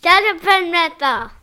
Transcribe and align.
Shut 0.00 0.22
up 0.24 0.46
and 0.46 0.72
wrestle. 0.72 1.37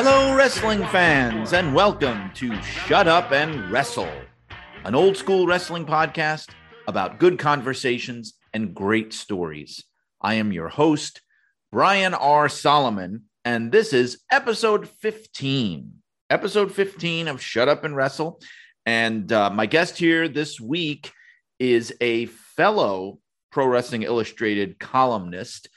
Hello, 0.00 0.32
wrestling 0.36 0.86
fans, 0.86 1.52
and 1.52 1.74
welcome 1.74 2.30
to 2.34 2.54
Shut 2.62 3.08
Up 3.08 3.32
and 3.32 3.68
Wrestle, 3.68 4.08
an 4.84 4.94
old 4.94 5.16
school 5.16 5.44
wrestling 5.44 5.84
podcast 5.84 6.50
about 6.86 7.18
good 7.18 7.36
conversations 7.36 8.34
and 8.54 8.72
great 8.72 9.12
stories. 9.12 9.82
I 10.22 10.34
am 10.34 10.52
your 10.52 10.68
host, 10.68 11.22
Brian 11.72 12.14
R. 12.14 12.48
Solomon, 12.48 13.24
and 13.44 13.72
this 13.72 13.92
is 13.92 14.22
episode 14.30 14.88
15. 14.88 15.94
Episode 16.30 16.72
15 16.72 17.26
of 17.26 17.42
Shut 17.42 17.68
Up 17.68 17.82
and 17.82 17.96
Wrestle. 17.96 18.40
And 18.86 19.32
uh, 19.32 19.50
my 19.50 19.66
guest 19.66 19.98
here 19.98 20.28
this 20.28 20.60
week 20.60 21.10
is 21.58 21.92
a 22.00 22.26
fellow 22.26 23.18
Pro 23.50 23.66
Wrestling 23.66 24.04
Illustrated 24.04 24.78
columnist 24.78 25.68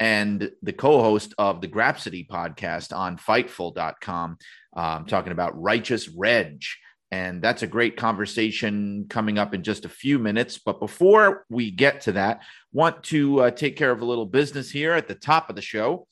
and 0.00 0.50
the 0.62 0.72
co-host 0.72 1.34
of 1.36 1.60
the 1.60 1.68
Grapsody 1.68 2.26
podcast 2.26 2.96
on 2.96 3.18
Fightful.com. 3.18 4.38
I'm 4.74 5.04
talking 5.04 5.32
about 5.32 5.60
Righteous 5.60 6.08
Reg. 6.08 6.62
And 7.12 7.42
that's 7.42 7.62
a 7.62 7.66
great 7.66 7.96
conversation 7.96 9.06
coming 9.08 9.36
up 9.38 9.52
in 9.52 9.62
just 9.62 9.84
a 9.84 9.88
few 9.88 10.18
minutes. 10.18 10.58
But 10.58 10.80
before 10.80 11.44
we 11.50 11.70
get 11.70 12.02
to 12.02 12.12
that, 12.12 12.42
want 12.72 13.02
to 13.04 13.40
uh, 13.40 13.50
take 13.50 13.76
care 13.76 13.90
of 13.90 14.00
a 14.00 14.04
little 14.04 14.26
business 14.26 14.70
here 14.70 14.92
at 14.92 15.08
the 15.08 15.16
top 15.16 15.50
of 15.50 15.56
the 15.56 15.62
show. 15.62 16.06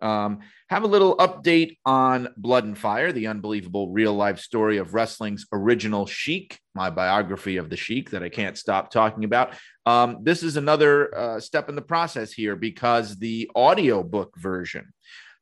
Um, 0.00 0.40
have 0.68 0.82
a 0.84 0.88
little 0.88 1.16
update 1.16 1.78
on 1.84 2.28
Blood 2.36 2.64
and 2.64 2.78
Fire, 2.78 3.12
the 3.12 3.26
unbelievable 3.26 3.90
real 3.90 4.14
life 4.14 4.38
story 4.38 4.78
of 4.78 4.94
wrestling's 4.94 5.46
original 5.52 6.06
Sheik, 6.06 6.58
my 6.74 6.90
biography 6.90 7.56
of 7.56 7.70
the 7.70 7.76
Sheik 7.76 8.10
that 8.10 8.22
I 8.22 8.28
can't 8.28 8.56
stop 8.56 8.90
talking 8.90 9.24
about. 9.24 9.54
Um, 9.86 10.18
this 10.22 10.42
is 10.42 10.56
another 10.56 11.16
uh, 11.16 11.40
step 11.40 11.68
in 11.68 11.74
the 11.74 11.82
process 11.82 12.32
here 12.32 12.56
because 12.56 13.18
the 13.18 13.50
audiobook 13.56 14.36
version 14.38 14.92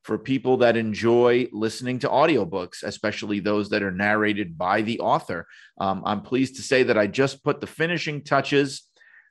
for 0.09 0.17
people 0.17 0.56
that 0.56 0.75
enjoy 0.75 1.47
listening 1.53 1.98
to 1.98 2.09
audiobooks, 2.09 2.83
especially 2.83 3.41
those 3.41 3.69
that 3.69 3.83
are 3.83 3.91
narrated 3.91 4.56
by 4.56 4.81
the 4.81 4.98
author, 5.00 5.47
um, 5.78 6.03
I'm 6.06 6.22
pleased 6.22 6.56
to 6.56 6.62
say 6.62 6.83
that 6.84 6.97
I 6.97 7.06
just 7.06 7.45
put 7.45 7.61
the 7.61 7.67
finishing 7.67 8.25
touches 8.25 8.88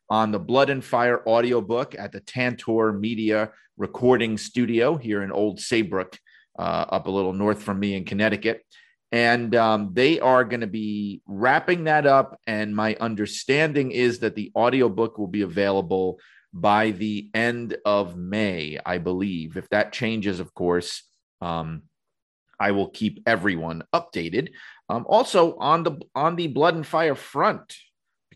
on 0.09 0.31
the 0.31 0.39
Blood 0.39 0.69
and 0.69 0.83
Fire 0.83 1.27
audiobook 1.27 1.95
at 1.97 2.11
the 2.11 2.19
Tantor 2.19 2.93
Media 2.93 3.51
Recording 3.77 4.37
Studio 4.37 4.95
here 4.95 5.21
in 5.21 5.31
Old 5.31 5.59
Saybrook, 5.59 6.17
uh, 6.57 6.85
up 6.89 7.07
a 7.07 7.11
little 7.11 7.33
north 7.33 7.61
from 7.61 7.79
me 7.79 7.95
in 7.95 8.05
Connecticut. 8.05 8.63
And 9.11 9.55
um, 9.55 9.91
they 9.93 10.19
are 10.19 10.43
going 10.43 10.61
to 10.61 10.67
be 10.67 11.21
wrapping 11.25 11.85
that 11.85 12.05
up. 12.05 12.39
And 12.45 12.75
my 12.75 12.95
understanding 12.99 13.91
is 13.91 14.19
that 14.19 14.35
the 14.35 14.51
audiobook 14.55 15.17
will 15.17 15.27
be 15.27 15.43
available 15.43 16.19
by 16.53 16.91
the 16.91 17.29
end 17.33 17.77
of 17.85 18.17
May, 18.17 18.79
I 18.85 18.97
believe. 18.97 19.57
If 19.57 19.69
that 19.69 19.93
changes, 19.93 20.39
of 20.39 20.53
course, 20.53 21.03
um, 21.41 21.83
I 22.59 22.71
will 22.71 22.89
keep 22.89 23.21
everyone 23.25 23.83
updated. 23.93 24.49
Um, 24.89 25.05
also 25.07 25.55
on 25.57 25.83
the 25.83 25.99
on 26.15 26.35
the 26.35 26.47
Blood 26.47 26.75
and 26.75 26.87
Fire 26.87 27.15
front, 27.15 27.75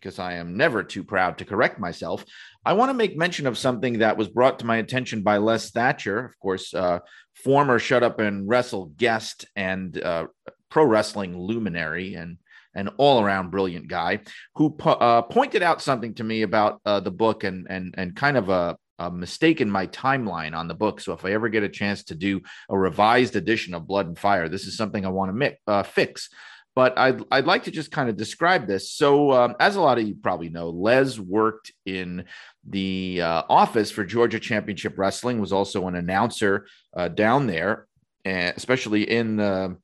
because 0.02 0.20
I 0.20 0.34
am 0.34 0.58
never 0.58 0.84
too 0.84 1.04
proud 1.04 1.38
to 1.38 1.46
correct 1.46 1.80
myself. 1.80 2.26
I 2.66 2.74
want 2.74 2.90
to 2.90 2.96
make 2.96 3.16
mention 3.18 3.48
of 3.48 3.58
something 3.58 4.00
that 4.00 4.18
was 4.18 4.28
brought 4.28 4.60
to 4.60 4.66
my 4.66 4.78
attention 4.78 5.22
by 5.22 5.38
Les 5.38 5.70
Thatcher, 5.70 6.26
of 6.26 6.40
course, 6.40 6.74
uh, 6.74 7.00
former 7.36 7.80
Shut 7.80 8.04
Up 8.04 8.20
and 8.20 8.48
Wrestle 8.48 8.88
guest 8.98 9.46
and 9.56 10.02
uh, 10.02 10.28
pro 10.70 10.86
wrestling 10.86 11.38
luminary 11.38 12.16
and 12.16 12.38
an 12.74 12.88
all 12.98 13.22
around 13.22 13.52
brilliant 13.52 13.88
guy 13.88 14.22
who 14.56 14.72
po- 14.72 14.92
uh, 14.92 15.22
pointed 15.22 15.62
out 15.62 15.82
something 15.82 16.14
to 16.16 16.24
me 16.24 16.42
about 16.42 16.80
uh, 16.86 17.00
the 17.00 17.12
book 17.12 17.44
and 17.44 17.68
and 17.70 17.94
and 17.98 18.16
kind 18.16 18.38
of 18.38 18.50
a, 18.50 18.78
a 18.98 19.12
mistake 19.12 19.60
in 19.60 19.70
my 19.70 19.88
timeline 19.88 20.56
on 20.56 20.68
the 20.68 20.74
book. 20.74 21.02
So 21.02 21.14
if 21.14 21.26
I 21.26 21.34
ever 21.34 21.50
get 21.50 21.64
a 21.64 21.70
chance 21.70 22.06
to 22.06 22.16
do 22.16 22.42
a 22.70 22.78
revised 22.78 23.36
edition 23.36 23.74
of 23.74 23.88
Blood 23.88 24.08
and 24.08 24.18
Fire, 24.18 24.48
this 24.48 24.66
is 24.66 24.78
something 24.78 25.06
I 25.06 25.10
want 25.10 25.30
to 25.30 25.34
mi- 25.34 25.58
uh, 25.68 25.84
fix 25.84 26.30
but 26.76 26.98
I'd, 26.98 27.22
I'd 27.32 27.46
like 27.46 27.64
to 27.64 27.72
just 27.72 27.92
kind 27.92 28.10
of 28.10 28.16
describe 28.16 28.68
this. 28.68 28.92
So, 28.92 29.32
um, 29.32 29.56
as 29.60 29.76
a 29.76 29.82
lot 29.82 29.98
of 29.98 30.08
you 30.08 30.16
probably 30.16 30.50
know, 30.50 30.70
Les 30.70 31.20
worked 31.20 31.72
in 31.86 32.26
the 32.68 33.22
uh, 33.22 33.44
office 33.50 33.92
for 33.92 34.06
Georgia 34.06 34.40
Championship 34.40 34.98
Wrestling, 34.98 35.40
was 35.40 35.52
also 35.52 35.88
an 35.88 35.96
announcer 35.96 36.68
uh, 36.96 37.10
down 37.10 37.48
there, 37.48 37.88
especially 38.26 39.10
in 39.10 39.38
the, 39.38 39.78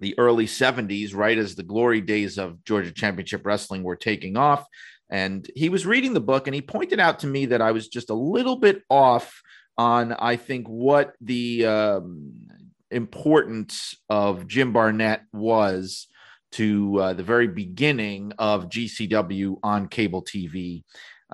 the 0.00 0.18
early 0.18 0.46
70s, 0.46 1.14
right 1.14 1.38
as 1.38 1.54
the 1.54 1.62
glory 1.62 2.00
days 2.00 2.38
of 2.38 2.64
Georgia 2.64 2.92
Championship 2.92 3.46
Wrestling 3.46 3.82
were 3.84 3.96
taking 3.96 4.36
off. 4.36 4.66
And 5.10 5.48
he 5.54 5.68
was 5.68 5.86
reading 5.86 6.12
the 6.12 6.20
book 6.20 6.46
and 6.46 6.54
he 6.54 6.60
pointed 6.60 7.00
out 7.00 7.20
to 7.20 7.26
me 7.26 7.46
that 7.46 7.62
I 7.62 7.72
was 7.72 7.88
just 7.88 8.10
a 8.10 8.14
little 8.14 8.56
bit 8.56 8.82
off 8.90 9.40
on, 9.76 10.12
I 10.12 10.36
think, 10.36 10.66
what 10.66 11.14
the. 11.20 11.66
Um, 11.66 12.48
importance 12.90 13.96
of 14.08 14.46
Jim 14.46 14.72
Barnett 14.72 15.22
was 15.32 16.08
to 16.52 16.98
uh, 17.00 17.12
the 17.12 17.22
very 17.22 17.48
beginning 17.48 18.32
of 18.38 18.68
GCW 18.68 19.58
on 19.62 19.88
cable 19.88 20.22
TV. 20.22 20.84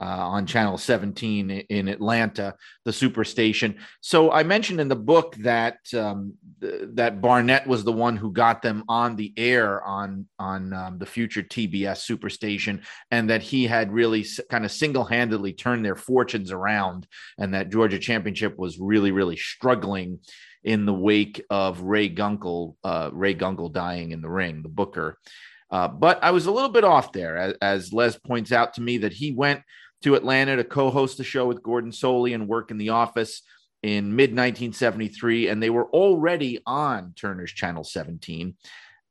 Uh, 0.02 0.06
on 0.06 0.44
channel 0.44 0.76
17 0.76 1.50
in 1.50 1.86
Atlanta, 1.86 2.52
the 2.84 2.90
superstation. 2.90 3.76
So 4.00 4.32
I 4.32 4.42
mentioned 4.42 4.80
in 4.80 4.88
the 4.88 4.96
book 4.96 5.36
that 5.36 5.76
um, 5.96 6.34
th- 6.60 6.88
that 6.94 7.20
Barnett 7.20 7.64
was 7.68 7.84
the 7.84 7.92
one 7.92 8.16
who 8.16 8.32
got 8.32 8.60
them 8.60 8.82
on 8.88 9.14
the 9.14 9.32
air 9.36 9.80
on 9.84 10.26
on 10.36 10.72
um, 10.72 10.98
the 10.98 11.06
future 11.06 11.44
TBS 11.44 12.10
superstation, 12.10 12.82
and 13.12 13.30
that 13.30 13.42
he 13.42 13.68
had 13.68 13.92
really 13.92 14.22
s- 14.22 14.40
kind 14.50 14.64
of 14.64 14.72
single 14.72 15.04
handedly 15.04 15.52
turned 15.52 15.84
their 15.84 15.94
fortunes 15.94 16.50
around, 16.50 17.06
and 17.38 17.54
that 17.54 17.70
Georgia 17.70 18.00
Championship 18.00 18.58
was 18.58 18.80
really 18.80 19.12
really 19.12 19.36
struggling 19.36 20.18
in 20.64 20.86
the 20.86 20.94
wake 20.94 21.44
of 21.50 21.82
Ray 21.82 22.08
Gunkel, 22.08 22.74
uh, 22.82 23.10
Ray 23.12 23.34
Gunkel 23.34 23.72
dying 23.72 24.12
in 24.12 24.22
the 24.22 24.30
ring, 24.30 24.62
the 24.62 24.68
Booker. 24.68 25.18
Uh, 25.70 25.88
but 25.88 26.22
I 26.22 26.30
was 26.30 26.46
a 26.46 26.50
little 26.52 26.70
bit 26.70 26.84
off 26.84 27.12
there, 27.12 27.36
as, 27.36 27.54
as, 27.60 27.92
Les 27.92 28.16
points 28.16 28.52
out 28.52 28.74
to 28.74 28.80
me 28.80 28.98
that 28.98 29.12
he 29.12 29.32
went 29.32 29.60
to 30.02 30.14
Atlanta 30.14 30.56
to 30.56 30.64
co-host 30.64 31.18
the 31.18 31.24
show 31.24 31.46
with 31.46 31.62
Gordon 31.62 31.90
Solie 31.90 32.34
and 32.34 32.48
work 32.48 32.70
in 32.70 32.78
the 32.78 32.90
office 32.90 33.42
in 33.82 34.16
mid 34.16 34.30
1973, 34.30 35.48
and 35.48 35.62
they 35.62 35.70
were 35.70 35.86
already 35.90 36.60
on 36.66 37.12
Turner's 37.16 37.52
Channel 37.52 37.84
17. 37.84 38.54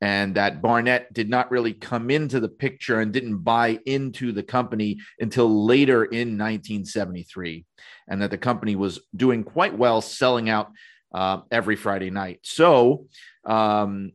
And 0.00 0.34
that 0.34 0.60
Barnett 0.60 1.12
did 1.12 1.30
not 1.30 1.50
really 1.50 1.72
come 1.72 2.10
into 2.10 2.40
the 2.40 2.48
picture 2.48 3.00
and 3.00 3.12
didn't 3.12 3.38
buy 3.38 3.78
into 3.86 4.32
the 4.32 4.42
company 4.42 4.98
until 5.20 5.64
later 5.64 6.04
in 6.04 6.36
1973, 6.36 7.64
and 8.08 8.20
that 8.20 8.30
the 8.30 8.38
company 8.38 8.74
was 8.74 9.00
doing 9.14 9.44
quite 9.44 9.78
well, 9.78 10.00
selling 10.00 10.50
out 10.50 10.72
uh, 11.14 11.40
every 11.50 11.76
Friday 11.76 12.10
night. 12.10 12.40
So, 12.42 13.06
um, 13.44 14.12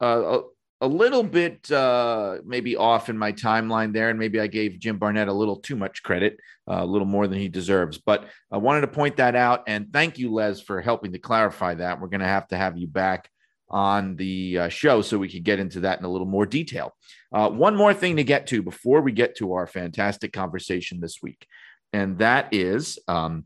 uh, 0.00 0.40
a, 0.80 0.86
little 0.88 1.22
bit 1.22 1.70
uh, 1.70 2.38
maybe 2.44 2.74
off 2.74 3.08
in 3.08 3.16
my 3.16 3.32
timeline 3.32 3.92
there, 3.92 4.10
and 4.10 4.18
maybe 4.18 4.40
I 4.40 4.48
gave 4.48 4.80
Jim 4.80 4.98
Barnett 4.98 5.28
a 5.28 5.32
little 5.32 5.56
too 5.56 5.76
much 5.76 6.02
credit, 6.02 6.38
uh, 6.68 6.82
a 6.82 6.84
little 6.84 7.06
more 7.06 7.28
than 7.28 7.38
he 7.38 7.48
deserves. 7.48 7.98
But 7.98 8.26
I 8.50 8.56
wanted 8.56 8.80
to 8.80 8.88
point 8.88 9.16
that 9.18 9.36
out, 9.36 9.62
and 9.68 9.92
thank 9.92 10.18
you, 10.18 10.32
Les, 10.32 10.60
for 10.60 10.80
helping 10.80 11.12
to 11.12 11.20
clarify 11.20 11.74
that. 11.74 12.00
We're 12.00 12.08
going 12.08 12.20
to 12.20 12.26
have 12.26 12.48
to 12.48 12.56
have 12.56 12.76
you 12.76 12.88
back 12.88 13.30
on 13.70 14.16
the 14.16 14.58
uh, 14.58 14.68
show 14.68 15.00
so 15.02 15.16
we 15.16 15.28
can 15.28 15.44
get 15.44 15.60
into 15.60 15.80
that 15.80 16.00
in 16.00 16.04
a 16.04 16.10
little 16.10 16.26
more 16.26 16.44
detail. 16.44 16.92
Uh, 17.32 17.48
one 17.48 17.76
more 17.76 17.94
thing 17.94 18.16
to 18.16 18.24
get 18.24 18.48
to 18.48 18.62
before 18.62 19.00
we 19.00 19.12
get 19.12 19.36
to 19.36 19.52
our 19.52 19.68
fantastic 19.68 20.32
conversation 20.32 21.00
this 21.00 21.22
week, 21.22 21.46
and 21.92 22.18
that 22.18 22.48
is 22.52 22.98
um, 23.06 23.44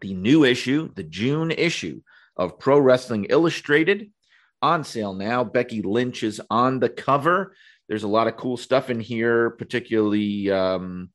the 0.00 0.14
new 0.14 0.42
issue, 0.42 0.90
the 0.96 1.04
June 1.04 1.52
issue 1.52 2.00
of 2.36 2.58
Pro 2.58 2.78
Wrestling 2.78 3.26
Illustrated 3.30 4.10
on 4.62 4.84
sale 4.84 5.14
now. 5.14 5.44
Becky 5.44 5.82
Lynch 5.82 6.22
is 6.22 6.40
on 6.50 6.80
the 6.80 6.88
cover. 6.88 7.54
There's 7.88 8.02
a 8.02 8.08
lot 8.08 8.26
of 8.26 8.36
cool 8.36 8.56
stuff 8.56 8.90
in 8.90 9.00
here, 9.00 9.50
particularly 9.50 10.50
um, 10.50 11.10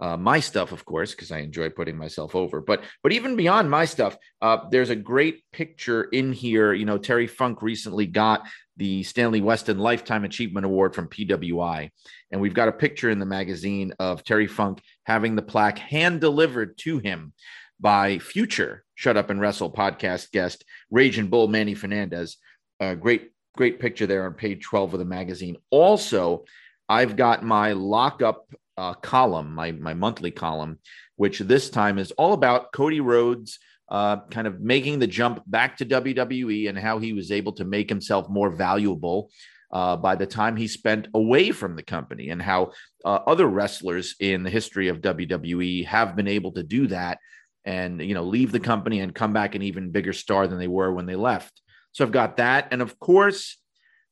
uh, 0.00 0.16
my 0.16 0.40
stuff, 0.40 0.72
of 0.72 0.84
course, 0.84 1.12
because 1.12 1.30
I 1.30 1.38
enjoy 1.38 1.70
putting 1.70 1.96
myself 1.96 2.34
over. 2.34 2.60
But 2.60 2.82
but 3.02 3.12
even 3.12 3.36
beyond 3.36 3.70
my 3.70 3.84
stuff, 3.84 4.16
uh, 4.42 4.58
there's 4.70 4.90
a 4.90 4.96
great 4.96 5.44
picture 5.52 6.04
in 6.04 6.32
here. 6.32 6.72
You 6.72 6.84
know, 6.84 6.98
Terry 6.98 7.26
Funk 7.26 7.62
recently 7.62 8.06
got 8.06 8.46
the 8.76 9.04
Stanley 9.04 9.40
Weston 9.40 9.78
Lifetime 9.78 10.24
Achievement 10.24 10.66
Award 10.66 10.94
from 10.94 11.08
PWI, 11.08 11.90
and 12.32 12.40
we've 12.40 12.54
got 12.54 12.68
a 12.68 12.72
picture 12.72 13.10
in 13.10 13.20
the 13.20 13.26
magazine 13.26 13.92
of 14.00 14.24
Terry 14.24 14.48
Funk 14.48 14.82
having 15.04 15.36
the 15.36 15.42
plaque 15.42 15.78
hand 15.78 16.20
delivered 16.20 16.76
to 16.78 16.98
him 16.98 17.32
by 17.80 18.18
future 18.18 18.84
Shut 18.94 19.16
Up 19.16 19.30
and 19.30 19.40
Wrestle 19.40 19.72
podcast 19.72 20.30
guest 20.30 20.64
Raging 20.90 21.28
Bull 21.28 21.48
Manny 21.48 21.74
Fernandez. 21.74 22.36
A 22.80 22.96
great 22.96 23.30
great 23.56 23.78
picture 23.78 24.06
there 24.06 24.26
on 24.26 24.34
page 24.34 24.64
12 24.64 24.94
of 24.94 24.98
the 24.98 25.04
magazine. 25.04 25.56
Also, 25.70 26.44
I've 26.88 27.16
got 27.16 27.44
my 27.44 27.72
lockup 27.72 28.52
uh, 28.76 28.94
column, 28.94 29.54
my 29.54 29.72
my 29.72 29.94
monthly 29.94 30.30
column, 30.30 30.78
which 31.16 31.38
this 31.38 31.70
time 31.70 31.98
is 31.98 32.10
all 32.12 32.32
about 32.32 32.72
Cody 32.72 33.00
Rhodes 33.00 33.58
uh, 33.88 34.16
kind 34.30 34.46
of 34.46 34.60
making 34.60 34.98
the 34.98 35.06
jump 35.06 35.42
back 35.46 35.76
to 35.76 35.86
WWE 35.86 36.68
and 36.68 36.78
how 36.78 36.98
he 36.98 37.12
was 37.12 37.30
able 37.30 37.52
to 37.52 37.64
make 37.64 37.88
himself 37.88 38.28
more 38.28 38.50
valuable 38.50 39.30
uh, 39.72 39.96
by 39.96 40.14
the 40.14 40.26
time 40.26 40.56
he 40.56 40.68
spent 40.68 41.08
away 41.14 41.50
from 41.50 41.74
the 41.74 41.82
company, 41.82 42.30
and 42.30 42.40
how 42.40 42.70
uh, 43.04 43.18
other 43.26 43.46
wrestlers 43.46 44.14
in 44.20 44.42
the 44.44 44.50
history 44.50 44.88
of 44.88 45.00
WWE 45.00 45.84
have 45.84 46.14
been 46.14 46.28
able 46.28 46.52
to 46.52 46.62
do 46.62 46.86
that 46.86 47.18
and 47.64 48.00
you 48.00 48.14
know 48.14 48.24
leave 48.24 48.52
the 48.52 48.60
company 48.60 49.00
and 49.00 49.14
come 49.14 49.32
back 49.32 49.54
an 49.54 49.62
even 49.62 49.90
bigger 49.90 50.12
star 50.12 50.46
than 50.46 50.58
they 50.58 50.68
were 50.68 50.92
when 50.92 51.06
they 51.06 51.16
left. 51.16 51.60
So 51.92 52.04
I've 52.04 52.12
got 52.12 52.38
that, 52.38 52.68
and 52.70 52.82
of 52.82 52.98
course, 52.98 53.56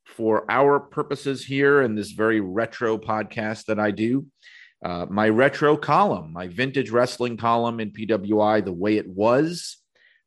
for 0.04 0.44
our 0.48 0.80
purposes 0.80 1.44
here 1.44 1.82
in 1.82 1.94
this 1.94 2.12
very 2.12 2.40
retro 2.40 2.98
podcast 2.98 3.66
that 3.66 3.80
I 3.80 3.90
do, 3.90 4.26
uh, 4.84 5.06
my 5.08 5.28
retro 5.28 5.76
column, 5.76 6.32
my 6.32 6.48
vintage 6.48 6.90
wrestling 6.90 7.36
column 7.36 7.80
in 7.80 7.90
PWI, 7.90 8.64
The 8.64 8.72
Way 8.72 8.96
It 8.96 9.08
Was. 9.08 9.78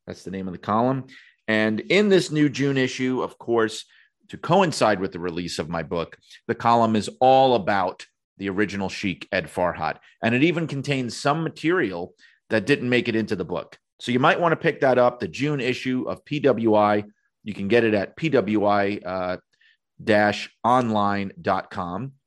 That's 0.08 0.24
the 0.24 0.32
name 0.32 0.48
of 0.48 0.54
the 0.54 0.60
column. 0.60 1.06
And 1.48 1.80
in 1.82 2.10
this 2.10 2.32
new 2.32 2.50
June 2.50 2.78
issue, 2.78 3.22
of 3.22 3.38
course, 3.38 3.86
to 4.30 4.38
coincide 4.38 5.00
with 5.00 5.12
the 5.12 5.20
release 5.20 5.60
of 5.60 5.70
my 5.70 5.84
book, 5.84 6.18
the 6.48 6.56
column 6.56 6.96
is 6.96 7.10
all 7.20 7.56
about 7.56 8.06
the 8.38 8.50
original 8.50 8.90
Sheik, 8.90 9.28
Ed 9.32 9.48
Farhat. 9.48 9.98
And 10.24 10.34
it 10.34 10.44
even 10.44 10.68
contains 10.68 11.16
some 11.16 11.44
material 11.44 12.14
that 12.50 12.66
didn't 12.66 12.90
make 12.90 13.08
it 13.08 13.16
into 13.16 13.36
the 13.36 13.46
book. 13.46 13.78
So 14.00 14.12
you 14.12 14.20
might 14.20 14.40
want 14.40 14.52
to 14.52 14.58
pick 14.58 14.82
that 14.82 14.98
up, 14.98 15.20
the 15.20 15.28
June 15.28 15.60
issue 15.60 16.06
of 16.08 16.26
PWI. 16.26 17.06
You 17.44 17.54
can 17.54 17.68
get 17.68 17.84
it 17.84 17.94
at 17.94 18.18
PWI 18.18 19.02
uh, 19.06 19.38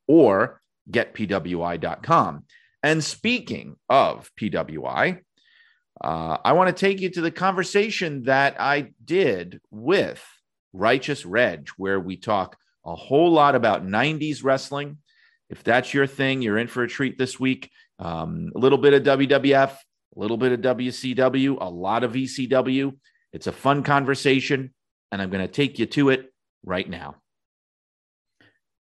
or 0.06 0.60
getpwi.com. 0.90 2.44
And 2.82 3.04
speaking 3.04 3.76
of 3.88 4.30
PWI, 4.40 5.20
uh, 6.00 6.36
I 6.44 6.52
want 6.52 6.74
to 6.74 6.80
take 6.80 7.00
you 7.00 7.10
to 7.10 7.20
the 7.20 7.30
conversation 7.30 8.22
that 8.24 8.60
I 8.60 8.92
did 9.04 9.60
with 9.70 10.24
Righteous 10.72 11.26
Reg, 11.26 11.68
where 11.76 11.98
we 11.98 12.16
talk 12.16 12.56
a 12.84 12.94
whole 12.94 13.32
lot 13.32 13.54
about 13.54 13.84
90s 13.84 14.44
wrestling. 14.44 14.98
If 15.50 15.64
that's 15.64 15.92
your 15.92 16.06
thing, 16.06 16.40
you're 16.40 16.58
in 16.58 16.68
for 16.68 16.84
a 16.84 16.88
treat 16.88 17.18
this 17.18 17.40
week. 17.40 17.70
Um, 17.98 18.52
a 18.54 18.58
little 18.58 18.78
bit 18.78 18.94
of 18.94 19.18
WWF, 19.18 19.76
a 20.18 20.20
little 20.20 20.36
bit 20.36 20.52
of 20.52 20.76
WCW, 20.76 21.58
a 21.60 21.70
lot 21.70 22.02
of 22.02 22.12
ECW. 22.12 22.92
It's 23.32 23.46
a 23.46 23.52
fun 23.52 23.84
conversation, 23.84 24.74
and 25.12 25.22
I'm 25.22 25.30
going 25.30 25.46
to 25.46 25.52
take 25.52 25.78
you 25.78 25.86
to 25.86 26.10
it 26.10 26.32
right 26.64 26.88
now. 26.88 27.16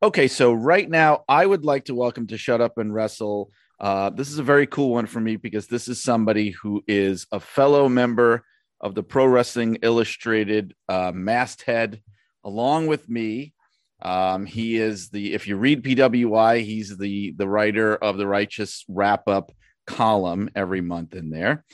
Okay, 0.03 0.29
so 0.29 0.55
right 0.55 0.89
now, 0.89 1.25
I 1.29 1.45
would 1.45 1.65
like 1.65 1.87
to 1.87 1.95
welcome 1.95 2.27
to 2.29 2.39
Shut 2.39 2.63
Up 2.63 2.79
and 2.79 2.93
Wrestle. 2.93 3.51
Uh, 3.79 4.09
this 4.09 4.31
is 4.31 4.39
a 4.39 4.43
very 4.43 4.67
cool 4.67 4.93
one 4.93 5.05
for 5.05 5.21
me 5.21 5.37
because 5.37 5.67
this 5.67 5.89
is 5.89 6.03
somebody 6.03 6.51
who 6.51 6.83
is 6.89 7.27
a 7.31 7.41
fellow 7.41 7.87
member 7.89 8.43
of 8.81 8.95
the 8.95 9.03
Pro 9.03 9.27
Wrestling 9.27 9.79
Illustrated 9.83 10.75
uh, 10.89 11.13
masthead, 11.15 12.01
along 12.45 12.87
with 12.87 13.11
me. 13.11 13.53
Um, 14.01 14.47
he 14.47 14.77
is 14.77 15.11
the 15.11 15.35
if 15.35 15.47
you 15.47 15.57
read 15.57 15.83
PWI, 15.83 16.63
he's 16.63 16.97
the 16.97 17.33
the 17.37 17.49
writer 17.49 17.95
of 17.95 18.17
the 18.17 18.27
Righteous 18.27 18.85
Wrap 18.89 19.29
Up 19.29 19.53
column 19.87 20.51
every 20.55 20.81
month 20.81 21.15
in 21.15 21.31
there. 21.31 21.65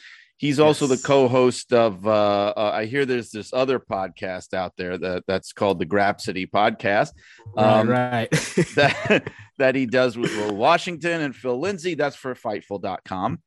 He's 0.43 0.59
also 0.59 0.89
yes. 0.89 1.01
the 1.01 1.07
co-host 1.07 1.73
of. 1.73 2.05
Uh, 2.05 2.53
uh, 2.57 2.73
I 2.75 2.87
hear 2.87 3.07
there's 3.07 3.31
this 3.31 3.53
other 3.53 3.79
podcast 3.79 4.55
out 4.55 4.73
there 4.77 4.99
that 4.99 5.23
that's 5.29 5.53
called 5.53 5.79
the 5.79 5.87
Grapsody 5.87 6.51
podcast. 6.51 7.11
Um, 7.57 7.89
right, 7.89 8.13
right. 8.13 8.31
that 8.75 9.31
that 9.59 9.77
he 9.77 9.87
does 9.87 10.19
with 10.19 10.35
Will 10.37 10.57
Washington 10.57 11.21
and 11.21 11.37
Phil 11.37 11.61
Lindsay. 11.61 11.95
That's 11.95 12.17
for 12.17 12.35
Fightful.com. 12.35 13.41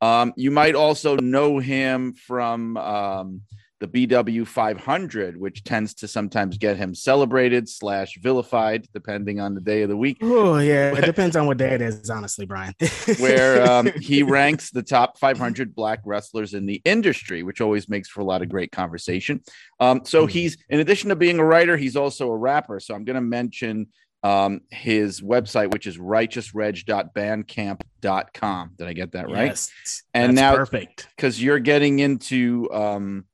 Um, 0.00 0.32
you 0.36 0.50
might 0.50 0.74
also 0.74 1.14
know 1.16 1.58
him 1.60 2.14
from 2.14 2.76
um, 2.76 3.42
the 3.80 3.88
BW 3.88 4.46
500, 4.46 5.36
which 5.38 5.64
tends 5.64 5.94
to 5.94 6.06
sometimes 6.06 6.58
get 6.58 6.76
him 6.76 6.94
celebrated 6.94 7.68
slash 7.68 8.16
vilified, 8.18 8.86
depending 8.92 9.40
on 9.40 9.54
the 9.54 9.60
day 9.60 9.82
of 9.82 9.88
the 9.88 9.96
week. 9.96 10.18
Oh 10.20 10.58
yeah, 10.58 10.96
it 10.96 11.04
depends 11.04 11.34
on 11.34 11.46
what 11.46 11.56
day 11.56 11.74
it 11.74 11.80
is, 11.80 12.10
honestly, 12.10 12.44
Brian. 12.44 12.74
where 13.18 13.68
um, 13.68 13.90
he 14.00 14.22
ranks 14.22 14.70
the 14.70 14.82
top 14.82 15.18
500 15.18 15.74
black 15.74 16.00
wrestlers 16.04 16.52
in 16.52 16.66
the 16.66 16.82
industry, 16.84 17.42
which 17.42 17.62
always 17.62 17.88
makes 17.88 18.08
for 18.08 18.20
a 18.20 18.24
lot 18.24 18.42
of 18.42 18.50
great 18.50 18.70
conversation. 18.70 19.40
Um, 19.80 20.02
so 20.04 20.24
hmm. 20.24 20.28
he's, 20.28 20.58
in 20.68 20.80
addition 20.80 21.08
to 21.08 21.16
being 21.16 21.38
a 21.38 21.44
writer, 21.44 21.78
he's 21.78 21.96
also 21.96 22.30
a 22.30 22.36
rapper. 22.36 22.80
So 22.80 22.94
I'm 22.94 23.04
going 23.04 23.14
to 23.14 23.22
mention 23.22 23.86
um, 24.22 24.60
his 24.70 25.22
website, 25.22 25.72
which 25.72 25.86
is 25.86 25.96
righteousreg.bandcamp.com. 25.96 28.70
Did 28.76 28.86
I 28.86 28.92
get 28.92 29.12
that 29.12 29.30
right? 29.30 29.46
Yes, 29.46 29.72
and 30.12 30.34
now 30.34 30.54
perfect 30.54 31.08
because 31.16 31.42
you're 31.42 31.58
getting 31.58 32.00
into 32.00 32.70
um, 32.72 33.24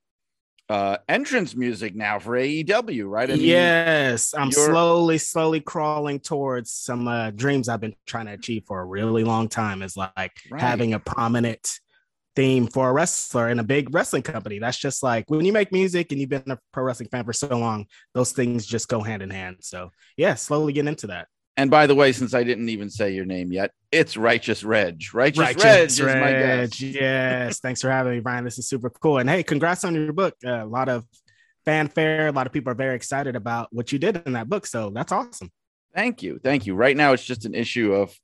uh 0.69 0.97
entrance 1.07 1.55
music 1.55 1.95
now 1.95 2.19
for 2.19 2.31
AEW, 2.33 3.09
right? 3.09 3.29
I 3.29 3.35
mean, 3.35 3.45
yes, 3.45 4.33
I'm 4.33 4.51
slowly, 4.51 5.17
slowly 5.17 5.61
crawling 5.61 6.19
towards 6.19 6.71
some 6.71 7.07
uh, 7.07 7.31
dreams 7.31 7.69
I've 7.69 7.81
been 7.81 7.95
trying 8.05 8.25
to 8.25 8.33
achieve 8.33 8.63
for 8.67 8.79
a 8.79 8.85
really 8.85 9.23
long 9.23 9.47
time. 9.47 9.81
Is 9.81 9.95
like 9.95 10.31
right. 10.51 10.61
having 10.61 10.93
a 10.93 10.99
prominent 10.99 11.79
theme 12.37 12.67
for 12.67 12.87
a 12.87 12.93
wrestler 12.93 13.49
in 13.49 13.57
a 13.57 13.63
big 13.63 13.91
wrestling 13.93 14.21
company. 14.21 14.59
That's 14.59 14.77
just 14.77 15.01
like 15.01 15.25
when 15.27 15.43
you 15.43 15.51
make 15.51 15.71
music 15.71 16.11
and 16.11 16.21
you've 16.21 16.29
been 16.29 16.43
a 16.47 16.59
pro 16.71 16.83
wrestling 16.83 17.09
fan 17.09 17.25
for 17.25 17.33
so 17.33 17.47
long, 17.47 17.87
those 18.13 18.31
things 18.31 18.65
just 18.65 18.87
go 18.87 19.01
hand 19.01 19.23
in 19.23 19.31
hand. 19.31 19.57
So 19.61 19.91
yeah, 20.17 20.35
slowly 20.35 20.71
getting 20.73 20.89
into 20.89 21.07
that. 21.07 21.27
And 21.57 21.71
by 21.71 21.87
the 21.87 21.95
way, 21.95 22.11
since 22.11 22.35
I 22.35 22.43
didn't 22.43 22.69
even 22.69 22.89
say 22.91 23.11
your 23.11 23.25
name 23.25 23.51
yet, 23.51 23.71
it's 23.91 24.15
Righteous 24.15 24.63
Reg. 24.63 25.01
Righteous, 25.11 25.39
Righteous 25.39 25.99
Reg, 25.99 26.15
Reg 26.15 26.15
is 26.15 26.21
my 26.21 26.31
guest. 26.31 26.81
Yes. 26.81 27.59
Thanks 27.61 27.81
for 27.81 27.89
having 27.89 28.13
me, 28.13 28.19
Brian. 28.19 28.43
This 28.43 28.59
is 28.59 28.69
super 28.69 28.91
cool. 28.91 29.17
And 29.17 29.27
hey, 29.27 29.41
congrats 29.41 29.83
on 29.83 29.95
your 29.95 30.13
book. 30.13 30.35
Uh, 30.45 30.63
a 30.63 30.67
lot 30.67 30.87
of 30.87 31.03
fanfare. 31.65 32.27
A 32.27 32.31
lot 32.31 32.45
of 32.45 32.53
people 32.53 32.71
are 32.71 32.75
very 32.75 32.95
excited 32.95 33.35
about 33.35 33.69
what 33.71 33.91
you 33.91 33.97
did 33.97 34.21
in 34.27 34.33
that 34.33 34.47
book. 34.47 34.67
So 34.67 34.91
that's 34.91 35.11
awesome. 35.11 35.51
Thank 35.95 36.21
you. 36.21 36.39
Thank 36.43 36.67
you. 36.67 36.75
Right 36.75 36.95
now, 36.95 37.13
it's 37.13 37.25
just 37.25 37.45
an 37.45 37.55
issue 37.55 37.91
of 37.91 38.15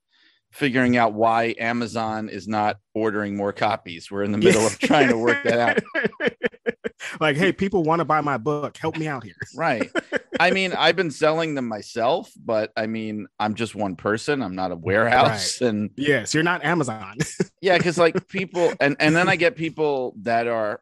figuring 0.51 0.95
out 0.95 1.13
why 1.13 1.55
Amazon 1.59 2.29
is 2.29 2.47
not 2.47 2.77
ordering 2.93 3.35
more 3.35 3.51
copies. 3.51 4.11
We're 4.11 4.23
in 4.23 4.31
the 4.31 4.37
middle 4.37 4.63
of 4.63 4.77
trying 4.77 5.09
to 5.09 5.17
work 5.17 5.41
that 5.43 5.59
out. 5.59 6.31
like, 7.19 7.35
hey, 7.35 7.51
people 7.51 7.81
want 7.81 7.99
to 7.99 8.05
buy 8.05 8.21
my 8.21 8.37
book. 8.37 8.77
Help 8.77 8.97
me 8.97 9.07
out 9.07 9.23
here. 9.23 9.33
right. 9.55 9.91
I 10.43 10.51
mean, 10.51 10.73
I've 10.73 10.97
been 10.97 11.11
selling 11.11 11.55
them 11.55 11.67
myself, 11.67 12.29
but 12.35 12.71
I 12.75 12.87
mean, 12.87 13.27
I'm 13.39 13.55
just 13.55 13.75
one 13.75 13.95
person. 13.95 14.41
I'm 14.41 14.55
not 14.55 14.71
a 14.71 14.75
warehouse. 14.75 15.61
Right. 15.61 15.69
And 15.69 15.89
yes, 15.95 16.33
you're 16.33 16.43
not 16.43 16.65
Amazon. 16.65 17.17
yeah, 17.61 17.77
because 17.77 17.97
like 17.97 18.27
people 18.29 18.73
and 18.81 18.97
and 18.99 19.15
then 19.15 19.29
I 19.29 19.37
get 19.37 19.55
people 19.55 20.13
that 20.23 20.47
are 20.47 20.81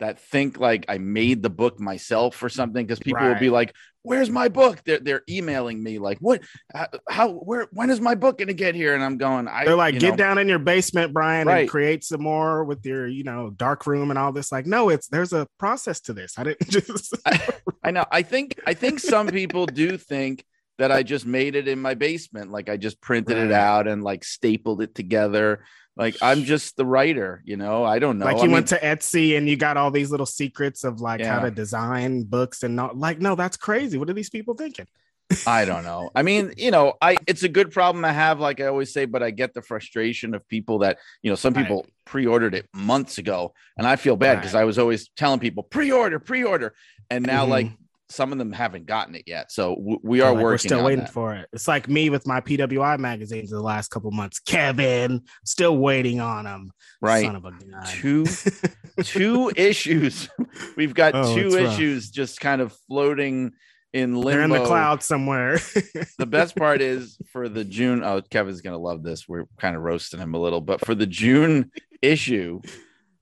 that 0.00 0.20
think 0.20 0.58
like 0.58 0.86
I 0.88 0.98
made 0.98 1.42
the 1.42 1.50
book 1.50 1.80
myself 1.80 2.42
or 2.42 2.48
something 2.48 2.84
because 2.84 2.98
people 2.98 3.20
right. 3.20 3.32
will 3.32 3.40
be 3.40 3.50
like, 3.50 3.74
"Where's 4.02 4.30
my 4.30 4.48
book?" 4.48 4.82
They're 4.84 5.00
they're 5.00 5.22
emailing 5.28 5.82
me 5.82 5.98
like, 5.98 6.18
"What? 6.18 6.42
How? 7.08 7.32
Where? 7.32 7.66
When 7.72 7.90
is 7.90 8.00
my 8.00 8.14
book 8.14 8.38
gonna 8.38 8.52
get 8.52 8.74
here?" 8.74 8.94
And 8.94 9.02
I'm 9.02 9.18
going, 9.18 9.48
"I." 9.48 9.64
They're 9.64 9.76
like, 9.76 9.98
"Get 9.98 10.10
know. 10.10 10.16
down 10.16 10.38
in 10.38 10.48
your 10.48 10.58
basement, 10.58 11.12
Brian, 11.12 11.48
right. 11.48 11.60
and 11.60 11.70
create 11.70 12.04
some 12.04 12.22
more 12.22 12.64
with 12.64 12.84
your 12.86 13.06
you 13.06 13.24
know 13.24 13.50
dark 13.50 13.86
room 13.86 14.10
and 14.10 14.18
all 14.18 14.32
this." 14.32 14.52
Like, 14.52 14.66
no, 14.66 14.88
it's 14.88 15.08
there's 15.08 15.32
a 15.32 15.46
process 15.58 16.00
to 16.02 16.12
this. 16.12 16.38
I 16.38 16.44
didn't 16.44 16.68
just. 16.70 17.16
I, 17.26 17.48
I 17.82 17.90
know. 17.90 18.04
I 18.10 18.22
think 18.22 18.60
I 18.66 18.74
think 18.74 19.00
some 19.00 19.28
people 19.28 19.66
do 19.66 19.96
think 19.96 20.44
that 20.78 20.92
I 20.92 21.02
just 21.02 21.26
made 21.26 21.56
it 21.56 21.68
in 21.68 21.80
my 21.80 21.94
basement, 21.94 22.50
like 22.50 22.68
I 22.68 22.76
just 22.76 23.00
printed 23.00 23.36
right. 23.36 23.46
it 23.46 23.52
out 23.52 23.86
and 23.88 24.02
like 24.02 24.24
stapled 24.24 24.80
it 24.82 24.94
together 24.94 25.60
like 25.98 26.16
I'm 26.22 26.44
just 26.44 26.76
the 26.76 26.86
writer, 26.86 27.42
you 27.44 27.56
know. 27.56 27.84
I 27.84 27.98
don't 27.98 28.18
know. 28.18 28.24
Like 28.24 28.36
you 28.36 28.42
I 28.42 28.44
mean, 28.44 28.52
went 28.52 28.68
to 28.68 28.78
Etsy 28.78 29.36
and 29.36 29.48
you 29.48 29.56
got 29.56 29.76
all 29.76 29.90
these 29.90 30.12
little 30.12 30.26
secrets 30.26 30.84
of 30.84 31.00
like 31.00 31.18
yeah. 31.18 31.34
how 31.34 31.40
to 31.40 31.50
design 31.50 32.22
books 32.22 32.62
and 32.62 32.76
not 32.76 32.96
like 32.96 33.18
no, 33.18 33.34
that's 33.34 33.56
crazy. 33.56 33.98
What 33.98 34.08
are 34.08 34.14
these 34.14 34.30
people 34.30 34.54
thinking? 34.54 34.86
I 35.46 35.64
don't 35.64 35.82
know. 35.82 36.10
I 36.14 36.22
mean, 36.22 36.54
you 36.56 36.70
know, 36.70 36.94
I 37.02 37.16
it's 37.26 37.42
a 37.42 37.48
good 37.48 37.72
problem 37.72 38.04
to 38.04 38.12
have, 38.12 38.38
like 38.38 38.60
I 38.60 38.66
always 38.66 38.92
say, 38.92 39.06
but 39.06 39.24
I 39.24 39.32
get 39.32 39.54
the 39.54 39.60
frustration 39.60 40.34
of 40.34 40.48
people 40.48 40.78
that 40.78 40.98
you 41.20 41.32
know. 41.32 41.36
Some 41.36 41.52
people 41.52 41.78
right. 41.78 41.92
pre-ordered 42.06 42.54
it 42.54 42.68
months 42.72 43.18
ago, 43.18 43.52
and 43.76 43.84
I 43.84 43.96
feel 43.96 44.14
bad 44.14 44.36
because 44.36 44.54
right. 44.54 44.60
I 44.60 44.64
was 44.64 44.78
always 44.78 45.10
telling 45.16 45.40
people 45.40 45.64
pre-order, 45.64 46.20
pre-order, 46.20 46.74
and 47.10 47.26
now 47.26 47.42
mm-hmm. 47.42 47.50
like 47.50 47.66
some 48.10 48.32
of 48.32 48.38
them 48.38 48.52
haven't 48.52 48.86
gotten 48.86 49.14
it 49.14 49.24
yet. 49.26 49.52
So 49.52 49.74
w- 49.76 49.98
we 50.02 50.20
are 50.22 50.32
Like, 50.32 50.36
working. 50.36 50.44
we're 50.44 50.58
still 50.58 50.84
waiting 50.84 51.04
that. 51.04 51.12
for 51.12 51.34
it. 51.34 51.48
It's 51.52 51.68
like 51.68 51.88
me 51.88 52.08
with 52.10 52.26
my 52.26 52.40
PWI 52.40 52.98
magazines 52.98 53.50
the 53.50 53.60
last 53.60 53.88
couple 53.90 54.10
months. 54.10 54.38
Kevin, 54.38 55.22
still 55.44 55.76
waiting 55.76 56.20
on 56.20 56.44
them. 56.44 56.70
right. 57.02 57.24
Son 57.24 57.36
of 57.36 57.44
a 57.44 57.50
gun. 57.50 57.84
Two 57.86 58.24
two 59.02 59.52
issues. 59.56 60.28
We've 60.76 60.94
got 60.94 61.14
Oh, 61.14 61.34
two 61.34 61.46
it's 61.48 61.54
rough. 61.56 61.74
issues 61.74 62.10
just 62.10 62.40
kind 62.40 62.60
of 62.60 62.72
floating 62.88 63.52
in 63.92 64.14
limbo. 64.14 64.30
They're 64.30 64.42
in 64.42 64.50
the 64.50 64.64
cloud 64.66 65.02
somewhere. 65.02 65.58
the 66.18 66.26
best 66.26 66.56
part 66.56 66.80
is 66.80 67.16
for 67.32 67.48
the 67.48 67.64
June. 67.64 68.02
Oh, 68.04 68.20
Kevin's 68.22 68.60
gonna 68.60 68.78
love 68.78 69.02
this. 69.02 69.28
We're 69.28 69.46
kind 69.58 69.76
of 69.76 69.82
roasting 69.82 70.20
him 70.20 70.34
a 70.34 70.38
little, 70.38 70.60
but 70.60 70.84
for 70.84 70.94
the 70.94 71.06
June 71.06 71.70
issue, 72.02 72.60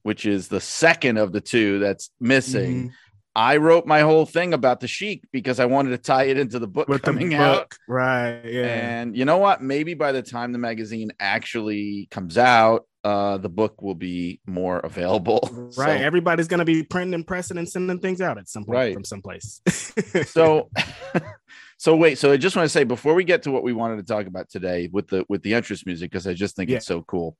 which 0.02 0.26
is 0.26 0.49
the 0.49 0.61
second 0.61 1.19
of 1.19 1.33
the 1.33 1.40
two 1.40 1.78
that's 1.81 2.11
missing, 2.21 2.88
Mhm. 2.88 2.93
I 3.37 3.59
wrote 3.59 3.87
my 3.87 4.00
whole 4.00 4.25
thing 4.25 4.55
about 4.55 4.81
the 4.81 4.88
Sheik 4.88 5.25
because 5.31 5.61
I 5.61 5.66
wanted 5.66 5.90
to 5.90 5.99
tie 5.99 6.25
it 6.25 6.38
into 6.38 6.59
the 6.59 6.66
book 6.66 6.88
with 6.88 7.02
the 7.02 7.07
coming 7.12 7.28
book. 7.31 7.38
out. 7.38 7.73
Right. 7.87 8.40
Yeah. 8.45 8.64
And 8.64 9.14
you 9.14 9.26
know 9.26 9.37
what? 9.37 9.62
Maybe 9.62 9.93
by 9.93 10.12
the 10.12 10.23
time 10.23 10.52
the 10.52 10.59
magazine 10.59 11.11
actually 11.21 12.09
comes 12.11 12.38
out, 12.38 12.87
uh, 13.05 13.37
the 13.37 13.50
book 13.50 13.83
will 13.83 13.95
be 13.95 14.40
more 14.47 14.78
available. 14.81 15.40
right. 15.52 15.73
So- 15.75 15.83
Everybody's 15.85 16.49
gonna 16.49 16.64
be 16.64 16.83
printing 16.83 17.12
and 17.12 17.26
pressing 17.26 17.59
and 17.59 17.69
sending 17.69 17.99
things 18.00 18.23
out 18.23 18.38
at 18.38 18.49
some 18.49 18.64
point 18.64 18.75
Right. 18.75 18.95
from 18.95 19.05
someplace. 19.05 19.61
so 20.26 20.71
so 21.78 21.95
wait 21.95 22.16
so 22.16 22.33
i 22.33 22.38
just 22.38 22.57
want 22.57 22.64
to 22.64 22.71
say 22.71 22.85
before 22.85 23.12
we 23.12 23.23
get 23.23 23.43
to 23.43 23.50
what 23.50 23.62
we 23.62 23.75
wanted 23.75 23.97
to 23.99 24.02
talk 24.02 24.26
about 24.26 24.49
today 24.49 24.88
with 24.90 25.09
the 25.09 25.26
with 25.28 25.43
the 25.43 25.52
entrance 25.52 25.85
music 25.85 26.11
because 26.11 26.26
i 26.26 26.33
just 26.33 26.57
think 26.57 26.71
Yeah. 26.71 26.78
it's 26.78 26.87
so 26.87 27.02
cool 27.02 27.37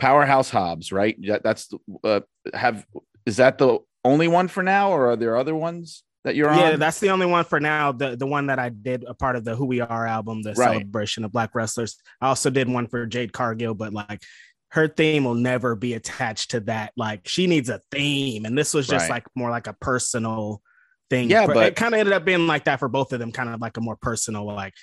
powerhouse 0.00 0.50
hobbs 0.50 0.90
right 0.90 1.16
that, 1.28 1.44
that's 1.44 1.68
the- 1.68 1.78
uh, 2.02 2.20
have 2.52 2.84
is 3.26 3.36
that 3.36 3.58
the 3.58 3.78
only 4.06 4.28
one 4.28 4.48
for 4.48 4.62
now 4.62 4.90
or 4.90 5.10
are 5.10 5.16
there 5.16 5.36
other 5.36 5.54
ones 5.54 6.02
that 6.24 6.34
you're 6.34 6.46
yeah, 6.48 6.52
on 6.52 6.58
Yeah, 6.58 6.76
that's 6.76 7.00
the 7.00 7.10
only 7.10 7.26
one 7.26 7.44
for 7.44 7.60
now. 7.60 7.92
The 7.92 8.16
the 8.16 8.26
one 8.26 8.46
that 8.46 8.58
I 8.58 8.68
did 8.70 9.04
a 9.06 9.14
part 9.14 9.36
of 9.36 9.44
the 9.44 9.54
Who 9.54 9.66
We 9.66 9.80
Are 9.80 10.06
album, 10.06 10.42
the 10.42 10.54
Right. 10.54 10.72
celebration 10.72 11.24
of 11.24 11.32
Black 11.32 11.54
wrestlers. 11.54 11.96
I 12.20 12.28
also 12.28 12.50
did 12.50 12.68
one 12.68 12.86
for 12.88 13.06
Jade 13.06 13.32
Cargill, 13.32 13.74
but 13.74 13.92
like 13.92 14.22
her 14.70 14.88
theme 14.88 15.24
will 15.24 15.34
never 15.36 15.76
be 15.76 15.94
attached 15.94 16.50
to 16.52 16.60
that. 16.60 16.92
Like 16.96 17.28
she 17.28 17.46
needs 17.46 17.68
a 17.68 17.80
theme, 17.92 18.44
and 18.44 18.56
this 18.58 18.74
was 18.74 18.86
just 18.86 19.04
Right. 19.04 19.16
like 19.16 19.26
more 19.36 19.50
like 19.50 19.68
a 19.68 19.72
personal 19.74 20.62
thing. 21.10 21.30
Yeah, 21.30 21.46
but- 21.46 21.58
it 21.58 21.76
kind 21.76 21.94
of 21.94 22.00
ended 22.00 22.12
up 22.14 22.24
being 22.24 22.46
like 22.48 22.64
that 22.64 22.80
for 22.80 22.88
both 22.88 23.12
of 23.12 23.20
them. 23.20 23.30
Kind 23.30 23.48
of 23.48 23.60
like 23.60 23.76
a 23.76 23.80
more 23.80 23.96
personal, 23.96 24.44
like 24.46 24.74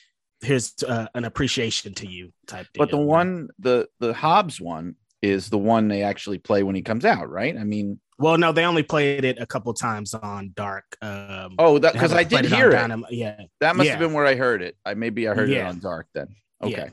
here's 0.42 0.74
uh, 0.88 1.08
an 1.16 1.26
appreciation 1.26 1.94
to 1.96 2.08
you 2.08 2.32
type. 2.48 2.68
but 2.76 2.90
the 2.92 2.98
one 2.98 3.48
the 3.60 3.88
the 4.00 4.14
hobbs 4.14 4.60
one 4.60 4.96
is 5.22 5.50
the 5.50 5.58
one 5.58 5.88
they 5.88 6.04
actually 6.04 6.38
play 6.38 6.64
when 6.64 6.76
he 6.76 6.82
comes 6.82 7.06
out 7.06 7.30
right 7.30 7.58
i 7.58 7.64
mean 7.64 7.98
well, 8.24 8.38
no, 8.38 8.52
they 8.52 8.66
only 8.66 8.84
played 8.84 9.26
it 9.26 9.40
a 9.40 9.46
couple 9.46 9.74
times 9.74 10.14
on 10.14 10.52
Dark. 10.56 10.98
Um, 11.02 11.56
oh 11.60 11.78
that 11.80 11.94
because 11.94 12.14
i 12.14 12.24
did 12.24 12.46
hear 12.46 12.72
it 12.72 12.76
Dynam- 12.76 13.04
Yeah, 13.10 13.42
that 13.60 13.76
must 13.76 13.86
yeah. 13.86 13.94
have 13.94 14.00
been 14.00 14.14
where 14.14 14.26
i 14.26 14.36
heard 14.36 14.62
it 14.62 14.76
i 14.86 14.94
maybe 14.94 15.28
i 15.28 15.34
heard 15.34 15.50
it 15.50 15.62
on 15.62 15.80
dark 15.80 16.08
then 16.14 16.28
okay 16.62 16.92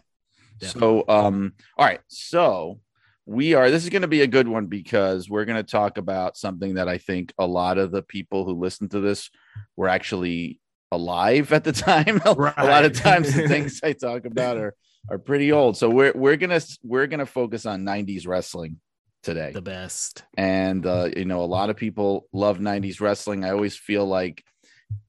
definitely. 0.60 0.80
So, 0.80 1.04
um, 1.08 1.54
all 1.76 1.86
right. 1.86 2.00
So 2.08 2.80
we 3.26 3.54
are. 3.54 3.70
This 3.70 3.84
is 3.84 3.90
going 3.90 4.02
to 4.02 4.08
be 4.08 4.22
a 4.22 4.26
good 4.26 4.48
one 4.48 4.66
because 4.66 5.28
we're 5.28 5.44
going 5.44 5.62
to 5.62 5.70
talk 5.70 5.98
about 5.98 6.36
something 6.36 6.74
that 6.74 6.88
I 6.88 6.98
think 6.98 7.32
a 7.38 7.46
lot 7.46 7.78
of 7.78 7.90
the 7.90 8.02
people 8.02 8.44
who 8.44 8.52
listen 8.52 8.88
to 8.90 9.00
this 9.00 9.30
were 9.76 9.88
actually 9.88 10.60
alive 10.92 11.52
at 11.52 11.64
the 11.64 11.72
time. 11.88 12.20
a 12.24 12.32
lot 12.32 12.84
of 12.84 12.92
times 12.92 13.34
the 13.34 13.48
things 13.48 13.80
I 13.82 13.92
talk 13.92 14.24
about 14.24 14.56
are 14.56 14.74
are 15.08 15.18
pretty 15.18 15.52
old. 15.52 15.76
So 15.76 15.88
we're 15.88 16.12
we're 16.14 16.36
gonna 16.36 16.60
we're 16.82 17.06
gonna 17.06 17.26
focus 17.26 17.66
on 17.66 17.84
'90s 17.84 18.26
wrestling 18.26 18.80
today. 19.22 19.52
The 19.52 19.62
best. 19.62 20.24
and 20.36 20.84
uh, 20.86 21.10
you 21.16 21.24
know 21.24 21.42
a 21.42 21.46
lot 21.46 21.70
of 21.70 21.76
people 21.76 22.26
love 22.32 22.58
90s 22.58 23.00
wrestling. 23.00 23.44
I 23.44 23.50
always 23.50 23.76
feel 23.76 24.06
like 24.06 24.44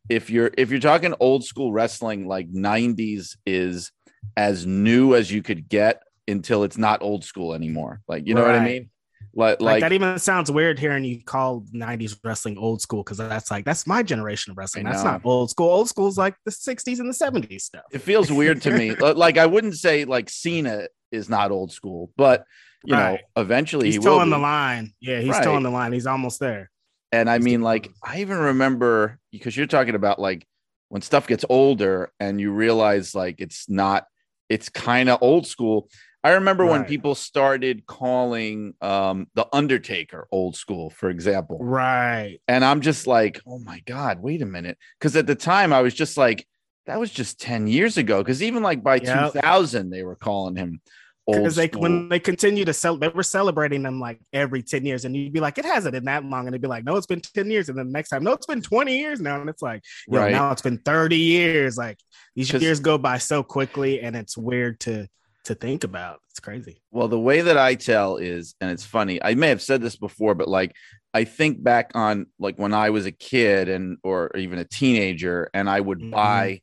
if 0.10 0.30
you're 0.30 0.52
if 0.58 0.70
you're 0.72 0.80
talking 0.80 1.14
old 1.20 1.44
school 1.44 1.72
wrestling 1.72 2.28
like 2.28 2.52
90s 2.52 3.38
is 3.46 3.92
as 4.38 4.66
new 4.66 5.16
as 5.16 5.32
you 5.32 5.42
could 5.42 5.70
get 5.70 6.04
until 6.28 6.64
it's 6.64 6.78
not 6.78 7.02
old 7.02 7.24
school 7.24 7.54
anymore. 7.54 8.02
Like 8.08 8.28
you 8.28 8.34
know 8.34 8.44
what 8.44 8.56
i 8.56 8.64
mean? 8.64 8.90
Like 9.34 9.62
like, 9.62 9.62
like 9.62 9.82
that 9.82 9.94
even 9.94 10.20
sounds 10.20 10.52
weird 10.52 10.78
hearing 10.78 11.06
you 11.06 11.24
call 11.24 11.62
90s 11.74 12.18
wrestling 12.24 12.58
old 12.58 12.82
school 12.82 13.02
because 13.02 13.18
that's 13.18 13.50
like 13.50 13.64
that's 13.64 13.88
my 13.88 14.04
generation 14.04 14.52
of 14.52 14.58
wrestling. 14.58 14.84
That's 14.84 15.04
not 15.06 15.22
old 15.24 15.50
school. 15.50 15.70
Old 15.70 15.88
school 15.88 16.10
is 16.10 16.18
like 16.18 16.36
the 16.44 16.52
60s 16.52 17.00
and 17.00 17.08
the 17.10 17.14
70s 17.14 17.62
stuff. 17.62 17.84
It 17.94 18.00
feels 18.00 18.30
weird 18.32 18.62
to 18.64 18.72
me. 18.72 18.96
Like 19.02 19.38
i 19.38 19.46
wouldn't 19.46 19.76
say 19.76 20.06
like 20.06 20.30
cena 20.30 20.88
is 21.12 21.30
not 21.30 21.52
old 21.52 21.72
school 21.72 22.12
but 22.18 22.46
you 22.84 22.94
Right. 22.96 23.20
know 23.20 23.42
eventually 23.44 23.88
he's 23.88 23.96
he 23.96 24.00
will 24.00 24.18
towing 24.18 24.30
the 24.30 24.38
line 24.38 24.94
yeah 25.00 25.20
he's 25.20 25.32
Right. 25.32 25.44
towing 25.44 25.64
the 25.64 25.70
line 25.70 25.94
he's 25.94 26.08
almost 26.08 26.40
there 26.40 26.70
And 27.12 27.30
I 27.30 27.38
He's 27.38 27.46
mean, 27.46 27.62
like, 27.62 27.84
close. 27.84 27.96
I 28.04 28.22
even 28.22 28.38
remember 28.38 29.20
because 29.32 29.56
you're 29.58 29.68
talking 29.68 29.96
about 29.96 30.20
like 30.20 30.46
when 30.90 31.02
stuff 31.02 31.28
gets 31.28 31.44
older 31.50 32.12
and 32.20 32.40
you 32.40 32.52
realize 32.52 33.14
like 33.16 33.36
it's 33.40 33.70
not, 33.70 34.06
it's 34.50 34.70
kind 34.70 35.10
of 35.10 35.20
old 35.22 35.46
school. 35.48 35.90
I 36.24 36.32
remember 36.34 36.66
when 36.66 36.86
people 36.86 37.16
started 37.16 37.86
calling 37.86 38.76
um, 38.82 39.28
The 39.34 39.48
Undertaker 39.52 40.28
old 40.32 40.56
school, 40.56 40.90
for 40.90 41.10
example. 41.10 41.58
right 41.60 42.40
And 42.48 42.64
I'm 42.64 42.82
just 42.82 43.08
like, 43.08 43.42
oh 43.48 43.60
my 43.60 43.82
God, 43.86 44.22
wait 44.22 44.42
a 44.42 44.46
minute. 44.46 44.78
Because 45.00 45.16
at 45.16 45.28
the 45.28 45.36
time 45.36 45.74
I 45.74 45.82
was 45.82 45.94
just 45.94 46.18
like, 46.18 46.48
that 46.86 47.00
was 47.00 47.12
just 47.12 47.40
10 47.42 47.68
years 47.68 47.98
ago. 47.98 48.20
Because 48.24 48.42
even 48.44 48.64
like 48.64 48.84
by 48.84 49.00
Yep. 49.00 49.34
2000, 49.34 49.90
they 49.90 50.04
were 50.04 50.16
calling 50.16 50.56
him 50.56 50.82
because 51.28 51.56
they 51.56 51.68
school. 51.68 51.82
when 51.82 52.10
they 52.10 52.20
continue 52.20 52.66
to 52.66 52.74
sell 52.74 52.98
they 52.98 53.08
were 53.10 53.24
celebrating 53.24 53.84
them 53.84 54.00
like 54.00 54.20
every 54.34 54.62
10 54.64 54.86
years 54.86 55.06
and 55.06 55.16
you'd 55.16 55.34
be 55.34 55.40
like 55.40 55.58
it 55.58 55.66
hasn't 55.66 55.94
been 55.94 56.06
that 56.06 56.24
long 56.26 56.48
and 56.48 56.54
they'd 56.54 56.62
be 56.62 56.68
like 56.68 56.84
no 56.84 56.96
it's 56.98 57.06
been 57.08 57.22
10 57.22 57.50
years 57.52 57.70
and 57.70 57.78
then 57.78 57.88
the 57.88 57.92
next 57.94 58.10
time 58.10 58.24
no 58.24 58.34
it's 58.34 58.46
been 58.48 58.62
20 58.62 58.98
years 58.98 59.22
now 59.22 59.40
and 59.40 59.50
it's 59.50 59.62
like 59.62 59.82
yo, 60.08 60.20
Right. 60.20 60.32
now 60.32 60.52
it's 60.52 60.62
been 60.62 60.80
30 60.80 61.16
years 61.18 61.78
like 61.78 61.98
these 62.36 62.52
years 62.52 62.80
go 62.80 62.98
by 62.98 63.18
so 63.18 63.44
quickly 63.44 64.02
and 64.02 64.16
it's 64.16 64.36
weird 64.38 64.80
to 64.82 65.08
to 65.44 65.56
think 65.56 65.84
about 65.84 66.20
it's 66.30 66.40
crazy 66.40 66.82
Well, 66.92 67.08
the 67.08 67.20
way 67.20 67.42
that 67.42 67.58
I 67.58 67.74
tell 67.76 68.18
is, 68.18 68.54
and 68.62 68.70
it's 68.70 68.86
funny, 68.86 69.22
I 69.24 69.34
may 69.34 69.50
have 69.50 69.62
said 69.62 69.82
this 69.82 69.96
before, 69.96 70.36
but 70.36 70.48
like 70.48 70.72
I 71.14 71.24
think 71.26 71.62
back 71.64 71.92
on 71.96 72.28
like 72.40 72.58
when 72.58 72.74
I 72.76 72.92
was 72.92 73.06
a 73.06 73.12
kid 73.12 73.68
and 73.68 73.98
or 74.04 74.32
even 74.38 74.60
a 74.60 74.64
teenager, 74.66 75.50
and 75.54 75.68
I 75.70 75.80
would 75.82 76.00
Mhm. 76.00 76.12
buy 76.12 76.62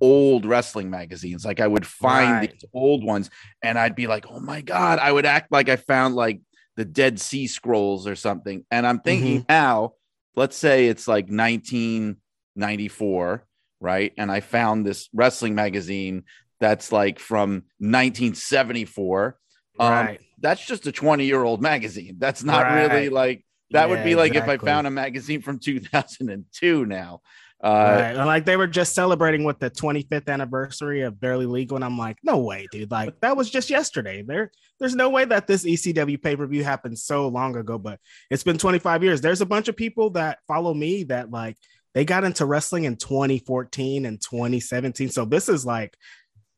old 0.00 0.46
wrestling 0.46 0.90
magazines. 0.90 1.44
Like 1.44 1.60
I 1.60 1.66
would 1.66 1.86
find 1.86 2.36
Right. 2.36 2.50
these 2.52 2.64
old 2.72 3.04
ones 3.04 3.30
and 3.62 3.78
I'd 3.78 3.96
be 3.96 4.06
like, 4.06 4.26
oh 4.28 4.40
my 4.40 4.60
God, 4.60 4.98
I 4.98 5.10
would 5.12 5.26
act 5.26 5.52
like 5.52 5.68
I 5.68 5.76
found 5.76 6.14
like 6.14 6.40
the 6.76 6.84
Dead 6.84 7.20
Sea 7.20 7.46
Scrolls 7.46 8.06
or 8.06 8.14
something. 8.14 8.64
And 8.70 8.86
I'm 8.86 9.00
thinking 9.00 9.44
now, 9.48 9.94
let's 10.36 10.56
say 10.56 10.86
it's 10.86 11.08
like 11.08 11.26
1994, 11.28 13.46
right? 13.80 14.12
And 14.16 14.30
I 14.30 14.40
found 14.40 14.86
this 14.86 15.08
wrestling 15.12 15.54
magazine 15.54 16.24
that's 16.60 16.92
like 16.92 17.18
from 17.18 17.64
1974 17.78 19.38
um, 19.80 19.90
right 19.90 20.20
that's 20.40 20.64
just 20.64 20.86
a 20.86 20.92
20 20.92 21.24
year 21.24 21.42
old 21.42 21.60
magazine. 21.60 22.16
That's 22.18 22.44
not 22.44 22.66
Right. 22.66 22.92
really 22.92 23.08
like 23.08 23.44
that 23.70 23.88
would 23.88 24.04
be 24.04 24.14
like 24.14 24.34
if 24.34 24.48
I 24.48 24.56
found 24.56 24.86
a 24.86 24.90
magazine 24.90 25.42
from 25.42 25.58
2002 25.58 26.86
now. 26.86 27.20
Uh, 27.62 27.68
right. 27.68 28.16
And 28.16 28.26
like 28.26 28.44
they 28.44 28.56
were 28.56 28.68
just 28.68 28.94
celebrating 28.94 29.42
with 29.42 29.58
the 29.58 29.68
25th 29.70 30.28
anniversary 30.28 31.02
of 31.02 31.20
Barely 31.20 31.46
Legal, 31.46 31.76
and 31.76 31.84
I'm 31.84 31.98
like, 31.98 32.16
no 32.22 32.38
way, 32.38 32.68
dude. 32.70 32.90
Like 32.90 33.20
that 33.20 33.36
was 33.36 33.50
just 33.50 33.68
yesterday. 33.68 34.22
There, 34.22 34.52
there's 34.78 34.94
no 34.94 35.10
way 35.10 35.24
that 35.24 35.46
this 35.48 35.64
ECW 35.64 36.22
pay 36.22 36.36
per 36.36 36.46
view 36.46 36.62
happened 36.62 36.98
so 36.98 37.26
long 37.28 37.56
ago, 37.56 37.76
but 37.78 37.98
it's 38.30 38.44
been 38.44 38.58
25 38.58 39.02
years. 39.02 39.20
There's 39.20 39.40
a 39.40 39.46
bunch 39.46 39.66
of 39.68 39.76
people 39.76 40.10
that 40.10 40.38
follow 40.46 40.72
me 40.72 41.02
that 41.04 41.30
like 41.32 41.56
they 41.94 42.04
got 42.04 42.22
into 42.22 42.46
wrestling 42.46 42.84
in 42.84 42.94
2014 42.96 44.06
and 44.06 44.20
2017. 44.20 45.08
So 45.08 45.24
this 45.24 45.48
is 45.48 45.66
like 45.66 45.96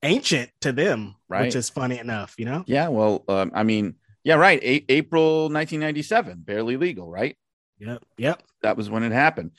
ancient 0.02 0.50
to 0.62 0.73
them, 0.73 1.14
Right. 1.28 1.42
which 1.47 1.54
is 1.57 1.71
funny 1.71 1.99
enough, 1.99 2.35
you 2.38 2.45
know? 2.45 2.64
Yeah, 2.66 2.88
well, 2.88 3.25
um, 3.28 3.52
I 3.54 3.62
mean, 3.62 3.95
yeah, 4.25 4.35
right. 4.35 4.62
A- 4.62 4.85
April 4.92 5.45
1997, 5.49 6.40
barely 6.40 6.76
legal, 6.76 7.11
right? 7.11 7.37
Yep. 7.78 8.02
Yep. 8.19 8.42
That 8.62 8.76
was 8.76 8.90
when 8.90 9.02
it 9.02 9.12
happened. 9.12 9.52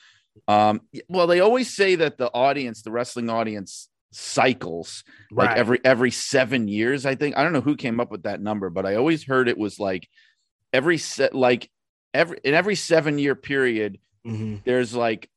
Um, 0.48 0.80
well, 1.08 1.26
they 1.26 1.40
always 1.40 1.74
say 1.74 1.94
that 1.96 2.18
the 2.18 2.30
audience, 2.32 2.82
the 2.82 2.90
wrestling 2.92 3.30
audience, 3.30 3.88
cycles 4.14 5.04
like 5.30 5.56
every 5.56 5.80
every 5.84 6.10
seven 6.10 6.68
years. 6.68 7.06
I 7.06 7.14
think 7.14 7.36
I 7.36 7.42
don't 7.42 7.52
know 7.52 7.60
who 7.60 7.76
came 7.76 7.98
up 8.00 8.10
with 8.10 8.24
that 8.24 8.40
number, 8.40 8.70
but 8.70 8.84
I 8.86 8.96
always 8.96 9.24
heard 9.24 9.48
it 9.48 9.56
was 9.58 9.78
like 9.78 10.08
every 10.72 10.98
set, 10.98 11.34
like 11.34 11.70
every 12.12 12.38
in 12.44 12.54
every 12.54 12.74
seven 12.74 13.18
year 13.18 13.34
period, 13.34 13.98
Mhm. 14.26 14.62
there's 14.64 14.94
like 14.94 15.28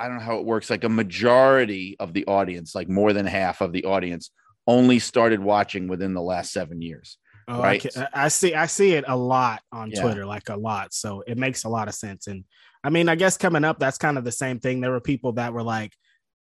I 0.00 0.06
don't 0.06 0.18
know 0.18 0.22
how 0.24 0.38
it 0.38 0.44
works. 0.44 0.70
Like 0.70 0.84
a 0.84 0.88
majority 0.88 1.96
of 1.98 2.12
the 2.12 2.24
audience, 2.26 2.72
like 2.72 2.88
more 2.88 3.12
than 3.12 3.26
half 3.26 3.60
of 3.60 3.72
the 3.72 3.84
audience, 3.84 4.30
only 4.66 5.00
started 5.00 5.40
watching 5.40 5.88
within 5.88 6.14
the 6.14 6.22
last 6.22 6.52
seven 6.52 6.80
years. 6.80 7.18
Oh, 7.48 7.60
Right. 7.60 7.84
I, 7.96 8.08
I 8.12 8.28
see. 8.28 8.54
I 8.54 8.66
see 8.66 8.92
it 8.92 9.04
a 9.08 9.16
lot 9.16 9.60
on 9.72 9.90
Yeah. 9.90 10.02
Twitter, 10.02 10.24
like 10.24 10.50
a 10.50 10.56
lot. 10.56 10.94
So 10.94 11.24
it 11.26 11.36
makes 11.36 11.64
a 11.64 11.68
lot 11.68 11.88
of 11.88 11.94
sense. 11.94 12.28
And 12.28 12.44
I 12.84 12.90
mean, 12.90 13.08
I 13.08 13.14
guess 13.16 13.36
coming 13.36 13.64
up, 13.64 13.78
that's 13.78 13.98
kind 13.98 14.18
of 14.18 14.24
the 14.24 14.32
same 14.32 14.60
thing. 14.60 14.80
There 14.80 14.90
were 14.90 15.00
people 15.00 15.32
that 15.32 15.52
were 15.52 15.62
like 15.62 15.92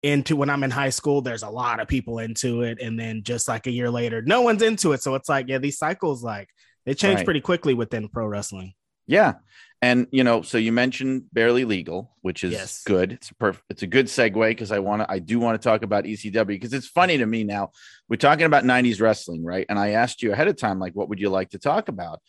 into 0.02 0.36
when 0.36 0.50
I'm 0.50 0.63
in 0.63 0.72
high 0.72 0.90
school. 0.90 1.22
There's 1.22 1.44
a 1.44 1.50
lot 1.50 1.80
of 1.80 1.88
people 1.88 2.20
into 2.20 2.62
it, 2.63 2.80
and 2.82 3.00
then 3.00 3.24
just 3.24 3.48
like 3.48 3.68
a 3.68 3.72
year 3.72 3.90
later, 3.90 4.22
no 4.22 4.42
one's 4.42 4.62
into 4.62 4.92
it. 4.94 5.02
So 5.02 5.16
it's 5.16 5.30
like, 5.30 5.48
yeah, 5.48 5.60
these 5.60 5.78
cycles 5.78 6.24
like 6.24 6.50
they 6.86 6.94
change 6.94 7.18
Right. 7.18 7.25
pretty 7.25 7.42
quickly 7.42 7.74
within 7.74 8.10
pro 8.10 8.25
wrestling. 8.28 8.74
Yeah. 9.08 9.34
and 9.82 10.08
you 10.12 10.24
know, 10.24 10.42
so 10.42 10.58
you 10.58 10.72
mentioned 10.72 11.24
barely 11.34 11.66
legal, 11.66 12.16
which 12.22 12.46
is 12.46 12.54
Yes. 12.54 12.84
good. 12.86 13.12
It's 13.12 13.32
a 13.32 13.36
perfect. 13.36 13.66
It's 13.70 13.84
a 13.84 13.88
good 13.88 14.06
segue 14.06 14.50
because 14.50 14.72
I 14.72 14.80
want 14.80 15.02
to. 15.02 15.12
I 15.12 15.20
do 15.20 15.40
want 15.40 15.62
to 15.62 15.66
talk 15.70 15.84
about 15.84 16.06
ECW 16.06 16.48
because 16.48 16.74
it's 16.74 16.88
funny 16.88 17.18
to 17.18 17.25
me 17.25 17.44
now. 17.44 17.72
We're 18.08 18.16
talking 18.16 18.46
about 18.46 18.63
'90s 18.63 19.02
wrestling, 19.02 19.44
right? 19.44 19.66
And 19.68 19.78
I 19.78 19.90
asked 19.90 20.22
you 20.24 20.32
ahead 20.32 20.48
of 20.48 20.56
time, 20.58 20.80
like, 20.80 20.94
what 20.94 21.10
would 21.10 21.20
you 21.20 21.30
like 21.30 21.50
to 21.50 21.60
talk 21.60 21.90
about? 21.90 22.22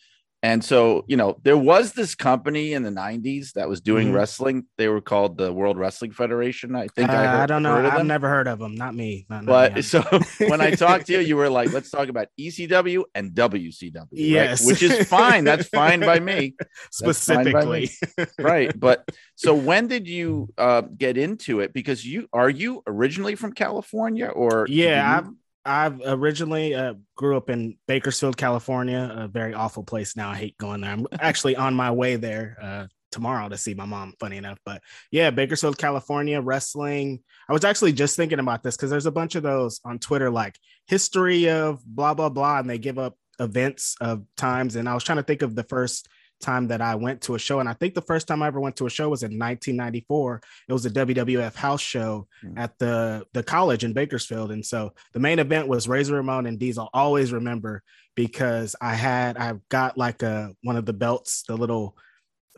And 0.45 0.63
so, 0.63 1.05
you 1.07 1.17
know, 1.17 1.29
there 1.47 1.57
was 1.57 1.93
this 1.93 2.13
company 2.13 2.65
in 2.73 2.83
the 2.83 2.91
'90s 2.91 3.53
that 3.53 3.67
was 3.67 3.79
doing 3.81 4.09
Mhm. 4.09 4.15
wrestling. 4.17 4.57
They 4.77 4.87
were 4.93 5.01
called 5.01 5.31
the 5.41 5.49
World 5.59 5.77
Wrestling 5.79 6.11
Federation. 6.11 6.75
I 6.75 6.87
think 6.95 7.09
Uh, 7.09 7.13
I, 7.13 7.15
heard, 7.25 7.39
I 7.43 7.45
don't 7.51 7.63
know. 7.63 7.75
I've 7.77 7.97
them. 7.97 8.07
never 8.15 8.27
heard 8.29 8.47
of 8.47 8.59
them. 8.59 8.75
Not 8.75 8.93
me. 8.93 9.25
Not, 9.27 9.45
But 9.47 9.75
me. 9.75 9.81
so 9.81 10.01
when 10.51 10.61
I 10.61 10.69
talked 10.85 11.07
to 11.07 11.13
you, 11.13 11.19
you 11.29 11.35
were 11.35 11.49
like, 11.49 11.73
let's 11.73 11.89
talk 11.89 12.09
about 12.09 12.27
ECW 12.39 13.05
and 13.15 13.33
WCW. 13.33 13.95
right? 14.01 14.07
Yes. 14.11 14.65
Which 14.67 14.83
is 14.83 15.07
fine. 15.07 15.45
That's 15.45 15.67
fine 15.67 15.99
by 16.01 16.19
me. 16.19 16.53
Fine 16.91 17.51
by 17.51 17.65
me. 17.65 17.87
specifically. 17.87 17.89
Right. 18.37 18.71
But 18.79 18.97
so 19.35 19.55
when 19.55 19.87
did 19.87 20.07
you 20.07 20.49
uh, 20.57 20.81
get 21.05 21.17
into 21.17 21.59
it? 21.61 21.73
Because 21.73 22.05
you 22.05 22.27
are 22.33 22.49
you 22.49 22.83
originally 22.87 23.35
from 23.35 23.51
California 23.53 24.27
or 24.27 24.67
Yeah, 24.69 25.21
you- 25.21 25.37
I've 25.65 25.99
originally 26.05 26.75
uh, 26.75 26.93
grew 27.15 27.35
up 27.37 27.49
in 27.49 27.77
Bakersfield, 27.87 28.37
California, 28.37 29.11
a 29.15 29.27
very 29.27 29.53
awful 29.53 29.83
place 29.83 30.15
now. 30.15 30.29
I 30.29 30.35
hate 30.35 30.57
going 30.57 30.81
there. 30.81 30.91
I'm 30.91 31.07
actually 31.19 31.55
on 31.55 31.73
my 31.73 31.91
way 31.91 32.17
there 32.17 32.57
uh, 32.61 32.87
tomorrow 33.11 33.49
to 33.49 33.57
see 33.57 33.73
my 33.73 33.85
mom, 33.85 34.13
funny 34.19 34.37
enough. 34.37 34.59
But 34.63 34.81
yeah, 35.09 35.31
Bakersfield, 35.31 35.77
California, 35.77 36.39
wrestling. 36.39 37.21
I 37.49 37.53
was 37.53 37.65
actually 37.65 37.93
just 37.93 38.15
thinking 38.15 38.39
about 38.39 38.61
this 38.61 38.75
because 38.75 38.91
there's 38.91 39.07
a 39.07 39.11
bunch 39.11 39.35
of 39.35 39.43
those 39.43 39.81
on 39.83 39.97
Twitter, 39.97 40.29
like 40.29 40.59
history 40.85 41.49
of 41.49 41.83
blah, 41.83 42.13
blah, 42.13 42.29
blah, 42.29 42.59
and 42.59 42.69
they 42.69 42.77
give 42.77 42.99
up 42.99 43.17
events 43.39 43.95
of 44.01 44.23
times. 44.37 44.75
And 44.75 44.87
I 44.87 44.93
was 44.93 45.03
trying 45.03 45.17
to 45.17 45.23
think 45.23 45.41
of 45.41 45.55
the 45.55 45.63
first 45.63 46.07
time 46.41 46.67
that 46.67 46.81
I 46.81 46.95
went 46.95 47.21
to 47.23 47.35
a 47.35 47.39
show. 47.39 47.59
And 47.59 47.69
I 47.69 47.73
think 47.73 47.93
the 47.93 48.01
first 48.01 48.27
time 48.27 48.43
I 48.43 48.47
ever 48.47 48.59
went 48.59 48.75
to 48.77 48.85
a 48.85 48.89
show 48.89 49.09
was 49.09 49.23
in 49.23 49.37
1994. 49.39 50.41
It 50.67 50.73
was 50.73 50.85
a 50.85 50.89
WWF 50.91 51.55
house 51.55 51.81
show 51.81 52.27
Hmm. 52.41 52.57
at 52.57 52.77
the 52.77 53.25
the 53.33 53.43
college 53.43 53.83
in 53.83 53.93
Bakersfield. 53.93 54.51
And 54.51 54.65
so 54.65 54.93
the 55.13 55.19
main 55.19 55.39
event 55.39 55.67
was 55.67 55.87
Razor 55.87 56.15
Ramon 56.15 56.45
and 56.45 56.59
Diesel. 56.59 56.89
I'll 56.93 57.05
always 57.05 57.31
remember 57.33 57.81
because 58.15 58.75
I 58.81 58.95
had 58.95 59.37
I 59.37 59.53
got 59.69 59.97
like 59.97 60.23
a 60.23 60.53
one 60.63 60.75
of 60.77 60.85
the 60.85 60.93
belts, 60.93 61.43
the 61.47 61.55
little 61.57 61.97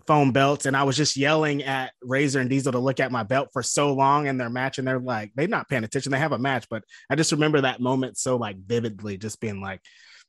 foam 0.06 0.32
belts, 0.32 0.66
and 0.66 0.78
I 0.78 0.84
was 0.84 0.96
just 0.96 1.18
yelling 1.18 1.64
at 1.64 1.92
Razor 2.02 2.40
and 2.40 2.50
Diesel 2.50 2.72
to 2.72 2.80
look 2.80 3.00
at 3.02 3.12
my 3.12 3.24
belt 3.24 3.50
for 3.52 3.62
so 3.62 3.94
long 3.94 4.28
in 4.28 4.38
their 4.38 4.50
match. 4.50 4.78
And 4.78 4.88
they're 4.88 5.00
like, 5.00 5.32
they're 5.36 5.48
not 5.48 5.68
paying 5.68 5.84
attention. 5.84 6.12
They 6.14 6.20
have 6.20 6.32
a 6.32 6.38
match, 6.40 6.68
but 6.70 6.84
I 7.10 7.16
just 7.16 7.34
remember 7.34 7.62
that 7.62 7.82
moment 7.82 8.18
so 8.18 8.38
like 8.38 8.58
vividly, 8.58 9.18
just 9.18 9.42
being 9.42 9.60
like 9.62 9.82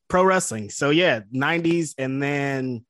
pro 0.09 0.25
wrestling. 0.25 0.71
So 0.71 0.91
yeah, 0.91 1.21
90s, 1.33 1.95
and 1.97 2.21
then 2.21 2.85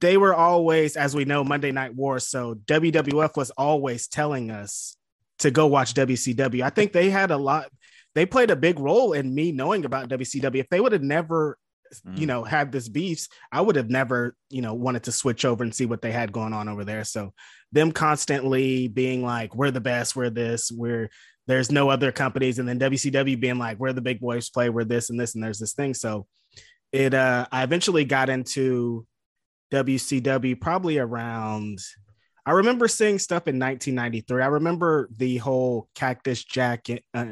they 0.00 0.16
were 0.16 0.34
always, 0.34 0.96
as 0.96 1.14
we 1.14 1.24
know, 1.24 1.44
Monday 1.44 1.72
Night 1.72 1.94
War. 1.94 2.18
So 2.18 2.54
WWF 2.54 3.36
was 3.36 3.50
always 3.50 4.06
telling 4.08 4.50
us 4.50 4.96
to 5.40 5.50
go 5.50 5.66
watch 5.66 5.94
WCW. 5.94 6.62
I 6.62 6.70
think 6.70 6.92
they 6.92 7.10
had 7.10 7.30
a 7.30 7.36
lot, 7.36 7.70
they 8.14 8.24
played 8.26 8.50
a 8.50 8.56
big 8.56 8.78
role 8.78 9.12
in 9.12 9.34
me 9.34 9.52
knowing 9.52 9.84
about 9.84 10.08
WCW. 10.08 10.60
If 10.60 10.68
they 10.68 10.80
would 10.80 10.92
have 10.92 11.02
never, 11.02 11.58
you 12.16 12.24
Mm. 12.24 12.26
know, 12.26 12.44
had 12.44 12.72
this 12.72 12.88
beefs, 12.88 13.28
I 13.52 13.60
would 13.60 13.76
have 13.76 13.90
never, 13.90 14.34
you 14.50 14.62
know, 14.62 14.74
wanted 14.74 15.04
to 15.04 15.12
switch 15.12 15.44
over 15.44 15.62
and 15.62 15.72
see 15.74 15.86
what 15.86 16.02
they 16.02 16.10
had 16.12 16.32
going 16.32 16.52
on 16.52 16.68
over 16.68 16.84
there. 16.84 17.04
So 17.04 17.32
them 17.72 17.92
constantly 17.92 18.88
being 18.88 19.22
like, 19.22 19.54
we're 19.54 19.70
the 19.70 19.80
best, 19.80 20.16
we're 20.16 20.30
this, 20.30 20.72
we're 20.72 21.10
there's 21.46 21.70
no 21.70 21.90
other 21.90 22.10
companies, 22.10 22.58
and 22.58 22.66
then 22.66 22.78
WCW 22.78 23.38
being 23.38 23.58
like, 23.58 23.78
we're 23.78 23.92
the 23.92 24.00
big 24.00 24.18
boys 24.18 24.48
play, 24.48 24.70
we're 24.70 24.84
this 24.84 25.10
and 25.10 25.20
this, 25.20 25.34
and 25.34 25.44
there's 25.44 25.58
this 25.58 25.74
thing. 25.74 25.92
So 25.92 26.26
it 26.90 27.12
uh 27.14 27.46
I 27.52 27.62
eventually 27.62 28.04
got 28.04 28.28
into 28.30 29.06
WCW 29.74 30.60
probably 30.60 30.98
around 30.98 31.78
I 32.46 32.52
remember 32.52 32.88
seeing 32.88 33.18
stuff 33.18 33.48
in 33.48 33.58
1993. 33.58 34.42
I 34.42 34.46
remember 34.46 35.08
the 35.16 35.38
whole 35.38 35.88
Cactus 35.94 36.44
Jack 36.44 36.86
uh, 37.14 37.26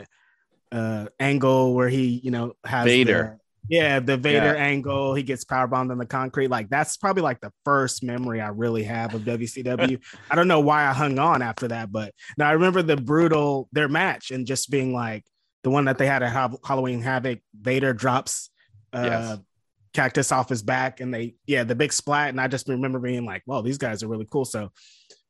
uh, 0.72 1.06
angle 1.20 1.74
where 1.74 1.90
he, 1.90 2.20
you 2.24 2.30
know, 2.30 2.54
has 2.64 2.86
Vader. 2.86 3.38
the- 3.68 3.76
yeah, 3.76 4.00
the 4.00 4.16
Vader 4.16 4.54
Yeah. 4.54 4.54
angle. 4.54 5.14
He 5.14 5.22
gets 5.22 5.44
power 5.44 5.66
bombed 5.68 5.90
on 5.92 5.98
the 5.98 6.06
concrete. 6.06 6.48
Like 6.48 6.68
that's 6.70 6.96
probably 6.96 7.22
like 7.22 7.40
the 7.40 7.52
first 7.64 8.02
memory 8.02 8.40
I 8.40 8.48
really 8.48 8.82
have 8.84 9.14
of 9.14 9.20
WCW. 9.22 10.00
I 10.30 10.34
don't 10.34 10.48
know 10.48 10.60
why 10.60 10.84
I 10.88 10.92
hung 10.92 11.18
on 11.20 11.42
after 11.42 11.68
that, 11.68 11.92
but 11.92 12.12
now 12.38 12.48
I 12.48 12.52
remember 12.52 12.82
the 12.82 12.96
brutal 12.96 13.68
their 13.70 13.88
match 13.88 14.30
and 14.32 14.46
just 14.46 14.68
being 14.70 14.92
like 14.94 15.24
the 15.62 15.70
one 15.70 15.84
that 15.84 15.96
they 15.98 16.06
had 16.06 16.22
at 16.24 16.32
Halloween 16.66 17.02
Havoc. 17.02 17.38
Vader 17.54 17.92
drops 17.92 18.50
uh, 18.94 19.02
Yes. 19.04 19.38
Cactus 19.92 20.32
off 20.32 20.48
his 20.48 20.62
back 20.62 21.00
and 21.00 21.12
they 21.12 21.34
yeah 21.46 21.64
the 21.64 21.74
big 21.74 21.92
splat. 21.92 22.30
And 22.30 22.40
i 22.40 22.48
just 22.48 22.68
remember 22.68 22.98
being 22.98 23.24
like 23.24 23.42
well 23.46 23.62
these 23.62 23.78
guys 23.78 24.02
are 24.02 24.08
really 24.08 24.26
cool. 24.30 24.44
So 24.44 24.70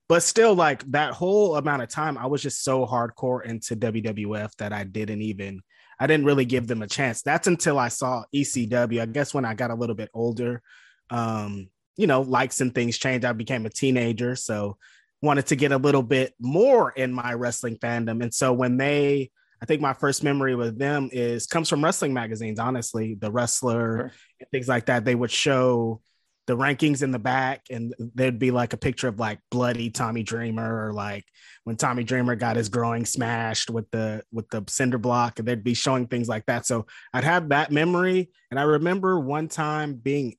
but 0.09 0.23
still 0.23 0.55
like 0.55 0.83
that 0.91 1.13
whole 1.13 1.57
amount 1.57 1.83
of 1.83 1.89
time 1.89 2.19
i 2.19 2.27
was 2.27 2.43
just 2.43 2.65
so 2.65 2.85
hardcore 2.87 3.45
into 3.45 3.77
wwf 3.77 4.55
that 4.57 4.73
i 4.73 4.85
didn't 4.85 5.23
even 5.23 5.63
i 5.99 6.07
didn't 6.07 6.27
really 6.27 6.45
give 6.45 6.67
them 6.67 6.83
a 6.83 6.87
chance. 6.87 7.23
That's 7.23 7.47
until 7.47 7.79
i 7.79 7.89
saw 7.89 8.25
ecw 8.35 9.01
i 9.01 9.07
guess 9.07 9.33
when 9.35 9.45
i 9.45 9.55
got 9.55 9.71
a 9.71 9.77
little 9.77 9.97
bit 9.97 10.11
older 10.15 10.63
um 11.11 11.69
you 11.97 12.07
know 12.07 12.23
likes 12.23 12.61
and 12.61 12.75
things 12.75 12.99
changed. 12.99 13.25
I 13.25 13.33
became 13.33 13.67
a 13.67 13.71
teenager 13.71 14.37
so 14.37 14.77
wanted 15.23 15.47
to 15.47 15.57
get 15.57 15.73
a 15.73 15.79
little 15.79 16.03
bit 16.03 16.35
more 16.41 16.91
in 16.91 17.13
my 17.13 17.33
wrestling 17.33 17.77
fandom. 17.77 18.23
And 18.23 18.35
so 18.35 18.53
when 18.53 18.77
they 18.77 19.31
I 19.63 19.65
think 19.65 19.81
my 19.81 19.93
first 19.93 20.25
memory 20.25 20.57
with 20.57 20.77
them 20.77 21.09
is 21.13 21.47
comes 21.47 21.69
from 21.69 21.85
wrestling 21.85 22.13
magazines. 22.13 22.59
Honestly, 22.59 23.15
the 23.15 23.31
wrestler 23.31 23.97
Sure. 23.97 24.13
and 24.41 24.51
things 24.51 24.67
like 24.67 24.87
that. 24.87 25.05
They 25.05 25.15
would 25.15 25.31
show 25.31 26.01
the 26.49 26.57
rankings 26.57 27.05
in 27.05 27.13
the 27.13 27.21
back, 27.21 27.63
and 27.71 27.95
there'd 28.17 28.41
be 28.41 28.51
like 28.51 28.73
a 28.73 28.77
picture 28.77 29.07
of 29.07 29.21
like 29.21 29.39
bloody 29.53 29.91
Tommy 29.91 30.25
Dreamer, 30.25 30.87
or 30.89 30.93
like 30.93 31.25
when 31.63 31.77
Tommy 31.77 32.03
Dreamer 32.03 32.35
got 32.35 32.57
his 32.57 32.69
groin 32.69 33.05
smashed 33.05 33.71
with 33.71 33.89
the 33.93 34.25
with 34.33 34.49
the 34.51 34.65
cinder 34.67 34.99
block, 34.99 35.39
and 35.39 35.47
they'd 35.47 35.63
be 35.63 35.75
showing 35.75 36.09
things 36.09 36.29
like 36.29 36.45
that. 36.47 36.67
So 36.67 36.87
I'd 37.15 37.23
have 37.23 37.51
that 37.51 37.71
memory, 37.71 38.31
and 38.51 38.59
I 38.59 38.65
remember 38.65 39.21
one 39.21 39.47
time 39.47 39.95
being 39.95 40.35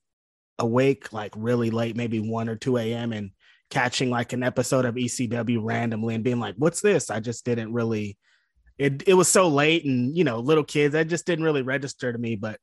awake 0.58 1.14
like 1.14 1.32
really 1.34 1.70
late, 1.70 1.96
maybe 1.96 2.20
one 2.20 2.50
or 2.50 2.56
two 2.56 2.76
a.m. 2.76 3.14
and 3.14 3.30
catching 3.70 4.10
like 4.10 4.34
an 4.34 4.42
episode 4.42 4.84
of 4.84 4.96
ECW 4.96 5.60
randomly 5.62 6.14
and 6.14 6.22
being 6.22 6.38
like, 6.40 6.56
"What's 6.58 6.82
this?" 6.82 7.08
I 7.08 7.20
just 7.20 7.46
didn't 7.46 7.72
really 7.72 8.18
it 8.78 9.02
it 9.06 9.14
was 9.14 9.28
so 9.28 9.48
late 9.48 9.84
and 9.84 10.16
you 10.16 10.24
know 10.24 10.38
little 10.40 10.64
kids 10.64 10.92
that 10.92 11.08
just 11.08 11.26
didn't 11.26 11.44
really 11.44 11.62
register 11.62 12.12
to 12.12 12.18
me 12.18 12.36
but 12.36 12.58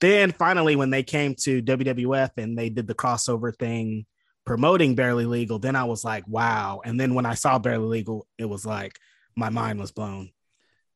then 0.00 0.30
finally 0.32 0.76
when 0.76 0.90
they 0.90 1.02
came 1.02 1.34
to 1.34 1.60
WWF 1.62 2.30
and 2.36 2.56
they 2.56 2.68
did 2.70 2.86
the 2.86 2.94
crossover 2.94 3.56
thing 3.56 4.06
promoting 4.44 4.94
barely 4.94 5.26
legal 5.26 5.58
then 5.58 5.76
I 5.76 5.84
was 5.84 6.04
like 6.04 6.24
wow 6.28 6.80
and 6.84 6.98
then 7.00 7.14
when 7.14 7.26
I 7.26 7.34
saw 7.34 7.58
barely 7.58 7.86
legal 7.86 8.26
it 8.38 8.44
was 8.46 8.64
like 8.66 8.98
my 9.36 9.50
mind 9.50 9.78
was 9.80 9.92
blown 9.92 10.30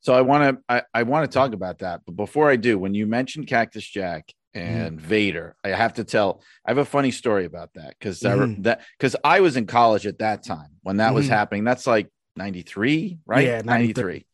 So 0.01 0.15
I 0.15 0.21
want 0.23 0.59
to 0.59 0.62
I, 0.69 0.83
I 0.95 1.03
want 1.05 1.31
to 1.31 1.35
talk 1.35 1.53
about 1.53 1.79
that, 1.81 2.03
but 2.07 2.17
before 2.17 2.51
I 2.51 2.57
do, 2.57 2.79
when 2.79 2.95
you 2.95 3.07
mentioned 3.07 3.47
Cactus 3.47 3.87
Jack 3.87 4.33
and 4.55 5.01
Vader, 5.01 5.55
I 5.65 5.69
have 5.69 5.95
to 5.95 6.05
tell 6.05 6.43
I 6.67 6.71
have 6.71 6.79
a 6.79 6.85
funny 6.85 7.11
story 7.11 7.45
about 7.45 7.71
that 7.75 7.95
because 7.99 8.21
Mhm. 8.21 8.62
that 8.65 8.83
because 8.99 9.17
I 9.25 9.41
was 9.41 9.57
in 9.57 9.67
college 9.67 10.07
at 10.07 10.19
that 10.19 10.43
time 10.45 10.71
when 10.83 10.97
that 10.99 11.15
was 11.15 11.27
Mhm. 11.27 11.31
happening. 11.31 11.65
That's 11.65 11.87
like 11.87 12.09
ninety 12.37 12.62
three, 12.62 13.19
right? 13.27 13.47
Yeah, 13.47 13.62
93. 13.65 14.27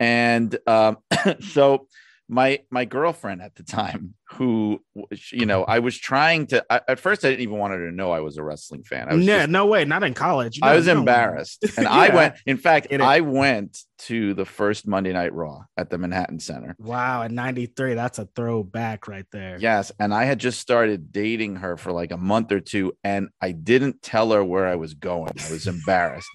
And 0.00 0.56
um, 0.66 0.98
so 1.40 1.88
my 2.26 2.60
my 2.70 2.86
girlfriend 2.86 3.42
at 3.42 3.54
the 3.54 3.62
time, 3.62 4.14
who 4.30 4.82
you 5.30 5.44
know, 5.44 5.62
I 5.64 5.80
was 5.80 5.98
trying 5.98 6.46
to. 6.48 6.64
I, 6.70 6.80
at 6.88 6.98
first, 6.98 7.24
I 7.24 7.28
didn't 7.28 7.42
even 7.42 7.58
want 7.58 7.74
her 7.74 7.90
to 7.90 7.94
know 7.94 8.12
I 8.12 8.20
was 8.20 8.38
a 8.38 8.42
wrestling 8.42 8.82
fan. 8.82 9.08
I 9.10 9.14
was 9.14 9.26
no 9.26 9.38
just- 9.40 9.50
no 9.50 9.66
way 9.66 9.84
not 9.84 10.02
in 10.02 10.14
college 10.14 10.58
I 10.62 10.74
was 10.74 10.86
no. 10.86 10.98
embarrassed. 10.98 11.64
And 11.76 11.86
I 11.86 12.14
went, 12.14 12.34
in 12.46 12.56
fact, 12.56 12.92
I 12.92 13.20
went 13.20 13.78
to 13.98 14.32
the 14.34 14.44
first 14.44 14.86
Monday 14.86 15.12
Night 15.12 15.34
Raw 15.34 15.64
at 15.76 15.90
the 15.90 15.98
Manhattan 15.98 16.38
Center. 16.40 16.76
wow 16.78 17.22
at 17.22 17.30
93 17.30 17.94
that's 17.94 18.18
a 18.18 18.26
throwback 18.34 19.06
right 19.08 19.26
there 19.32 19.56
Yes. 19.58 19.92
And 19.98 20.12
I 20.12 20.24
had 20.24 20.38
just 20.38 20.60
started 20.60 21.12
dating 21.12 21.56
her 21.56 21.76
for 21.76 21.92
like 21.92 22.10
a 22.10 22.16
month 22.16 22.52
or 22.52 22.60
two, 22.60 22.96
and 23.04 23.28
I 23.40 23.52
didn't 23.52 24.02
tell 24.02 24.32
her 24.32 24.42
where 24.44 24.66
I 24.66 24.76
was 24.76 24.94
going. 24.94 25.32
I 25.38 25.52
was 25.52 25.66
embarrassed. 25.66 26.28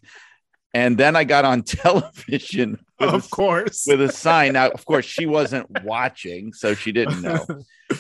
And 0.74 0.98
then 0.98 1.16
I 1.16 1.24
got 1.24 1.46
on 1.46 1.64
television 1.64 2.80
of 3.00 3.26
a, 3.26 3.28
course 3.30 3.86
with 3.88 4.02
a 4.02 4.12
sign. 4.12 4.54
Now, 4.54 4.70
of 4.70 4.86
course, 4.86 5.06
she 5.06 5.26
wasn't 5.26 5.68
watching, 5.84 6.54
so 6.54 6.74
she 6.76 6.92
didn't 6.92 7.22
know. 7.22 7.46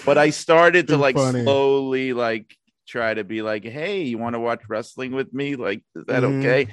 But 0.05 0.19
I 0.19 0.29
started 0.29 0.89
to 0.89 0.97
like 0.97 1.15
funny. 1.15 1.41
slowly 1.43 2.13
like 2.13 2.55
try 2.88 3.12
to 3.12 3.23
be 3.23 3.41
like, 3.41 3.63
hey, 3.63 4.03
you 4.03 4.19
want 4.19 4.36
to 4.36 4.39
watch 4.39 4.62
wrestling 4.69 5.13
with 5.13 5.34
me? 5.34 5.55
Like, 5.55 5.82
is 5.95 6.05
that 6.05 6.21
Mhm. 6.21 6.39
okay? 6.39 6.67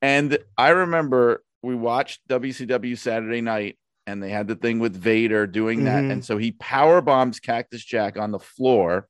And 0.00 0.38
I 0.56 0.68
remember 0.68 1.42
we 1.62 1.74
watched 1.74 2.20
WCW 2.28 2.96
Saturday 2.96 3.40
night 3.40 3.76
and 4.06 4.22
they 4.22 4.30
had 4.30 4.46
the 4.46 4.54
thing 4.54 4.78
with 4.78 4.94
Vader 4.96 5.48
doing 5.48 5.82
that. 5.84 6.04
Mhm. 6.04 6.12
And 6.12 6.24
so 6.24 6.38
he 6.38 6.52
power 6.52 7.00
bombs 7.00 7.40
Cactus 7.40 7.84
Jack 7.84 8.16
on 8.16 8.30
the 8.30 8.38
floor. 8.38 9.08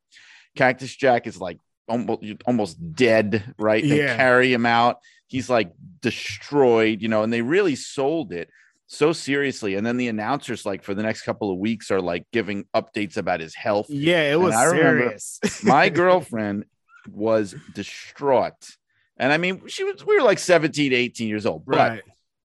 Cactus 0.57 0.97
Jack 0.97 1.27
is 1.27 1.39
like 1.39 1.59
almost 1.87 2.23
almost 2.47 2.95
dead, 2.95 3.45
right? 3.59 3.83
They 3.83 3.99
Yeah. 3.99 4.17
carry 4.17 4.51
him 4.55 4.65
out. 4.65 5.01
He's 5.31 5.49
like 5.49 5.73
destroyed, 6.03 7.01
you 7.01 7.09
know, 7.09 7.23
and 7.23 7.33
they 7.33 7.41
really 7.41 7.77
sold 7.77 8.33
it 8.33 8.51
so 8.89 9.13
seriously. 9.13 9.77
And 9.77 9.87
then 9.87 9.97
the 9.97 10.09
announcers, 10.09 10.67
like 10.67 10.83
for 10.83 10.93
the 10.93 11.05
next 11.05 11.23
couple 11.23 11.53
of 11.53 11.59
weeks, 11.59 11.93
are 11.93 12.01
like 12.01 12.25
giving 12.33 12.65
updates 12.75 13.17
about 13.17 13.39
his 13.39 13.55
health. 13.55 13.87
yeah 13.89 14.33
it 14.33 14.37
was 14.37 14.55
I 14.55 14.65
remember 14.65 15.05
serious 15.05 15.41
My 15.63 15.89
girlfriend 16.01 16.65
was 17.09 17.55
distraught. 17.73 18.77
And 19.17 19.33
I 19.33 19.39
mean, 19.39 19.69
she 19.69 19.85
was 19.85 20.05
we 20.05 20.17
were 20.17 20.25
like 20.25 20.41
17, 20.41 20.93
18 20.93 21.29
years 21.29 21.47
old, 21.47 21.65
but 21.65 21.77
Right. 21.77 22.03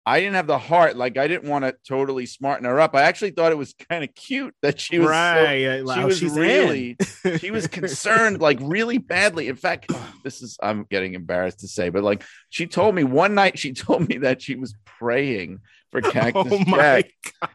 I 0.06 0.20
didn't 0.20 0.34
have 0.36 0.48
the 0.48 0.58
heart. 0.58 0.96
Like 0.98 1.18
I 1.18 1.28
didn't 1.28 1.50
want 1.50 1.64
to 1.64 1.76
totally 1.88 2.26
smarten 2.26 2.66
her 2.66 2.80
up. 2.80 2.96
I 2.96 3.04
actually 3.04 3.32
thought 3.32 3.52
it 3.52 3.58
was 3.58 3.74
kind 3.90 4.04
of 4.04 4.14
cute 4.16 4.56
that 4.62 4.80
she 4.80 4.98
was 4.98 5.10
right. 5.10 5.82
like, 5.84 5.98
she 5.98 6.04
oh, 6.04 6.08
was 6.08 6.18
she's 6.18 6.32
really 6.34 6.98
she 7.38 7.52
was 7.52 7.68
concerned 7.68 8.42
like 8.42 8.58
really 8.62 8.98
badly 8.98 9.48
in 9.48 9.56
fact 9.56 9.92
this 10.24 10.42
is 10.42 10.58
i'm 10.62 10.86
getting 10.90 11.14
embarrassed 11.14 11.60
to 11.60 11.68
say 11.68 11.90
but 11.90 12.04
like 12.04 12.24
she 12.50 12.68
told 12.68 12.96
me 12.96 13.04
one 13.04 13.36
night 13.36 13.58
she 13.58 13.74
told 13.74 14.08
me 14.08 14.18
that 14.20 14.42
she 14.42 14.56
was 14.56 14.76
praying 14.86 15.60
for 15.92 16.02
oh 16.06 16.12
cactus 16.12 16.52
oh 16.52 16.64
my 16.68 17.04
jack 17.04 17.50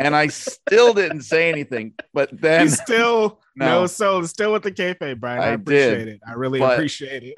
and 0.00 0.14
i 0.14 0.26
still 0.26 0.92
didn't 0.92 1.22
say 1.22 1.48
anything 1.48 1.94
but 2.12 2.28
then 2.32 2.64
You 2.64 2.68
still 2.70 3.40
No. 3.54 3.66
no, 3.66 3.86
so 3.86 4.22
still 4.22 4.52
with 4.52 4.62
the 4.64 4.72
kayfabe, 4.72 5.18
Brian. 5.20 5.40
I, 5.40 5.46
I 5.46 5.48
appreciate 5.50 6.04
did, 6.04 6.08
it. 6.08 6.20
I 6.26 6.32
really 6.32 6.58
but- 6.58 6.74
appreciate 6.74 7.22
it. 7.22 7.34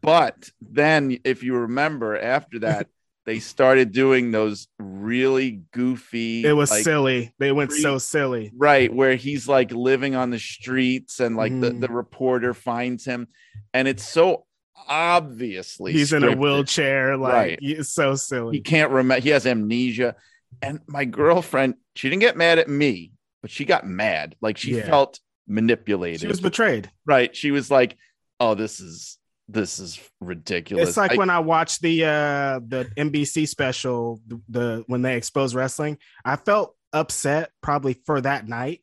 but 0.00 0.50
then 0.60 1.18
if 1.24 1.42
you 1.42 1.54
remember 1.56 2.18
after 2.18 2.60
that 2.60 2.88
they 3.28 3.38
started 3.40 3.92
doing 3.92 4.30
those 4.30 4.68
really 4.78 5.60
goofy 5.74 6.46
It 6.46 6.54
was 6.54 6.70
like, 6.70 6.82
silly. 6.82 7.34
They 7.38 7.52
went 7.52 7.72
so 7.72 7.98
silly. 7.98 8.50
right 8.56 8.90
where 8.92 9.16
he's 9.16 9.46
like 9.46 9.70
living 9.70 10.14
on 10.16 10.30
the 10.30 10.38
streets 10.38 11.20
and 11.20 11.36
like 11.36 11.52
Mhm. 11.52 11.60
the, 11.60 11.70
the 11.86 11.92
reporter 11.92 12.54
finds 12.54 13.04
him 13.04 13.28
and 13.74 13.86
it's 13.86 14.08
so 14.08 14.46
obviously 14.88 15.92
He's 15.92 16.12
in 16.12 16.24
a 16.24 16.34
wheelchair, 16.36 17.16
like 17.18 17.32
Right. 17.34 17.58
it's 17.60 17.90
so 17.90 18.14
silly. 18.14 18.56
he 18.56 18.62
can't 18.62 18.90
remember 18.90 19.20
he 19.22 19.30
has 19.30 19.46
amnesia 19.46 20.16
and 20.62 20.80
my 20.86 21.04
girlfriend 21.04 21.74
she 21.94 22.08
didn't 22.08 22.22
get 22.22 22.36
mad 22.36 22.58
at 22.58 22.68
me 22.68 23.12
but 23.42 23.50
she 23.50 23.64
got 23.64 23.86
mad 23.86 24.34
like 24.40 24.56
she 24.56 24.76
Yeah. 24.76 24.86
felt 24.86 25.20
manipulated 25.46 26.20
She 26.22 26.26
was 26.28 26.40
betrayed. 26.40 26.90
right 27.06 27.34
she 27.36 27.50
was 27.50 27.70
like 27.70 27.96
oh 28.40 28.54
this 28.54 28.80
is 28.80 29.18
this 29.48 29.78
is 29.78 29.98
ridiculous 30.20 30.90
It's 30.90 30.96
like 30.96 31.12
I- 31.12 31.16
when 31.16 31.30
I 31.30 31.38
watched 31.40 31.80
the 31.80 32.04
uh 32.04 32.60
the 32.66 32.90
NBC 32.96 33.48
special, 33.48 34.20
the, 34.26 34.40
the 34.48 34.84
when 34.86 35.02
they 35.02 35.16
exposed 35.16 35.54
wrestling. 35.54 35.98
I 36.24 36.36
felt 36.36 36.76
upset 36.92 37.50
probably 37.62 37.94
for 38.06 38.20
that 38.20 38.46
night. 38.48 38.82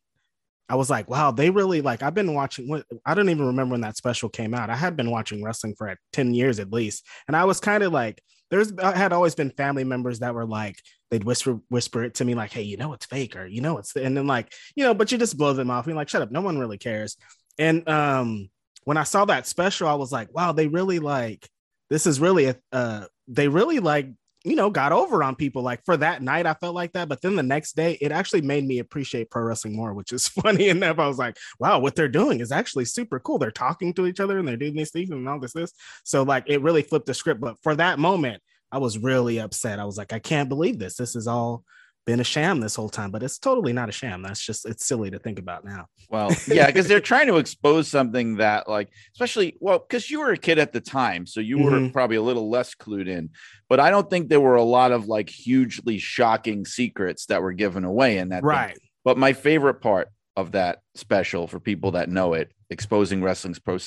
I 0.68 0.76
was 0.76 0.90
like, 0.90 1.08
wow, 1.08 1.30
they 1.30 1.52
really 1.52 1.82
like. 1.82 2.02
I've 2.02 2.16
been 2.16 2.34
watching. 2.34 2.82
I 3.06 3.14
don't 3.14 3.30
even 3.30 3.46
remember 3.46 3.74
when 3.74 3.82
that 3.82 3.98
special 3.98 4.30
came 4.30 4.56
out. 4.56 4.72
I 4.72 4.76
had 4.76 4.98
been 4.98 5.12
watching 5.12 5.44
wrestling 5.44 5.76
for 5.78 5.90
uh, 5.90 5.96
ten 6.12 6.34
years 6.34 6.60
at 6.60 6.74
least, 6.74 7.06
and 7.28 7.36
I 7.38 7.46
was 7.46 7.60
kind 7.60 7.84
of 7.84 7.94
like, 7.94 8.20
there's 8.50 8.74
I 8.80 8.98
had 8.98 9.14
always 9.14 9.36
been 9.36 9.52
family 9.52 9.84
members 9.84 10.20
that 10.20 10.34
were 10.34 10.48
like, 10.48 10.78
they'd 11.12 11.24
whisper 11.24 11.60
whisper 11.70 12.04
it 12.04 12.16
to 12.16 12.26
me 12.26 12.34
like, 12.34 12.52
hey, 12.52 12.64
you 12.64 12.78
know 12.78 12.94
it's 12.94 13.06
fake, 13.06 13.36
or 13.36 13.46
you 13.46 13.62
know 13.62 13.78
it's, 13.78 13.96
and 13.96 14.18
then 14.18 14.26
like, 14.26 14.52
you 14.76 14.84
know, 14.84 14.96
but 14.96 15.12
you 15.12 15.20
just 15.20 15.38
blow 15.38 15.54
them 15.54 15.70
off. 15.70 15.86
You're 15.86 15.96
like, 15.96 16.10
shut 16.10 16.24
up, 16.24 16.32
no 16.32 16.42
one 16.42 16.58
really 16.58 16.80
cares. 16.80 17.16
And 17.60 17.88
um, 17.88 18.50
when 18.86 18.98
I 18.98 19.04
saw 19.04 19.26
that 19.26 19.48
special, 19.48 19.88
I 19.88 19.96
was 19.96 20.12
like, 20.12 20.34
wow, 20.34 20.52
they 20.54 20.68
really 20.68 21.00
like 21.00 21.50
this 21.90 22.08
is 22.08 22.20
really 22.20 22.46
a 22.46 22.56
uh 22.72 23.06
they 23.28 23.48
really 23.48 23.80
like 23.80 24.08
you 24.44 24.56
know 24.56 24.70
got 24.70 24.92
over 24.92 25.24
on 25.24 25.36
people. 25.36 25.62
Like 25.62 25.84
for 25.84 25.98
that 25.98 26.22
night 26.22 26.46
i 26.46 26.54
felt 26.54 26.76
like 26.76 26.94
that 26.94 27.10
but 27.10 27.22
then 27.22 27.36
the 27.36 27.44
next 27.44 27.76
day 27.76 27.98
it 28.00 28.12
actually 28.12 28.42
made 28.42 28.66
me 28.66 28.80
appreciate 28.80 29.30
pro 29.30 29.44
wrestling 29.44 29.76
more 29.76 29.94
which 29.94 30.14
is 30.14 30.28
funny 30.44 30.70
enough. 30.70 31.00
I 31.00 31.08
was 31.08 31.18
like 31.18 31.38
wow 31.60 31.80
what 31.80 31.96
they're 31.96 32.08
doing 32.08 32.40
is 32.40 32.52
actually 32.52 32.86
super 32.86 33.20
cool. 33.20 33.38
They're 33.38 33.52
talking 33.52 33.94
to 33.96 34.08
each 34.08 34.20
other 34.20 34.38
and 34.38 34.48
they're 34.48 34.58
doing 34.58 34.76
these 34.76 34.92
things 34.92 35.10
and 35.10 35.28
all 35.28 35.40
this 35.40 35.54
this. 35.54 35.74
So 36.04 36.24
like 36.24 36.46
it 36.48 36.62
really 36.62 36.84
flipped 36.84 37.08
the 37.08 37.14
script 37.14 37.42
but 37.42 37.58
for 37.64 37.76
that 37.76 38.00
moment 38.00 38.42
i 38.72 38.78
was 38.78 38.98
really 38.98 39.40
upset. 39.40 39.80
I 39.80 39.86
was 39.86 39.98
like 39.98 40.14
i 40.14 40.20
can't 40.20 40.50
believe 40.50 40.80
this. 40.80 40.96
This 40.96 41.16
is 41.16 41.28
all 41.28 41.64
been 42.06 42.20
a 42.20 42.24
sham 42.24 42.60
this 42.60 42.76
whole 42.76 42.88
time 42.90 43.10
but 43.10 43.24
it's 43.24 43.40
totally 43.40 43.74
not 43.74 43.90
a 43.90 43.92
sham 43.92 44.22
that's 44.22 44.40
just 44.40 44.66
it's 44.66 44.86
silly 44.86 45.10
to 45.10 45.18
think 45.20 45.40
about 45.40 45.66
now 45.66 45.88
Well, 46.10 46.32
yeah, 46.48 46.68
because 46.68 46.88
they're 46.88 47.00
trying 47.14 47.28
to 47.28 47.38
expose 47.38 47.88
something 47.88 48.36
that, 48.38 48.70
like, 48.70 48.90
especially, 49.14 49.58
well, 49.60 49.80
because 49.80 50.12
you 50.12 50.20
were 50.20 50.30
a 50.32 50.38
kid 50.38 50.60
at 50.60 50.72
the 50.72 50.80
time, 50.82 51.26
so 51.26 51.40
you 51.40 51.58
were 51.58 51.80
Mhm. 51.80 51.94
probably 51.94 52.18
a 52.18 52.22
little 52.22 52.48
less 52.48 52.76
clued 52.76 53.08
in. 53.08 53.32
But 53.70 53.80
I 53.80 53.90
don't 53.90 54.08
think 54.08 54.30
there 54.30 54.40
were 54.40 54.56
a 54.56 54.64
lot 54.64 54.92
of 54.92 55.08
like 55.08 55.30
hugely 55.32 55.98
shocking 55.98 56.64
secrets 56.66 57.26
that 57.26 57.42
were 57.42 57.54
given 57.54 57.84
away 57.84 58.20
in 58.20 58.30
that. 58.30 58.42
thing. 58.42 58.50
right 58.50 58.78
But 59.04 59.18
my 59.18 59.34
favorite 59.34 59.82
part 59.82 60.10
of 60.38 60.52
that 60.52 60.82
special, 60.94 61.48
for 61.48 61.60
people 61.60 61.92
that 61.92 62.08
know 62.10 62.34
it, 62.34 62.52
exposing 62.70 63.24
wrestling's 63.24 63.58
pro 63.60 63.80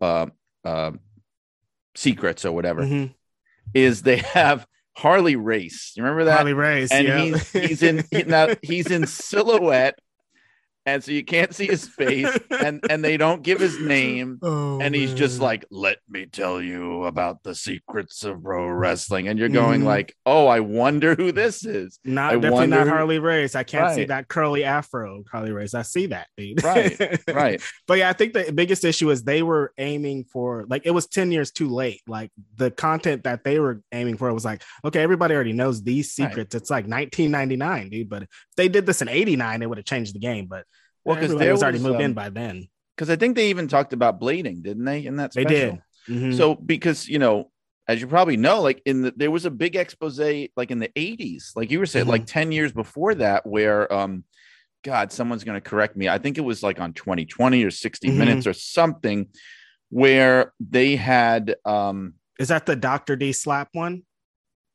uh, 0.00 0.26
uh, 0.64 0.92
secrets 1.96 2.44
or 2.44 2.52
whatever, 2.52 2.82
Mhm. 2.82 3.14
is 3.74 4.02
they 4.02 4.18
have 4.40 4.66
Harley 4.96 5.36
Race. 5.36 5.92
You 5.94 6.02
remember 6.02 6.24
that? 6.24 6.36
harley 6.36 6.54
race 6.54 6.90
and 6.90 7.06
yeah. 7.06 7.18
he's 7.18 7.52
he's 7.52 7.82
in 7.82 8.04
he- 8.10 8.22
now 8.22 8.48
he's 8.62 8.90
in 8.90 9.06
silhouette 9.06 9.98
and 10.86 11.02
so 11.04 11.10
you 11.12 11.24
can't 11.24 11.54
see 11.54 11.66
his 11.66 11.86
face 11.88 12.34
and 12.62 12.82
and 12.88 13.04
they 13.04 13.16
don't 13.16 13.42
give 13.42 13.60
his 13.60 13.78
name 13.80 14.38
Oh, 14.42 14.80
and 14.80 14.94
he's 14.94 15.12
just 15.12 15.40
like 15.40 15.64
let 15.70 15.98
me 16.08 16.26
tell 16.26 16.62
you 16.62 17.04
about 17.04 17.42
the 17.42 17.54
secrets 17.54 18.22
of 18.24 18.42
pro 18.42 18.66
wrestling 18.68 19.28
and 19.28 19.38
you're 19.38 19.48
going 19.48 19.82
Mhm. 19.82 19.84
like 19.84 20.14
oh 20.24 20.46
i 20.46 20.60
wonder 20.60 21.14
who 21.14 21.32
this 21.32 21.64
is 21.64 21.98
Not 22.04 22.32
I 22.32 22.34
definitely 22.36 22.68
not 22.68 22.88
Harley 22.88 23.18
Race. 23.18 23.54
I 23.54 23.62
can't 23.64 23.94
see 23.94 24.04
that 24.06 24.28
curly 24.28 24.64
afro 24.64 25.24
Harley 25.30 25.52
Race. 25.52 25.74
I 25.74 25.82
see 25.82 26.06
that, 26.06 26.28
dude. 26.36 26.62
Right, 26.62 27.20
right 27.28 27.62
But 27.88 27.98
yeah, 27.98 28.08
I 28.08 28.12
think 28.12 28.32
the 28.32 28.52
biggest 28.52 28.84
issue 28.84 29.10
is 29.10 29.22
they 29.22 29.42
were 29.42 29.72
aiming 29.78 30.24
for 30.32 30.64
like 30.68 30.82
it 30.84 30.90
was 30.92 31.06
10 31.06 31.32
years 31.32 31.50
too 31.50 31.68
late. 31.68 32.00
Like 32.06 32.30
the 32.56 32.70
content 32.70 33.24
that 33.24 33.42
they 33.44 33.58
were 33.58 33.82
aiming 33.92 34.16
for 34.16 34.32
was 34.32 34.44
like, 34.44 34.62
okay, 34.84 35.00
everybody 35.02 35.34
already 35.34 35.52
knows 35.52 35.82
these 35.82 36.14
Right. 36.18 36.28
secrets. 36.28 36.54
It's 36.54 36.70
like 36.70 36.86
1999, 36.86 37.90
dude. 37.90 38.08
But 38.08 38.28
they 38.56 38.68
did 38.68 38.86
this 38.86 39.02
in 39.02 39.08
89, 39.08 39.62
it 39.62 39.68
would 39.68 39.78
have 39.78 39.84
changed 39.84 40.14
the 40.14 40.18
game. 40.18 40.46
But 40.46 40.64
Well, 41.04 41.14
well, 41.14 41.16
'cause 41.16 41.28
because 41.30 41.40
there 41.40 41.52
was 41.52 41.62
already 41.62 41.78
moved 41.78 41.96
um, 41.96 42.00
in 42.02 42.14
by 42.14 42.28
then. 42.30 42.68
because 42.96 43.10
i 43.10 43.16
think 43.16 43.36
they 43.36 43.50
even 43.50 43.68
talked 43.68 43.92
about 43.92 44.18
bleeding, 44.18 44.62
didn't 44.62 44.84
they 44.84 45.04
in 45.06 45.16
that 45.16 45.32
They 45.34 45.42
special? 45.42 45.82
did. 46.08 46.14
Mhm. 46.14 46.36
so 46.36 46.54
because 46.54 47.08
you 47.08 47.18
know 47.18 47.50
as 47.88 48.00
you 48.00 48.06
probably 48.06 48.36
know 48.36 48.62
like 48.62 48.80
in 48.84 49.02
the 49.02 49.12
there 49.16 49.30
was 49.30 49.44
a 49.44 49.50
big 49.50 49.76
expose 49.76 50.18
like 50.56 50.70
in 50.70 50.78
the 50.78 50.90
80s 50.96 51.52
like 51.56 51.70
you 51.70 51.78
were 51.78 51.86
saying 51.86 52.06
like 52.06 52.26
10 52.26 52.50
years 52.52 52.72
before 52.72 53.14
that 53.16 53.44
where 53.46 53.92
um 53.92 54.24
god 54.84 55.10
someone's 55.12 55.42
going 55.44 55.60
to 55.60 55.68
correct 55.70 55.96
me 55.96 56.08
i 56.08 56.18
think 56.18 56.38
it 56.38 56.42
was 56.42 56.62
like 56.62 56.80
on 56.80 56.92
2020 56.92 57.64
or 57.64 57.70
60 57.70 58.08
Mhm. 58.08 58.16
minutes 58.16 58.46
or 58.46 58.52
something 58.52 59.28
where 59.90 60.52
they 60.60 60.96
had 60.96 61.56
um 61.64 62.14
is 62.38 62.48
that 62.48 62.66
the 62.66 62.76
Dr. 62.76 63.16
D 63.16 63.32
slap 63.32 63.68
one? 63.72 64.02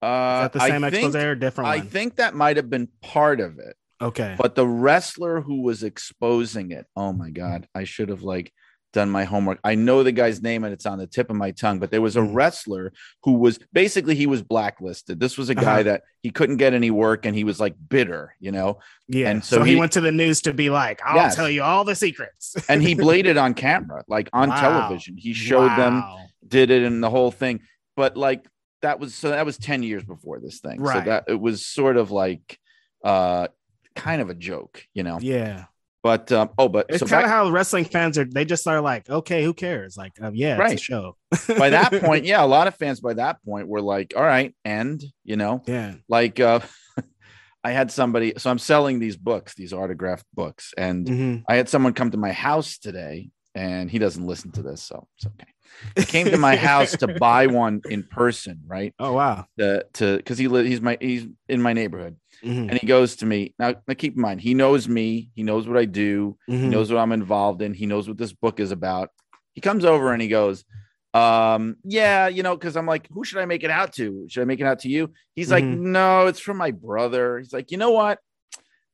Is 0.02 0.08
uh 0.08 0.42
that 0.44 0.54
the 0.54 0.60
same 0.60 0.84
I 0.84 0.88
expose 0.88 1.14
think, 1.14 1.26
or 1.26 1.36
different 1.36 1.68
I 1.70 1.78
one? 1.78 1.88
think 1.88 2.16
that 2.16 2.34
might 2.36 2.58
have 2.58 2.70
been 2.70 2.88
part 3.02 3.40
of 3.40 3.60
it 3.60 3.76
okay. 4.02 4.36
but 4.38 4.56
the 4.56 4.66
wrestler 4.68 5.42
who 5.42 5.62
was 5.62 5.84
exposing 5.84 6.72
it 6.72 6.86
oh 6.96 7.14
my 7.14 7.30
god 7.30 7.68
i 7.76 7.84
should 7.84 8.10
have 8.10 8.24
like 8.24 8.52
done 8.94 9.10
my 9.12 9.24
homework 9.26 9.60
i 9.64 9.74
know 9.76 10.02
the 10.04 10.12
guy's 10.12 10.42
name 10.42 10.64
and 10.66 10.74
it's 10.74 10.86
on 10.88 10.98
the 10.98 11.06
tip 11.08 11.30
of 11.30 11.36
my 11.36 11.52
tongue 11.52 11.78
but 11.80 11.92
there 11.92 12.02
was 12.02 12.16
a 12.18 12.20
Mhm. 12.20 12.34
wrestler 12.34 12.92
who 13.24 13.34
was 13.34 13.58
basically 13.72 14.16
he 14.16 14.26
was 14.28 14.42
blacklisted 14.42 15.20
this 15.20 15.38
was 15.38 15.50
a 15.50 15.56
guy 15.56 15.76
Uh-huh. 15.82 15.84
that 15.84 16.02
he 16.24 16.30
couldn't 16.32 16.58
get 16.58 16.74
any 16.74 16.90
work 16.92 17.26
and 17.28 17.34
he 17.36 17.44
was 17.44 17.60
like 17.60 17.76
bitter 17.88 18.36
you 18.40 18.52
know 18.52 18.80
yeah. 19.08 19.30
and 19.30 19.46
so, 19.46 19.58
so 19.58 19.64
he, 19.64 19.74
he- 19.74 19.80
went 19.80 19.92
to 19.94 20.02
the 20.02 20.12
news 20.12 20.42
to 20.42 20.54
be 20.54 20.70
like, 20.70 21.00
I'll 21.06 21.16
Yes. 21.16 21.36
tell 21.36 21.50
you 21.50 21.64
all 21.64 21.84
the 21.84 21.96
secrets. 21.96 22.56
and 22.70 22.82
he 22.82 22.96
bladed 22.96 23.38
on 23.38 23.54
camera 23.54 24.04
like 24.10 24.30
on 24.34 24.50
Wow. 24.50 24.60
television 24.60 25.16
he 25.16 25.32
showed 25.34 25.70
them 25.78 26.04
did 26.46 26.72
it 26.72 26.82
and 26.84 27.02
the 27.04 27.10
whole 27.10 27.32
thing 27.32 27.62
but 27.96 28.18
like 28.18 28.46
that 28.82 29.00
was 29.00 29.14
so 29.16 29.30
that 29.30 29.46
was 29.46 29.58
10 29.58 29.84
years 29.84 30.04
before 30.04 30.40
this 30.40 30.60
thing 30.60 30.82
right. 30.82 31.04
so 31.04 31.10
that 31.10 31.24
it 31.28 31.40
was 31.40 31.66
sort 31.66 31.98
of 31.98 32.12
like 32.12 32.58
uh 33.04 33.48
kind 33.96 34.22
of 34.22 34.30
a 34.30 34.36
joke 34.36 34.84
you 34.94 35.04
know 35.04 35.20
Yeah. 35.22 35.66
but 36.04 36.32
um 36.32 36.50
oh 36.58 36.68
but 36.70 36.86
It's 36.90 37.00
so 37.00 37.06
kind 37.06 37.24
of 37.26 37.30
how 37.30 37.50
wrestling 37.50 37.86
fans 37.86 38.18
are. 38.18 38.26
They 38.26 38.46
just 38.46 38.66
are 38.68 38.82
like, 38.82 39.10
okay, 39.10 39.44
who 39.44 39.54
cares? 39.54 39.98
Like, 39.98 40.14
uh, 40.22 40.32
yeah, 40.34 40.58
Right. 40.58 40.74
it's 40.74 40.82
a 40.82 40.86
show. 40.86 41.16
by 41.58 41.70
that 41.72 41.92
point, 42.02 42.26
yeah, 42.26 42.44
a 42.44 42.48
lot 42.48 42.68
of 42.68 42.76
fans 42.76 43.00
by 43.02 43.14
that 43.16 43.44
point 43.44 43.68
were 43.68 43.82
like, 43.82 44.14
all 44.16 44.24
right, 44.24 44.56
and 44.66 45.04
you 45.24 45.36
know, 45.36 45.62
yeah. 45.68 45.96
like 46.08 46.40
uh 46.40 46.60
I 47.64 47.72
had 47.72 47.92
somebody, 47.92 48.34
so 48.38 48.50
I'm 48.50 48.58
selling 48.58 48.98
these 48.98 49.16
books, 49.18 49.54
these 49.54 49.72
autographed 49.74 50.26
books, 50.34 50.74
and 50.78 51.06
Mhm. 51.06 51.44
I 51.48 51.56
had 51.58 51.70
someone 51.70 51.94
come 51.94 52.10
to 52.12 52.18
my 52.18 52.32
house 52.32 52.80
today, 52.80 53.30
and 53.54 53.92
he 53.92 54.00
doesn't 54.00 54.26
listen 54.26 54.52
to 54.54 54.64
this, 54.64 54.82
so 54.82 55.08
it's 55.18 55.28
okay. 55.28 55.52
He 55.96 56.04
came 56.06 56.28
to 56.28 56.38
my 56.38 56.56
house 56.56 56.92
to 56.98 57.08
buy 57.20 57.48
one 57.48 57.82
in 57.90 58.04
person, 58.04 58.62
right? 58.68 58.94
Oh 59.00 59.14
wow. 59.14 59.46
To 59.60 59.86
to 59.94 60.18
because 60.18 60.38
he 60.38 60.48
li- 60.48 60.68
he's 60.68 60.82
my 60.82 60.98
he's 61.02 61.26
in 61.50 61.62
my 61.62 61.74
neighborhood, 61.74 62.18
Mhm. 62.44 62.70
and 62.70 62.74
he 62.80 62.86
goes 62.88 63.16
to 63.18 63.26
me 63.26 63.54
now. 63.60 63.76
Now 63.88 63.94
keep 63.96 64.16
in 64.16 64.22
mind, 64.22 64.42
he 64.42 64.54
knows 64.54 64.88
me, 64.88 65.30
he 65.36 65.44
knows 65.44 65.68
what 65.68 65.78
I 65.78 65.86
do, 65.86 66.38
he 66.48 66.54
Mhm. 66.54 66.70
knows 66.70 66.92
what 66.92 67.00
I'm 67.00 67.12
involved 67.12 67.62
in. 67.62 67.74
He 67.74 67.86
knows 67.86 68.08
what 68.08 68.18
this 68.18 68.34
book 68.34 68.60
is 68.60 68.72
about. 68.72 69.10
He 69.54 69.62
comes 69.62 69.84
over 69.86 70.14
and 70.14 70.22
he 70.22 70.28
goes, 70.28 70.64
um, 71.14 71.76
yeah, 71.84 72.28
you 72.30 72.42
know, 72.42 72.56
because 72.56 72.78
I'm 72.78 72.86
like, 72.86 73.08
who 73.12 73.26
should 73.26 73.40
I 73.40 73.46
make 73.46 73.64
it 73.64 73.70
out 73.70 73.94
to? 73.96 74.28
Should 74.30 74.42
I 74.42 74.46
make 74.46 74.62
it 74.62 74.66
out 74.66 74.80
to 74.80 74.90
you? 74.90 75.12
He's 75.36 75.52
like, 75.52 75.64
Mhm. 75.66 75.80
no, 75.80 76.28
it's 76.28 76.40
from 76.40 76.56
my 76.58 76.72
brother. 76.72 77.40
He's 77.40 77.52
like, 77.52 77.70
you 77.72 77.78
know 77.78 77.92
what? 77.92 78.20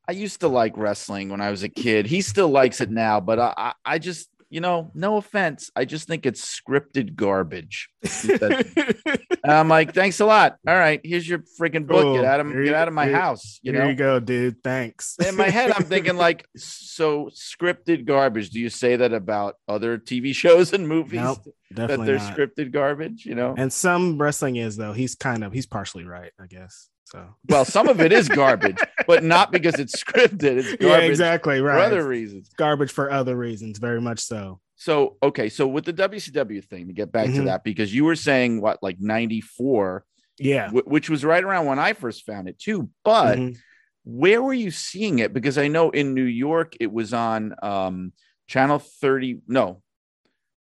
I 0.10 0.14
used 0.14 0.40
to 0.40 0.48
like 0.48 0.76
wrestling 0.78 1.30
when 1.30 1.42
I 1.42 1.52
was 1.52 1.64
a 1.64 1.70
kid. 1.70 2.08
He 2.08 2.22
still 2.22 2.50
likes 2.50 2.80
it 2.82 2.90
now, 2.90 3.20
but 3.20 3.40
I, 3.40 3.54
I, 3.58 3.74
I 3.86 4.00
just 4.00 4.30
you 4.50 4.62
know, 4.62 4.92
no 4.94 5.18
offense. 5.18 5.70
I 5.76 5.86
just 5.86 6.08
think 6.08 6.26
it's 6.26 6.60
scripted 6.60 7.16
garbage. 7.16 7.90
I'm 9.44 9.68
like, 9.68 9.94
thanks 9.94 10.20
a 10.20 10.26
lot. 10.26 10.58
All 10.68 10.76
right, 10.76 11.02
here's 11.04 11.28
your 11.28 11.40
freaking 11.60 11.86
book. 11.86 12.16
Get 12.16 12.26
out 12.26 12.40
of 12.40 12.48
here 12.48 12.64
get 12.64 12.74
out 12.74 12.88
of 12.88 12.94
my 12.94 13.06
here, 13.06 13.20
house. 13.20 13.60
You 13.62 13.74
here 13.74 13.84
know, 13.84 13.90
you 13.90 13.96
go, 13.96 14.20
dude. 14.20 14.64
Thanks. 14.64 15.18
in 15.26 15.36
my 15.36 15.50
head, 15.50 15.72
I'm 15.72 15.84
thinking 15.84 16.16
like, 16.18 16.48
so 16.56 17.30
scripted 17.34 18.06
garbage. 18.06 18.52
Do 18.52 18.60
you 18.60 18.70
say 18.70 18.96
that 18.96 19.14
about 19.14 19.56
other 19.68 19.98
TV 19.98 20.34
shows 20.36 20.74
and 20.74 20.88
movies? 20.88 21.22
Nope, 21.22 21.40
that 21.72 21.88
they're 21.88 22.18
not. 22.18 22.38
scripted 22.38 22.72
garbage. 22.72 23.26
You 23.26 23.36
know, 23.36 23.54
And 23.58 23.72
some 23.72 24.18
wrestling 24.22 24.56
is 24.56 24.78
though. 24.78 24.94
He's 24.94 25.16
kind 25.16 25.44
of 25.44 25.52
he's 25.52 25.66
partially 25.66 26.06
right, 26.06 26.32
I 26.40 26.48
guess. 26.48 26.90
So 27.08 27.26
well, 27.48 27.64
some 27.64 27.88
of 27.88 28.02
it 28.02 28.12
is 28.12 28.28
garbage, 28.28 28.78
but 29.08 29.24
not 29.24 29.50
because 29.52 29.80
it's 29.80 29.96
scripted. 30.04 30.58
It's 30.58 30.70
garbage 30.76 30.82
yeah, 30.82 30.98
exactly 31.00 31.60
for 31.60 31.72
other 31.72 32.06
reasons. 32.06 32.48
It's 32.48 32.56
garbage 32.56 32.92
for 32.92 33.10
other 33.10 33.38
reasons, 33.38 33.78
very 33.80 34.02
much 34.02 34.20
so. 34.20 34.60
So 34.76 35.16
okay, 35.24 35.48
so 35.48 35.68
with 35.68 35.86
the 35.86 35.94
WCW 35.94 36.62
thing, 36.66 36.88
to 36.88 36.94
get 36.94 37.12
back 37.14 37.28
to 37.28 37.42
Mhm. 37.42 37.46
that, 37.46 37.64
because 37.64 37.94
you 37.96 38.04
were 38.04 38.18
saying 38.18 38.60
what 38.62 38.84
like 38.84 39.00
'94, 39.00 40.04
Yeah. 40.38 40.70
wh- 40.70 40.86
which 40.88 41.10
was 41.10 41.24
right 41.24 41.42
around 41.44 41.66
when 41.66 41.80
I 41.80 41.94
first 41.94 42.26
found 42.26 42.50
it 42.50 42.60
too. 42.60 42.90
But 43.06 43.38
Mhm. 43.40 43.58
where 44.04 44.42
were 44.44 44.54
you 44.54 44.70
seeing 44.70 45.20
it? 45.20 45.34
Because 45.34 45.58
I 45.58 45.70
know 45.70 45.90
in 45.92 46.14
New 46.14 46.26
York 46.26 46.74
it 46.82 46.92
was 46.92 47.14
on 47.14 47.56
um, 47.64 48.12
channel 48.48 48.80
30. 48.80 49.40
No, 49.48 49.82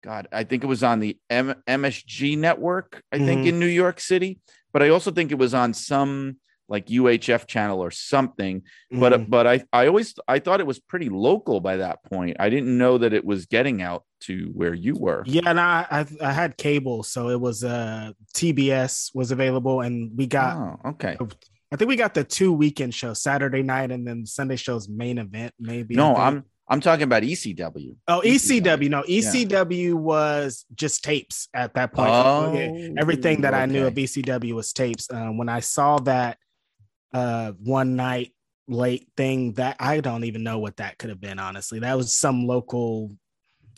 God, 0.03 0.27
I 0.31 0.43
think 0.43 0.63
it 0.63 0.67
was 0.67 0.81
on 0.83 0.99
the 1.01 1.19
M- 1.29 1.61
MSG 1.67 2.35
network. 2.35 3.03
I 3.11 3.19
think 3.19 3.43
Mhm. 3.43 3.49
in 3.49 3.59
New 3.59 3.67
York 3.67 3.99
City, 3.99 4.39
but 4.73 4.81
I 4.83 4.89
also 4.89 5.11
think 5.11 5.31
it 5.31 5.37
was 5.37 5.53
on 5.53 5.73
some 5.73 6.37
like 6.69 6.87
UHF 6.87 7.47
channel 7.47 7.81
or 7.81 7.91
something. 7.91 8.61
But 8.91 9.11
Mhm. 9.13 9.29
but 9.29 9.45
I 9.45 9.63
I 9.73 9.87
always 9.87 10.13
I 10.27 10.39
thought 10.39 10.59
it 10.61 10.67
was 10.67 10.79
pretty 10.79 11.09
local 11.09 11.59
by 11.59 11.77
that 11.77 12.01
point. 12.03 12.37
I 12.39 12.49
didn't 12.49 12.77
know 12.77 12.97
that 12.97 13.11
it 13.11 13.25
was 13.25 13.45
getting 13.45 13.81
out 13.81 14.03
to 14.21 14.51
where 14.53 14.73
you 14.73 14.95
were. 14.95 15.23
yeah, 15.25 15.41
and 15.45 15.59
I, 15.59 15.85
I 15.91 16.05
I 16.29 16.31
had 16.31 16.55
cable, 16.55 17.03
so 17.03 17.29
it 17.29 17.41
was 17.41 17.63
uh 17.63 18.11
TBS 18.33 19.11
was 19.13 19.31
available, 19.31 19.81
and 19.81 20.11
we 20.17 20.27
got 20.27 20.55
Oh, 20.57 20.89
okay. 20.91 21.17
I 21.73 21.75
think 21.77 21.87
we 21.89 21.95
got 21.95 22.13
the 22.13 22.23
two 22.23 22.51
weekend 22.53 22.93
show 22.93 23.13
Saturday 23.13 23.63
night, 23.63 23.91
and 23.91 24.05
then 24.07 24.25
Sunday 24.25 24.55
show's 24.57 24.89
main 24.89 25.17
event. 25.17 25.53
Maybe 25.59 25.95
No. 25.95 26.15
I'm 26.15 26.43
I'm 26.71 26.79
talking 26.79 27.03
about 27.03 27.23
ECW. 27.23 27.97
Oh, 28.07 28.21
ECW. 28.23 28.89
No, 28.89 29.03
Yeah. 29.05 29.29
ECW 29.29 29.93
was 29.93 30.65
just 30.73 31.03
tapes 31.03 31.49
at 31.53 31.73
that 31.73 31.93
point. 31.93 32.13
Oh, 32.13 32.95
Everything 32.97 33.41
that 33.41 33.53
I 33.53 33.65
knew 33.65 33.81
of 33.85 33.91
okay. 33.93 34.03
ECW 34.05 34.53
was 34.53 34.71
tapes. 34.71 35.11
Um, 35.11 35.37
when 35.37 35.49
I 35.49 35.59
saw 35.59 35.97
that 35.99 36.37
uh, 37.13 37.51
one 37.61 37.97
night 37.97 38.33
late 38.69 39.09
thing, 39.17 39.51
that 39.55 39.75
I 39.81 39.99
don't 39.99 40.23
even 40.23 40.43
know 40.43 40.59
what 40.59 40.77
that 40.77 40.97
could 40.97 41.09
have 41.09 41.19
been. 41.19 41.39
Honestly, 41.39 41.79
that 41.79 41.97
was 41.97 42.17
some 42.17 42.47
local 42.47 43.17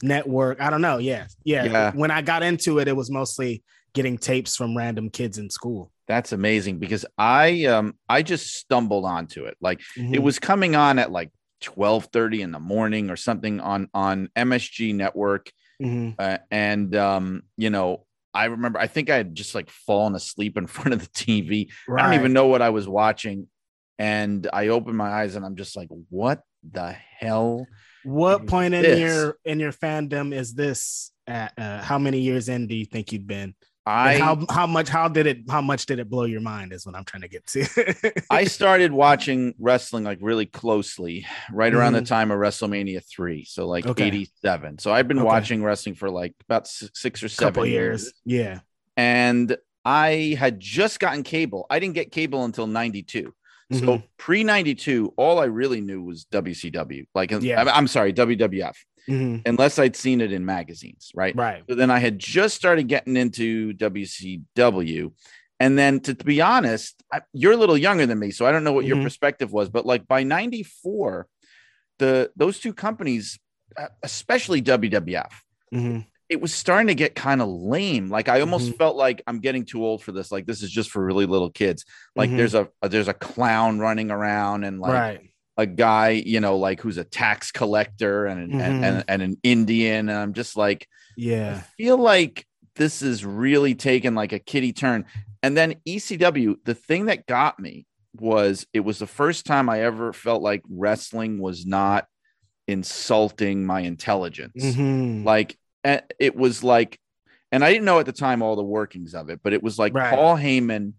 network. 0.04 0.62
I 0.62 0.70
don't 0.70 0.82
know. 0.82 1.00
Yeah, 1.00 1.26
yeah. 1.44 1.64
Yeah. 1.66 1.92
When 1.96 2.12
I 2.12 2.22
got 2.22 2.44
into 2.44 2.78
it, 2.78 2.88
it 2.88 2.96
was 2.96 3.10
mostly 3.10 3.64
getting 3.96 4.20
tapes 4.20 4.56
from 4.56 4.78
random 4.78 5.10
kids 5.10 5.40
in 5.40 5.50
school. 5.50 5.92
That's 6.08 6.32
amazing 6.32 6.78
because 6.78 7.06
I 7.18 7.66
um 7.66 7.96
I 8.08 8.22
just 8.22 8.54
stumbled 8.54 9.06
onto 9.06 9.46
it. 9.46 9.58
Like 9.62 9.80
it 9.98 10.02
Mhm. 10.20 10.20
was 10.20 10.38
coming 10.38 10.76
on 10.76 11.00
at 11.00 11.12
like 11.12 11.32
12:30 11.64 12.42
in 12.42 12.52
the 12.52 12.60
morning 12.60 13.10
or 13.10 13.16
something 13.16 13.60
on 13.60 13.90
on 13.94 14.30
MSG 14.36 14.94
network 14.94 15.52
Mhm. 15.82 16.16
uh, 16.20 16.38
and 16.52 16.96
um 16.96 17.44
you 17.58 17.70
know 17.70 18.06
I 18.34 18.46
remember 18.46 18.80
I 18.80 18.88
think 18.88 19.10
I 19.10 19.18
had 19.18 19.36
just 19.36 19.54
like 19.56 19.70
fallen 19.70 20.16
asleep 20.16 20.58
in 20.58 20.68
front 20.78 20.94
of 20.94 21.00
the 21.02 21.10
TV. 21.10 21.70
I 21.90 22.04
don't 22.04 22.14
even 22.16 22.34
know 22.34 22.48
what 22.48 22.62
I 22.62 22.70
was 22.70 22.88
watching 22.88 23.48
and 24.00 24.48
I 24.52 24.68
opened 24.70 24.98
my 24.98 25.10
eyes 25.10 25.36
and 25.36 25.46
I'm 25.46 25.56
just 25.56 25.76
like 25.76 25.90
what 26.10 26.42
the 26.64 26.92
hell? 26.92 27.68
What 28.04 28.48
point 28.48 28.74
in 28.74 28.98
your 28.98 29.38
in 29.46 29.60
your 29.60 29.72
fandom 29.72 30.34
is 30.34 30.54
this? 30.54 31.12
At 31.26 31.54
uh, 31.58 31.82
how 31.82 31.98
many 31.98 32.20
years 32.20 32.50
in 32.50 32.68
do 32.68 32.76
you 32.76 32.86
think 32.86 33.12
you'd 33.14 33.28
been? 33.28 33.56
I 33.86 34.18
how 34.18 34.46
how 34.50 34.66
much 34.66 34.88
how 34.88 35.10
did 35.10 35.28
it 35.28 35.40
how 35.50 35.62
much 35.62 35.86
did 35.86 36.00
it 36.00 36.10
blow 36.10 36.24
your 36.24 36.40
mind 36.40 36.72
is 36.72 36.86
what 36.86 36.96
I'm 36.96 37.04
trying 37.04 37.24
to 37.24 37.28
get 37.28 37.46
to. 37.48 38.24
I 38.30 38.46
started 38.58 38.94
watching 38.94 39.54
wrestling 39.60 40.06
like 40.06 40.20
really 40.22 40.46
closely 40.46 41.26
right 41.52 41.74
around 41.74 41.94
the 41.94 42.02
Mhm. 42.02 42.08
time 42.08 42.32
of 42.32 42.38
WrestleMania 42.40 43.04
3. 43.06 43.44
So 43.44 43.68
like 43.68 43.86
Okay. 43.86 44.08
87. 44.08 44.80
So 44.80 44.94
I've 44.94 45.08
been 45.10 45.20
Okay. 45.20 45.26
watching 45.26 45.64
wrestling 45.64 45.96
for 45.96 46.10
like 46.10 46.34
about 46.48 46.68
six, 46.68 46.92
six 47.02 47.24
or 47.24 47.28
seven 47.28 47.54
couple 47.54 47.66
years. 47.66 48.04
years. 48.04 48.14
Yeah. 48.26 48.60
And 48.96 49.58
I 49.84 50.38
had 50.40 50.62
just 50.62 51.02
gotten 51.02 51.24
cable. 51.24 51.66
I 51.70 51.80
didn't 51.80 51.96
get 51.96 52.12
cable 52.12 52.46
until 52.46 52.68
92. 52.68 53.34
So 53.72 53.80
Mhm. 53.80 54.04
pre 54.18 54.44
92, 54.46 55.14
all 55.18 55.40
I 55.40 55.46
really 55.46 55.82
knew 55.82 56.02
was 56.02 56.26
WCW. 56.26 57.06
Like, 57.16 57.32
Yeah. 57.32 57.64
I'm 57.74 57.88
sorry, 57.88 58.14
WWF, 58.14 58.76
Mhm. 59.10 59.42
unless 59.46 59.80
I'd 59.80 59.96
seen 59.96 60.22
it 60.22 60.32
in 60.32 60.46
magazines, 60.46 61.12
right? 61.14 61.36
right. 61.36 61.64
So 61.70 61.76
then 61.76 61.92
I 61.92 62.00
had 62.00 62.18
just 62.20 62.56
started 62.56 62.88
getting 62.88 63.18
into 63.18 63.74
WCW. 63.74 65.12
And 65.60 65.78
then 65.78 66.00
to, 66.02 66.14
to 66.14 66.26
be 66.26 66.42
honest, 66.42 67.02
I, 67.12 67.22
you're 67.32 67.54
a 67.54 67.58
little 67.58 67.78
younger 67.78 68.06
than 68.06 68.20
me, 68.20 68.32
so 68.32 68.46
I 68.46 68.52
don't 68.52 68.64
know 68.64 68.74
what 68.74 68.86
your 68.86 68.98
Mhm. 68.98 69.04
perspective 69.04 69.52
was, 69.54 69.70
but 69.70 69.86
like 69.86 70.08
by 70.08 70.24
94, 70.24 71.28
the 72.00 72.32
those 72.36 72.60
two 72.60 72.74
companies, 72.74 73.40
uh, 73.78 73.88
especially 74.02 74.62
WWF, 74.62 75.32
Mhm. 75.74 76.06
it 76.28 76.42
was 76.42 76.54
starting 76.54 76.88
to 76.88 76.96
get 76.96 77.16
kind 77.16 77.42
of 77.42 77.48
lame. 77.48 78.10
Like 78.10 78.28
I 78.28 78.42
almost 78.42 78.72
Mhm. 78.72 78.78
felt 78.78 78.96
like 78.98 79.22
I'm 79.28 79.40
getting 79.40 79.64
too 79.66 79.86
old 79.86 80.02
for 80.04 80.12
this. 80.12 80.32
Like 80.32 80.46
this 80.46 80.64
is 80.64 80.72
just 80.72 80.90
for 80.90 81.04
really 81.06 81.26
little 81.28 81.52
kids. 81.52 81.86
Like 82.16 82.30
Mhm. 82.32 82.38
there's 82.38 82.56
a, 82.56 82.68
a 82.82 82.90
there's 82.90 83.08
a 83.08 83.14
clown 83.14 83.80
running 83.80 84.12
around 84.12 84.64
and 84.64 84.80
like 84.80 84.94
right. 84.94 85.30
A 85.58 85.66
guy, 85.66 86.10
you 86.10 86.40
know, 86.40 86.58
like 86.58 86.82
who's 86.82 86.98
a 86.98 87.04
tax 87.04 87.52
collector 87.52 88.26
and 88.26 88.54
an, 88.54 88.62
and, 88.62 88.84
Mhm. 88.84 88.88
and, 88.88 89.04
and 89.08 89.22
an 89.22 89.38
Indian. 89.44 90.10
And 90.10 90.18
I'm 90.18 90.34
just 90.34 90.58
like, 90.58 90.88
yeah, 91.16 91.58
I 91.58 91.60
feel 91.78 91.98
like 91.98 92.46
this 92.76 93.02
is 93.04 93.24
really 93.24 93.76
taking 93.76 94.16
like 94.16 94.34
a 94.34 94.40
kitty 94.40 94.74
turn. 94.74 95.06
And 95.44 95.56
then 95.56 95.76
ECW, 95.86 96.56
the 96.66 96.74
thing 96.74 97.06
that 97.06 97.28
got 97.28 97.60
me 97.60 97.86
was 98.20 98.66
it 98.74 98.80
was 98.80 98.98
the 99.00 99.08
first 99.08 99.46
time 99.46 99.70
I 99.70 99.82
ever 99.82 100.12
felt 100.14 100.42
like 100.42 100.64
wrestling 100.70 101.40
was 101.40 101.66
not 101.66 102.08
insulting 102.68 103.66
my 103.66 103.82
intelligence. 103.82 104.54
Mhm. 104.64 105.24
Like 105.26 105.58
it 106.20 106.36
was 106.36 106.64
like, 106.64 106.98
and 107.52 107.64
I 107.64 107.72
didn't 107.72 107.86
know 107.86 108.00
at 108.00 108.06
the 108.06 108.12
time 108.14 108.42
all 108.42 108.56
the 108.56 108.64
workings 108.64 109.14
of 109.14 109.30
it, 109.30 109.42
but 109.44 109.54
it 109.54 109.62
was 109.62 109.78
like 109.78 109.94
Right. 109.94 110.10
Paul 110.16 110.38
Heyman, 110.38 110.94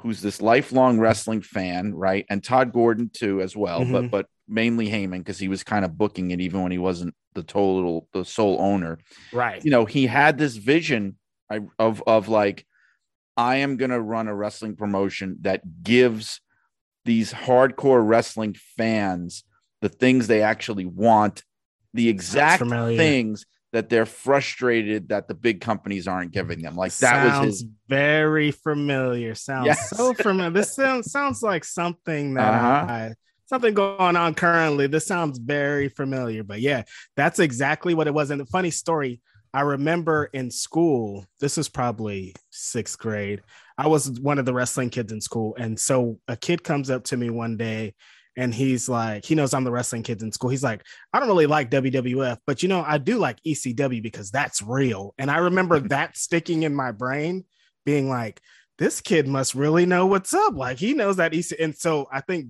who's 0.00 0.20
this 0.20 0.42
lifelong 0.42 0.98
wrestling 0.98 1.40
fan, 1.42 1.94
right? 1.94 2.26
And 2.28 2.42
Todd 2.44 2.72
Gordon 2.72 3.10
too, 3.12 3.40
as 3.40 3.56
well, 3.56 3.84
but 3.84 4.04
Mhm. 4.04 4.10
but 4.10 4.26
mainly 4.48 4.88
Heyman 4.88 5.18
because 5.18 5.38
he 5.38 5.48
was 5.48 5.64
kind 5.64 5.84
of 5.84 5.98
booking 5.98 6.30
it 6.30 6.40
even 6.40 6.62
when 6.62 6.70
he 6.72 6.78
wasn't 6.78 7.14
the 7.34 7.42
total 7.42 8.08
the 8.12 8.24
sole 8.24 8.58
owner 8.60 8.98
Right. 9.32 9.62
you 9.64 9.70
know, 9.70 9.84
he 9.84 10.06
had 10.06 10.38
this 10.38 10.56
vision 10.56 11.16
of 11.78 12.02
of 12.06 12.28
like, 12.28 12.66
I 13.36 13.56
am 13.56 13.76
gonna 13.76 14.00
run 14.00 14.28
a 14.28 14.34
wrestling 14.34 14.76
promotion 14.76 15.38
that 15.40 15.82
gives 15.82 16.40
these 17.04 17.32
hardcore 17.32 18.06
wrestling 18.06 18.54
fans 18.76 19.44
the 19.80 19.88
things 19.88 20.26
they 20.26 20.42
actually 20.42 20.86
want, 20.86 21.44
the 21.94 22.08
exact 22.08 22.62
things 22.96 23.46
that 23.76 23.90
they're 23.90 24.06
frustrated 24.06 25.10
that 25.10 25.28
the 25.28 25.34
big 25.34 25.60
companies 25.60 26.08
aren't 26.08 26.32
giving 26.32 26.62
them. 26.62 26.74
Like 26.76 26.96
that 26.96 27.42
was 27.44 27.46
his 27.60 27.64
very 27.90 28.50
familiar. 28.50 29.34
Sounds 29.34 29.66
Yes. 29.66 29.90
so 29.90 30.14
familiar. 30.14 30.50
This 30.50 30.74
sounds 30.74 31.10
sounds 31.12 31.42
like 31.42 31.62
something 31.62 32.32
that 32.34 32.54
Uh-huh. 32.54 32.92
I, 32.92 33.14
something 33.44 33.74
going 33.74 34.16
on 34.16 34.32
currently. 34.34 34.86
This 34.86 35.06
sounds 35.06 35.38
very 35.38 35.90
familiar. 35.90 36.42
But 36.42 36.60
yeah, 36.62 36.84
that's 37.16 37.38
exactly 37.38 37.92
what 37.92 38.06
it 38.06 38.14
was. 38.14 38.30
And 38.30 38.40
the 38.40 38.46
funny 38.46 38.70
story, 38.70 39.20
I 39.52 39.60
remember 39.60 40.30
in 40.32 40.50
school, 40.50 41.26
this 41.38 41.58
was 41.58 41.68
probably 41.68 42.34
sixth 42.48 42.98
grade. 42.98 43.42
I 43.76 43.88
was 43.88 44.18
one 44.18 44.38
of 44.38 44.46
the 44.46 44.54
wrestling 44.54 44.88
kids 44.88 45.12
in 45.12 45.20
school. 45.20 45.54
And 45.58 45.78
so 45.78 46.18
a 46.28 46.36
kid 46.36 46.64
comes 46.64 46.88
up 46.88 47.04
to 47.04 47.16
me 47.18 47.28
one 47.28 47.58
day 47.58 47.92
and 48.36 48.54
he's 48.54 48.88
like, 48.88 49.24
he 49.24 49.34
knows 49.34 49.54
I'm 49.54 49.64
the 49.64 49.70
wrestling 49.72 50.02
kids 50.02 50.22
in 50.22 50.30
school. 50.30 50.50
He's 50.50 50.62
like, 50.62 50.84
I 51.12 51.18
don't 51.18 51.28
really 51.28 51.46
like 51.46 51.70
WWF, 51.70 52.38
but 52.46 52.62
you 52.62 52.68
know, 52.68 52.84
I 52.86 52.98
do 52.98 53.18
like 53.18 53.38
ECW 53.46 54.02
because 54.02 54.30
that's 54.30 54.60
real. 54.62 55.14
And 55.18 55.30
I 55.30 55.38
remember 55.38 55.80
that 55.88 56.16
sticking 56.16 56.62
in 56.62 56.74
my 56.74 56.92
brain, 56.92 57.44
being 57.84 58.08
like, 58.08 58.40
this 58.78 59.00
kid 59.00 59.26
must 59.26 59.54
really 59.54 59.86
know 59.86 60.06
what's 60.06 60.34
up. 60.34 60.54
Like 60.54 60.78
he 60.78 60.92
knows 60.92 61.16
that 61.16 61.34
EC. 61.34 61.58
And 61.58 61.74
so 61.74 62.08
I 62.12 62.20
think 62.20 62.48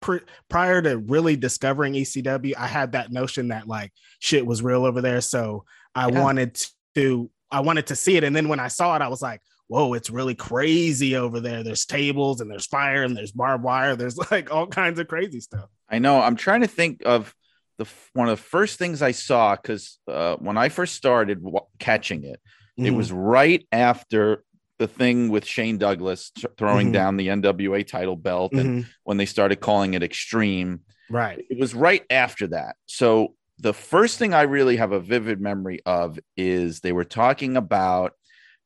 pri 0.00 0.20
prior 0.48 0.80
to 0.82 0.98
really 0.98 1.34
discovering 1.36 1.94
ECW, 1.94 2.54
I 2.56 2.68
had 2.68 2.92
that 2.92 3.10
notion 3.10 3.48
that 3.48 3.66
like 3.66 3.92
shit 4.20 4.46
was 4.46 4.62
real 4.62 4.84
over 4.84 5.00
there. 5.00 5.20
So 5.20 5.64
I 5.94 6.08
Yeah. 6.08 6.20
wanted 6.22 6.60
to, 6.94 7.30
I 7.50 7.60
wanted 7.60 7.88
to 7.88 7.96
see 7.96 8.16
it. 8.16 8.22
And 8.24 8.36
then 8.36 8.48
when 8.48 8.60
I 8.60 8.68
saw 8.68 8.94
it, 8.94 9.02
I 9.02 9.08
was 9.08 9.20
like, 9.22 9.40
whoa, 9.68 9.94
it's 9.94 10.10
really 10.10 10.34
crazy 10.34 11.16
over 11.16 11.40
there. 11.40 11.62
There's 11.62 11.86
tables 11.86 12.40
and 12.40 12.50
there's 12.50 12.66
fire 12.66 13.02
and 13.02 13.16
there's 13.16 13.32
barbed 13.32 13.64
wire. 13.64 13.96
There's 14.04 14.18
like 14.30 14.52
all 14.52 14.66
kinds 14.66 14.98
of 14.98 15.08
crazy 15.08 15.40
stuff. 15.40 15.68
I 15.88 15.98
know. 15.98 16.20
I'm 16.20 16.36
trying 16.36 16.60
to 16.62 16.66
think 16.66 17.02
of 17.06 17.34
the 17.78 17.86
one 18.12 18.28
of 18.28 18.36
the 18.38 18.42
first 18.44 18.78
things 18.78 19.02
I 19.02 19.10
saw 19.12 19.56
because 19.56 19.98
uh, 20.06 20.36
when 20.36 20.56
I 20.56 20.68
first 20.68 20.94
started 20.94 21.42
w- 21.42 21.58
catching 21.78 22.24
it, 22.24 22.40
it 22.76 22.90
Mhm. 22.92 22.96
was 22.96 23.10
right 23.12 23.66
after 23.72 24.44
the 24.78 24.86
thing 24.88 25.28
with 25.28 25.44
Shane 25.46 25.78
Douglas 25.78 26.30
t- 26.30 26.46
throwing 26.58 26.88
Mhm. 26.88 26.92
down 26.92 27.16
the 27.16 27.28
NWA 27.28 27.82
title 27.84 28.16
belt, 28.16 28.52
and 28.52 28.84
Mhm. 28.84 28.88
when 29.04 29.16
they 29.16 29.26
started 29.26 29.56
calling 29.60 29.94
it 29.94 30.02
Extreme, 30.02 30.80
right. 31.10 31.44
it 31.48 31.58
was 31.58 31.74
right 31.74 32.04
after 32.10 32.48
that. 32.48 32.76
So 32.86 33.34
the 33.58 33.72
first 33.72 34.18
thing 34.18 34.34
I 34.34 34.42
really 34.42 34.76
have 34.76 34.90
a 34.92 34.98
vivid 35.00 35.40
memory 35.40 35.80
of 35.86 36.18
is 36.36 36.80
they 36.80 36.92
were 36.92 37.04
talking 37.04 37.56
about 37.56 38.12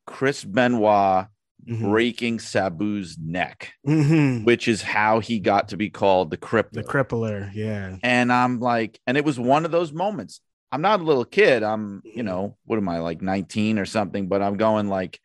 Chris 0.08 0.42
Benoit 0.44 1.26
Mhm. 1.68 1.90
breaking 1.90 2.38
Sabu's 2.38 3.18
neck, 3.18 3.72
Mhm. 3.86 4.44
which 4.46 4.68
is 4.68 4.80
how 4.80 5.18
he 5.20 5.38
got 5.38 5.68
to 5.68 5.76
be 5.76 5.90
called 5.90 6.30
the 6.30 6.36
Crippler. 6.38 6.72
The 6.72 6.82
crippler, 6.84 7.50
yeah. 7.54 7.96
and 8.02 8.32
I'm 8.32 8.58
like, 8.58 8.98
and 9.06 9.16
it 9.18 9.24
was 9.24 9.38
one 9.38 9.64
of 9.66 9.70
those 9.70 9.92
moments. 9.92 10.40
I'm 10.72 10.80
not 10.80 11.00
a 11.00 11.04
little 11.04 11.24
kid. 11.26 11.62
I'm, 11.62 12.00
you 12.04 12.22
know, 12.22 12.56
what 12.64 12.76
am 12.78 12.88
I 12.88 13.00
like 13.00 13.20
19 13.22 13.78
or 13.78 13.84
something? 13.86 14.28
But 14.28 14.40
I'm 14.42 14.56
going 14.56 14.88
like, 14.88 15.20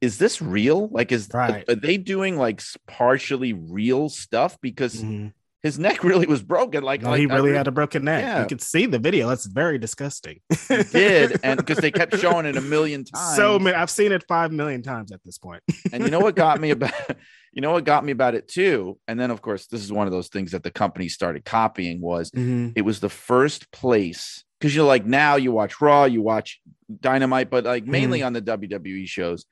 is 0.00 0.18
this 0.18 0.40
real? 0.40 0.88
Like, 0.88 1.12
is 1.12 1.28
Right. 1.32 1.64
are 1.68 1.74
they 1.74 1.96
doing 1.98 2.36
like 2.36 2.62
partially 2.86 3.52
real 3.52 4.08
stuff? 4.08 4.58
Because 4.62 5.02
Mhm. 5.02 5.32
His 5.62 5.78
neck 5.78 6.04
really 6.04 6.26
was 6.26 6.42
broken. 6.42 6.84
Like, 6.84 7.02
No, 7.02 7.10
like, 7.10 7.20
he 7.20 7.26
really 7.26 7.50
re- 7.50 7.56
had 7.56 7.66
a 7.66 7.72
broken 7.72 8.04
neck. 8.04 8.22
Yeah. 8.22 8.42
You 8.42 8.46
could 8.48 8.60
see 8.60 8.86
the 8.86 8.98
video. 8.98 9.28
That's 9.28 9.46
very 9.46 9.78
disgusting. 9.78 10.40
he 10.68 10.82
did, 10.92 11.40
and 11.42 11.56
because 11.58 11.78
they 11.78 11.90
kept 11.90 12.16
showing 12.18 12.46
it 12.46 12.56
a 12.56 12.60
million 12.60 13.04
times. 13.14 13.36
so 13.36 13.58
many. 13.58 13.74
I've 13.74 13.90
seen 13.90 14.12
it 14.12 14.24
five 14.28 14.52
million 14.52 14.82
times 14.82 15.10
at 15.12 15.24
this 15.24 15.38
point. 15.38 15.62
and 15.92 16.04
you 16.04 16.10
know 16.10 16.20
what 16.20 16.36
got 16.36 16.60
me 16.60 16.70
about 16.70 16.92
you 17.52 17.62
know 17.62 17.72
what 17.72 17.84
got 17.84 18.04
me 18.04 18.12
about 18.12 18.34
it 18.34 18.46
too 18.48 18.98
and 19.08 19.18
then 19.18 19.30
of 19.30 19.40
course 19.40 19.66
this 19.66 19.82
is 19.82 19.90
one 19.90 20.06
of 20.06 20.12
those 20.12 20.28
things 20.28 20.52
that 20.52 20.62
the 20.62 20.70
company 20.70 21.08
started 21.08 21.42
copying 21.44 22.02
was 22.02 22.30
Mhm. 22.32 22.74
it 22.76 22.82
was 22.82 23.00
the 23.00 23.08
first 23.08 23.72
place 23.72 24.44
because 24.60 24.76
you're 24.76 24.84
like 24.86 25.06
now 25.06 25.36
you 25.36 25.52
watch 25.52 25.80
raw 25.80 26.04
you 26.04 26.20
watch 26.20 26.60
dynamite 27.00 27.48
but 27.48 27.64
like 27.64 27.86
mainly 27.86 28.22
on 28.22 28.34
the 28.34 28.42
wwe 28.42 29.06
shows 29.08 29.46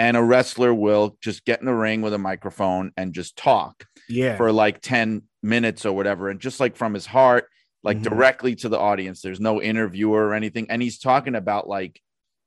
and 0.00 0.16
a 0.16 0.22
wrestler 0.22 0.74
will 0.74 1.16
just 1.20 1.44
get 1.44 1.60
in 1.60 1.66
the 1.66 1.72
ring 1.74 2.02
with 2.02 2.12
a 2.12 2.18
microphone 2.18 2.90
and 2.96 3.14
just 3.14 3.36
talk 3.36 3.84
Yeah. 4.08 4.36
for 4.36 4.52
like 4.52 4.80
10 4.80 5.22
minutes 5.42 5.84
or 5.86 5.92
whatever 5.94 6.28
and 6.30 6.40
just 6.40 6.60
like 6.60 6.76
from 6.76 6.94
his 6.94 7.06
heart 7.06 7.48
like 7.82 7.98
Mhm. 7.98 8.04
directly 8.04 8.54
to 8.56 8.68
the 8.68 8.78
audience 8.78 9.20
there's 9.20 9.40
no 9.40 9.60
interviewer 9.60 10.26
or 10.28 10.34
anything 10.34 10.66
and 10.70 10.80
he's 10.82 10.98
talking 10.98 11.34
about 11.34 11.68
like 11.68 12.00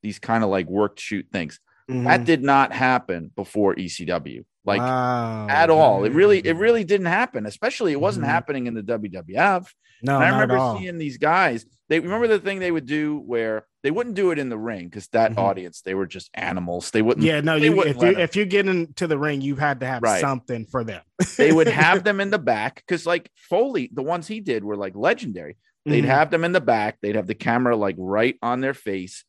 these 0.04 0.20
kind 0.20 0.44
of 0.44 0.50
like 0.50 0.68
work 0.68 1.00
shoot 1.00 1.28
things 1.32 1.60
that 1.88 2.22
Mhm. 2.22 2.26
did 2.26 2.44
not 2.44 2.74
happen 2.74 3.32
before 3.36 3.74
ECW. 3.76 4.44
Like 4.68 4.82
Wow. 4.82 5.48
at 5.50 5.70
all. 5.70 6.04
It 6.04 6.12
really, 6.12 6.40
it 6.46 6.58
really 6.58 6.84
didn't 6.84 7.08
happen. 7.08 7.46
Especially 7.46 7.94
it 7.94 8.02
wasn't 8.02 8.26
Mhm. 8.26 8.30
happening 8.30 8.68
in 8.68 8.74
the 8.74 8.84
WWF. 8.84 9.74
No, 10.04 10.16
And 10.18 10.26
I 10.26 10.30
remember 10.40 10.76
seeing 10.80 10.98
these 11.00 11.18
guys. 11.18 11.66
They 11.90 12.00
remember 12.02 12.28
the 12.28 12.38
thing 12.40 12.60
they 12.60 12.70
would 12.70 12.86
do 12.86 13.18
where 13.26 13.66
they 13.82 13.90
wouldn't 13.92 14.16
do 14.18 14.32
it 14.32 14.38
in 14.38 14.50
the 14.50 14.58
ring 14.58 14.86
because 14.90 15.08
that 15.14 15.32
Mhm. 15.32 15.38
audience 15.38 15.82
they 15.82 15.96
were 15.96 16.06
just 16.06 16.30
animals. 16.34 16.92
They 16.92 17.02
wouldn't. 17.02 17.26
Yeah, 17.26 17.40
no. 17.40 17.56
You 17.56 17.72
wouldn't 17.76 17.96
if 17.96 18.02
you 18.02 18.08
let 18.10 18.16
'em. 18.16 18.22
if 18.22 18.36
you 18.36 18.46
get 18.46 18.68
into 18.68 19.08
the 19.08 19.18
ring, 19.18 19.40
you 19.42 19.56
had 19.56 19.80
to 19.80 19.86
have 19.88 20.04
Right. 20.04 20.20
something 20.22 20.66
for 20.66 20.84
them. 20.84 21.02
They 21.38 21.52
would 21.54 21.70
have 21.70 22.04
them 22.04 22.20
in 22.20 22.30
the 22.30 22.38
back 22.38 22.76
because 22.86 23.06
like 23.08 23.32
Foley, 23.36 23.90
the 23.94 24.04
ones 24.04 24.28
he 24.28 24.42
did 24.42 24.64
were 24.66 24.76
like 24.76 24.96
legendary. 24.96 25.56
They'd 25.86 26.04
Mhm. 26.04 26.08
have 26.08 26.30
them 26.30 26.44
in 26.44 26.52
the 26.52 26.60
back. 26.62 26.98
They'd 27.02 27.16
have 27.16 27.28
the 27.28 27.34
camera 27.36 27.76
like 27.78 27.96
right 27.98 28.36
on 28.42 28.60
their 28.60 28.74
face. 28.74 29.24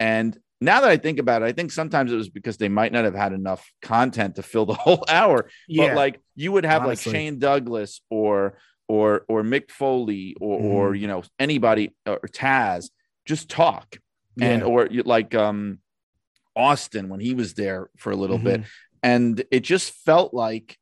And 0.00 0.36
now 0.64 0.80
that 0.80 0.90
I 0.90 0.96
think 0.96 1.18
about 1.18 1.42
it, 1.42 1.46
I 1.46 1.52
think 1.52 1.70
sometimes 1.72 2.12
it 2.12 2.16
was 2.16 2.28
because 2.28 2.56
they 2.56 2.68
might 2.68 2.92
not 2.92 3.04
have 3.04 3.14
had 3.14 3.32
enough 3.32 3.70
content 3.82 4.36
to 4.36 4.42
fill 4.42 4.66
the 4.66 4.74
whole 4.84 5.04
hour. 5.08 5.48
yeah. 5.68 5.88
but 5.88 5.96
like 5.96 6.20
you 6.34 6.52
would 6.52 6.64
have 6.64 6.82
honestly. 6.82 7.10
like 7.12 7.16
Shane 7.18 7.38
Douglas 7.38 8.00
or 8.10 8.56
or 8.88 9.24
or 9.28 9.42
Mick 9.42 9.70
Foley 9.70 10.34
or 10.40 10.58
or 10.60 10.88
Mm-hmm. 10.90 11.00
you 11.02 11.06
know 11.08 11.22
anybody 11.38 11.94
or 12.06 12.20
Taz 12.20 12.90
just 13.26 13.48
talk 13.48 13.96
and 14.40 14.62
or 14.62 14.88
like 15.04 15.34
um 15.34 15.78
Austin 16.56 17.08
when 17.08 17.20
he 17.20 17.34
was 17.34 17.54
there 17.54 17.88
for 17.96 18.10
a 18.12 18.16
little 18.16 18.38
bit 18.38 18.60
Mhm. 18.60 18.66
and 19.02 19.44
it 19.50 19.60
just 19.60 19.92
felt 20.04 20.32
like 20.34 20.76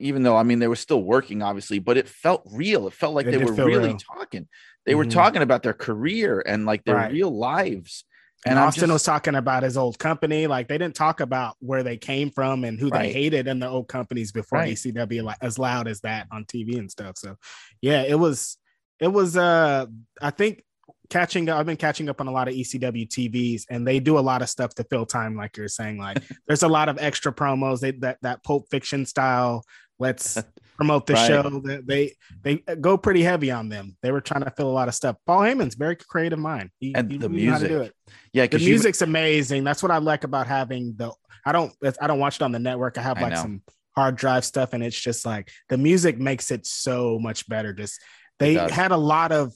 even 0.00 0.22
though 0.22 0.36
I 0.36 0.42
mean 0.42 0.58
they 0.58 0.68
were 0.68 0.76
still 0.76 1.02
working 1.02 1.42
obviously 1.42 1.78
but 1.78 1.96
it 1.96 2.08
felt 2.08 2.42
real 2.50 2.86
it 2.86 2.94
felt 2.94 3.14
like 3.14 3.26
It 3.26 3.32
they 3.32 3.44
were 3.44 3.52
really 3.52 3.88
real. 3.88 3.98
talking 3.98 4.48
they 4.86 4.94
were 4.94 5.04
Mhm. 5.04 5.10
talking 5.12 5.42
about 5.42 5.62
their 5.62 5.72
career 5.74 6.42
and 6.44 6.64
like 6.66 6.84
their 6.84 6.96
Right. 6.96 7.12
real 7.12 7.30
lives 7.36 8.04
And, 8.46 8.58
Austin 8.58 8.82
just- 8.82 8.92
was 8.92 9.02
talking 9.02 9.34
about 9.36 9.62
his 9.62 9.76
old 9.76 9.98
company. 9.98 10.46
Like 10.46 10.68
they 10.68 10.76
didn't 10.78 10.94
talk 10.96 11.20
about 11.20 11.56
where 11.60 11.82
they 11.82 11.96
came 11.96 12.30
from 12.30 12.64
and 12.64 12.78
who 12.78 12.88
Right. 12.88 13.06
they 13.06 13.12
hated 13.12 13.46
in 13.48 13.58
their 13.58 13.70
old 13.70 13.88
companies 13.88 14.32
before 14.32 14.58
Right. 14.58 14.72
ECW, 14.74 15.22
like 15.22 15.38
as 15.40 15.58
loud 15.58 15.88
as 15.88 16.00
that 16.02 16.26
on 16.30 16.44
TV 16.44 16.78
and 16.78 16.90
stuff. 16.90 17.16
So 17.16 17.36
yeah, 17.80 18.02
it 18.02 18.18
was 18.18 18.58
it 19.00 19.08
was 19.08 19.36
uh 19.36 19.86
I 20.20 20.30
think 20.30 20.62
catching 21.10 21.48
up, 21.48 21.58
I've 21.58 21.66
been 21.66 21.76
catching 21.76 22.08
up 22.08 22.20
on 22.20 22.28
a 22.28 22.30
lot 22.32 22.48
of 22.48 22.54
ECW 22.54 23.06
TVs 23.06 23.64
and 23.70 23.86
they 23.86 23.98
do 24.00 24.18
a 24.18 24.20
lot 24.20 24.40
of 24.42 24.48
stuff 24.48 24.74
to 24.76 24.84
fill 24.84 25.04
time, 25.06 25.36
like 25.36 25.56
you're 25.56 25.68
saying. 25.68 25.98
Like 25.98 26.18
there's 26.46 26.62
a 26.62 26.68
lot 26.68 26.88
of 26.88 26.98
extra 27.00 27.32
promos. 27.32 27.80
They 27.80 27.92
that 27.92 28.18
that 28.22 28.42
Pulp 28.44 28.68
Fiction 28.70 29.06
style. 29.06 29.64
Let's 29.98 30.36
promote 30.76 31.06
the 31.06 31.14
Right. 31.14 31.26
show. 31.28 31.60
They, 31.64 32.14
they 32.42 32.56
they 32.66 32.74
go 32.76 32.96
pretty 32.96 33.22
heavy 33.22 33.50
on 33.50 33.68
them. 33.68 33.96
They 34.02 34.10
were 34.12 34.20
trying 34.20 34.44
to 34.44 34.50
fill 34.50 34.68
a 34.68 34.72
lot 34.72 34.88
of 34.88 34.94
stuff. 34.94 35.16
Paul 35.26 35.40
Heyman's 35.40 35.74
very 35.74 35.96
creative 35.96 36.38
mind. 36.38 36.70
He, 36.80 36.94
And 36.94 37.10
he 37.10 37.18
the 37.18 37.28
knew 37.28 37.50
how 37.50 37.58
to 37.58 37.68
do 37.68 37.74
music. 37.78 37.94
it 38.08 38.12
yeah 38.32 38.42
the 38.44 38.48
because 38.48 38.62
you 38.64 38.70
music's 38.70 39.02
amazing. 39.02 39.64
That's 39.64 39.82
what 39.82 39.92
I 39.92 39.98
like 39.98 40.24
about 40.24 40.46
having 40.46 40.94
the. 40.96 41.12
I 41.46 41.52
don't. 41.52 41.72
I 42.00 42.06
don't 42.06 42.18
watch 42.18 42.36
it 42.36 42.42
on 42.42 42.52
the 42.52 42.58
network. 42.58 42.96
I 42.98 43.02
have 43.02 43.20
like 43.20 43.34
know. 43.34 43.42
some 43.42 43.62
hard 43.94 44.16
drive 44.16 44.44
stuff, 44.44 44.72
and 44.72 44.82
it's 44.82 44.98
just 44.98 45.24
like 45.26 45.50
the 45.68 45.76
music 45.78 46.18
makes 46.18 46.50
it 46.50 46.66
so 46.66 47.18
much 47.18 47.48
better. 47.48 47.72
Just 47.72 48.00
they 48.38 48.54
had 48.54 48.92
a 48.92 48.96
lot 48.96 49.30
of 49.30 49.52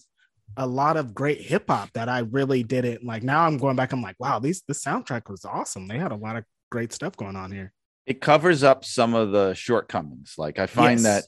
a 0.56 0.66
lot 0.66 0.96
of 0.96 1.14
great 1.14 1.40
hip 1.40 1.64
hop 1.68 1.90
that 1.94 2.08
I 2.08 2.20
really 2.20 2.62
didn't 2.62 3.04
like. 3.04 3.22
Now 3.22 3.46
I'm 3.46 3.56
going 3.58 3.76
back. 3.76 3.92
I'm 3.92 4.02
like, 4.02 4.16
wow, 4.18 4.38
these 4.38 4.62
the 4.68 4.74
soundtrack 4.74 5.30
was 5.30 5.44
awesome. 5.44 5.88
They 5.88 5.98
had 5.98 6.12
a 6.12 6.16
lot 6.16 6.36
of 6.36 6.44
great 6.70 6.92
stuff 6.92 7.16
going 7.16 7.36
on 7.36 7.50
here. 7.52 7.72
It 8.08 8.22
covers 8.22 8.62
up 8.62 8.86
some 8.86 9.14
of 9.14 9.32
the 9.32 9.52
shortcomings. 9.52 10.34
Like 10.38 10.58
I 10.58 10.66
find 10.66 11.00
Yes. 11.00 11.02
that 11.02 11.24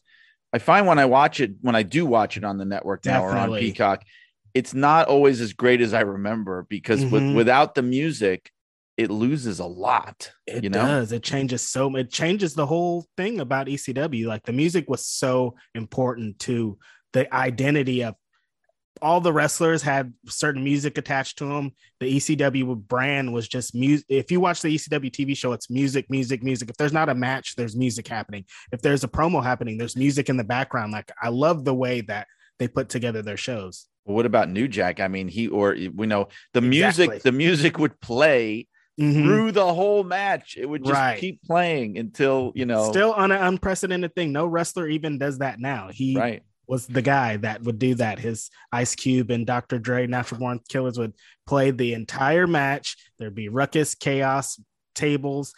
I 0.52 0.58
find 0.58 0.86
when 0.86 0.98
I 0.98 1.04
watch 1.04 1.38
it, 1.38 1.52
when 1.60 1.76
I 1.76 1.82
do 1.84 2.06
watch 2.06 2.36
it 2.38 2.42
on 2.42 2.56
the 2.56 2.64
network 2.64 3.04
now 3.04 3.22
or 3.22 3.36
on 3.36 3.50
Peacock, 3.56 4.02
it's 4.54 4.72
not 4.74 5.06
always 5.06 5.40
as 5.42 5.52
great 5.52 5.80
as 5.82 5.92
I 5.94 6.00
remember 6.00 6.66
because 6.68 7.04
with, 7.04 7.22
Mhm. 7.22 7.36
without 7.36 7.74
the 7.74 7.82
music, 7.82 8.50
it 8.96 9.10
loses 9.10 9.60
a 9.60 9.66
lot. 9.66 10.32
It 10.46 10.64
you 10.64 10.70
know, 10.70 10.80
does. 10.84 11.12
It 11.12 11.22
changes 11.22 11.62
so. 11.62 11.94
It 11.96 12.10
changes 12.10 12.54
the 12.54 12.66
whole 12.66 13.06
thing 13.16 13.40
about 13.40 13.68
ECW. 13.68 14.26
Like 14.26 14.44
the 14.44 14.52
music 14.52 14.88
was 14.88 15.06
so 15.06 15.54
important 15.74 16.38
to 16.40 16.78
the 17.12 17.32
identity 17.34 18.02
of 18.02 18.14
all 19.02 19.20
the 19.20 19.32
wrestlers 19.32 19.82
had 19.82 20.12
certain 20.26 20.62
music 20.62 20.98
attached 20.98 21.38
to 21.38 21.46
them. 21.46 21.72
The 22.00 22.16
ECW 22.16 22.76
brand 22.86 23.32
was 23.32 23.48
just 23.48 23.74
music. 23.74 24.04
If 24.08 24.30
you 24.30 24.40
watch 24.40 24.60
the 24.62 24.74
ECW 24.74 25.10
TV 25.10 25.36
show, 25.36 25.52
it's 25.52 25.70
music, 25.70 26.10
music, 26.10 26.42
music. 26.42 26.68
If 26.70 26.76
there's 26.76 26.92
not 26.92 27.08
a 27.08 27.14
match, 27.14 27.56
there's 27.56 27.76
music 27.76 28.06
happening. 28.08 28.44
If 28.72 28.82
there's 28.82 29.04
a 29.04 29.08
promo 29.08 29.42
happening, 29.42 29.78
there's 29.78 29.96
music 29.96 30.28
in 30.28 30.36
the 30.36 30.44
background. 30.44 30.92
Like 30.92 31.10
I 31.22 31.28
love 31.28 31.64
the 31.64 31.74
way 31.74 32.00
that 32.02 32.26
they 32.58 32.68
put 32.68 32.88
together 32.88 33.22
their 33.22 33.36
shows. 33.38 33.86
what 34.04 34.26
about 34.26 34.48
New 34.48 34.66
Jack? 34.66 34.98
I 34.98 35.06
mean, 35.08 35.28
he 35.28 35.46
or 35.46 35.76
we 35.94 36.06
know 36.06 36.28
the 36.52 36.60
music, 36.60 37.10
Exactly. 37.10 37.18
the 37.30 37.36
music 37.36 37.78
would 37.78 38.00
play 38.00 38.66
Mhm. 38.98 39.22
through 39.24 39.52
the 39.52 39.72
whole 39.72 40.02
match. 40.02 40.56
It 40.58 40.66
would 40.68 40.82
just 40.82 40.92
Right. 40.94 41.18
keep 41.20 41.42
playing 41.44 41.96
until 41.96 42.50
you 42.56 42.66
know. 42.66 42.90
Still 42.90 43.12
on 43.12 43.30
an 43.30 43.40
unprecedented 43.40 44.14
thing. 44.16 44.32
No 44.32 44.46
wrestler 44.46 44.88
even 44.88 45.16
does 45.18 45.38
that 45.38 45.60
now. 45.60 45.90
He 45.92 46.16
right. 46.16 46.42
Was 46.70 46.86
the 46.86 47.02
guy 47.02 47.36
that 47.38 47.62
would 47.64 47.80
do 47.80 47.96
that. 47.96 48.20
His 48.20 48.48
Ice 48.70 48.94
Cube 48.94 49.32
and 49.32 49.44
Dr. 49.44 49.80
Dre, 49.80 50.06
Natural 50.06 50.38
Born 50.38 50.60
Killers 50.68 50.96
would 50.98 51.14
play 51.44 51.72
the 51.72 51.94
entire 51.94 52.46
match. 52.46 52.96
There'd 53.18 53.34
be 53.34 53.48
ruckus, 53.48 53.96
chaos, 53.96 54.58
tables, 54.94 55.52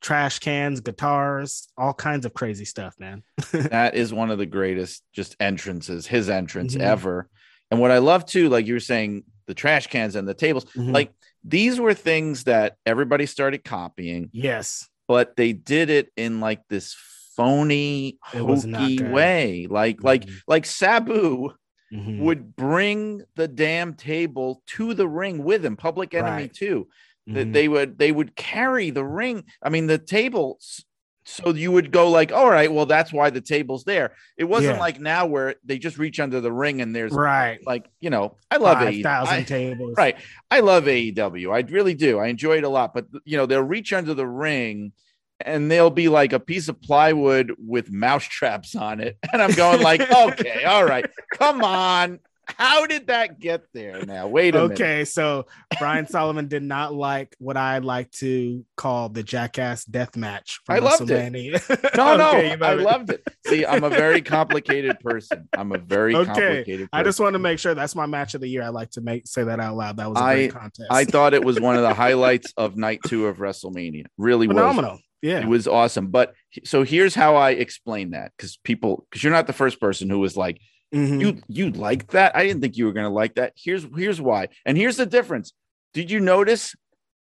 trash 0.00 0.38
cans, 0.38 0.80
guitars, 0.80 1.68
all 1.76 1.92
kinds 1.92 2.24
of 2.24 2.32
crazy 2.32 2.64
stuff, 2.64 2.94
man. 2.98 3.22
that 3.52 3.94
is 3.94 4.14
one 4.14 4.30
of 4.30 4.38
the 4.38 4.46
greatest 4.46 5.02
just 5.12 5.36
entrances, 5.38 6.06
his 6.06 6.30
entrance 6.30 6.74
Mhm. 6.74 6.80
ever. 6.80 7.28
And 7.70 7.78
what 7.78 7.90
I 7.90 7.98
love 7.98 8.24
too, 8.24 8.48
like 8.48 8.66
you 8.66 8.72
were 8.74 8.80
saying, 8.80 9.24
the 9.46 9.54
trash 9.54 9.88
cans 9.88 10.16
and 10.16 10.26
the 10.26 10.32
tables, 10.32 10.64
Mhm. 10.74 10.94
like 10.94 11.12
these 11.42 11.78
were 11.78 11.92
things 11.92 12.44
that 12.44 12.76
everybody 12.86 13.26
started 13.26 13.64
copying, 13.64 14.30
yes, 14.32 14.88
but 15.06 15.36
they 15.36 15.52
did 15.52 15.90
it 15.90 16.10
in 16.16 16.40
like 16.40 16.62
this 16.70 16.94
phony, 17.36 18.18
It 18.34 18.42
was 18.42 18.64
not 18.66 18.82
hokey 18.82 19.02
way. 19.04 19.66
Like, 19.68 20.02
like, 20.02 20.24
Mhm. 20.26 20.40
like 20.46 20.66
Sabu 20.66 21.50
Mhm. 21.92 22.18
would 22.20 22.56
bring 22.56 23.22
the 23.36 23.48
damn 23.48 23.94
table 23.94 24.62
to 24.66 24.94
the 24.94 25.08
ring 25.08 25.44
with 25.44 25.64
him, 25.64 25.76
public 25.76 26.14
enemy 26.14 26.42
Right. 26.42 26.52
too. 26.54 26.88
That 27.26 27.48
Mhm. 27.48 27.52
they 27.54 27.68
would 27.68 27.98
they 27.98 28.12
would 28.12 28.36
carry 28.36 28.90
the 28.90 29.04
ring. 29.04 29.44
I 29.62 29.68
mean, 29.70 29.86
the 29.86 29.98
table. 29.98 30.58
s- 30.60 30.84
So 31.26 31.54
you 31.54 31.72
would 31.72 31.90
go 31.90 32.10
like, 32.10 32.32
all 32.32 32.50
right, 32.50 32.70
well, 32.70 32.84
that's 32.84 33.10
why 33.10 33.30
the 33.30 33.40
table's 33.40 33.84
there. 33.84 34.12
It 34.36 34.44
wasn't 34.44 34.74
Yeah. 34.74 34.80
like 34.80 35.00
now 35.00 35.24
where 35.24 35.54
they 35.64 35.78
just 35.78 35.96
reach 35.96 36.20
under 36.20 36.38
the 36.42 36.52
ring 36.52 36.82
and 36.82 36.94
there's 36.94 37.12
right. 37.12 37.58
like, 37.64 37.88
you 37.98 38.10
know, 38.10 38.36
I 38.50 38.58
love 38.58 38.76
Five 38.76 38.92
AEW. 38.92 39.26
I- 39.30 39.42
tables. 39.42 39.94
Right. 39.96 40.16
I 40.50 40.60
love 40.60 40.86
AEW. 40.86 41.50
I 41.50 41.60
really 41.60 41.94
do. 41.94 42.18
I 42.18 42.26
enjoy 42.26 42.58
it 42.58 42.64
a 42.64 42.68
lot. 42.68 42.92
But 42.92 43.06
you 43.24 43.38
know, 43.38 43.46
they'll 43.46 43.62
reach 43.62 43.94
under 43.94 44.12
the 44.12 44.26
ring 44.26 44.92
and 45.40 45.70
they'll 45.70 45.90
be 45.90 46.08
like 46.08 46.32
a 46.32 46.40
piece 46.40 46.68
of 46.68 46.80
plywood 46.80 47.54
with 47.58 47.90
mouse 47.90 48.24
traps 48.24 48.74
on 48.74 49.00
it. 49.00 49.18
And 49.32 49.42
I'm 49.42 49.52
going 49.52 49.80
like, 49.82 50.00
okay, 50.12 50.64
all 50.64 50.84
right, 50.84 51.06
come 51.32 51.62
on. 51.62 52.20
How 52.46 52.86
did 52.86 53.06
that 53.06 53.40
get 53.40 53.64
there? 53.72 54.04
Now, 54.04 54.28
wait 54.28 54.54
a 54.54 54.58
okay, 54.58 54.62
minute. 54.64 54.80
Okay, 54.80 55.04
so 55.06 55.46
Brian 55.78 56.06
Solomon 56.06 56.46
did 56.46 56.62
not 56.62 56.92
like 56.94 57.34
what 57.38 57.56
I 57.56 57.78
like 57.78 58.10
to 58.12 58.64
call 58.76 59.08
the 59.08 59.22
Jackass 59.22 59.86
Death 59.86 60.14
Match. 60.14 60.60
I 60.68 60.78
loved 60.78 61.10
it. 61.10 61.32
No, 61.96 62.16
no, 62.16 62.28
Okay, 62.30 62.56
I 62.60 62.72
it. 62.74 62.80
loved 62.80 63.10
it. 63.10 63.26
See, 63.46 63.64
I'm 63.64 63.82
a 63.82 63.88
very 63.88 64.20
complicated 64.20 65.00
person. 65.00 65.48
I'm 65.56 65.72
a 65.72 65.78
very 65.78 66.14
Okay, 66.14 66.26
complicated. 66.26 66.88
I 66.92 67.02
just 67.02 67.18
want 67.18 67.32
to 67.32 67.38
make 67.38 67.58
sure 67.58 67.74
that's 67.74 67.94
my 67.94 68.06
match 68.06 68.34
of 68.34 68.42
the 68.42 68.48
year. 68.48 68.62
I 68.62 68.68
like 68.68 68.90
to 68.90 69.00
make 69.00 69.26
say 69.26 69.44
that 69.44 69.58
out 69.58 69.76
loud. 69.76 69.96
That 69.96 70.10
was 70.10 70.18
a 70.20 70.22
I- 70.22 70.34
great 70.34 70.52
contest. 70.52 70.88
I 70.90 71.04
thought 71.06 71.32
it 71.32 71.44
was 71.44 71.58
one 71.60 71.76
of 71.76 71.82
the 71.82 71.94
highlights 71.94 72.52
of 72.58 72.76
night 72.76 73.00
two 73.06 73.26
of 73.26 73.38
WrestleMania. 73.38 74.04
Really 74.18 74.48
was. 74.48 75.00
Yeah. 75.24 75.40
It 75.40 75.48
was 75.48 75.66
awesome. 75.66 76.08
But 76.08 76.34
so 76.64 76.82
here's 76.82 77.14
how 77.14 77.36
I 77.36 77.52
explain 77.52 78.10
that 78.10 78.32
because 78.36 78.58
people, 78.58 79.06
because 79.08 79.24
you're 79.24 79.32
not 79.32 79.46
the 79.46 79.54
first 79.54 79.80
person 79.80 80.10
who 80.10 80.18
was 80.18 80.36
like, 80.36 80.60
Mhm. 80.94 81.18
you 81.20 81.42
you 81.48 81.70
like 81.70 82.08
that. 82.08 82.36
I 82.36 82.46
didn't 82.46 82.60
think 82.60 82.76
you 82.76 82.84
were 82.84 82.92
gonna 82.92 83.08
like 83.08 83.36
that. 83.36 83.54
Here's 83.56 83.86
here's 83.96 84.20
why. 84.20 84.48
And 84.66 84.76
here's 84.76 84.98
the 84.98 85.06
difference. 85.06 85.54
Did 85.94 86.10
you 86.10 86.20
notice 86.20 86.76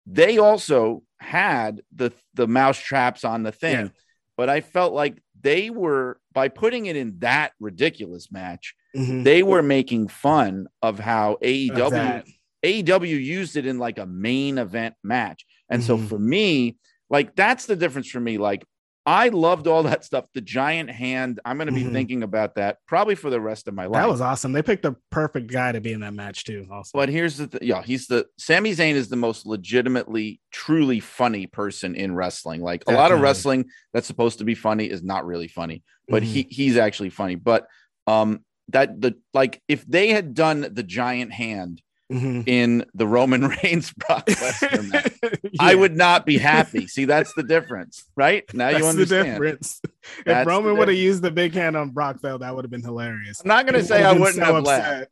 they 0.05 0.37
also 0.37 1.01
had 1.19 1.81
the 1.93 2.11
the 2.35 2.47
mouse 2.47 2.77
traps 2.79 3.23
on 3.25 3.41
the 3.41 3.51
thing, 3.51 3.85
Yeah. 3.87 3.91
but 4.37 4.49
I 4.49 4.61
felt 4.61 4.93
like 4.93 5.17
they 5.41 5.71
were 5.71 6.19
by 6.31 6.47
putting 6.47 6.85
it 6.85 6.95
in 6.95 7.17
that 7.19 7.53
ridiculous 7.59 8.31
match, 8.31 8.75
Mhm. 8.95 9.23
they 9.23 9.41
were 9.41 9.63
making 9.63 10.09
fun 10.09 10.67
of 10.83 10.99
how 10.99 11.37
AEW 11.41 11.89
that. 11.89 12.25
AEW 12.63 13.17
used 13.17 13.57
it 13.57 13.65
in 13.65 13.79
like 13.79 13.97
a 13.97 14.05
main 14.05 14.59
event 14.59 14.93
match. 15.03 15.43
And 15.69 15.83
so 15.83 15.97
Mhm. 15.97 16.07
for 16.07 16.19
me, 16.19 16.77
like 17.09 17.35
that's 17.35 17.65
the 17.65 17.75
difference 17.75 18.09
for 18.09 18.19
me. 18.19 18.37
Like 18.37 18.63
I 19.05 19.29
loved 19.29 19.65
all 19.65 19.83
that 19.83 20.03
stuff. 20.05 20.25
The 20.35 20.41
giant 20.41 20.91
hand. 20.91 21.39
I'm 21.43 21.57
going 21.57 21.67
to 21.67 21.73
be 21.73 21.83
Mhm. 21.83 21.93
thinking 21.93 22.21
about 22.21 22.55
that 22.55 22.77
probably 22.85 23.15
for 23.15 23.29
the 23.31 23.41
rest 23.41 23.67
of 23.67 23.73
my 23.73 23.85
life. 23.85 24.01
That 24.03 24.09
was 24.09 24.21
awesome. 24.21 24.51
They 24.51 24.61
picked 24.61 24.83
the 24.83 24.95
perfect 25.09 25.47
guy 25.51 25.71
to 25.71 25.81
be 25.81 25.93
in 25.93 26.01
that 26.01 26.13
match 26.13 26.43
too. 26.43 26.67
Also, 26.71 26.91
but 26.93 27.09
here's 27.09 27.37
the 27.37 27.47
th- 27.47 27.63
yeah, 27.63 27.81
he's 27.81 28.05
the 28.07 28.27
Sami 28.37 28.71
Zayn 28.75 28.93
is 28.93 29.09
the 29.09 29.15
most 29.15 29.47
legitimately, 29.47 30.39
truly 30.51 30.99
funny 30.99 31.47
person 31.47 31.95
in 31.95 32.13
wrestling. 32.13 32.61
Like 32.61 32.83
a 32.87 32.91
lot 32.91 33.11
of 33.11 33.21
wrestling 33.21 33.65
that's 33.93 34.05
supposed 34.05 34.37
to 34.39 34.43
be 34.43 34.53
funny 34.53 34.85
is 34.85 35.01
not 35.01 35.25
really 35.25 35.47
funny, 35.47 35.81
but 36.07 36.21
Mhm. 36.21 36.25
he 36.27 36.47
he's 36.51 36.77
actually 36.77 37.09
funny. 37.09 37.35
But 37.35 37.65
um 38.05 38.43
that 38.67 39.01
the 39.01 39.15
like 39.33 39.61
if 39.67 39.83
they 39.87 40.09
had 40.09 40.35
done 40.35 40.67
the 40.71 40.83
giant 40.83 41.31
hand 41.33 41.81
Mhm. 42.11 42.47
in 42.47 42.85
the 42.95 43.05
Roman 43.05 43.47
Reigns 43.63 43.93
Brock 43.93 44.25
Lesnar 44.25 44.91
match, 44.91 45.13
I 45.59 45.75
would 45.75 45.95
not 45.95 46.25
be 46.25 46.37
happy. 46.39 46.87
See, 46.87 47.05
that's 47.05 47.31
the 47.35 47.43
difference, 47.43 48.03
right? 48.15 48.43
Now 48.53 48.71
That's 48.71 48.79
you 48.83 48.89
understand. 48.89 49.27
the 49.27 49.31
difference. 49.33 49.79
If 49.83 50.25
That's 50.25 50.47
Roman 50.47 50.75
would 50.77 50.87
have 50.87 50.97
used 50.97 51.21
the 51.21 51.29
big 51.29 51.53
hand 51.53 51.77
on 51.77 51.91
Brock, 51.91 52.17
though, 52.21 52.39
that 52.39 52.55
would 52.55 52.65
have 52.65 52.71
been 52.71 52.83
hilarious. 52.83 53.41
I'm 53.41 53.47
not 53.47 53.65
gonna 53.67 53.83
say 53.83 54.03
I 54.03 54.13
wouldn't 54.13 54.35
so 54.37 54.55
have 54.55 54.63
laughed. 54.63 55.07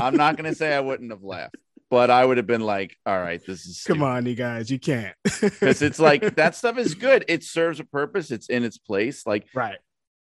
I'm 0.00 0.16
not 0.16 0.36
gonna 0.36 0.54
say 0.54 0.74
I 0.74 0.80
wouldn't 0.80 1.12
have 1.12 1.22
laughed, 1.22 1.56
but 1.88 2.10
I 2.10 2.24
would 2.24 2.36
have 2.36 2.48
been 2.48 2.62
like, 2.62 2.96
all 3.06 3.18
right, 3.20 3.40
this 3.46 3.64
is 3.66 3.84
Come 3.84 4.02
on, 4.02 4.26
you 4.26 4.34
guys, 4.34 4.70
you 4.72 4.80
can't. 4.80 5.14
because 5.22 5.82
it's 5.82 6.00
like 6.00 6.34
that 6.34 6.56
stuff 6.56 6.78
is 6.78 6.94
good. 6.96 7.24
It 7.28 7.44
serves 7.44 7.78
a 7.78 7.84
purpose. 7.84 8.32
It's 8.32 8.48
in 8.48 8.64
its 8.64 8.76
place. 8.76 9.24
Like 9.24 9.46
right. 9.54 9.78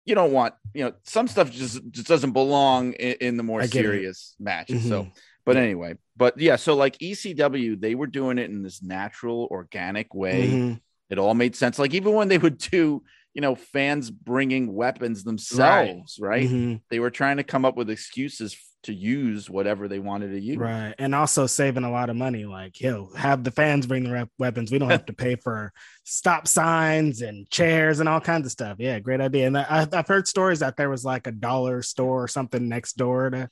you 0.05 0.17
don't 0.17 0.33
want, 0.33 0.55
you 0.75 0.83
know, 0.85 0.95
some 1.05 1.29
stuff 1.29 1.53
just 1.53 1.81
just 1.93 2.09
doesn't 2.09 2.33
belong 2.33 2.95
in, 2.95 3.17
in 3.21 3.37
the 3.37 3.45
more 3.45 3.61
get 3.61 3.67
it. 3.69 3.73
serious 3.73 4.35
matches. 4.41 4.83
So, 4.89 5.05
Mhm. 5.05 5.13
but 5.45 5.57
anyway, 5.57 5.95
but 6.19 6.39
yeah, 6.39 6.57
so 6.57 6.75
like 6.75 6.99
ECW, 6.99 7.81
they 7.81 7.95
were 7.95 8.07
doing 8.09 8.39
it 8.39 8.51
in 8.51 8.63
this 8.63 8.83
natural, 8.83 9.49
organic 9.51 10.15
way. 10.15 10.49
Mhm. 10.49 10.81
It 11.11 11.19
all 11.19 11.35
made 11.35 11.57
sense. 11.57 11.79
Like 11.79 11.95
even 11.95 12.13
when 12.13 12.29
they 12.29 12.39
would 12.39 12.59
do, 12.59 13.03
you 13.33 13.41
know, 13.41 13.55
fans 13.55 14.11
bringing 14.11 14.75
weapons 14.75 15.25
themselves, 15.25 16.19
right? 16.21 16.49
Mhm. 16.49 16.81
They 16.91 16.99
were 17.01 17.11
trying 17.11 17.39
to 17.39 17.45
come 17.45 17.65
up 17.65 17.77
with 17.77 17.89
excuses 17.89 18.57
to 18.85 18.93
use 18.93 19.51
whatever 19.51 19.89
they 19.89 19.99
wanted 19.99 20.31
to 20.31 20.41
use. 20.41 20.57
Right. 20.57 20.95
And 20.99 21.15
also 21.15 21.47
saving 21.47 21.83
a 21.85 21.91
lot 21.91 22.11
of 22.11 22.17
money. 22.17 22.45
Like, 22.45 22.81
yo, 22.81 23.11
have 23.17 23.43
the 23.43 23.51
fans 23.51 23.87
bring 23.87 24.05
the 24.05 24.13
rep- 24.13 24.31
weapons. 24.39 24.71
We 24.71 24.79
don't 24.79 24.91
have 24.91 25.07
to 25.07 25.13
pay 25.13 25.35
for 25.37 25.73
stop 26.05 26.47
signs 26.47 27.21
and 27.21 27.49
chairs 27.51 28.01
and 28.01 28.09
all 28.09 28.21
kinds 28.21 28.47
of 28.47 28.53
stuff. 28.53 28.77
Yeah, 28.79 29.01
great 29.01 29.21
idea. 29.21 29.49
And 29.49 29.59
I, 29.59 29.87
I've 29.93 30.07
heard 30.07 30.29
stories 30.29 30.61
that 30.61 30.77
there 30.77 30.91
was 30.91 31.05
like 31.05 31.27
a 31.27 31.33
dollar 31.33 31.83
store 31.83 32.23
or 32.25 32.29
something 32.29 32.69
next 32.69 32.97
door 32.97 33.31
to 33.31 33.51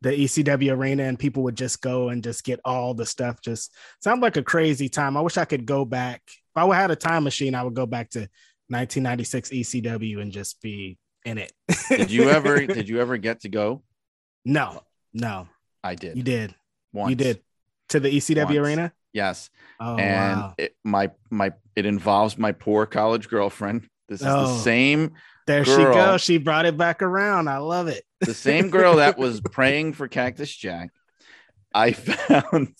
the 0.00 0.10
ECW 0.10 0.72
arena, 0.76 1.04
and 1.04 1.18
people 1.18 1.42
would 1.44 1.56
just 1.56 1.80
go 1.82 2.08
and 2.10 2.22
just 2.22 2.44
get 2.44 2.60
all 2.64 2.94
the 2.94 3.06
stuff. 3.06 3.40
Just 3.40 3.74
sounds 4.02 4.22
like 4.22 4.36
a 4.36 4.42
crazy 4.42 4.88
time. 4.88 5.16
I 5.16 5.20
wish 5.20 5.36
I 5.36 5.44
could 5.44 5.66
go 5.66 5.84
back. 5.84 6.22
If 6.26 6.56
I 6.56 6.74
had 6.74 6.90
a 6.90 6.96
time 6.96 7.24
machine, 7.24 7.54
I 7.54 7.62
would 7.62 7.74
go 7.74 7.86
back 7.86 8.10
to 8.10 8.28
1996 8.68 9.50
ECW 9.50 10.20
and 10.20 10.30
just 10.32 10.60
be 10.62 10.98
in 11.24 11.38
it. 11.38 11.52
Did 11.88 12.10
you 12.10 12.28
ever 12.30 12.66
did 12.66 12.88
you 12.88 13.00
ever 13.00 13.16
get 13.16 13.40
to 13.40 13.48
go? 13.48 13.82
no, 14.44 14.82
no, 15.12 15.48
I 15.82 15.94
did. 15.94 16.16
you 16.16 16.22
did. 16.22 16.54
Once. 16.92 17.10
You 17.10 17.16
did 17.16 17.40
to 17.90 18.00
the 18.00 18.08
ECW 18.08 18.44
Once. 18.44 18.56
arena. 18.58 18.92
Yes. 19.12 19.50
Oh 19.80 19.96
and 19.96 20.40
wow! 20.40 20.54
it, 20.58 20.76
my 20.84 21.10
my 21.30 21.52
it 21.74 21.86
involves 21.86 22.38
my 22.38 22.52
poor 22.52 22.86
college 22.86 23.28
girlfriend. 23.28 23.88
This 24.08 24.20
is 24.20 24.26
the 24.26 24.32
Oh. 24.36 24.58
same 24.58 25.12
There 25.46 25.64
she 25.64 25.76
goes. 25.76 26.22
She 26.22 26.38
brought 26.38 26.66
it 26.66 26.76
back 26.76 27.02
around. 27.02 27.48
I 27.48 27.58
love 27.58 27.88
it. 27.88 28.04
The 28.20 28.34
same 28.34 28.70
girl 28.70 28.96
that 28.96 29.18
was 29.18 29.40
praying 29.40 29.92
for 29.94 30.08
Cactus 30.08 30.54
Jack. 30.54 30.90
I 31.74 31.92
found 31.92 32.74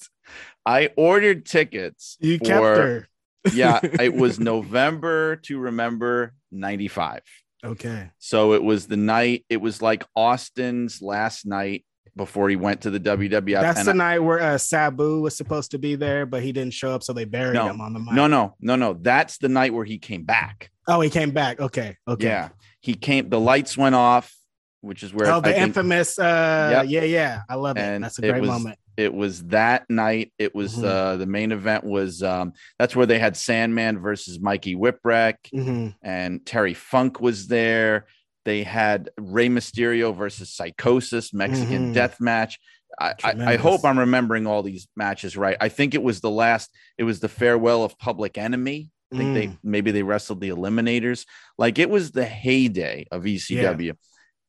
I 0.67 0.91
ordered 0.97 1.47
tickets. 1.47 2.17
You 2.21 2.39
for, 2.39 2.45
kept 2.45 2.63
her. 2.63 3.09
yeah, 3.53 3.81
it 3.83 4.15
was 4.15 4.39
November 4.39 5.37
to 5.45 5.59
remember 5.59 6.35
95. 6.53 7.23
Okay. 7.65 8.11
So 8.19 8.53
it 8.53 8.63
was 8.63 8.87
the 8.87 8.97
night, 8.97 9.45
it 9.49 9.59
was 9.61 9.83
like 9.83 10.05
Austin's 10.15 11.03
last 11.03 11.47
night 11.47 11.85
before 12.17 12.49
he 12.49 12.57
went 12.57 12.83
to 12.83 12.91
the 12.91 13.01
WWF. 13.01 13.61
That's 13.61 13.85
the 13.85 13.91
I- 13.91 13.95
night 13.95 14.19
where 14.19 14.41
uh, 14.41 14.59
Sabu 14.59 15.21
was 15.21 15.37
supposed 15.37 15.71
to 15.73 15.79
be 15.79 15.95
there, 15.95 16.27
but 16.27 16.43
he 16.43 16.53
didn't 16.53 16.75
show 16.75 16.93
up, 16.93 17.03
so 17.03 17.13
they 17.13 17.25
buried 17.25 17.55
No. 17.55 17.69
him 17.69 17.81
on 17.81 17.93
the 17.93 18.01
mic. 18.01 18.13
no, 18.15 18.27
no, 18.27 18.55
no, 18.61 18.77
no. 18.77 18.95
That's 18.95 19.39
the 19.39 19.49
night 19.49 19.73
where 19.73 19.85
he 19.85 19.99
came 19.99 20.25
back. 20.25 20.71
Oh, 20.87 21.01
he 21.01 21.11
came 21.11 21.31
back. 21.31 21.61
Okay. 21.61 21.97
Okay. 22.07 22.27
Yeah. 22.27 22.49
He 22.81 22.95
came, 22.95 23.29
the 23.29 23.41
lights 23.41 23.77
went 23.77 23.95
off, 23.95 24.35
which 24.81 25.03
is 25.03 25.13
where 25.13 25.27
Oh, 25.33 25.41
the 25.41 25.49
I 25.51 25.53
think 25.55 25.63
infamous. 25.65 26.19
Uh, 26.19 26.71
Yep. 26.73 26.87
yeah, 26.89 27.05
yeah. 27.05 27.43
I 27.49 27.55
love 27.57 27.77
it. 27.77 27.81
And 27.81 28.05
That's 28.05 28.19
a 28.19 28.23
great 28.23 28.41
was- 28.41 28.49
moment. 28.51 28.79
it 28.97 29.13
was 29.13 29.45
that 29.47 29.89
night. 29.89 30.33
It 30.39 30.55
was 30.55 30.77
Mhm. 30.77 30.85
uh 30.85 31.17
the 31.17 31.27
main 31.27 31.53
event 31.53 31.85
was 31.85 32.23
um 32.23 32.53
that's 32.79 32.95
where 32.97 33.07
they 33.07 33.19
had 33.19 33.37
Sandman 33.37 33.99
versus 33.99 34.41
Mikey 34.41 34.75
Whipwreck 34.77 35.37
Mhm. 35.55 35.95
and 36.03 36.45
Terry 36.47 36.75
Funk 36.75 37.21
was 37.21 37.47
there. 37.49 38.07
They 38.45 38.63
had 38.63 39.11
Rey 39.19 39.49
Mysterio 39.49 40.15
versus 40.17 40.51
Psychosis 40.55 41.33
Mexican 41.35 41.91
Mhm. 41.91 41.95
death 41.95 42.21
match. 42.21 42.59
I, 43.01 43.15
I, 43.23 43.53
I 43.53 43.57
hope 43.57 43.85
I'm 43.85 43.99
remembering 43.99 44.47
all 44.47 44.63
these 44.63 44.89
matches 44.97 45.37
right. 45.37 45.57
I 45.61 45.69
think 45.69 45.95
it 45.95 46.03
was 46.03 46.21
the 46.21 46.31
last, 46.31 46.71
it 46.97 47.05
was 47.05 47.21
the 47.21 47.29
farewell 47.29 47.85
of 47.85 47.97
Public 47.99 48.39
Enemy. 48.39 48.91
I 49.13 49.17
think 49.17 49.35
they 49.35 49.47
Mm. 49.49 49.59
maybe 49.63 49.91
they 49.93 50.03
wrestled 50.03 50.41
the 50.41 50.49
Eliminators. 50.49 51.25
Like 51.59 51.79
it 51.79 51.89
was 51.91 52.11
the 52.13 52.25
heyday 52.25 53.07
of 53.13 53.25
ECW. 53.27 53.93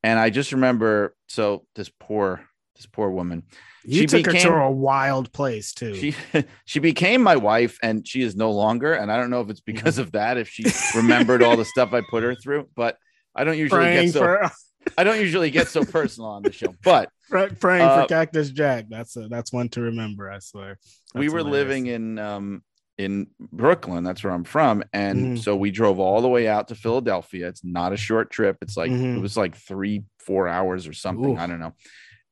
And 0.03 0.17
I 0.19 0.29
just 0.29 0.51
remember 0.51 1.15
so 1.27 1.65
this 1.75 1.89
poor, 1.99 2.41
this 2.75 2.85
poor 2.85 3.09
woman. 3.09 3.43
You 3.83 4.01
She 4.01 4.07
took 4.07 4.25
her 4.27 4.33
to 4.33 4.53
a 4.53 4.71
wild 4.71 5.31
place 5.31 5.73
too. 5.73 5.95
She 5.95 6.15
she 6.65 6.79
became 6.79 7.21
my 7.21 7.35
wife 7.37 7.77
and 7.81 8.07
she 8.07 8.21
is 8.21 8.35
no 8.35 8.51
longer. 8.51 8.93
And 8.93 9.11
I 9.11 9.17
don't 9.17 9.29
know 9.29 9.41
if 9.41 9.49
it's 9.49 9.61
because 9.61 9.97
of 9.97 10.11
that, 10.13 10.37
if 10.37 10.49
she 10.49 10.65
remembered 10.95 11.41
all 11.43 11.57
the 11.57 11.65
stuff 11.73 11.93
I 11.93 12.01
put 12.09 12.23
her 12.23 12.35
through, 12.35 12.69
but 12.75 12.97
I 13.35 13.43
don't 13.43 13.57
usually 13.57 13.79
praying 13.79 14.07
get 14.07 14.13
so 14.13 14.19
for 14.19 14.51
I 14.97 15.03
don't 15.03 15.19
usually 15.19 15.51
get 15.51 15.67
so 15.67 15.83
personal 15.83 16.29
on 16.29 16.43
the 16.43 16.51
show. 16.51 16.73
But 16.83 17.09
praying 17.29 17.85
Uh, 17.85 18.01
for 18.01 18.07
Cactus 18.07 18.49
Jack. 18.51 18.85
That's 18.89 19.15
a 19.15 19.27
that's 19.27 19.51
one 19.53 19.69
to 19.69 19.81
remember. 19.81 20.29
I 20.29 20.39
swear. 20.39 20.77
we 21.13 21.29
were 21.29 21.39
hilarious. 21.39 21.51
living 21.51 21.87
in 21.87 22.19
um 22.19 22.63
in 22.99 23.27
Brooklyn, 23.39 24.03
that's 24.03 24.23
where 24.25 24.33
I'm 24.33 24.43
from. 24.43 24.83
And 24.91 25.37
Mhm. 25.37 25.39
so 25.41 25.55
we 25.55 25.71
drove 25.71 25.99
all 25.99 26.21
the 26.21 26.27
way 26.27 26.49
out 26.49 26.67
to 26.67 26.75
Philadelphia. 26.75 27.47
It's 27.47 27.63
not 27.63 27.93
a 27.93 27.97
short 27.97 28.29
trip. 28.29 28.57
It's 28.61 28.75
like 28.75 28.91
it 28.91 28.95
Mhm. 28.99 29.21
was 29.21 29.37
like 29.37 29.55
three, 29.55 30.03
four 30.19 30.49
hours 30.49 30.85
or 30.85 30.91
something. 30.93 31.31
Oof. 31.31 31.39
I 31.39 31.47
don't 31.47 31.61
know. 31.61 31.73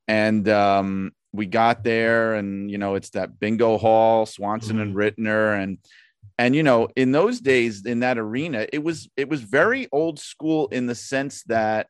And 0.10 0.48
um 0.50 1.12
we 1.34 1.46
got 1.46 1.84
there 1.84 2.36
and 2.36 2.70
you 2.70 2.78
know 2.78 2.96
it's 2.96 3.12
that 3.12 3.40
bingo 3.40 3.78
hall, 3.78 4.26
Swanson 4.26 4.80
and 4.80 4.94
Mm-hmm. 4.94 5.22
Ritner 5.22 5.62
and 5.64 5.78
and 6.38 6.54
you 6.56 6.64
know 6.64 6.90
in 6.98 7.12
those 7.14 7.40
days 7.40 7.86
in 7.86 8.02
that 8.02 8.18
arena 8.18 8.68
it 8.74 8.84
was 8.84 9.10
it 9.16 9.30
was 9.30 9.42
very 9.42 9.88
old 9.94 10.20
school 10.20 10.68
in 10.68 10.86
the 10.86 10.96
sense 10.96 11.44
that 11.44 11.88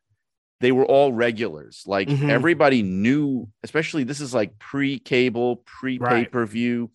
they 0.60 0.70
were 0.72 0.84
all 0.86 1.12
regulars 1.12 1.82
like 1.86 2.08
Mhm. 2.08 2.30
everybody 2.30 2.82
knew 2.82 3.48
especially 3.64 4.04
this 4.04 4.20
is 4.20 4.32
like 4.34 4.56
pre-cable 4.58 5.56
pre-pay-per-view 5.66 6.90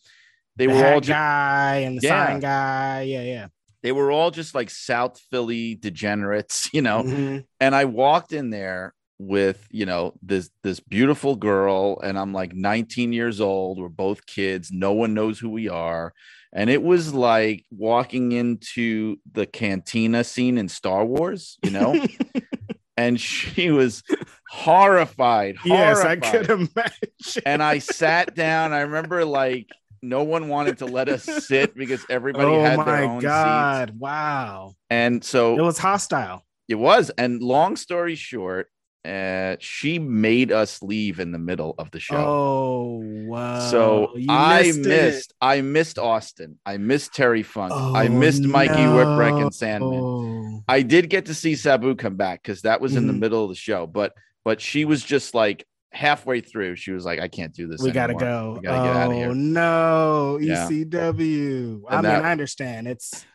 they 0.56 0.68
the 0.68 0.74
were 0.74 0.86
all 0.86 1.00
just 1.02 1.10
guy 1.10 1.76
and 1.78 1.98
the 1.98 2.08
Yeah. 2.08 2.28
sign 2.28 2.40
guy. 2.40 3.02
Yeah, 3.04 3.24
yeah. 3.24 3.48
they 3.82 3.92
were 3.92 4.12
all 4.12 4.32
just 4.32 4.56
like 4.56 4.70
south 4.70 5.20
philly 5.30 5.76
degenerates 5.76 6.70
you 6.74 6.82
know 6.82 7.04
Mhm. 7.04 7.46
and 7.60 7.76
I 7.76 7.86
walked 7.86 8.32
in 8.34 8.50
there 8.50 8.94
with 9.20 9.68
you 9.72 9.86
know 9.86 10.14
this 10.22 10.50
this 10.64 10.80
beautiful 10.80 11.36
girl 11.36 12.00
and 12.04 12.18
I'm 12.18 12.34
like 12.34 12.54
19 12.54 13.14
years 13.14 13.40
old 13.40 13.80
we're 13.80 13.88
both 13.90 14.26
kids 14.26 14.72
no 14.72 14.92
one 14.94 15.14
knows 15.14 15.40
who 15.40 15.50
we 15.50 15.70
are 15.70 16.14
and 16.52 16.70
it 16.70 16.82
was 16.82 17.14
like 17.14 17.64
walking 17.72 18.32
into 18.32 19.18
the 19.32 19.46
cantina 19.46 20.24
scene 20.24 20.58
in 20.58 20.68
Star 20.70 21.06
Wars 21.06 21.58
you 21.64 21.72
know 21.72 22.06
and 22.98 23.20
she 23.20 23.72
was 23.72 24.04
horrified. 24.50 25.56
Yes, 25.66 26.00
I 26.02 26.16
could 26.16 26.50
imagine. 26.50 27.44
and 27.46 27.64
I 27.64 27.80
sat 27.80 28.36
down. 28.36 28.72
I 28.72 28.82
remember 28.82 29.26
like 29.26 29.68
no 30.04 30.24
one 30.24 30.50
wanted 30.50 30.78
to 30.80 30.86
let 30.86 31.10
us 31.10 31.24
sit 31.48 31.76
because 31.76 32.06
everybody 32.10 32.46
oh 32.52 32.62
had 32.62 32.78
their 32.80 32.86
my 32.86 33.02
own 33.04 33.20
god! 33.22 33.90
seats. 33.90 34.00
Wow, 34.00 34.76
And 34.90 35.24
so 35.24 35.58
it 35.58 35.62
was 35.62 35.78
hostile. 35.80 36.46
It 36.68 36.76
was. 36.76 37.10
And 37.18 37.42
long 37.42 37.76
story 37.76 38.16
short, 38.16 38.70
uh, 39.06 39.58
she 39.60 40.00
made 40.00 40.52
us 40.52 40.82
leave 40.82 41.20
in 41.20 41.32
the 41.32 41.38
middle 41.40 41.76
of 41.78 41.92
the 41.92 42.00
show. 42.00 42.16
Oh 42.18 43.02
wow! 43.26 43.60
so 43.72 44.12
You 44.16 44.28
I 44.30 44.64
missed 44.76 44.86
it. 44.86 45.34
I 45.42 45.62
missed 45.62 45.98
Austin. 46.00 46.60
I 46.66 46.78
missed 46.78 47.14
Terry 47.14 47.44
Funk. 47.44 47.74
I 47.74 48.08
Oh, 48.08 48.10
missed 48.10 48.44
Mikey 48.44 48.74
Whipwreck 48.74 49.42
and 49.42 49.54
Sandman. 49.54 50.00
no. 50.02 50.64
I 50.68 50.82
did 50.82 51.10
get 51.10 51.26
to 51.26 51.34
see 51.34 51.56
Sabu 51.56 51.96
come 51.96 52.16
back 52.16 52.42
because 52.42 52.62
that 52.62 52.80
was 52.80 52.96
in 52.96 53.08
the 53.08 53.14
Mhm. 53.14 53.20
middle 53.20 53.44
of 53.44 53.50
the 53.50 53.56
show. 53.56 53.86
But 53.88 54.14
but 54.46 54.62
she 54.62 54.86
was 54.86 55.04
just 55.04 55.34
like 55.34 55.66
halfway 55.94 56.42
through. 56.42 56.76
She 56.76 56.92
was 56.92 57.06
like, 57.06 57.20
I 57.20 57.28
can't 57.28 57.54
do 57.54 57.68
this. 57.68 57.82
We 57.82 57.92
gotta 57.92 58.14
go. 58.14 58.54
We 58.56 58.62
gotta 58.68 58.88
get 58.88 58.96
out 58.96 59.12
of 59.12 59.14
Oh, 59.14 59.16
here. 59.18 59.34
No, 59.36 60.40
Yeah. 60.42 60.68
ECW. 60.70 61.82
I 61.90 61.98
And 61.98 62.08
mean, 62.08 62.16
I 62.16 62.32
understand. 62.32 62.88
It's, 62.88 63.26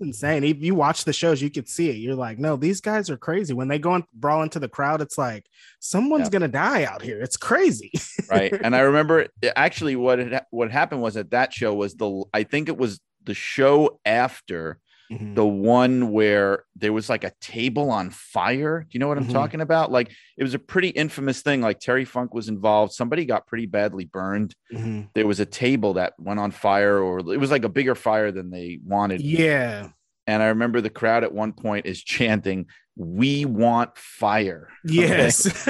insane. 0.00 0.42
If 0.44 0.62
you 0.62 0.74
watch 0.74 1.04
the 1.04 1.12
shows, 1.12 1.40
you 1.42 1.50
could 1.50 1.68
see 1.68 1.90
it. 1.90 1.96
You're 1.96 2.14
like, 2.14 2.38
no, 2.38 2.56
these 2.56 2.80
guys 2.80 3.10
are 3.10 3.16
crazy. 3.16 3.52
When 3.54 3.68
they 3.68 3.78
go 3.78 3.94
and 3.94 4.04
brawl 4.14 4.42
into 4.42 4.58
the 4.58 4.68
crowd, 4.68 5.00
it's 5.02 5.18
like 5.18 5.46
someone's 5.78 6.26
Yeah. 6.26 6.30
gonna 6.30 6.48
die 6.48 6.84
out 6.84 7.02
here. 7.02 7.20
It's 7.20 7.36
crazy. 7.36 7.92
right 8.30 8.52
and 8.64 8.74
i 8.74 8.80
remember 8.80 9.26
actually 9.56 9.94
what 9.96 10.18
had, 10.18 10.46
what 10.50 10.70
happened 10.70 11.02
was 11.02 11.16
at 11.16 11.30
that 11.32 11.52
show 11.52 11.74
was 11.74 11.94
the 11.94 12.24
i 12.32 12.42
think 12.44 12.68
it 12.68 12.76
was 12.78 13.00
the 13.24 13.34
show 13.34 14.00
after 14.06 14.78
Mhm. 15.12 15.34
the 15.34 15.44
one 15.46 16.10
where 16.10 16.64
there 16.76 16.92
was 16.92 17.08
like 17.10 17.24
a 17.24 17.32
table 17.40 17.90
on 17.90 18.10
fire 18.10 18.80
do 18.80 18.88
you 18.92 19.00
know 19.00 19.08
what 19.08 19.18
i'm 19.18 19.26
Mhm. 19.26 19.32
talking 19.32 19.60
about 19.60 19.92
like 19.92 20.10
it 20.38 20.42
was 20.42 20.54
a 20.54 20.58
pretty 20.58 20.88
infamous 20.88 21.42
thing 21.42 21.60
like 21.60 21.78
terry 21.80 22.04
funk 22.04 22.32
was 22.34 22.48
involved 22.48 22.92
somebody 22.92 23.24
got 23.24 23.46
pretty 23.46 23.66
badly 23.66 24.04
burned 24.06 24.54
Mhm. 24.72 25.08
there 25.14 25.26
was 25.26 25.40
a 25.40 25.46
table 25.46 25.94
that 25.94 26.14
went 26.18 26.40
on 26.40 26.50
fire 26.50 26.98
or 26.98 27.18
it 27.20 27.38
was 27.40 27.50
like 27.50 27.64
a 27.64 27.68
bigger 27.68 27.94
fire 27.94 28.32
than 28.32 28.50
they 28.50 28.78
wanted 28.84 29.20
Yeah. 29.20 29.88
And 30.26 30.42
i 30.42 30.46
remember 30.46 30.80
the 30.80 30.90
crowd 30.90 31.24
at 31.24 31.32
one 31.32 31.52
point 31.52 31.86
is 31.86 32.02
chanting 32.02 32.66
we 32.96 33.44
want 33.46 33.96
fire? 33.96 34.68
Yes. 34.84 35.66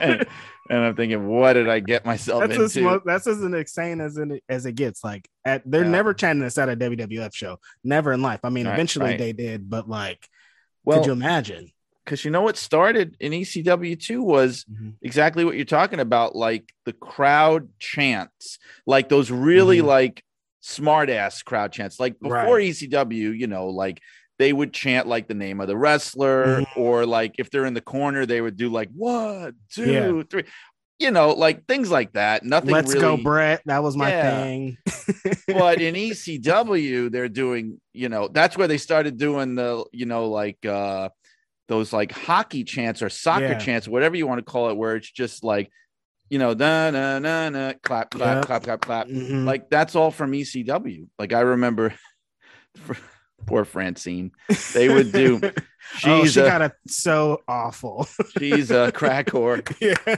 and, 0.00 0.26
and 0.70 0.78
i'm 0.84 0.94
thinking 0.94 1.26
what 1.26 1.54
did 1.54 1.68
i 1.68 1.80
get 1.80 2.04
myself 2.06 2.40
that's 2.46 2.56
as 2.58 2.76
into 2.76 2.88
mo- 2.88 3.02
that's 3.04 3.26
as 3.26 3.42
insane 3.42 4.00
as 4.00 4.16
it, 4.16 4.42
as 4.48 4.66
it 4.66 4.72
gets. 4.76 5.02
Like 5.02 5.28
at 5.44 5.62
they're 5.68 5.82
Yeah. 5.84 5.90
never 5.90 6.14
chanting 6.14 6.44
this 6.44 6.58
at 6.58 6.68
a 6.68 6.76
WWF 6.76 7.34
show. 7.34 7.58
Never 7.82 8.12
in 8.12 8.22
life. 8.22 8.40
I 8.44 8.50
mean, 8.50 8.66
Right, 8.66 8.74
eventually 8.74 9.06
right. 9.06 9.18
they 9.18 9.32
did, 9.32 9.68
but 9.68 9.88
like, 9.88 10.28
well 10.84 10.98
could 11.00 11.06
you 11.06 11.12
imagine? 11.12 11.72
because 12.04 12.24
you 12.24 12.30
know 12.30 12.42
what 12.42 12.56
started 12.56 13.16
in 13.20 13.32
ECW 13.32 13.98
too 14.00 14.22
was 14.22 14.64
Mhm. 14.64 14.94
exactly 15.02 15.44
what 15.44 15.54
you're 15.56 15.64
talking 15.64 16.00
about, 16.00 16.34
like 16.34 16.72
the 16.84 16.92
crowd 16.92 17.68
chants, 17.78 18.58
like 18.86 19.08
those 19.08 19.30
really 19.30 19.78
Mhm. 19.80 19.84
like 19.86 20.24
smart 20.60 21.10
ass 21.10 21.42
crowd 21.42 21.72
chants. 21.72 21.98
Like 21.98 22.18
before 22.20 22.56
Right. 22.56 22.70
ECW, 22.70 23.38
you 23.38 23.46
know, 23.46 23.68
like 23.68 24.00
they 24.38 24.52
would 24.52 24.72
chant 24.72 25.06
like 25.06 25.28
the 25.28 25.34
name 25.34 25.60
of 25.60 25.66
the 25.66 25.76
wrestler, 25.76 26.60
Mm-hmm. 26.62 26.80
or 26.80 27.06
like 27.06 27.34
if 27.38 27.50
they're 27.50 27.66
in 27.66 27.74
the 27.74 27.80
corner, 27.80 28.26
they 28.26 28.40
would 28.40 28.56
do 28.56 28.68
like 28.70 28.88
one, 28.94 29.54
two, 29.70 29.92
Yeah. 29.92 30.22
three, 30.30 30.44
you 30.98 31.10
know, 31.10 31.30
like 31.32 31.66
things 31.66 31.90
like 31.90 32.12
that. 32.12 32.44
Nothing 32.44 32.70
Let's 32.70 32.88
really, 32.94 33.00
go, 33.00 33.16
Bret. 33.16 33.62
That 33.66 33.82
was 33.82 33.96
my 33.96 34.10
Yeah. 34.10 34.40
thing. 34.42 34.76
but 35.48 35.80
in 35.80 35.94
ECW, 35.94 37.10
they're 37.10 37.28
doing, 37.28 37.80
you 37.92 38.08
know, 38.08 38.28
that's 38.28 38.56
where 38.56 38.68
they 38.68 38.78
started 38.78 39.16
doing 39.16 39.54
the, 39.54 39.84
you 39.92 40.06
know, 40.06 40.28
like 40.28 40.64
uh 40.64 41.08
those 41.68 41.92
like 41.92 42.10
hockey 42.10 42.64
chants 42.64 43.00
or 43.00 43.08
soccer 43.08 43.44
Yeah. 43.44 43.58
chants, 43.58 43.86
whatever 43.86 44.16
you 44.16 44.26
want 44.26 44.38
to 44.44 44.50
call 44.50 44.70
it, 44.70 44.76
where 44.76 44.96
it's 44.96 45.10
just 45.10 45.44
like, 45.44 45.70
you 46.30 46.38
know, 46.38 46.54
na 46.54 46.90
na 46.90 47.18
na 47.18 47.50
na 47.50 47.72
clap, 47.82 48.10
clap, 48.10 48.36
Yep. 48.36 48.44
clap, 48.46 48.62
clap, 48.62 48.80
clap. 48.80 49.06
Mhm. 49.08 49.44
Like 49.44 49.68
that's 49.68 49.94
all 49.94 50.10
from 50.10 50.32
ECW. 50.32 51.08
Like 51.18 51.32
I 51.34 51.40
remember 51.40 51.92
for, 52.76 52.96
poor 53.46 53.64
Francine. 53.64 54.30
They 54.72 54.88
would 54.88 55.12
do 55.12 55.40
oh, 56.06 56.24
she 56.24 56.40
a 56.40 56.44
got 56.44 56.62
it 56.62 56.72
so 56.86 57.42
awful. 57.48 58.06
she's 58.38 58.70
a 58.70 58.92
crack 58.92 59.26
whore. 59.26 59.60
yeah. 59.80 60.16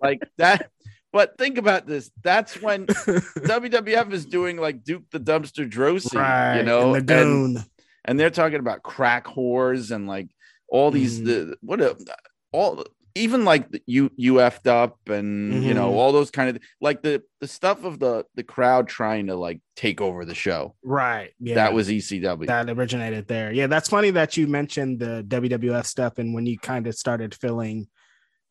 Like 0.00 0.20
that. 0.38 0.70
But 1.12 1.38
think 1.38 1.56
about 1.58 1.86
this. 1.86 2.10
That's 2.22 2.60
when 2.60 2.86
WWF 2.86 4.12
is 4.12 4.26
doing 4.26 4.56
like 4.58 4.84
Duke 4.84 5.04
the 5.10 5.18
Dumpster 5.20 5.68
Droese, 5.68 6.14
right. 6.14 6.58
you 6.58 6.62
know, 6.64 6.94
and 6.94 7.08
the 7.08 7.14
goon. 7.14 7.64
and 8.04 8.20
they're 8.20 8.30
talking 8.30 8.60
about 8.60 8.82
crack 8.82 9.24
whores 9.26 9.90
and 9.90 10.06
like 10.06 10.28
all 10.68 10.90
these 10.90 11.20
Mhm. 11.20 11.24
the 11.24 11.56
what 11.62 11.80
a 11.80 11.96
all 12.52 12.84
even 13.18 13.44
like 13.44 13.70
the 13.70 13.82
you 13.86 14.10
you 14.16 14.34
effed 14.34 14.66
up 14.66 14.96
and 15.08 15.62
you 15.64 15.74
know 15.74 15.90
Mhm. 15.90 15.94
all 15.94 16.12
those 16.12 16.30
kind 16.30 16.48
of 16.56 16.62
like 16.80 17.02
the 17.02 17.22
the 17.40 17.46
stuff 17.48 17.84
of 17.84 17.98
the 17.98 18.24
the 18.34 18.42
crowd 18.42 18.88
trying 18.88 19.26
to 19.26 19.34
like 19.36 19.60
take 19.76 20.00
over 20.00 20.24
the 20.24 20.34
show 20.34 20.74
right. 20.82 21.30
Yeah. 21.40 21.56
that 21.56 21.72
was 21.74 21.88
ECW 21.88 22.46
that 22.46 22.70
originated 22.70 23.28
there. 23.28 23.52
Yeah, 23.52 23.66
that's 23.66 23.88
funny 23.88 24.10
that 24.10 24.36
you 24.36 24.46
mentioned 24.46 25.00
the 25.00 25.24
WWF 25.28 25.86
stuff 25.86 26.18
and 26.18 26.34
when 26.34 26.46
you 26.46 26.58
kind 26.58 26.86
of 26.86 26.94
started 26.94 27.34
feeling 27.34 27.88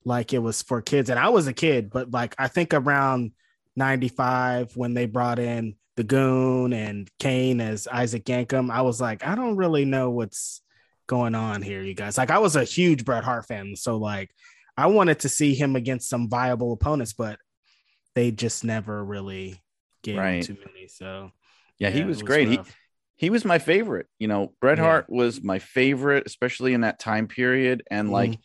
like 0.05 0.31
it 0.33 0.39
was 0.39 0.61
for 0.61 0.81
kids. 0.81 1.09
And 1.09 1.19
I 1.19 1.29
was 1.29 1.47
a 1.47 1.53
kid, 1.53 1.89
but 1.89 2.11
like 2.11 2.33
I 2.37 2.47
think 2.47 2.73
around 2.73 3.31
95 3.75 4.75
when 4.75 4.93
they 4.93 5.05
brought 5.05 5.39
in 5.39 5.75
the 5.95 6.03
goon 6.03 6.73
and 6.73 7.09
Kane 7.19 7.59
as 7.61 7.87
Isaac 7.87 8.25
Yankem, 8.25 8.69
I 8.71 8.81
was 8.81 8.99
like, 9.01 9.25
I 9.25 9.35
don't 9.35 9.55
really 9.55 9.85
know 9.85 10.09
what's 10.11 10.61
going 11.07 11.35
on 11.35 11.61
here, 11.61 11.81
you 11.81 11.93
guys. 11.93 12.17
Like 12.17 12.31
I 12.31 12.39
was 12.39 12.55
a 12.55 12.63
huge 12.63 13.05
Bret 13.05 13.23
Hart 13.23 13.45
fan. 13.47 13.75
So 13.75 13.97
like 13.97 14.29
I 14.77 14.87
wanted 14.87 15.19
to 15.19 15.29
see 15.29 15.55
him 15.55 15.75
against 15.75 16.09
some 16.09 16.29
viable 16.29 16.71
opponents, 16.73 17.13
but 17.13 17.39
they 18.15 18.31
just 18.31 18.63
never 18.63 19.03
really 19.03 19.61
gave 20.03 20.15
him 20.15 20.21
Right. 20.21 20.43
too 20.43 20.57
many. 20.65 20.87
So 20.87 21.31
yeah, 21.79 21.89
he 21.89 22.01
it 22.01 22.07
was 22.07 22.21
great 22.23 22.47
he 22.47 22.57
rough. 22.57 22.75
he 23.15 23.29
was 23.29 23.43
my 23.45 23.59
favorite 23.59 24.07
you 24.19 24.27
know 24.27 24.53
Bret 24.61 24.77
Yeah. 24.77 24.85
Hart 24.85 25.05
was 25.09 25.41
my 25.43 25.59
favorite 25.59 26.23
especially 26.25 26.73
in 26.73 26.81
that 26.81 26.99
time 26.99 27.27
period 27.27 27.83
and 27.91 28.11
like 28.11 28.39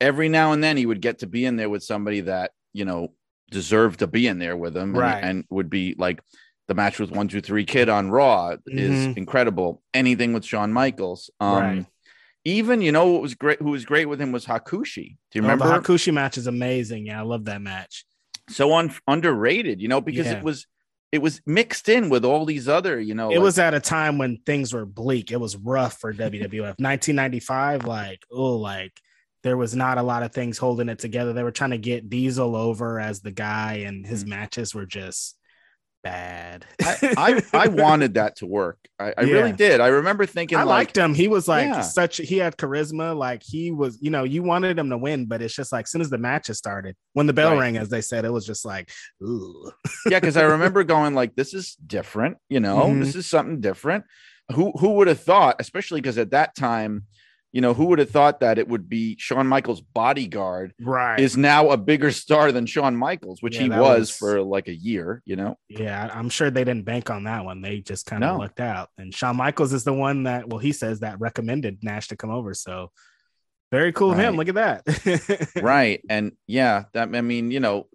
every 0.00 0.28
now 0.30 0.52
and 0.52 0.62
then 0.64 0.76
he 0.78 0.86
would 0.86 1.00
get 1.02 1.18
to 1.20 1.26
be 1.26 1.44
in 1.44 1.56
there 1.56 1.68
with 1.68 1.82
somebody 1.82 2.20
that 2.22 2.52
you 2.72 2.84
know 2.86 3.08
deserved 3.50 3.98
to 3.98 4.06
be 4.06 4.26
in 4.26 4.38
there 4.38 4.56
with 4.56 4.74
him 4.76 4.90
and, 4.90 4.98
Right. 4.98 5.22
and 5.24 5.44
would 5.50 5.68
be 5.68 5.94
like 5.98 6.20
the 6.68 6.74
match 6.74 6.98
with 6.98 7.10
one 7.10 7.28
two 7.28 7.40
three 7.42 7.64
kid 7.66 7.88
on 7.90 8.10
raw 8.10 8.56
is 8.66 9.08
Mhm. 9.08 9.16
incredible 9.18 9.82
anything 9.92 10.32
with 10.32 10.44
Shawn 10.44 10.72
Michaels 10.72 11.30
um 11.40 11.56
Right. 11.62 11.86
Even 12.44 12.80
you 12.80 12.92
know 12.92 13.12
what 13.12 13.22
was 13.22 13.34
great 13.34 13.58
who 13.58 13.70
was 13.70 13.84
great 13.84 14.06
with 14.06 14.20
him 14.20 14.32
was 14.32 14.46
Hakushi 14.46 15.16
do 15.30 15.38
you 15.38 15.42
Oh, 15.42 15.48
remember 15.48 15.66
the 15.68 15.78
Hakushi 15.80 16.12
match 16.12 16.38
is 16.38 16.46
amazing. 16.46 17.06
Yeah, 17.06 17.20
I 17.20 17.24
love 17.24 17.44
that 17.46 17.62
match. 17.62 18.04
so 18.48 18.74
un- 18.74 18.92
underrated 19.06 19.80
you 19.80 19.88
know 19.88 20.00
because 20.00 20.26
Yeah. 20.26 20.38
it 20.38 20.44
was 20.44 20.66
it 21.12 21.20
was 21.20 21.40
mixed 21.44 21.88
in 21.88 22.08
with 22.08 22.24
all 22.24 22.44
these 22.44 22.68
other 22.68 23.00
you 23.00 23.14
know 23.14 23.30
It 23.30 23.36
like- 23.36 23.42
was 23.44 23.58
at 23.58 23.74
a 23.74 23.80
time 23.80 24.18
when 24.18 24.38
things 24.46 24.72
were 24.72 24.86
bleak. 24.86 25.32
It 25.32 25.40
was 25.40 25.56
rough 25.56 25.98
for 25.98 26.12
WWF. 26.12 26.78
1995, 26.78 27.84
like, 27.98 28.22
oh, 28.30 28.56
like 28.56 28.92
there 29.42 29.56
was 29.56 29.74
not 29.74 29.98
a 29.98 30.02
lot 30.02 30.22
of 30.22 30.32
things 30.32 30.58
holding 30.58 30.88
it 30.88 30.98
together. 30.98 31.32
They 31.32 31.42
were 31.42 31.50
trying 31.50 31.70
to 31.70 31.78
get 31.78 32.10
Diesel 32.10 32.54
over 32.54 33.00
as 33.00 33.20
the 33.20 33.30
guy, 33.30 33.84
and 33.86 34.06
his 34.06 34.24
mm. 34.24 34.28
matches 34.28 34.74
were 34.74 34.86
just 34.86 35.36
bad. 36.02 36.64
I, 36.82 36.96
I 37.16 37.42
I 37.64 37.68
wanted 37.68 38.14
that 38.14 38.36
to 38.36 38.46
work. 38.46 38.78
I, 38.98 39.14
I 39.16 39.22
really 39.22 39.52
did. 39.52 39.80
I 39.80 39.88
remember 39.88 40.26
thinking 40.26 40.58
I 40.58 40.62
like 40.62 40.88
liked 40.88 40.98
him. 40.98 41.14
He 41.14 41.28
was 41.28 41.48
like 41.48 41.66
Yeah. 41.66 41.80
such. 41.82 42.18
He 42.18 42.38
had 42.38 42.56
charisma. 42.56 43.16
Like 43.16 43.42
he 43.42 43.70
was, 43.70 43.98
you 44.00 44.10
know, 44.10 44.24
you 44.24 44.42
wanted 44.42 44.78
him 44.78 44.90
to 44.90 44.98
win, 44.98 45.26
but 45.26 45.42
it's 45.42 45.54
just 45.54 45.72
like 45.72 45.84
as 45.84 45.90
soon 45.90 46.00
as 46.00 46.10
the 46.10 46.18
matches 46.18 46.58
started, 46.58 46.96
when 47.12 47.26
the 47.26 47.32
bell 47.32 47.52
Right. 47.52 47.60
rang, 47.60 47.76
as 47.76 47.88
they 47.88 48.00
said, 48.00 48.24
it 48.24 48.32
was 48.32 48.46
just 48.46 48.64
like, 48.64 48.90
ooh, 49.22 49.70
yeah, 50.06 50.20
because 50.20 50.36
I 50.36 50.42
remember 50.54 50.84
going 50.84 51.14
like, 51.14 51.34
this 51.34 51.54
is 51.54 51.74
different, 51.76 52.36
you 52.48 52.60
know, 52.60 52.86
Mhm. 52.88 53.00
this 53.04 53.14
is 53.16 53.26
something 53.26 53.60
different. 53.60 54.04
Who 54.54 54.72
who 54.72 54.90
would 54.94 55.06
have 55.08 55.20
thought, 55.20 55.56
especially 55.60 56.00
because 56.00 56.18
at 56.18 56.32
that 56.32 56.54
time, 56.56 57.04
you 57.52 57.60
know, 57.60 57.74
who 57.74 57.86
would 57.86 57.98
have 57.98 58.10
thought 58.10 58.40
that 58.40 58.58
it 58.58 58.68
would 58.68 58.88
be 58.88 59.16
Shawn 59.18 59.46
Michaels' 59.46 59.80
bodyguard 59.80 60.72
right. 60.80 61.18
is 61.18 61.36
now 61.36 61.70
a 61.70 61.76
bigger 61.76 62.12
star 62.12 62.52
than 62.52 62.64
Shawn 62.66 62.94
Michaels, 62.96 63.42
which 63.42 63.56
Yeah, 63.56 63.62
he 63.62 63.68
was, 63.70 63.80
was- 63.80 64.10
for 64.10 64.42
like 64.42 64.68
a 64.68 64.74
year, 64.74 65.20
you 65.24 65.36
know. 65.36 65.58
Yeah, 65.68 66.08
I'm 66.14 66.28
sure 66.28 66.50
they 66.50 66.64
didn't 66.64 66.84
bank 66.84 67.10
on 67.10 67.24
that 67.24 67.44
one. 67.44 67.60
They 67.62 67.80
just 67.80 68.06
kind 68.06 68.22
of 68.22 68.34
No. 68.34 68.38
lucked 68.38 68.60
out. 68.60 68.88
And 68.98 69.14
Shawn 69.14 69.36
Michaels 69.36 69.72
is 69.72 69.82
the 69.84 69.92
one 69.92 70.24
that, 70.24 70.48
well, 70.48 70.58
he 70.58 70.72
says 70.72 71.00
that 71.00 71.18
recommended 71.20 71.82
Nash 71.82 72.08
to 72.08 72.16
come 72.16 72.30
over. 72.30 72.54
So 72.54 72.92
very 73.72 73.92
cool 73.92 74.12
of 74.12 74.18
him. 74.18 74.36
Look 74.36 74.48
at 74.48 74.54
that. 74.56 75.52
right. 75.62 76.00
And 76.08 76.32
yeah, 76.46 76.84
that 76.92 77.14
I 77.14 77.20
mean, 77.20 77.50
you 77.50 77.60
know, 77.60 77.86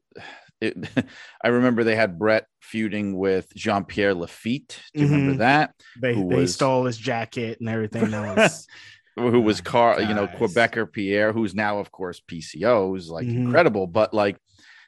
it, 0.61 0.75
I 1.43 1.49
remember 1.49 1.83
they 1.83 1.95
had 1.97 2.17
Bret 2.17 2.45
feuding 2.61 3.17
with 3.17 3.53
Jean 3.55 3.83
Pierre 3.83 4.13
Lafitte. 4.13 4.79
Do 4.93 5.01
you 5.01 5.07
remember 5.07 5.33
Mhm. 5.35 5.37
that? 5.39 5.73
They, 6.01 6.13
they 6.13 6.21
was- 6.23 6.53
stole 6.53 6.85
his 6.85 6.97
jacket 6.97 7.59
and 7.59 7.67
everything. 7.69 8.09
Was 8.35 8.67
who 9.15 9.41
was 9.41 9.61
Oh, 9.61 9.63
Car, 9.63 10.01
you 10.01 10.13
know. 10.13 10.27
Quebecer 10.27 10.91
Pierre, 10.91 11.31
who's 11.31 11.55
now, 11.55 11.79
of 11.79 11.91
course, 11.91 12.21
PCO, 12.29 12.89
who's 12.89 13.09
like 13.09 13.27
Mhm. 13.27 13.45
incredible. 13.45 13.87
But 13.87 14.13
like 14.13 14.37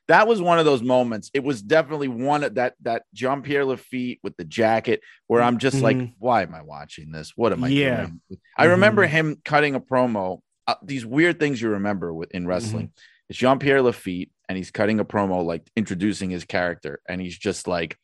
that 0.08 0.28
was 0.28 0.42
one 0.42 0.58
of 0.58 0.66
those 0.66 0.82
moments. 0.82 1.30
It 1.34 1.44
was 1.44 1.62
definitely 1.62 2.08
one 2.08 2.44
of 2.44 2.56
that 2.56 2.76
that 2.82 3.04
Jean 3.14 3.42
Pierre 3.42 3.66
Lafitte 3.66 4.20
with 4.24 4.38
the 4.38 4.46
jacket, 4.46 5.02
where 5.28 5.42
I'm 5.42 5.58
just 5.58 5.82
like, 5.82 5.98
Mhm. 5.98 6.14
why 6.18 6.44
am 6.44 6.56
I 6.56 6.62
watching 6.62 7.12
this? 7.12 7.34
What 7.36 7.52
am 7.52 7.64
I 7.64 7.68
Yeah. 7.70 8.06
doing? 8.06 8.22
I 8.58 8.66
remember 8.66 9.06
Mhm. 9.06 9.10
him 9.10 9.42
cutting 9.44 9.76
a 9.76 9.80
promo 9.82 10.40
uh, 10.70 10.76
these 10.84 11.06
weird 11.06 11.40
things 11.40 11.62
you 11.62 11.70
remember 11.70 12.14
with 12.14 12.30
in 12.32 12.46
wrestling. 12.46 12.92
It's 13.30 13.40
Jean 13.40 13.58
Pierre 13.58 13.82
Lafitte, 13.82 14.30
and 14.50 14.58
he's 14.58 14.70
cutting 14.70 15.00
a 15.00 15.06
promo 15.06 15.42
like 15.46 15.70
introducing 15.78 16.30
his 16.30 16.44
character, 16.44 17.00
and 17.08 17.22
he's 17.22 17.38
just 17.38 17.70
like, 17.70 17.98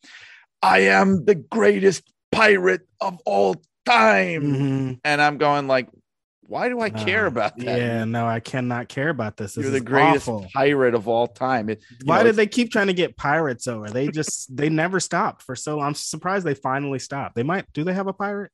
"I 0.62 0.80
am 0.80 1.26
the 1.26 1.36
greatest 1.36 2.04
pirate 2.32 2.88
of 3.02 3.20
all 3.26 3.62
time," 3.86 4.44
Mhm. 4.44 5.00
and 5.04 5.22
I'm 5.22 5.38
going 5.38 5.68
like, 5.68 5.90
"Why 6.54 6.70
do 6.70 6.80
I 6.80 6.90
care 6.90 7.26
Uh, 7.26 7.30
about 7.30 7.58
that?" 7.58 7.78
Yeah, 7.80 8.04
no, 8.06 8.26
I 8.28 8.40
cannot 8.40 8.88
care 8.88 9.10
about 9.10 9.36
this. 9.38 9.56
This 9.56 9.64
You're 9.64 9.72
the 9.72 9.78
is 9.78 9.84
greatest 9.84 10.28
awful. 10.28 10.48
pirate 10.54 10.94
of 10.96 11.08
all 11.08 11.28
time. 11.28 11.70
It, 11.70 11.84
Why 12.06 12.20
know, 12.20 12.26
did 12.26 12.36
they 12.36 12.48
keep 12.48 12.72
trying 12.72 12.88
to 12.88 12.94
get 12.94 13.18
pirates 13.18 13.68
over? 13.68 13.90
They 13.90 14.08
just 14.10 14.56
they 14.56 14.70
never 14.70 15.00
stopped 15.00 15.42
for 15.42 15.56
so. 15.56 15.78
long. 15.78 15.88
I'm 15.88 15.96
surprised 15.96 16.46
they 16.46 16.54
finally 16.56 17.00
stopped. 17.00 17.36
They 17.36 17.44
might 17.44 17.66
do 17.74 17.84
they 17.84 17.94
have 17.94 18.08
a 18.08 18.14
pirate? 18.14 18.52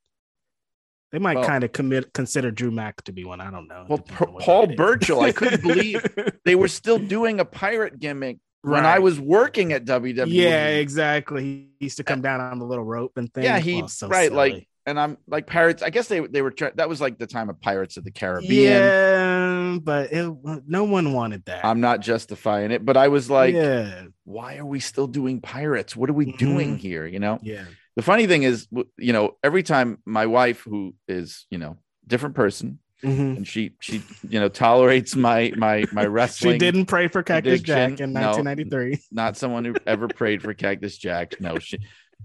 They 1.12 1.18
might 1.18 1.36
Well- 1.38 1.46
kind 1.46 1.64
of 1.64 1.72
commit 1.72 2.12
consider 2.12 2.50
Drew 2.50 2.70
Mack 2.70 3.02
to 3.04 3.12
be 3.12 3.24
one. 3.24 3.40
I 3.40 3.50
don't 3.50 3.66
know. 3.68 3.84
Well, 3.88 3.98
Depends 3.98 4.18
Pa- 4.18 4.24
on 4.26 4.32
what 4.34 4.42
Paul. 4.44 4.66
Burchill, 4.76 5.20
I 5.20 5.32
couldn't 5.32 5.62
believe 5.70 6.04
they 6.44 6.54
were 6.54 6.68
still 6.68 6.98
doing 6.98 7.40
a 7.40 7.44
pirate 7.44 7.98
gimmick 7.98 8.38
when 8.62 8.84
I 8.86 8.98
was 9.00 9.18
working 9.18 9.72
at 9.72 9.84
WWE. 9.86 10.26
Yeah, 10.28 10.66
exactly. 10.68 11.42
He 11.42 11.84
used 11.86 11.96
to 11.96 12.04
come 12.04 12.20
down 12.20 12.40
on 12.40 12.58
the 12.60 12.64
little 12.64 12.84
rope 12.84 13.12
and 13.16 13.32
things. 13.32 13.44
Yeah, 13.44 13.58
he 13.58 13.82
Oh, 13.82 13.86
so 13.88 14.06
right 14.06 14.30
like 14.30 14.52
silly. 14.52 14.68
And 14.86 14.98
I'm 14.98 15.18
like 15.26 15.46
pirates. 15.46 15.82
I 15.82 15.90
guess 15.90 16.08
they 16.08 16.20
they 16.20 16.42
were 16.42 16.54
that 16.74 16.88
was 16.88 17.00
like 17.00 17.18
the 17.18 17.26
time 17.26 17.50
of 17.50 17.60
Pirates 17.60 17.96
of 17.96 18.04
the 18.04 18.10
Caribbean. 18.10 18.72
yeah, 18.72 19.78
but 19.82 20.12
it, 20.12 20.34
no 20.66 20.84
one 20.84 21.12
wanted 21.12 21.44
that. 21.46 21.64
I'm 21.64 21.80
not 21.80 22.00
justifying 22.00 22.70
it, 22.70 22.84
but 22.84 22.96
I 22.96 23.08
was 23.08 23.30
like, 23.30 23.54
yeah, 23.54 24.04
why 24.24 24.56
are 24.56 24.64
we 24.66 24.80
still 24.80 25.06
doing 25.06 25.40
pirates? 25.40 25.94
What 25.96 26.10
are 26.10 26.14
we 26.14 26.32
doing 26.32 26.76
Mhm. 26.76 26.80
here? 26.80 27.06
You 27.06 27.18
know. 27.18 27.38
yeah, 27.42 27.64
The 27.96 28.02
funny 28.02 28.26
thing 28.26 28.42
is, 28.42 28.66
you 28.98 29.12
know, 29.12 29.36
every 29.42 29.62
time 29.62 29.98
my 30.06 30.26
wife, 30.26 30.60
who 30.62 30.94
is 31.08 31.46
you 31.50 31.58
know 31.58 31.76
different 32.06 32.34
person, 32.34 32.78
Mhm. 33.04 33.36
and 33.38 33.46
she 33.48 33.72
she 33.80 34.02
you 34.28 34.40
know 34.40 34.48
tolerates 34.48 35.14
my 35.14 35.52
my 35.56 35.84
my 35.92 36.04
wrestling. 36.16 36.54
She 36.54 36.58
didn't 36.58 36.86
pray 36.86 37.08
for 37.08 37.22
Cactus 37.22 37.60
addiction, 37.60 37.96
Jack 37.96 38.00
in 38.00 38.12
no. 38.12 38.20
1993. 38.32 38.98
not 39.12 39.36
someone 39.36 39.64
who 39.64 39.74
ever 39.86 40.08
prayed 40.08 40.42
for 40.42 40.52
Cactus 40.54 40.96
Jack. 40.98 41.40
No, 41.40 41.58
she 41.58 41.78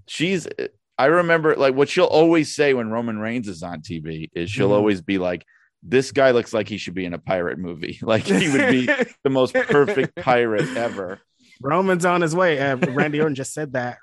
she's 0.07 0.47
I 0.97 1.05
remember 1.05 1.55
like 1.55 1.75
what 1.75 1.89
she'll 1.89 2.05
always 2.05 2.55
say 2.55 2.73
when 2.73 2.89
Roman 2.89 3.19
Reigns 3.19 3.47
is 3.47 3.63
on 3.63 3.81
TV 3.81 4.29
is 4.33 4.49
she'll 4.49 4.69
Mhm. 4.69 4.73
always 4.75 5.01
be 5.01 5.17
like, 5.17 5.45
This 5.87 6.11
guy 6.11 6.31
looks 6.31 6.51
like 6.53 6.67
he 6.67 6.77
should 6.77 6.95
be 6.95 7.05
in 7.05 7.13
a 7.13 7.19
pirate 7.19 7.59
movie. 7.59 7.99
Like 8.01 8.23
he 8.23 8.49
would 8.49 8.69
be 8.71 8.87
the 9.23 9.29
most 9.29 9.53
perfect 9.53 10.15
pirate 10.21 10.75
ever. 10.75 11.19
Roman's 11.61 12.05
on 12.05 12.21
his 12.21 12.35
way. 12.35 12.59
Uh, 12.59 12.75
Randy 12.77 13.19
Orton 13.19 13.35
just 13.35 13.53
said 13.53 13.73
that. 13.73 13.97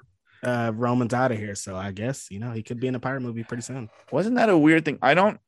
Uh, 0.45 0.72
Roman's 0.74 1.12
out 1.14 1.32
of 1.32 1.38
here, 1.38 1.55
so 1.55 1.76
I 1.76 1.90
guess 1.93 2.30
you 2.30 2.38
know 2.40 2.51
he 2.53 2.62
could 2.62 2.78
be 2.80 2.86
in 2.88 2.95
a 2.95 3.01
pirate 3.01 3.20
movie 3.22 3.43
pretty 3.45 3.62
soon. 3.62 3.90
Wasn't 4.11 4.36
that 4.36 4.49
a 4.49 4.57
weird 4.59 4.84
thing? 4.84 4.99
I 5.03 5.14
don't 5.14 5.38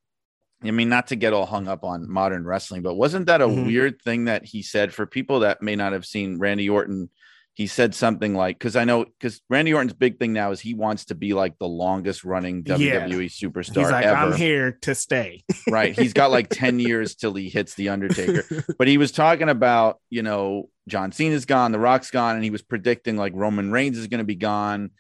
I 0.63 0.71
mean, 0.71 0.89
not 0.89 1.09
to 1.09 1.17
get 1.17 1.33
all 1.35 1.45
hung 1.47 1.69
up 1.69 1.85
on 1.85 2.09
modern 2.11 2.45
wrestling, 2.47 2.81
but 2.83 2.95
wasn't 2.95 3.27
that 3.27 3.43
a 3.43 3.47
Mhm. 3.47 3.67
weird 3.67 4.01
thing 4.01 4.25
that 4.25 4.45
he 4.47 4.63
said 4.63 4.95
for 4.95 5.05
people 5.05 5.41
that 5.41 5.61
may 5.63 5.77
not 5.77 5.93
have 5.93 6.07
seen 6.07 6.39
Randy 6.39 6.69
Orton? 6.71 7.11
He 7.55 7.69
said 7.69 7.95
something 7.95 8.35
like, 8.35 8.59
because 8.59 8.75
I 8.75 8.85
know, 8.85 9.05
because 9.05 9.41
Randy 9.49 9.73
Orton's 9.73 9.93
big 9.93 10.19
thing 10.19 10.33
now 10.33 10.51
is 10.51 10.61
he 10.61 10.75
wants 10.75 11.07
to 11.07 11.15
be 11.15 11.35
like 11.35 11.57
the 11.59 11.69
longest 11.69 12.25
running 12.25 12.65
Yeah. 12.67 13.07
WWE 13.07 13.27
superstar 13.27 13.79
He's 13.79 13.91
like, 13.91 14.05
ever. 14.05 14.17
I'm 14.17 14.33
here 14.37 14.73
to 14.83 14.95
stay. 14.95 15.45
right. 15.69 15.97
He's 15.97 16.13
got 16.13 16.33
like 16.33 16.49
10 16.49 16.81
years 16.81 17.15
till 17.15 17.33
he 17.35 17.49
hits 17.49 17.75
The 17.75 17.91
Undertaker. 17.91 18.65
But 18.77 18.89
he 18.89 18.99
was 18.99 19.13
talking 19.13 19.49
about, 19.49 20.01
you 20.11 20.23
know, 20.23 20.69
John 20.89 21.13
Cena's 21.13 21.45
gone, 21.45 21.71
The 21.71 21.79
Rock's 21.79 22.11
gone, 22.11 22.35
and 22.35 22.43
he 22.43 22.51
was 22.51 22.63
predicting 22.63 23.17
like 23.17 23.33
Roman 23.37 23.71
Reigns 23.71 23.99
is 23.99 24.09
going 24.09 24.19
to 24.19 24.25
be 24.25 24.35
gone 24.35 24.91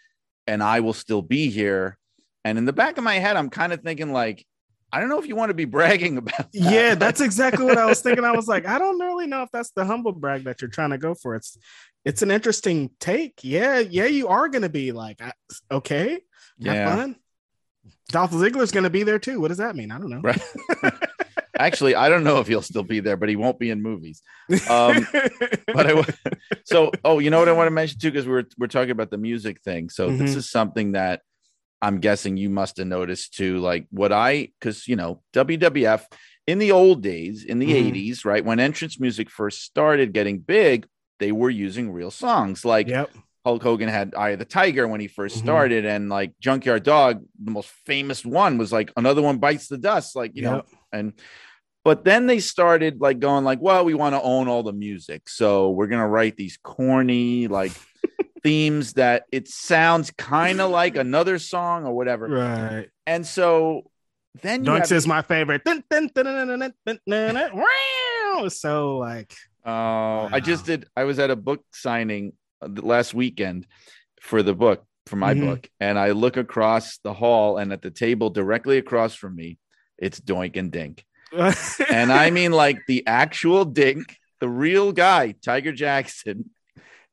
and 0.46 0.62
I 0.62 0.80
will 0.80 0.92
still 0.92 1.22
be 1.22 1.50
here. 1.50 1.98
And 2.44 2.58
in 2.58 2.66
the 2.66 2.72
back 2.72 2.98
of 2.98 3.04
my 3.04 3.14
head, 3.14 3.36
I'm 3.36 3.50
kind 3.50 3.72
of 3.72 3.80
thinking, 3.80 4.12
like, 4.12 4.46
I 4.94 5.00
don't 5.00 5.08
know 5.08 5.18
if 5.18 5.26
you 5.26 5.34
want 5.34 5.50
to 5.50 5.54
be 5.54 5.64
bragging 5.64 6.16
about 6.22 6.36
that. 6.36 6.48
yeah, 6.52 6.94
that's 7.04 7.20
exactly 7.20 7.64
what 7.64 7.78
I 7.78 7.84
was 7.86 8.00
thinking. 8.00 8.24
I 8.24 8.30
was 8.30 8.46
like, 8.46 8.64
I 8.66 8.78
don't 8.78 9.00
really 9.00 9.26
know 9.26 9.42
if 9.42 9.50
that's 9.50 9.70
the 9.70 9.84
humble 9.84 10.12
brag 10.12 10.44
that 10.44 10.60
you're 10.62 10.70
trying 10.70 10.90
to 10.90 10.98
go 10.98 11.14
for. 11.14 11.34
It's 11.34 11.58
it's 12.04 12.22
an 12.22 12.30
interesting 12.30 12.90
take. 13.00 13.40
Yeah, 13.42 13.80
yeah, 13.80 14.06
you 14.06 14.28
are 14.28 14.48
gonna 14.48 14.68
be 14.68 14.92
like, 14.92 15.20
okay, 15.70 16.20
yeah. 16.58 16.94
fun. 16.94 17.16
Dolph 18.10 18.30
Ziggler's 18.30 18.70
gonna 18.70 18.90
be 18.90 19.02
there 19.02 19.18
too. 19.18 19.40
What 19.40 19.48
does 19.48 19.58
that 19.58 19.74
mean? 19.74 19.90
I 19.90 19.98
don't 19.98 20.10
know. 20.10 20.20
Right. 20.22 20.40
Actually, 21.58 21.94
I 21.94 22.08
don't 22.08 22.24
know 22.24 22.40
if 22.40 22.48
he'll 22.48 22.62
still 22.62 22.82
be 22.82 22.98
there, 23.00 23.16
but 23.16 23.28
he 23.28 23.36
won't 23.36 23.58
be 23.60 23.70
in 23.70 23.80
movies. 23.80 24.22
Um, 24.68 25.06
but 25.72 25.86
I 25.90 26.04
so 26.64 26.90
oh, 27.04 27.20
you 27.20 27.30
know 27.30 27.38
what 27.38 27.48
I 27.48 27.52
want 27.52 27.68
to 27.68 27.70
mention 27.70 27.98
too, 28.00 28.10
because 28.10 28.26
we're 28.26 28.44
we're 28.58 28.66
talking 28.66 28.90
about 28.90 29.10
the 29.10 29.18
music 29.18 29.60
thing. 29.62 29.88
So 29.88 30.10
this 30.10 30.34
Mhm. 30.34 30.36
is 30.36 30.50
something 30.50 30.92
that 30.92 31.22
I'm 31.82 32.00
guessing 32.00 32.36
you 32.36 32.50
must 32.50 32.76
have 32.78 32.86
noticed 32.86 33.34
too. 33.34 33.58
Like 33.58 33.86
what 33.90 34.12
I 34.12 34.48
because 34.58 34.88
you 34.88 34.96
know, 34.96 35.22
WWF 35.32 36.06
in 36.46 36.58
the 36.58 36.72
old 36.72 37.02
days, 37.02 37.44
in 37.44 37.58
the 37.58 37.72
Mhm. 37.72 37.92
80s, 37.92 38.24
right? 38.24 38.44
When 38.44 38.60
entrance 38.60 39.00
music 39.00 39.30
first 39.30 39.62
started 39.62 40.12
getting 40.12 40.38
big, 40.38 40.86
they 41.20 41.32
were 41.32 41.50
using 41.50 41.90
real 41.90 42.10
songs. 42.10 42.64
Like 42.64 42.88
yep. 42.88 43.10
Hulk 43.44 43.62
Hogan 43.62 43.88
had 43.90 44.14
Eye 44.14 44.30
of 44.30 44.38
the 44.38 44.44
Tiger 44.46 44.88
when 44.88 45.00
he 45.00 45.06
1st 45.08 45.36
Mhm. 45.36 45.42
started, 45.44 45.84
and 45.84 46.08
like 46.08 46.32
Junkyard 46.40 46.82
Dog, 46.82 47.22
the 47.42 47.50
most 47.50 47.68
famous 47.86 48.24
one 48.24 48.56
was 48.58 48.72
like 48.72 48.90
another 48.96 49.20
one 49.22 49.38
bites 49.38 49.68
the 49.68 49.76
dust, 49.78 50.16
like 50.16 50.32
you 50.34 50.42
know, 50.42 50.62
and 50.92 51.12
but 51.84 52.04
then 52.04 52.26
they 52.26 52.38
started 52.40 53.02
like 53.02 53.18
going 53.18 53.44
like, 53.44 53.60
well, 53.60 53.84
we 53.84 53.92
want 53.92 54.14
to 54.14 54.22
own 54.22 54.48
all 54.48 54.62
the 54.62 54.72
music, 54.72 55.28
so 55.28 55.70
we're 55.70 55.86
gonna 55.88 56.08
write 56.08 56.36
these 56.36 56.56
corny 56.62 57.46
like 57.46 57.72
themes 58.44 58.92
that 58.92 59.24
it 59.32 59.48
sounds 59.48 60.12
kind 60.12 60.60
of 60.60 60.70
like 60.82 60.96
another 60.96 61.40
song 61.40 61.86
or 61.86 61.94
whatever. 61.94 62.28
Right. 62.28 62.88
And 63.06 63.26
so 63.26 63.90
then 64.42 64.64
you 64.64 64.70
Dunks 64.70 64.90
have- 64.90 64.92
is 64.92 65.06
my 65.06 65.22
favorite. 65.22 65.62
so 68.48 68.98
like 68.98 69.34
oh, 69.64 69.70
wow. 69.72 70.28
I 70.30 70.40
just 70.40 70.66
did 70.66 70.86
I 70.96 71.04
was 71.04 71.18
at 71.18 71.30
a 71.30 71.36
book 71.36 71.64
signing 71.72 72.34
uh, 72.62 72.68
last 72.68 73.14
weekend 73.14 73.66
for 74.20 74.42
the 74.42 74.54
book 74.54 74.84
for 75.06 75.16
my 75.16 75.34
mm-hmm. 75.34 75.46
book 75.46 75.70
and 75.80 75.98
I 75.98 76.12
look 76.12 76.36
across 76.36 76.98
the 76.98 77.12
hall 77.12 77.58
and 77.58 77.72
at 77.72 77.82
the 77.82 77.90
table 77.90 78.30
directly 78.30 78.78
across 78.78 79.14
from 79.14 79.36
me 79.36 79.58
it's 79.98 80.20
Doink 80.20 80.56
and 80.56 80.70
Dink. 80.70 81.04
and 81.90 82.12
I 82.12 82.30
mean 82.30 82.52
like 82.52 82.80
the 82.86 83.06
actual 83.06 83.64
Dink, 83.64 84.16
the 84.40 84.48
real 84.48 84.92
guy, 84.92 85.34
Tiger 85.42 85.72
Jackson 85.72 86.50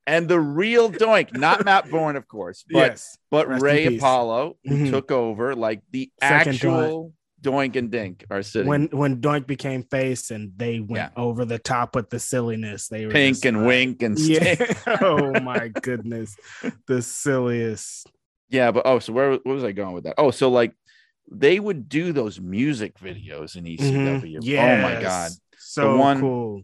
and 0.07 0.27
the 0.27 0.39
real 0.39 0.91
Doink, 0.91 1.35
not 1.37 1.63
Matt 1.65 1.89
Borne, 1.89 2.15
of 2.15 2.27
course, 2.27 2.63
but 2.69 2.91
yes. 2.91 3.17
but 3.29 3.47
Rest 3.47 3.63
Ray. 3.63 3.95
Apollo, 3.97 4.57
who 4.65 4.75
Mhm. 4.77 4.89
took 4.89 5.11
over, 5.11 5.55
like 5.55 5.81
the 5.91 6.11
Second 6.21 6.55
actual 6.55 7.13
Doink 7.41 7.75
and 7.75 7.89
Dink 7.91 8.25
are 8.29 8.43
sitting. 8.43 8.67
When 8.67 8.85
when 8.91 9.19
Doink 9.21 9.47
became 9.47 9.83
face 9.83 10.29
and 10.31 10.51
they 10.57 10.79
went 10.79 11.11
Yeah. 11.15 11.21
over 11.23 11.43
the 11.45 11.57
top 11.59 11.95
with 11.95 12.09
the 12.09 12.19
silliness, 12.19 12.87
they 12.87 13.05
were 13.05 13.11
Pink 13.11 13.35
just 13.37 13.45
and 13.45 13.57
like- 13.59 13.67
Wink 13.67 14.01
and 14.03 14.19
Yeah. 14.19 14.73
Oh 15.01 15.39
my 15.39 15.69
goodness. 15.69 16.35
The 16.87 17.01
silliest. 17.01 18.07
Yeah, 18.49 18.71
but 18.71 18.83
oh, 18.85 18.99
so 18.99 19.13
where, 19.13 19.31
where 19.37 19.55
was 19.55 19.63
I 19.63 19.71
going 19.71 19.93
with 19.93 20.03
that? 20.03 20.15
Oh, 20.17 20.29
so 20.31 20.49
like 20.49 20.73
they 21.31 21.59
would 21.59 21.87
do 21.87 22.11
those 22.11 22.39
music 22.41 22.99
videos 22.99 23.55
in 23.55 23.63
ECW. 23.63 24.39
Yeah. 24.41 24.77
Oh 24.79 24.81
my 24.81 25.01
god. 25.01 25.31
So 25.57 25.97
one- 25.97 26.19
cool. 26.19 26.63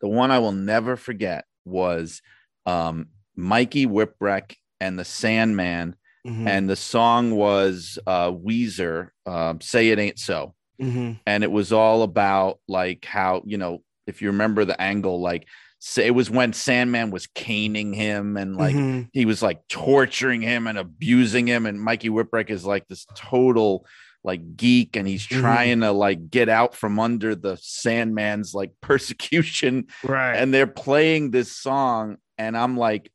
The 0.00 0.08
one 0.08 0.30
I 0.32 0.40
will 0.40 0.52
never 0.52 0.96
forget 0.96 1.44
was 1.64 2.22
um 2.66 3.08
Mikey 3.36 3.86
Whipwreck 3.86 4.54
and 4.80 4.98
the 4.98 5.04
Sandman, 5.04 5.96
Mhm. 6.26 6.46
and 6.46 6.68
the 6.70 6.76
song 6.76 7.32
was 7.34 7.98
uh 8.06 8.30
Weezer, 8.30 9.08
um, 9.26 9.60
Say 9.60 9.88
It 9.88 9.98
Ain't 9.98 10.18
So. 10.18 10.54
Mhm. 10.80 11.18
And 11.26 11.44
it 11.44 11.50
was 11.50 11.72
all 11.72 12.02
about 12.02 12.58
like 12.68 13.04
how, 13.04 13.42
you 13.46 13.58
know, 13.58 13.82
if 14.06 14.20
you 14.22 14.28
remember 14.28 14.64
the 14.64 14.80
angle, 14.80 15.20
like 15.20 15.46
say 15.78 16.06
it 16.06 16.14
was 16.14 16.30
when 16.30 16.52
Sandman 16.52 17.10
was 17.10 17.26
caning 17.28 17.92
him 17.92 18.36
and 18.36 18.56
like 18.56 18.74
Mhm. 18.74 19.08
he 19.12 19.24
was 19.24 19.42
like 19.42 19.66
torturing 19.68 20.40
him 20.40 20.66
and 20.68 20.78
abusing 20.78 21.46
him 21.48 21.66
and 21.66 21.80
mikey 21.80 22.08
whipwreck 22.08 22.50
is 22.50 22.64
like 22.64 22.86
this 22.88 23.04
total 23.16 23.84
like 24.22 24.56
geek 24.56 24.94
and 24.94 25.08
he's 25.08 25.26
Mhm. 25.26 25.40
trying 25.40 25.80
to 25.80 25.90
like 25.90 26.30
get 26.30 26.48
out 26.48 26.76
from 26.76 27.00
under 27.00 27.34
the 27.34 27.56
sandman's 27.60 28.54
like 28.54 28.70
persecution 28.80 29.86
right. 30.04 30.34
and 30.36 30.54
they're 30.54 30.68
playing 30.68 31.32
this 31.32 31.50
song 31.56 32.16
and 32.38 32.56
i'm 32.56 32.76
like 32.76 33.10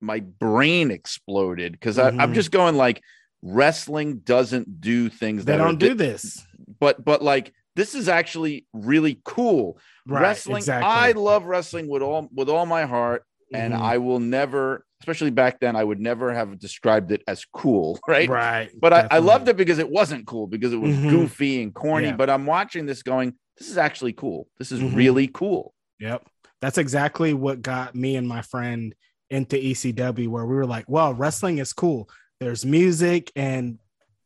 my 0.00 0.20
brain 0.20 0.90
exploded 0.90 1.72
because 1.72 1.98
i'm 1.98 2.16
Mhm. 2.18 2.34
just 2.34 2.50
going 2.50 2.76
like 2.76 3.02
wrestling 3.42 4.18
doesn't 4.18 4.80
do 4.80 5.08
things 5.08 5.44
they 5.44 5.52
that 5.52 5.58
don't 5.58 5.78
do 5.78 5.88
di- 5.90 5.94
this. 5.94 6.44
but 6.80 7.04
but 7.04 7.22
like 7.22 7.52
this 7.76 7.94
is 7.94 8.08
actually 8.08 8.66
really 8.72 9.20
cool 9.24 9.78
Right. 10.06 10.22
wrestling 10.22 10.58
Exactly. 10.58 10.88
i 10.88 11.12
love 11.12 11.44
wrestling 11.44 11.88
with 11.88 12.02
all 12.02 12.28
with 12.34 12.48
all 12.48 12.66
my 12.66 12.84
heart 12.84 13.24
and 13.54 13.72
Mhm. 13.72 13.80
I 13.80 13.98
will 13.98 14.18
never, 14.18 14.84
especially 15.00 15.30
back 15.30 15.60
then, 15.60 15.76
I 15.76 15.84
would 15.84 16.00
never 16.00 16.34
have 16.34 16.58
described 16.58 17.12
it 17.12 17.22
as 17.28 17.44
cool, 17.44 17.96
right? 18.08 18.28
right. 18.28 18.70
But 18.76 18.92
I, 18.92 19.06
I 19.08 19.18
loved 19.18 19.46
it 19.46 19.56
because 19.56 19.78
it 19.78 19.88
wasn't 19.88 20.26
cool, 20.26 20.48
because 20.48 20.72
it 20.72 20.78
was 20.78 20.96
Mhm. 20.96 21.10
goofy 21.10 21.62
and 21.62 21.72
corny. 21.72 22.08
Yeah. 22.08 22.16
But 22.16 22.28
I'm 22.28 22.44
watching 22.44 22.86
this 22.86 23.04
going, 23.04 23.34
this 23.56 23.70
is 23.70 23.78
actually 23.78 24.14
cool. 24.14 24.48
This 24.58 24.72
is 24.72 24.80
Mhm. 24.80 24.96
really 24.96 25.28
cool. 25.28 25.72
Yep. 26.00 26.26
That's 26.66 26.78
exactly 26.78 27.32
what 27.32 27.62
got 27.62 27.94
me 27.94 28.16
and 28.16 28.26
my 28.26 28.42
friend 28.42 28.92
into 29.30 29.54
ECW, 29.54 30.26
where 30.26 30.44
we 30.44 30.56
were 30.56 30.66
like, 30.66 30.86
well, 30.88 31.14
wrestling 31.14 31.58
is 31.58 31.72
cool. 31.72 32.10
There's 32.40 32.66
music 32.66 33.30
and 33.36 33.78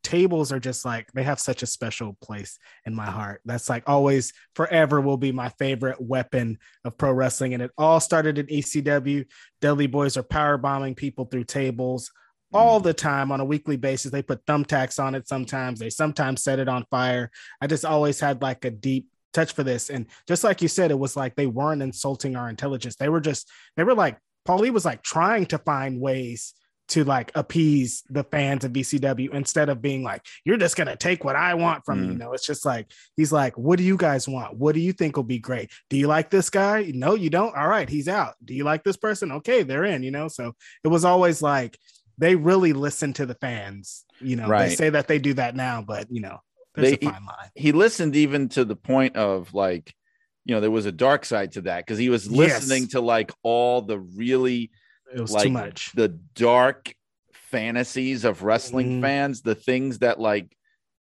tables 0.03 0.51
are 0.51 0.59
just 0.59 0.87
like 0.87 1.13
they 1.13 1.23
have 1.23 1.39
such 1.39 1.63
a 1.63 1.67
special 1.67 2.17
place 2.23 2.59
in 2.87 2.95
my 2.95 3.05
heart. 3.05 3.43
That's 3.45 3.69
like 3.69 3.87
always 3.87 4.33
forever 4.55 5.03
will 5.03 5.19
be 5.19 5.33
my 5.33 5.51
favorite 5.51 6.01
weapon 6.01 6.57
of 6.83 6.97
pro 6.97 7.13
wrestling. 7.13 7.53
And 7.53 7.63
it 7.63 7.73
all 7.77 8.01
started 8.01 8.39
in 8.39 8.47
ECW. 8.47 9.27
Dudley 9.61 9.87
Boys 9.87 10.17
are 10.17 10.23
power 10.23 10.57
bombing 10.57 10.95
people 10.95 11.27
through 11.27 11.45
tables 11.45 12.11
all 12.55 12.81
mm. 12.81 12.85
the 12.85 12.95
time 12.95 13.33
on 13.33 13.41
a 13.41 13.45
weekly 13.45 13.77
basis. 13.77 14.13
They 14.13 14.23
put 14.23 14.47
thumbtacks 14.47 14.99
on 14.99 15.15
it 15.15 15.29
sometimes. 15.29 15.79
They 15.79 15.91
sometimes 15.91 16.43
set 16.43 16.59
it 16.59 16.71
on 16.71 16.87
fire. 16.91 17.31
I 17.61 17.67
just 17.67 17.85
always 17.85 18.19
had 18.19 18.41
like 18.41 18.65
a 18.65 18.71
deep 18.71 19.09
touch 19.33 19.53
for 19.53 19.63
this. 19.63 19.91
And 19.91 20.07
just 20.27 20.45
like 20.45 20.63
you 20.63 20.69
said, 20.69 20.91
it 20.91 20.99
was 20.99 21.17
like 21.17 21.37
they 21.37 21.47
weren't 21.47 21.83
insulting 21.83 22.37
our 22.37 22.49
intelligence. 22.49 22.97
They 22.97 23.09
were 23.09 23.21
just, 23.21 23.51
they 23.77 23.85
were 23.85 23.95
like, 23.95 24.19
Paulie 24.47 24.71
was 24.71 24.85
like 24.85 25.03
trying 25.03 25.47
to 25.47 25.59
find 25.59 26.01
ways 26.01 26.55
to 26.91 27.05
like 27.05 27.31
appease 27.37 28.03
the 28.11 28.25
fans 28.25 28.65
of 28.65 28.73
ECW 28.73 29.33
instead 29.33 29.69
of 29.69 29.81
being 29.81 30.03
like, 30.03 30.27
you're 30.45 30.57
just 30.57 30.77
gonna 30.77 30.97
take 30.97 31.25
what 31.25 31.37
I 31.37 31.55
want 31.55 31.85
from 31.85 32.03
mm. 32.03 32.09
you. 32.09 32.19
know, 32.19 32.33
it's 32.33 32.47
just 32.47 32.67
like 32.67 32.91
he's 33.17 33.33
like, 33.33 33.57
what 33.57 33.79
do 33.79 33.85
you 33.85 33.97
guys 33.97 34.29
want? 34.29 34.57
What 34.57 34.75
do 34.75 34.81
you 34.81 34.93
think 34.93 35.17
will 35.17 35.23
be 35.23 35.39
great? 35.39 35.71
Do 35.89 35.97
you 35.97 36.09
like 36.09 36.31
this 36.31 36.51
guy? 36.51 36.91
No, 36.93 37.15
you 37.15 37.31
don't. 37.31 37.57
All 37.57 37.69
right, 37.69 37.89
he's 37.89 38.09
out. 38.09 38.35
Do 38.45 38.55
you 38.55 38.65
like 38.65 38.83
this 38.83 38.97
person? 38.97 39.31
Okay, 39.33 39.63
they're 39.63 39.85
in. 39.85 40.03
You 40.03 40.11
know, 40.11 40.27
so 40.27 40.55
it 40.83 40.89
was 40.89 41.05
always 41.05 41.41
like 41.41 41.79
they 42.19 42.35
really 42.35 42.73
listen 42.73 43.13
to 43.15 43.27
the 43.27 43.37
fans. 43.37 44.05
You 44.21 44.37
know, 44.37 44.49
right. 44.49 44.69
they 44.69 44.75
say 44.75 44.91
that 44.91 45.07
they 45.07 45.21
do 45.21 45.35
that 45.35 45.55
now, 45.55 45.83
but 45.83 46.09
you 46.11 46.21
know, 46.21 46.41
there's 46.81 46.99
they, 46.99 47.07
a 47.07 47.11
fine 47.11 47.25
line. 47.25 47.51
He, 47.55 47.63
he 47.63 47.73
listened 47.73 48.17
even 48.17 48.49
to 48.51 48.65
the 48.65 48.77
point 48.77 49.17
of 49.17 49.53
like, 49.55 49.95
you 50.45 50.55
know, 50.55 50.61
there 50.61 50.71
was 50.71 50.87
a 50.87 50.93
dark 50.93 51.25
side 51.25 51.53
to 51.53 51.63
that 51.63 51.87
because 51.87 51.99
he 51.99 52.09
was 52.09 52.31
listening 52.31 52.83
yes. 52.85 52.93
to 52.93 53.01
like 53.01 53.33
all 53.43 53.83
the 53.83 53.99
really 53.99 54.71
it 55.15 55.21
was 55.21 55.33
like 55.33 55.45
too 55.45 55.51
much. 55.51 55.93
The 55.93 56.09
dark 56.09 56.95
fantasies 57.33 58.25
of 58.25 58.43
wrestling 58.43 58.99
mm. 58.99 59.03
fans, 59.03 59.43
the 59.43 59.55
things 59.55 59.99
that 59.99 60.21
like 60.21 60.57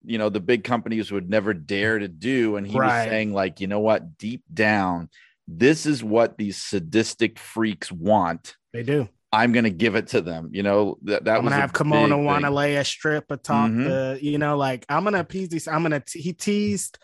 you 0.06 0.18
know 0.18 0.28
the 0.28 0.40
big 0.40 0.64
companies 0.64 1.10
would 1.10 1.28
never 1.28 1.52
dare 1.52 1.98
to 1.98 2.08
do 2.08 2.56
and 2.56 2.66
he 2.66 2.78
right. 2.78 3.02
was 3.02 3.10
saying 3.10 3.32
like 3.32 3.60
you 3.60 3.66
know 3.66 3.80
what 3.80 4.16
deep 4.16 4.42
down 4.52 5.10
this 5.48 5.84
is 5.84 6.02
what 6.02 6.38
these 6.38 6.56
sadistic 6.56 7.38
freaks 7.38 7.90
want 7.90 8.56
they 8.72 8.82
do 8.82 9.08
i'm 9.32 9.52
gonna 9.52 9.70
give 9.70 9.96
it 9.96 10.08
to 10.08 10.20
them 10.20 10.50
you 10.52 10.62
know 10.62 10.98
that, 11.02 11.24
that 11.24 11.36
i'm 11.36 11.42
gonna 11.44 11.56
have 11.56 11.72
Kimona 11.72 12.16
Wanalaya 12.16 12.80
a 12.80 12.84
strip 12.84 13.30
a 13.30 13.36
talk 13.36 13.70
mm-hmm. 13.70 13.84
to 13.84 14.18
you 14.20 14.38
know 14.38 14.56
like 14.56 14.84
i'm 14.88 15.04
gonna 15.04 15.20
appease 15.20 15.48
these 15.48 15.68
i'm 15.68 15.82
gonna 15.82 16.00
t- 16.00 16.20
he 16.20 16.32
teased 16.32 16.98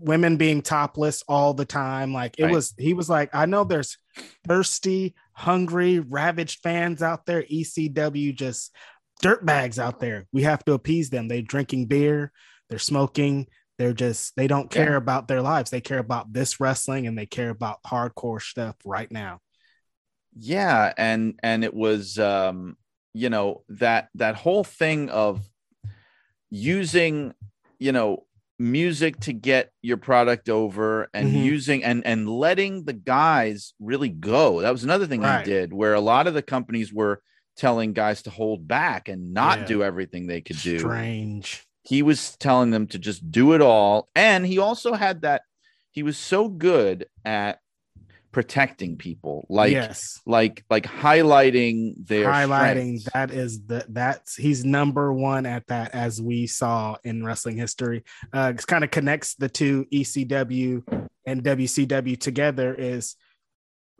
women 0.00 0.36
being 0.36 0.60
topless 0.60 1.24
all 1.28 1.54
the 1.54 1.64
time 1.64 2.12
like 2.12 2.38
it 2.38 2.44
right. 2.44 2.52
was 2.52 2.74
he 2.78 2.94
was 2.94 3.08
like 3.08 3.34
i 3.34 3.46
know 3.46 3.64
there's 3.64 3.98
thirsty 4.46 5.14
hungry, 5.38 6.00
ravaged 6.00 6.60
fans 6.64 7.00
out 7.00 7.24
there, 7.24 7.44
ECW 7.44 8.34
just 8.34 8.74
dirt 9.22 9.46
bags 9.46 9.78
out 9.78 10.00
there. 10.00 10.26
We 10.32 10.42
have 10.42 10.64
to 10.64 10.72
appease 10.72 11.10
them. 11.10 11.28
They're 11.28 11.42
drinking 11.42 11.86
beer, 11.86 12.32
they're 12.68 12.80
smoking, 12.80 13.46
they're 13.78 13.92
just 13.92 14.34
they 14.34 14.48
don't 14.48 14.68
care 14.68 14.92
yeah. 14.92 14.96
about 14.96 15.28
their 15.28 15.40
lives. 15.40 15.70
They 15.70 15.80
care 15.80 16.00
about 16.00 16.32
this 16.32 16.58
wrestling 16.58 17.06
and 17.06 17.16
they 17.16 17.26
care 17.26 17.50
about 17.50 17.82
hardcore 17.84 18.42
stuff 18.42 18.74
right 18.84 19.10
now. 19.12 19.38
Yeah, 20.40 20.92
and 20.96 21.38
and 21.42 21.64
it 21.64 21.74
was 21.74 22.18
um 22.18 22.76
you 23.14 23.30
know 23.30 23.64
that 23.70 24.08
that 24.14 24.36
whole 24.36 24.64
thing 24.64 25.10
of 25.10 25.40
using 26.50 27.34
you 27.78 27.92
know 27.92 28.24
music 28.58 29.18
to 29.20 29.32
get 29.32 29.72
your 29.82 29.96
product 29.96 30.48
over 30.48 31.08
and 31.14 31.28
mm-hmm. 31.28 31.44
using 31.44 31.84
and 31.84 32.04
and 32.04 32.28
letting 32.28 32.84
the 32.84 32.92
guys 32.92 33.72
really 33.78 34.08
go 34.08 34.60
that 34.62 34.72
was 34.72 34.82
another 34.82 35.06
thing 35.06 35.20
right. 35.20 35.46
he 35.46 35.52
did 35.52 35.72
where 35.72 35.94
a 35.94 36.00
lot 36.00 36.26
of 36.26 36.34
the 36.34 36.42
companies 36.42 36.92
were 36.92 37.22
telling 37.56 37.92
guys 37.92 38.22
to 38.22 38.30
hold 38.30 38.66
back 38.66 39.08
and 39.08 39.32
not 39.32 39.60
yeah. 39.60 39.66
do 39.66 39.82
everything 39.84 40.26
they 40.26 40.40
could 40.40 40.60
do 40.60 40.78
strange 40.78 41.64
he 41.84 42.02
was 42.02 42.36
telling 42.38 42.70
them 42.70 42.88
to 42.88 42.98
just 42.98 43.30
do 43.30 43.52
it 43.52 43.60
all 43.60 44.08
and 44.16 44.44
he 44.44 44.58
also 44.58 44.92
had 44.94 45.22
that 45.22 45.42
he 45.92 46.02
was 46.02 46.18
so 46.18 46.48
good 46.48 47.06
at 47.24 47.60
protecting 48.32 48.96
people 48.96 49.46
like 49.48 49.72
yes. 49.72 50.20
like 50.26 50.64
like 50.68 50.84
highlighting 50.84 51.94
their 52.06 52.26
highlighting 52.26 52.98
strengths. 52.98 53.12
that 53.12 53.30
is 53.30 53.64
the 53.66 53.84
that's 53.88 54.36
he's 54.36 54.64
number 54.64 55.12
one 55.12 55.46
at 55.46 55.66
that 55.68 55.94
as 55.94 56.20
we 56.20 56.46
saw 56.46 56.96
in 57.04 57.24
wrestling 57.24 57.56
history. 57.56 58.04
Uh 58.32 58.52
it 58.54 58.66
kind 58.66 58.84
of 58.84 58.90
connects 58.90 59.34
the 59.34 59.48
two 59.48 59.86
ecw 59.92 61.10
and 61.26 61.42
wcw 61.42 62.20
together 62.20 62.74
is 62.74 63.16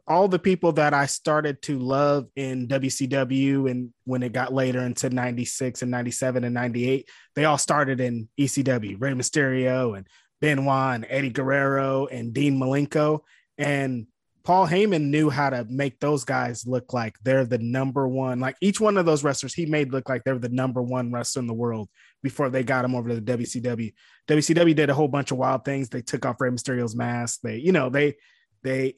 all 0.07 0.29
the 0.29 0.39
people 0.39 0.73
that 0.73 0.95
i 0.95 1.05
started 1.05 1.61
to 1.61 1.79
love 1.79 2.27
in 2.37 2.67
wcw 2.67 3.71
and 3.71 3.93
when 4.05 4.23
it 4.23 4.33
got 4.33 4.53
later 4.53 4.81
into 4.81 5.11
96 5.11 5.83
and 5.83 5.91
97 5.91 6.45
and 6.45 6.55
98 6.55 7.09
they 7.35 7.45
all 7.45 7.59
started 7.59 8.01
in 8.01 8.29
ecw 8.39 8.97
Rey 9.01 9.13
mysterio 9.13 9.97
and 9.97 10.07
benoit 10.41 10.95
and 10.95 11.07
eddie 11.09 11.31
guerrero 11.31 12.07
and 12.07 12.33
dean 12.33 12.59
malenko. 12.59 13.21
And 13.57 14.07
Paul 14.49 14.67
Heyman 14.67 15.11
knew 15.11 15.29
how 15.29 15.51
to 15.51 15.67
make 15.69 16.01
those 16.01 16.25
guys 16.25 16.67
look 16.67 16.95
like 16.95 17.19
they're 17.23 17.45
the 17.45 17.59
number 17.59 18.09
one. 18.09 18.41
Like 18.41 18.57
each 18.63 18.81
one 18.81 18.97
of 18.97 19.05
those 19.05 19.23
wrestlers, 19.23 19.53
he 19.53 19.67
made 19.67 19.93
look 19.93 20.09
like 20.09 20.25
they're 20.25 20.39
the 20.39 20.49
number 20.49 20.83
one 20.83 21.13
wrestler 21.13 21.41
in 21.41 21.47
the 21.47 21.53
world 21.53 21.91
before 22.23 22.49
they 22.49 22.63
got 22.63 22.83
him 22.83 22.95
over 22.95 23.11
to 23.11 23.21
the 23.21 23.37
WCW. 23.37 23.93
WCW 24.27 24.75
did 24.75 24.89
a 24.89 24.95
whole 24.95 25.07
bunch 25.07 25.33
of 25.33 25.37
wild 25.37 25.67
things. 25.67 25.91
They 25.91 26.01
took 26.01 26.25
off 26.25 26.41
Rey 26.41 26.49
Mysterio's 26.49 26.97
mask. 26.97 27.41
They, 27.43 27.59
you 27.59 27.73
know, 27.73 27.91
they, 27.91 28.17
they, 28.63 28.97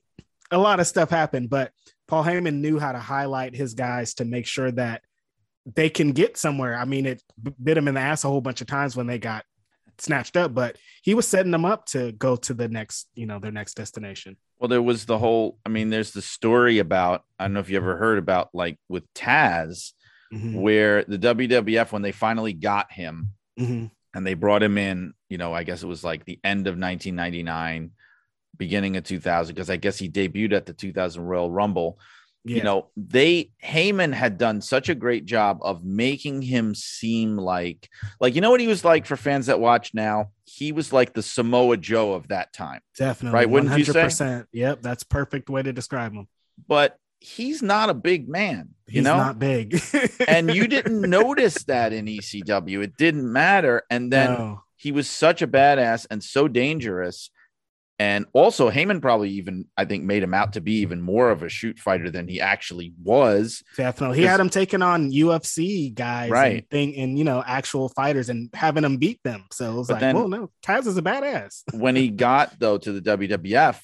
a 0.52 0.58
lot 0.58 0.78
of 0.78 0.86
stuff 0.86 1.10
happened, 1.10 1.50
but 1.50 1.72
Paul 2.06 2.22
Heyman 2.22 2.60
knew 2.60 2.78
how 2.78 2.92
to 2.92 3.00
highlight 3.00 3.56
his 3.56 3.74
guys 3.74 4.14
to 4.14 4.24
make 4.24 4.46
sure 4.46 4.70
that 4.70 5.02
they 5.66 5.90
can 5.90 6.12
get 6.12 6.36
somewhere. 6.36 6.76
I 6.76 6.84
mean, 6.84 7.06
it 7.06 7.24
bit 7.60 7.76
him 7.76 7.88
in 7.88 7.94
the 7.94 8.00
ass 8.00 8.22
a 8.22 8.28
whole 8.28 8.40
bunch 8.40 8.60
of 8.60 8.68
times 8.68 8.94
when 8.94 9.08
they 9.08 9.18
got 9.18 9.44
snatched 10.00 10.36
up, 10.36 10.54
but 10.54 10.76
he 11.02 11.14
was 11.14 11.26
setting 11.26 11.52
them 11.52 11.64
up 11.64 11.86
to 11.86 12.12
go 12.12 12.36
to 12.36 12.54
the 12.54 12.68
next, 12.68 13.08
you 13.14 13.26
know, 13.26 13.38
their 13.38 13.52
next 13.52 13.74
destination. 13.74 14.36
Well, 14.58 14.68
there 14.68 14.82
was 14.82 15.06
the 15.06 15.18
whole, 15.18 15.58
I 15.64 15.68
mean, 15.68 15.90
there's 15.90 16.12
the 16.12 16.22
story 16.22 16.78
about, 16.78 17.24
I 17.38 17.44
don't 17.44 17.54
know 17.54 17.60
if 17.60 17.70
you 17.70 17.76
ever 17.76 17.96
heard 17.96 18.18
about 18.18 18.50
like 18.52 18.78
with 18.88 19.04
Taz, 19.14 19.92
mm-hmm. 20.32 20.54
where 20.60 21.04
the 21.04 21.18
WWF, 21.18 21.92
when 21.92 22.02
they 22.02 22.12
finally 22.12 22.52
got 22.52 22.92
him 22.92 23.28
mm-hmm. 23.58 23.86
and 24.14 24.26
they 24.26 24.34
brought 24.34 24.62
him 24.62 24.76
in, 24.76 25.14
you 25.28 25.38
know, 25.38 25.54
I 25.54 25.64
guess 25.64 25.82
it 25.82 25.86
was 25.86 26.04
like 26.04 26.24
the 26.24 26.38
end 26.44 26.66
of 26.66 26.78
1999, 26.78 27.92
beginning 28.56 28.96
of 28.96 29.04
2000, 29.04 29.54
because 29.54 29.70
I 29.70 29.76
guess 29.76 29.98
he 29.98 30.10
debuted 30.10 30.52
at 30.52 30.66
the 30.66 30.74
2000 30.74 31.22
Royal 31.22 31.50
Rumble 31.50 31.98
yeah. 32.44 32.56
you 32.56 32.62
know 32.62 32.88
they 32.96 33.50
Heyman 33.62 34.12
had 34.12 34.38
done 34.38 34.60
such 34.60 34.88
a 34.88 34.94
great 34.94 35.24
job 35.24 35.58
of 35.62 35.84
making 35.84 36.42
him 36.42 36.74
seem 36.74 37.36
like 37.36 37.88
like 38.20 38.34
you 38.34 38.40
know 38.40 38.50
what 38.50 38.60
he 38.60 38.66
was 38.66 38.84
like 38.84 39.06
for 39.06 39.16
fans 39.16 39.46
that 39.46 39.60
watch 39.60 39.94
now? 39.94 40.30
He 40.44 40.72
was 40.72 40.92
like 40.92 41.12
the 41.12 41.22
Samoa 41.22 41.76
Joe 41.76 42.12
of 42.12 42.28
that 42.28 42.52
time. 42.52 42.80
Definitely. 42.96 43.34
Right 43.34 43.50
wouldn't 43.50 43.72
100%. 43.72 44.04
you 44.04 44.10
say? 44.10 44.42
yep 44.52 44.82
that's 44.82 45.04
perfect 45.04 45.48
way 45.48 45.62
to 45.62 45.72
describe 45.72 46.12
him. 46.12 46.28
But 46.66 46.96
he's 47.20 47.62
not 47.62 47.90
a 47.90 47.94
big 47.94 48.28
man 48.28 48.70
you 48.90 49.00
he's 49.00 49.04
know? 49.04 49.16
not 49.16 49.38
big. 49.38 49.80
And 50.28 50.54
you 50.54 50.66
didn't 50.68 51.00
notice 51.10 51.64
that 51.64 51.92
in 51.92 52.06
ECW 52.06 52.82
it 52.82 52.96
didn't 52.96 53.30
matter. 53.30 53.82
And 53.90 54.12
then 54.12 54.32
no. 54.32 54.62
he 54.76 54.92
was 54.92 55.08
such 55.08 55.42
a 55.42 55.46
badass 55.46 56.06
and 56.10 56.22
so 56.22 56.48
dangerous 56.48 57.30
and 58.00 58.24
also, 58.32 58.70
Heyman 58.70 59.02
probably 59.02 59.28
even, 59.32 59.66
I 59.76 59.84
think, 59.84 60.04
made 60.04 60.22
him 60.22 60.32
out 60.32 60.54
to 60.54 60.62
be 60.62 60.76
even 60.76 61.02
more 61.02 61.28
of 61.28 61.42
a 61.42 61.50
shoot 61.50 61.78
fighter 61.78 62.10
than 62.10 62.28
he 62.28 62.40
actually 62.40 62.94
was. 63.02 63.62
Definitely. 63.76 64.16
He 64.16 64.24
had 64.24 64.40
him 64.40 64.48
taking 64.48 64.80
on 64.80 65.10
UFC 65.10 65.92
guys 65.92 66.30
right. 66.30 66.54
and, 66.54 66.70
thing, 66.70 66.96
and, 66.96 67.18
you 67.18 67.24
know, 67.24 67.44
actual 67.46 67.90
fighters 67.90 68.30
and 68.30 68.48
having 68.54 68.84
them 68.84 68.96
beat 68.96 69.22
them. 69.22 69.44
So 69.52 69.70
it 69.70 69.76
was 69.76 69.88
but 69.88 69.94
like, 69.94 70.00
then, 70.00 70.16
well, 70.16 70.28
no, 70.28 70.50
Taz 70.64 70.86
is 70.86 70.96
a 70.96 71.02
badass. 71.02 71.62
when 71.74 71.94
he 71.94 72.08
got, 72.08 72.58
though, 72.58 72.78
to 72.78 72.90
the 72.90 73.02
WWF, 73.02 73.78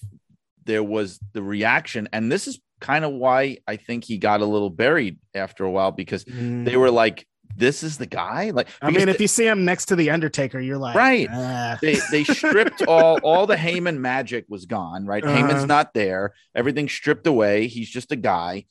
there 0.65 0.83
was 0.83 1.21
the 1.35 1.43
reaction. 1.43 2.09
And 2.11 2.33
this 2.33 2.49
is 2.49 2.59
kind 2.81 3.05
of 3.05 3.13
why 3.13 3.59
I 3.67 3.77
think 3.77 4.05
he 4.05 4.17
got 4.17 4.41
a 4.41 4.47
little 4.47 4.71
buried 4.71 5.19
after 5.35 5.65
a 5.65 5.71
while 5.71 5.93
because 5.93 6.25
mm. 6.25 6.65
they 6.65 6.79
were 6.79 6.91
like, 6.91 7.27
this 7.57 7.83
is 7.83 7.99
the 7.99 8.07
guy 8.07 8.51
like 8.51 8.69
i 8.83 8.91
mean 8.91 9.09
if 9.09 9.21
you 9.21 9.29
see 9.29 9.47
him 9.47 9.65
next 9.65 9.87
to 9.87 9.97
the 9.97 10.11
undertaker 10.11 10.61
you're 10.61 10.79
like 10.79 10.95
right 10.95 11.29
ah. 11.31 11.79
they 11.81 11.99
they 12.11 12.25
stripped 12.25 12.83
all 12.89 13.19
all 13.19 13.47
the 13.47 13.57
Heyman 13.57 13.99
magic 13.99 14.45
was 14.49 14.67
gone 14.67 15.07
right 15.07 15.25
uh-huh. 15.25 15.37
Heyman's 15.37 15.67
not 15.67 15.95
there 15.95 16.35
everything 16.55 16.89
stripped 16.89 17.27
away 17.27 17.67
he's 17.67 17.89
just 17.89 18.13
a 18.13 18.17
guy 18.17 18.65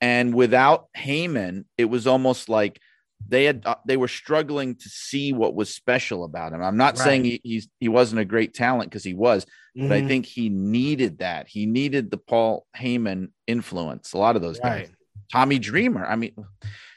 and 0.00 0.34
without 0.34 0.86
Heyman 0.96 1.64
it 1.78 1.86
was 1.86 2.06
almost 2.06 2.48
like 2.48 2.80
they 3.28 3.44
had 3.44 3.62
uh, 3.64 3.76
they 3.86 3.96
were 3.96 4.08
struggling 4.08 4.74
to 4.74 4.88
see 4.88 5.32
what 5.32 5.54
was 5.54 5.74
special 5.74 6.24
about 6.24 6.52
him 6.52 6.62
i'm 6.62 6.76
not 6.76 6.98
right. 6.98 7.04
saying 7.04 7.24
he, 7.24 7.40
he's 7.42 7.68
he 7.80 7.88
wasn't 7.88 8.20
a 8.20 8.24
great 8.24 8.54
talent 8.54 8.90
because 8.90 9.04
he 9.04 9.14
was 9.14 9.44
mm-hmm. 9.44 9.88
but 9.88 9.94
i 9.94 9.98
mm-hmm. 9.98 10.08
think 10.08 10.26
he 10.26 10.48
needed 10.48 11.18
that 11.18 11.48
he 11.48 11.66
needed 11.66 12.10
the 12.10 12.18
paul 12.18 12.66
heyman 12.76 13.28
influence 13.46 14.12
a 14.12 14.18
lot 14.18 14.36
of 14.36 14.42
those 14.42 14.60
right. 14.62 14.86
guys 14.86 14.94
tommy 15.32 15.58
dreamer 15.58 16.04
i 16.06 16.14
mean 16.14 16.32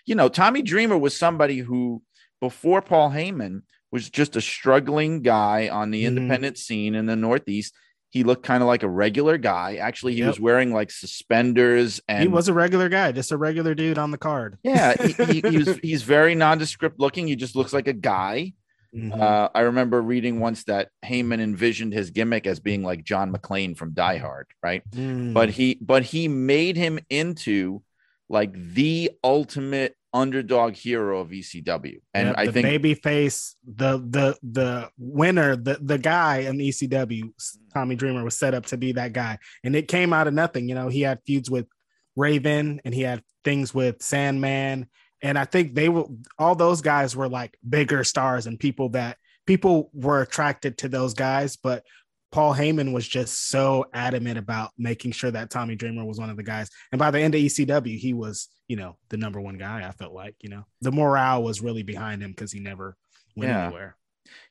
you 0.10 0.16
know, 0.16 0.28
Tommy 0.28 0.64
Dreamer 0.64 0.97
was 0.97 1.16
somebody 1.16 1.60
who, 1.60 2.01
before 2.41 2.82
Paul 2.82 3.12
Heyman, 3.12 3.62
was 3.91 4.10
just 4.10 4.36
a 4.36 4.41
struggling 4.41 5.22
guy 5.22 5.70
on 5.70 5.91
the 5.91 6.03
mm-hmm. 6.03 6.18
independent 6.18 6.57
scene 6.57 6.95
in 6.95 7.05
the 7.05 7.16
Northeast. 7.16 7.76
he 8.10 8.24
looked 8.24 8.43
kind 8.43 8.64
of 8.64 8.68
like 8.68 8.82
a 8.82 8.89
regular 8.89 9.38
guy. 9.38 9.76
Actually, 9.76 10.14
he 10.14 10.20
yep. 10.20 10.30
was 10.30 10.39
wearing 10.39 10.74
like 10.74 10.89
suspenders 10.89 12.01
and 12.07 12.24
he 12.24 12.28
was 12.28 12.47
a 12.47 12.53
regular 12.53 12.89
guy, 12.89 13.12
just 13.12 13.32
a 13.32 13.38
regular 13.38 13.76
dude 13.76 13.99
on 13.99 14.10
the 14.10 14.18
card. 14.18 14.57
Yeah, 14.64 14.95
he, 14.99 15.14
he, 15.41 15.41
he 15.47 15.57
was 15.60 15.78
he's 15.84 16.01
very 16.01 16.34
nondescript 16.34 16.99
looking. 16.99 17.28
He 17.28 17.36
just 17.36 17.55
looks 17.55 17.72
like 17.72 17.88
a 17.88 17.93
guy. 17.93 18.53
Mm-hmm. 18.95 19.22
Uh, 19.22 19.49
I 19.53 19.62
remember 19.62 20.01
reading 20.01 20.39
once 20.39 20.64
that 20.64 20.89
Heyman 21.05 21.39
envisioned 21.39 21.93
his 21.93 22.10
gimmick 22.10 22.47
as 22.47 22.60
being 22.60 22.82
like 22.82 23.03
John 23.03 23.32
McClane 23.32 23.78
from 23.78 23.91
Die 23.91 24.18
Hard, 24.18 24.47
right? 24.64 24.82
Mm. 24.89 25.34
But 25.34 25.51
he 25.51 25.78
but 25.80 26.01
he 26.01 26.28
made 26.28 26.78
him 26.78 26.97
into 27.12 27.84
like 28.28 28.53
the 28.53 29.12
ultimate 29.24 29.95
underdog 30.14 30.76
hero 30.76 31.20
of 31.20 31.30
ECW. 31.30 32.01
And 32.14 32.28
yep, 32.30 32.36
I 32.38 32.45
think 32.47 32.64
baby 32.64 32.93
face, 32.95 33.55
the 33.66 33.97
the 33.97 34.38
the 34.41 34.89
winner, 34.97 35.55
the 35.55 35.78
the 35.82 35.97
guy 35.97 36.39
in 36.39 36.57
ECW, 36.57 37.24
mm. 37.24 37.32
Tommy 37.74 37.95
Dreamer 37.95 38.24
was 38.24 38.36
set 38.36 38.53
up 38.53 38.66
to 38.68 38.78
be 38.78 38.93
that 38.93 39.14
guy. 39.14 39.38
And 39.64 39.76
it 39.76 39.88
came 39.88 40.14
out 40.14 40.28
of 40.28 40.34
nothing. 40.34 40.68
You 40.68 40.76
know, 40.76 40.88
he 40.88 41.01
had 41.01 41.20
feuds 41.26 41.49
with 41.49 41.68
Raven 42.16 42.82
and 42.84 42.93
he 42.93 43.01
had 43.01 43.24
things 43.43 43.74
with 43.74 44.01
Sandman. 44.01 44.88
And 45.22 45.38
I 45.38 45.45
think 45.45 45.76
they 45.76 45.89
were 45.89 46.05
all 46.38 46.55
those 46.55 46.82
guys 46.82 47.16
were 47.16 47.30
like 47.30 47.57
bigger 47.68 48.03
stars 48.03 48.47
and 48.47 48.60
people 48.60 48.89
that 48.89 49.18
people 49.45 49.89
were 49.93 50.22
attracted 50.22 50.78
to 50.80 50.89
those 50.89 51.14
guys, 51.14 51.55
but 51.55 51.84
Paul 52.32 52.54
Heyman 52.54 52.94
was 52.94 53.08
just 53.08 53.50
so 53.50 53.86
adamant 53.94 54.38
about 54.38 54.72
making 54.78 55.14
sure 55.14 55.32
that 55.32 55.50
Tommy 55.50 55.76
Dreamer 55.76 56.06
was 56.06 56.20
one 56.20 56.30
of 56.30 56.38
the 56.38 56.44
guys. 56.44 56.70
And 56.92 57.00
by 57.00 57.12
the 57.12 57.20
end 57.20 57.34
of 57.34 57.42
ECW, 57.42 57.98
he 57.98 58.14
was, 58.14 58.50
you 58.68 58.76
know, 58.76 58.98
the 59.10 59.18
number 59.18 59.42
one 59.42 59.58
guy. 59.58 59.88
I 59.88 59.92
felt 59.92 60.14
like, 60.14 60.36
you 60.40 60.50
know, 60.50 60.66
the 60.82 60.92
morale 60.92 61.42
was 61.42 61.62
really 61.62 61.84
behind 61.84 62.22
him 62.22 62.32
because 62.32 62.52
he 62.52 62.60
never 62.60 62.96
went 63.36 63.52
yeah. 63.52 63.66
anywhere. 63.66 63.96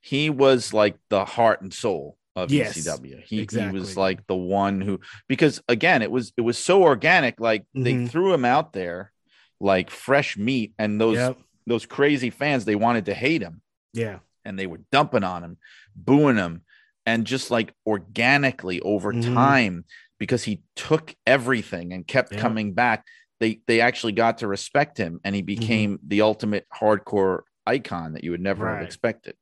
He 0.01 0.29
was 0.29 0.72
like 0.74 0.97
the 1.09 1.24
heart 1.24 1.62
and 1.62 1.72
soul 1.72 2.16
of 2.35 2.51
yes, 2.51 2.76
ECW. 2.76 3.22
He, 3.22 3.41
exactly. 3.41 3.79
he 3.79 3.79
was 3.79 3.97
like 3.97 4.26
the 4.26 4.37
one 4.37 4.81
who, 4.81 5.01
because 5.29 5.62
again, 5.68 6.03
it 6.03 6.11
was 6.11 6.33
it 6.37 6.41
was 6.41 6.59
so 6.59 6.83
organic. 6.83 7.39
Like 7.39 7.62
mm-hmm. 7.76 7.83
they 7.85 8.07
threw 8.07 8.35
him 8.35 8.45
out 8.45 8.72
there 8.72 9.12
like 9.61 9.91
fresh 9.91 10.37
meat, 10.37 10.72
and 10.79 11.01
those 11.01 11.16
yep. 11.16 11.39
those 11.66 11.87
crazy 11.87 12.31
fans 12.31 12.64
they 12.64 12.74
wanted 12.74 13.07
to 13.07 13.14
hate 13.14 13.43
him. 13.43 13.61
Yeah, 13.93 14.18
and 14.45 14.59
they 14.59 14.66
were 14.66 14.81
dumping 14.91 15.24
on 15.24 15.45
him, 15.45 15.59
booing 15.95 16.37
him 16.37 16.62
and 17.09 17.26
just 17.26 17.50
like 17.50 17.72
organically 17.86 18.80
over 18.80 19.14
mm-hmm. 19.14 19.34
time 19.34 19.84
because 20.18 20.44
he 20.44 20.62
took 20.76 21.14
everything 21.26 21.94
and 21.94 22.06
kept 22.06 22.32
yeah. 22.32 22.38
coming 22.38 22.74
back 22.74 23.06
they 23.40 23.61
they 23.66 23.80
actually 23.80 24.12
got 24.12 24.38
to 24.38 24.46
respect 24.46 24.98
him 24.98 25.18
and 25.24 25.34
he 25.34 25.40
mm-hmm. 25.40 25.46
became 25.46 25.94
mm-hmm. 25.94 26.09
the 26.09 26.20
ultimate 26.20 26.66
hardcore 26.74 27.40
icon 27.66 28.12
that 28.12 28.24
you 28.24 28.30
would 28.30 28.42
never 28.42 28.66
right. 28.66 28.76
have 28.76 28.84
expected 28.84 29.34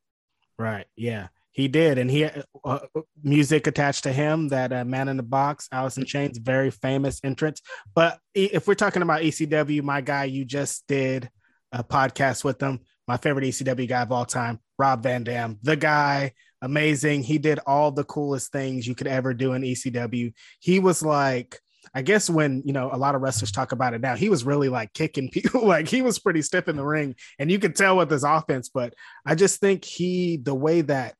right 0.59 0.87
yeah 0.95 1.27
he 1.51 1.67
did 1.67 1.99
and 1.99 2.09
he 2.09 2.25
uh, 2.25 2.43
uh 2.65 2.79
music 3.23 3.67
attached 3.67 4.05
to 4.05 4.13
him 4.13 4.49
that 4.49 4.73
uh, 4.73 4.85
man 4.85 5.09
in 5.09 5.17
the 5.17 5.23
box 5.23 5.69
alice 5.73 5.97
in 5.97 6.05
chains 6.05 6.39
very 6.39 6.71
famous 6.71 7.21
entrance 7.25 7.61
but 7.95 8.19
if 8.33 8.69
we're 8.69 8.75
talking 8.75 9.03
about 9.03 9.23
ecw 9.23 9.83
my 9.83 10.01
guy 10.01 10.25
you 10.25 10.45
just 10.45 10.87
did 10.87 11.29
a 11.73 11.83
podcast 11.83 12.45
with 12.45 12.61
them 12.61 12.79
my 13.09 13.17
favorite 13.17 13.45
ecw 13.45 13.89
guy 13.89 14.03
of 14.03 14.13
all 14.13 14.25
time 14.25 14.61
rob 14.79 15.03
van 15.03 15.25
dam 15.25 15.59
the 15.63 15.77
guy 15.77 16.33
amazing. 16.67 17.23
He 17.23 17.39
did 17.39 17.61
all 17.65 17.93
the 17.93 18.05
coolest 18.05 18.51
things 18.51 18.87
you 18.87 18.97
could 18.97 19.07
ever 19.07 19.33
do 19.33 19.53
in 19.53 19.63
ECW. 19.63 20.33
He 20.59 20.81
was 20.81 21.01
like, 21.01 21.61
I 21.95 22.03
guess 22.03 22.29
when 22.29 22.63
you 22.67 22.73
know 22.73 22.91
a 22.93 22.99
lot 22.99 23.15
of 23.15 23.23
wrestlers 23.23 23.53
talk 23.53 23.71
about 23.71 23.95
it 23.95 24.01
now, 24.01 24.17
he 24.17 24.29
was 24.29 24.45
really 24.45 24.69
like 24.69 24.93
kicking 24.93 25.31
people, 25.33 25.65
like 25.65 25.89
he 25.89 26.03
was 26.03 26.19
pretty 26.19 26.43
stiff 26.43 26.69
in 26.69 26.77
the 26.77 26.85
ring, 26.85 27.15
and 27.39 27.51
you 27.51 27.59
could 27.59 27.77
tell 27.77 27.97
with 27.97 28.11
his 28.11 28.25
offense. 28.25 28.69
But 28.69 28.95
I 29.25 29.37
just 29.37 29.61
think 29.61 29.85
he, 29.85 30.37
the 30.37 30.55
way 30.55 30.81
that 30.83 31.15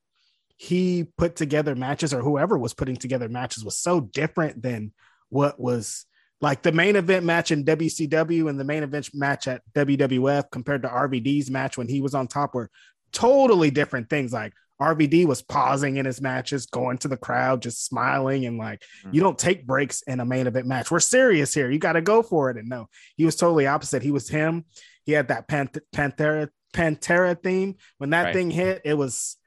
he 0.57 1.07
put 1.17 1.37
together 1.37 1.75
matches, 1.75 2.13
or 2.13 2.21
whoever 2.21 2.57
was 2.57 2.73
putting 2.73 2.97
together 2.97 3.29
matches, 3.29 3.63
was 3.63 3.77
so 3.77 4.01
different 4.01 4.61
than 4.61 4.91
what 5.29 5.59
was 5.59 6.05
like 6.41 6.61
the 6.61 6.73
main 6.73 6.97
event 6.97 7.25
match 7.25 7.51
in 7.51 7.63
WCW 7.63 8.49
and 8.49 8.59
the 8.59 8.65
main 8.65 8.83
event 8.83 9.09
match 9.13 9.47
at 9.47 9.61
WWF 9.73 10.51
compared 10.51 10.83
to 10.83 10.89
RVD's 10.89 11.49
match 11.49 11.77
when 11.77 11.87
he 11.87 12.01
was 12.01 12.13
on 12.13 12.27
top 12.27 12.53
were 12.53 12.69
totally 13.11 13.71
different 13.71 14.09
things. 14.09 14.33
Like 14.33 14.53
RVD 14.81 15.25
was 15.25 15.41
pausing 15.41 15.97
in 15.97 16.05
his 16.05 16.21
matches, 16.21 16.67
going 16.67 16.97
to 16.99 17.07
the 17.07 17.17
crowd, 17.17 17.61
just 17.61 17.85
smiling 17.85 18.45
and 18.45 18.57
like, 18.57 18.81
mm-hmm. 18.81 19.15
you 19.15 19.21
don't 19.21 19.37
take 19.37 19.65
breaks 19.65 20.03
in 20.03 20.19
a 20.19 20.25
main 20.25 20.47
event 20.47 20.67
match. 20.67 20.91
We're 20.91 20.99
serious 20.99 21.53
here. 21.53 21.71
You 21.71 21.79
got 21.79 21.93
to 21.93 22.01
go 22.01 22.21
for 22.21 22.49
it. 22.49 22.57
And 22.57 22.69
no, 22.69 22.87
he 23.15 23.25
was 23.25 23.35
totally 23.35 23.65
opposite. 23.67 24.03
He 24.03 24.11
was 24.11 24.29
him. 24.29 24.65
He 25.03 25.13
had 25.13 25.29
that 25.29 25.47
Pant- 25.47 25.77
Pantera 25.95 26.49
Pantera 26.73 27.41
theme. 27.41 27.75
When 27.97 28.11
that 28.11 28.25
right. 28.25 28.33
thing 28.33 28.51
hit, 28.51 28.81
it 28.85 28.93
was 28.93 29.37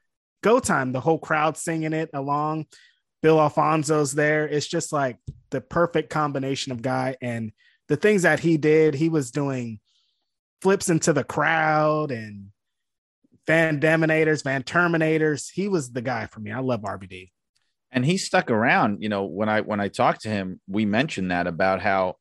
go 0.43 0.59
time. 0.59 0.91
The 0.91 0.99
whole 0.99 1.19
crowd 1.19 1.55
singing 1.55 1.93
it 1.93 2.09
along. 2.13 2.65
Bill 3.21 3.39
Alfonso's 3.39 4.11
there. 4.11 4.47
It's 4.47 4.67
just 4.67 4.91
like 4.91 5.17
the 5.51 5.61
perfect 5.61 6.09
combination 6.09 6.71
of 6.71 6.81
guy 6.81 7.15
and 7.21 7.51
the 7.87 7.95
things 7.95 8.23
that 8.23 8.39
he 8.39 8.57
did. 8.57 8.95
He 8.95 9.09
was 9.09 9.31
doing 9.31 9.79
flips 10.61 10.89
into 10.89 11.13
the 11.13 11.23
crowd 11.23 12.11
and 12.11 12.47
Van 13.51 13.81
Daminators, 13.81 14.45
Van 14.45 14.63
Terminators. 14.63 15.51
He 15.53 15.67
was 15.67 15.91
the 15.91 16.01
guy 16.01 16.25
for 16.25 16.39
me. 16.39 16.53
I 16.53 16.59
love 16.59 16.83
RVD. 16.83 17.31
And 17.91 18.05
he 18.05 18.17
stuck 18.17 18.49
around. 18.49 19.03
You 19.03 19.09
know, 19.09 19.25
when 19.25 19.49
I 19.49 19.59
when 19.59 19.81
I 19.81 19.89
talked 19.89 20.21
to 20.21 20.29
him, 20.29 20.61
we 20.69 20.85
mentioned 20.85 21.31
that 21.31 21.47
about 21.47 21.81
how 21.81 22.15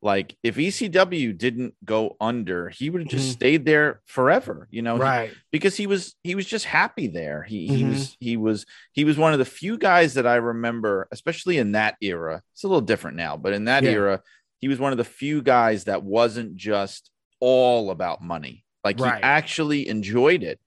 like 0.00 0.36
if 0.44 0.54
ECW 0.54 1.36
didn't 1.36 1.74
go 1.84 2.16
under, 2.20 2.68
he 2.68 2.88
would 2.88 3.00
have 3.00 3.10
just 3.10 3.24
mm-hmm. 3.24 3.32
stayed 3.32 3.64
there 3.64 4.00
forever, 4.06 4.68
you 4.70 4.80
know, 4.80 4.96
right? 4.96 5.30
He, 5.30 5.36
because 5.50 5.74
he 5.74 5.88
was 5.88 6.14
he 6.22 6.36
was 6.36 6.46
just 6.46 6.66
happy 6.66 7.08
there. 7.08 7.42
He 7.42 7.66
mm-hmm. 7.66 7.76
he 7.76 7.84
was 7.84 8.16
he 8.20 8.36
was 8.36 8.66
he 8.92 9.04
was 9.04 9.18
one 9.18 9.32
of 9.32 9.40
the 9.40 9.44
few 9.44 9.78
guys 9.78 10.14
that 10.14 10.26
I 10.28 10.36
remember, 10.36 11.08
especially 11.10 11.58
in 11.58 11.72
that 11.72 11.96
era. 12.00 12.42
It's 12.54 12.62
a 12.62 12.68
little 12.68 12.80
different 12.80 13.16
now, 13.16 13.36
but 13.36 13.54
in 13.54 13.64
that 13.64 13.82
yeah. 13.82 13.90
era, 13.90 14.22
he 14.60 14.68
was 14.68 14.78
one 14.78 14.92
of 14.92 14.98
the 14.98 15.04
few 15.04 15.42
guys 15.42 15.86
that 15.86 16.04
wasn't 16.04 16.54
just 16.54 17.10
all 17.40 17.90
about 17.90 18.22
money. 18.22 18.64
Like 18.84 19.00
right. 19.00 19.16
he 19.16 19.22
actually 19.24 19.88
enjoyed 19.88 20.44
it. 20.44 20.60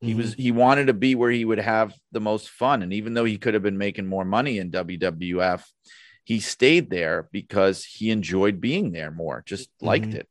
He 0.00 0.10
mm-hmm. 0.10 0.18
was 0.18 0.34
he 0.34 0.52
wanted 0.52 0.86
to 0.86 0.94
be 0.94 1.14
where 1.14 1.30
he 1.30 1.44
would 1.44 1.58
have 1.58 1.94
the 2.12 2.20
most 2.20 2.50
fun. 2.50 2.82
And 2.82 2.92
even 2.92 3.14
though 3.14 3.24
he 3.24 3.38
could 3.38 3.54
have 3.54 3.62
been 3.62 3.78
making 3.78 4.06
more 4.06 4.24
money 4.24 4.58
in 4.58 4.70
WWF, 4.70 5.64
he 6.24 6.40
stayed 6.40 6.90
there 6.90 7.28
because 7.32 7.84
he 7.84 8.10
enjoyed 8.10 8.60
being 8.60 8.92
there 8.92 9.10
more, 9.10 9.42
just 9.46 9.70
liked 9.80 10.08
mm-hmm. 10.08 10.18
it, 10.18 10.28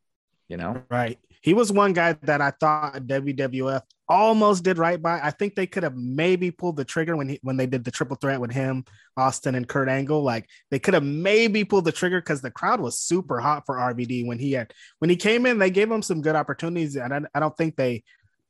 you 0.47 0.57
know? 0.57 0.83
Right. 0.89 1.17
He 1.41 1.53
was 1.53 1.71
one 1.71 1.93
guy 1.93 2.13
that 2.23 2.41
I 2.41 2.51
thought 2.51 2.95
WWF 2.95 3.81
almost 4.09 4.63
did 4.63 4.77
right 4.77 5.01
by. 5.01 5.19
I 5.21 5.31
think 5.31 5.55
they 5.55 5.67
could 5.67 5.83
have 5.83 5.95
maybe 5.95 6.51
pulled 6.51 6.75
the 6.75 6.85
trigger 6.85 7.15
when 7.15 7.29
he 7.29 7.39
when 7.43 7.55
they 7.55 7.67
did 7.67 7.83
the 7.83 7.91
triple 7.91 8.17
threat 8.17 8.41
with 8.41 8.51
him, 8.51 8.83
Austin, 9.15 9.55
and 9.55 9.67
Kurt 9.67 9.87
Angle. 9.87 10.23
Like 10.23 10.49
they 10.71 10.79
could 10.79 10.95
have 10.95 11.03
maybe 11.03 11.63
pulled 11.63 11.85
the 11.85 11.91
trigger 11.91 12.19
because 12.19 12.41
the 12.41 12.51
crowd 12.51 12.81
was 12.81 12.99
super 12.99 13.39
hot 13.39 13.63
for 13.65 13.75
RVD 13.75 14.25
when 14.25 14.39
he 14.39 14.53
had 14.53 14.73
when 14.99 15.09
he 15.09 15.15
came 15.15 15.45
in. 15.45 15.59
They 15.59 15.69
gave 15.69 15.91
him 15.91 16.01
some 16.01 16.21
good 16.21 16.35
opportunities, 16.35 16.95
and 16.95 17.13
I, 17.13 17.21
I 17.35 17.39
don't 17.39 17.55
think 17.55 17.75
they 17.75 18.03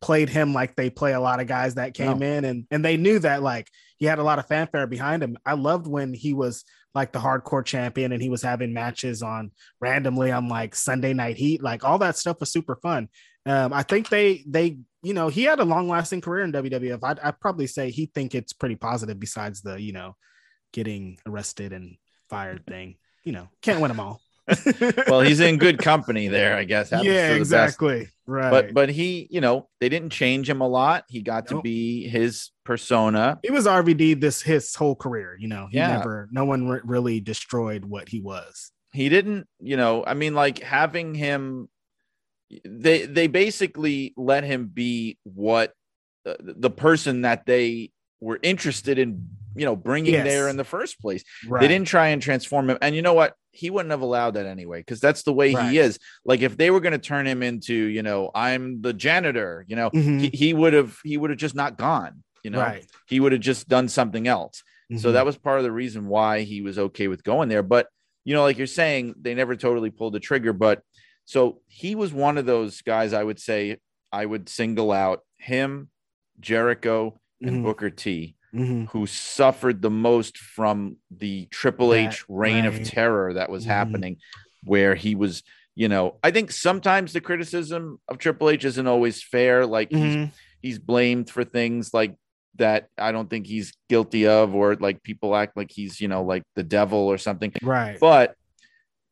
played 0.06 0.30
him 0.30 0.54
like 0.54 0.76
they 0.76 0.92
play 0.92 1.14
a 1.14 1.20
lot 1.20 1.40
of 1.40 1.48
guys 1.48 1.74
that 1.76 1.96
came 1.96 2.20
no. 2.20 2.28
in 2.28 2.46
and 2.46 2.68
and 2.70 2.86
they 2.86 2.96
knew 2.96 3.18
that 3.18 3.42
like 3.42 3.68
he 3.98 4.06
had 4.06 4.20
a 4.20 4.24
lot 4.24 4.38
of 4.38 4.46
fanfare 4.46 4.86
behind 4.86 5.24
him. 5.24 5.36
I 5.44 5.54
loved 5.54 5.88
when 5.88 6.14
he 6.14 6.36
was 6.36 6.64
like 6.94 7.12
the 7.12 7.18
hardcore 7.18 7.66
champion 7.66 8.12
and 8.12 8.22
he 8.22 8.30
was 8.30 8.44
having 8.44 8.72
matches 8.72 9.24
on 9.24 9.50
randomly 9.82 10.32
on 10.32 10.48
like 10.48 10.76
Sunday 10.76 11.14
night 11.14 11.38
heat. 11.38 11.64
Like 11.64 11.84
all 11.84 11.98
that 11.98 12.18
stuff 12.18 12.40
was 12.40 12.52
super 12.52 12.76
fun. 12.76 13.10
Um, 13.48 13.74
I 13.74 13.82
think 13.82 14.10
they 14.10 14.44
they 14.46 14.78
you 15.02 15.16
know 15.16 15.28
he 15.28 15.42
had 15.42 15.60
a 15.60 15.66
long 15.66 15.90
lasting 15.90 16.22
career 16.22 16.44
in 16.44 16.52
WWF. 16.52 17.00
I'd, 17.02 17.20
I'd 17.20 17.40
probably 17.40 17.66
say 17.66 17.90
he 17.90 18.06
think 18.06 18.36
it's 18.36 18.54
pretty 18.54 18.76
positive 18.76 19.20
besides 19.20 19.64
the 19.64 19.82
you 19.82 19.92
know 19.92 20.16
getting 20.72 21.18
arrested 21.26 21.74
and 21.74 21.98
fired 22.30 22.64
thing. 22.68 22.98
You 23.24 23.32
know 23.32 23.50
can't 23.64 23.82
win 23.82 23.90
them 23.90 24.00
all. 24.00 24.22
well, 25.08 25.22
he's 25.22 25.40
in 25.40 25.58
good 25.58 25.80
company 25.80 26.28
there, 26.28 26.56
I 26.56 26.64
guess. 26.66 26.92
yeah, 26.92 27.34
exactly. 27.34 28.02
Best. 28.02 28.12
Right. 28.28 28.52
But 28.52 28.74
but 28.74 28.90
he, 28.90 29.28
you 29.30 29.42
know, 29.42 29.70
they 29.80 29.90
didn't 29.90 30.12
change 30.12 30.50
him 30.50 30.62
a 30.62 30.68
lot. 30.68 31.06
He 31.08 31.22
got 31.22 31.50
nope. 31.50 31.60
to 31.60 31.64
be 31.64 32.08
his 32.08 32.52
persona. 32.64 33.40
He 33.44 33.52
was 33.52 33.66
RVD 33.66 34.22
this 34.22 34.42
his 34.42 34.74
whole 34.76 34.96
career. 34.96 35.36
You 35.40 35.48
know, 35.48 35.68
he 35.70 35.78
yeah. 35.78 35.98
never, 35.98 36.28
no 36.32 36.46
one 36.46 36.68
re- 36.68 36.82
really 36.84 37.20
destroyed 37.20 37.86
what 37.86 38.10
he 38.10 38.22
was. 38.22 38.72
He 38.94 39.10
didn't, 39.10 39.48
you 39.60 39.78
know, 39.78 40.04
I 40.06 40.14
mean, 40.14 40.36
like 40.36 40.60
having 40.60 41.16
him, 41.16 41.70
they 42.64 43.06
they 43.06 43.28
basically 43.28 44.14
let 44.16 44.44
him 44.44 44.68
be 44.68 45.18
what 45.24 45.74
uh, 46.26 46.36
the 46.40 46.70
person 46.70 47.22
that 47.22 47.46
they 47.46 47.92
were 48.22 48.40
interested 48.42 48.98
in 48.98 49.28
you 49.56 49.66
know 49.66 49.76
bringing 49.76 50.14
yes. 50.14 50.26
there 50.26 50.48
in 50.48 50.58
the 50.58 50.64
first 50.64 51.00
place 51.00 51.24
right. 51.48 51.62
they 51.62 51.68
didn't 51.68 51.88
try 51.88 52.08
and 52.08 52.22
transform 52.22 52.70
him 52.70 52.78
and 52.82 52.96
you 52.96 53.02
know 53.02 53.14
what 53.14 53.34
he 53.52 53.70
wouldn't 53.70 53.92
have 53.92 54.02
allowed 54.02 54.34
that 54.34 54.46
anyway 54.46 54.80
because 54.80 55.00
that's 55.00 55.24
the 55.24 55.34
way 55.34 55.54
right. 55.54 55.72
he 55.72 55.78
is 55.78 55.98
like 56.26 56.42
if 56.42 56.58
they 56.58 56.70
were 56.70 56.80
going 56.80 56.92
to 56.92 57.00
turn 57.00 57.26
him 57.26 57.42
into 57.42 57.74
you 57.74 58.04
know 58.04 58.30
i'm 58.36 58.82
the 58.82 58.94
janitor 58.94 59.66
you 59.68 59.76
know 59.76 59.90
mm-hmm. 59.90 60.20
he, 60.20 60.30
he 60.30 60.54
would 60.54 60.74
have 60.74 60.98
he 61.04 61.18
would 61.18 61.30
have 61.30 61.40
just 61.40 61.56
not 61.56 61.78
gone 61.78 62.24
you 62.44 62.52
know 62.52 62.60
right. 62.60 62.86
he 63.08 63.20
would 63.20 63.32
have 63.32 63.42
just 63.42 63.68
done 63.68 63.88
something 63.88 64.28
else 64.28 64.62
mm-hmm. 64.92 65.00
so 65.00 65.14
that 65.14 65.26
was 65.26 65.38
part 65.38 65.58
of 65.58 65.64
the 65.64 65.72
reason 65.72 66.08
why 66.08 66.42
he 66.42 66.62
was 66.62 66.78
okay 66.78 67.08
with 67.08 67.24
going 67.24 67.50
there 67.50 67.64
but 67.64 67.88
you 68.24 68.34
know 68.34 68.44
like 68.44 68.58
you're 68.58 68.68
saying 68.68 69.16
they 69.20 69.34
never 69.34 69.56
totally 69.56 69.90
pulled 69.90 70.14
the 70.14 70.20
trigger 70.20 70.54
but 70.54 70.82
so 71.24 71.62
he 71.68 71.96
was 71.96 72.14
one 72.14 72.38
of 72.38 72.46
those 72.46 72.82
guys 72.82 73.14
i 73.14 73.24
would 73.24 73.40
say 73.40 73.78
i 74.12 74.26
would 74.26 74.50
single 74.50 74.92
out 74.92 75.22
him 75.38 75.90
jericho 76.40 77.20
and 77.42 77.52
mm-hmm. 77.52 77.64
booker 77.64 77.90
t 77.90 78.36
Mhm. 78.56 78.88
who 78.90 79.06
suffered 79.06 79.82
the 79.82 79.90
most 79.90 80.38
from 80.38 80.98
the 81.12 81.48
Triple 81.52 81.90
That 81.90 82.08
H 82.14 82.24
reign 82.30 82.66
of 82.66 82.84
terror 82.84 83.34
that 83.34 83.50
was 83.50 83.66
Mhm. 83.66 83.68
happening, 83.68 84.18
where 84.64 84.96
he 84.96 85.14
was, 85.14 85.44
you 85.76 85.88
know, 85.90 86.18
I 86.24 86.32
think 86.32 86.52
sometimes 86.52 87.12
the 87.14 87.22
criticism 87.22 88.00
of 88.08 88.18
Triple 88.18 88.50
H 88.50 88.64
isn't 88.66 88.88
always 88.88 89.22
fair. 89.22 89.66
Like 89.66 89.92
he's 89.92 90.16
Mhm. 90.16 90.32
he's 90.62 90.80
blamed 90.80 91.30
for 91.30 91.44
things 91.44 91.94
like 91.94 92.16
that 92.56 92.88
I 92.98 93.12
don't 93.12 93.30
think 93.30 93.46
he's 93.46 93.74
guilty 93.90 94.26
of, 94.26 94.56
or 94.56 94.76
like 94.76 95.04
people 95.04 95.36
act 95.36 95.58
like 95.58 95.70
he's, 95.72 96.00
you 96.00 96.08
know, 96.08 96.24
like 96.24 96.44
the 96.56 96.64
devil 96.64 97.00
or 97.00 97.18
something. 97.18 97.52
Right. 97.62 98.00
But 98.00 98.36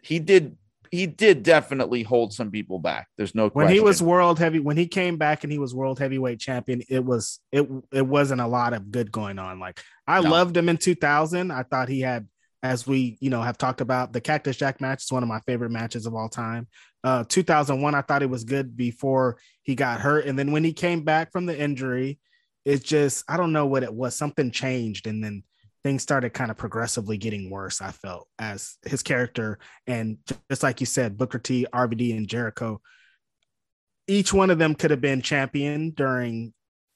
he 0.01 0.19
did 0.19 0.57
he 0.93 1.07
did 1.07 1.41
definitely 1.41 2.03
hold 2.03 2.33
some 2.33 2.51
people 2.51 2.77
back. 2.77 3.07
There's 3.17 3.33
no 3.33 3.45
when 3.49 3.65
question. 3.65 3.73
he 3.73 3.79
was 3.79 3.99
world 3.99 4.37
heavy 4.37 4.59
when 4.59 4.77
he 4.77 4.85
came 4.85 5.17
back 5.17 5.43
and 5.43 5.51
he 5.51 5.57
was 5.57 5.73
world 5.73 5.97
heavyweight 5.97 6.39
champion 6.39 6.83
it 6.87 7.03
was 7.03 7.39
it 7.51 7.67
it 7.91 8.05
wasn't 8.05 8.41
a 8.41 8.45
lot 8.47 8.73
of 8.73 8.91
good 8.91 9.11
going 9.11 9.39
on 9.39 9.59
like 9.59 9.81
i 10.07 10.21
No. 10.21 10.29
loved 10.29 10.55
him 10.55 10.69
in 10.69 10.77
2000 10.77 11.49
i 11.49 11.63
thought 11.63 11.89
he 11.89 12.01
had 12.01 12.27
as 12.61 12.85
we 12.85 13.17
you 13.19 13.31
know 13.31 13.41
have 13.41 13.57
talked 13.57 13.81
about 13.81 14.13
the 14.13 14.21
cactus 14.21 14.55
jack 14.55 14.79
match 14.81 15.01
is 15.03 15.11
one 15.11 15.23
of 15.23 15.29
my 15.29 15.39
favorite 15.47 15.71
matches 15.71 16.05
of 16.05 16.13
all 16.13 16.29
time 16.29 16.67
uh 17.03 17.23
2001 17.27 17.95
i 17.95 18.01
thought 18.03 18.21
it 18.21 18.29
was 18.29 18.43
good 18.43 18.77
before 18.77 19.37
he 19.63 19.73
got 19.73 19.99
hurt 19.99 20.27
and 20.27 20.37
then 20.37 20.51
when 20.51 20.63
he 20.63 20.73
came 20.73 21.01
back 21.03 21.31
from 21.31 21.47
the 21.47 21.59
injury 21.59 22.19
it 22.65 22.83
just 22.83 23.23
i 23.27 23.35
don't 23.35 23.51
know 23.51 23.65
what 23.65 23.81
it 23.81 23.93
was 23.93 24.15
something 24.15 24.51
changed 24.51 25.07
and 25.07 25.23
then 25.23 25.41
things 25.83 26.01
started 26.01 26.33
kind 26.33 26.49
of 26.51 26.57
progressively 26.57 27.17
getting 27.17 27.49
worse 27.49 27.81
i 27.81 27.91
felt 27.91 28.27
as 28.39 28.77
his 28.85 29.03
character 29.03 29.59
and 29.87 30.17
just 30.49 30.63
like 30.63 30.79
you 30.79 30.85
said 30.85 31.17
booker 31.17 31.39
t 31.39 31.65
rvd 31.73 32.17
and 32.17 32.27
jericho 32.27 32.79
each 34.07 34.33
one 34.33 34.49
of 34.49 34.57
them 34.57 34.75
could 34.75 34.91
have 34.91 35.01
been 35.01 35.21
champion 35.21 35.91
during 35.91 36.53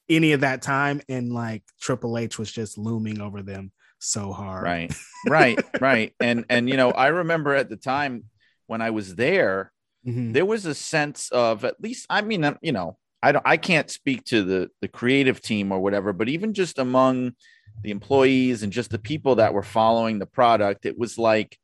any 0.10 0.32
of 0.32 0.42
that 0.42 0.62
time 0.62 1.02
and 1.10 1.34
like 1.34 1.64
triple 1.80 2.18
h 2.18 2.38
was 2.40 2.52
just 2.52 2.78
looming 2.78 3.22
over 3.22 3.42
them 3.42 3.72
so 4.00 4.32
hard 4.32 4.64
right, 4.64 4.94
right, 5.28 5.60
right. 5.82 6.14
And 6.20 6.46
and 6.50 6.70
you 6.70 6.78
know, 6.78 6.92
I 6.92 7.08
remember 7.08 7.56
at 7.56 7.68
the 7.70 7.78
time 7.78 8.26
when 8.68 8.82
I 8.82 8.92
was 8.92 9.16
there, 9.16 9.72
Mhm. 10.06 10.34
there 10.34 10.46
was 10.46 10.66
a 10.66 10.76
sense 10.76 11.30
of 11.32 11.66
at 11.66 11.82
least 11.82 12.06
i 12.10 12.22
mean 12.22 12.44
um, 12.46 12.58
you 12.62 12.72
know 12.72 12.98
i 13.24 13.32
don't 13.32 13.46
i 13.46 13.58
can't 13.58 13.90
speak 13.90 14.24
to 14.26 14.44
the 14.44 14.70
the 14.80 14.88
creative 14.88 15.42
team 15.42 15.72
or 15.72 15.80
whatever 15.80 16.14
but 16.14 16.30
even 16.30 16.54
just 16.54 16.78
among 16.80 17.34
the 17.82 17.92
employees 17.92 18.64
and 18.64 18.74
just 18.74 18.92
the 18.92 19.00
people 19.00 19.36
that 19.36 19.54
were 19.54 19.64
following 19.64 20.20
the 20.20 20.26
product 20.26 20.86
it 20.86 20.98
was 20.98 21.18
like 21.18 21.58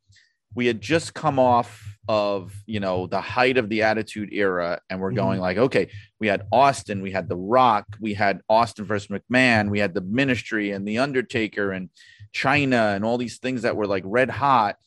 we 0.56 0.68
had 0.68 0.80
just 0.80 1.14
come 1.14 1.40
off 1.40 1.84
of 2.08 2.54
you 2.66 2.80
know 2.80 3.08
the 3.08 3.22
height 3.22 3.58
of 3.58 3.70
the 3.70 3.82
attitude 3.82 4.30
era 4.32 4.80
and 4.90 5.00
we're 5.00 5.12
going 5.12 5.38
mm-hmm. 5.38 5.42
like 5.42 5.58
okay 5.58 5.90
we 6.20 6.28
had 6.28 6.44
austin 6.52 7.02
we 7.02 7.12
had 7.12 7.30
the 7.30 7.36
rock 7.36 7.86
we 8.00 8.14
had 8.14 8.42
austin 8.50 8.86
versus 8.86 9.08
mcmahon 9.08 9.70
we 9.70 9.80
had 9.80 9.94
the 9.94 10.02
ministry 10.02 10.72
and 10.72 10.88
the 10.88 11.00
undertaker 11.00 11.72
and 11.72 11.90
Chyna 12.34 12.96
and 12.96 13.06
all 13.06 13.18
these 13.18 13.38
things 13.38 13.62
that 13.62 13.76
were 13.76 13.88
like 13.88 14.04
red 14.06 14.30
hot. 14.30 14.78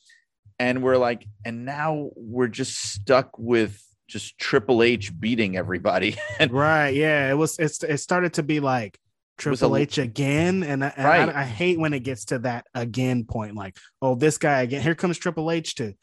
And 0.59 0.83
we're 0.83 0.97
like 0.97 1.27
and 1.45 1.65
now 1.65 2.11
we're 2.17 2.49
just 2.49 2.77
stuck 2.77 3.39
with 3.39 3.83
just 4.09 4.39
triple 4.39 4.83
h 4.83 5.13
beating 5.19 5.57
everybody. 5.57 6.17
Right 6.51 6.95
yeah 6.95 7.31
it 7.31 7.35
was 7.35 7.59
it's 7.59 7.83
it 7.83 7.99
started 7.99 8.35
to 8.35 8.43
be 8.43 8.61
like 8.61 8.99
triple 9.37 9.77
a- 9.77 9.81
h 9.81 9.99
again 9.99 10.63
and, 10.63 10.85
I, 10.85 10.93
Right. 10.97 11.29
I, 11.29 11.43
I 11.43 11.45
hate 11.45 11.79
when 11.79 11.93
it 11.93 12.01
gets 12.01 12.27
to 12.27 12.39
that 12.41 12.67
again 12.75 13.25
point 13.25 13.55
like 13.55 13.77
oh 14.01 14.15
this 14.15 14.39
guy 14.39 14.63
again 14.63 14.83
here 14.83 14.95
comes 14.95 15.19
triple 15.19 15.51
h 15.51 15.75
to 15.77 15.95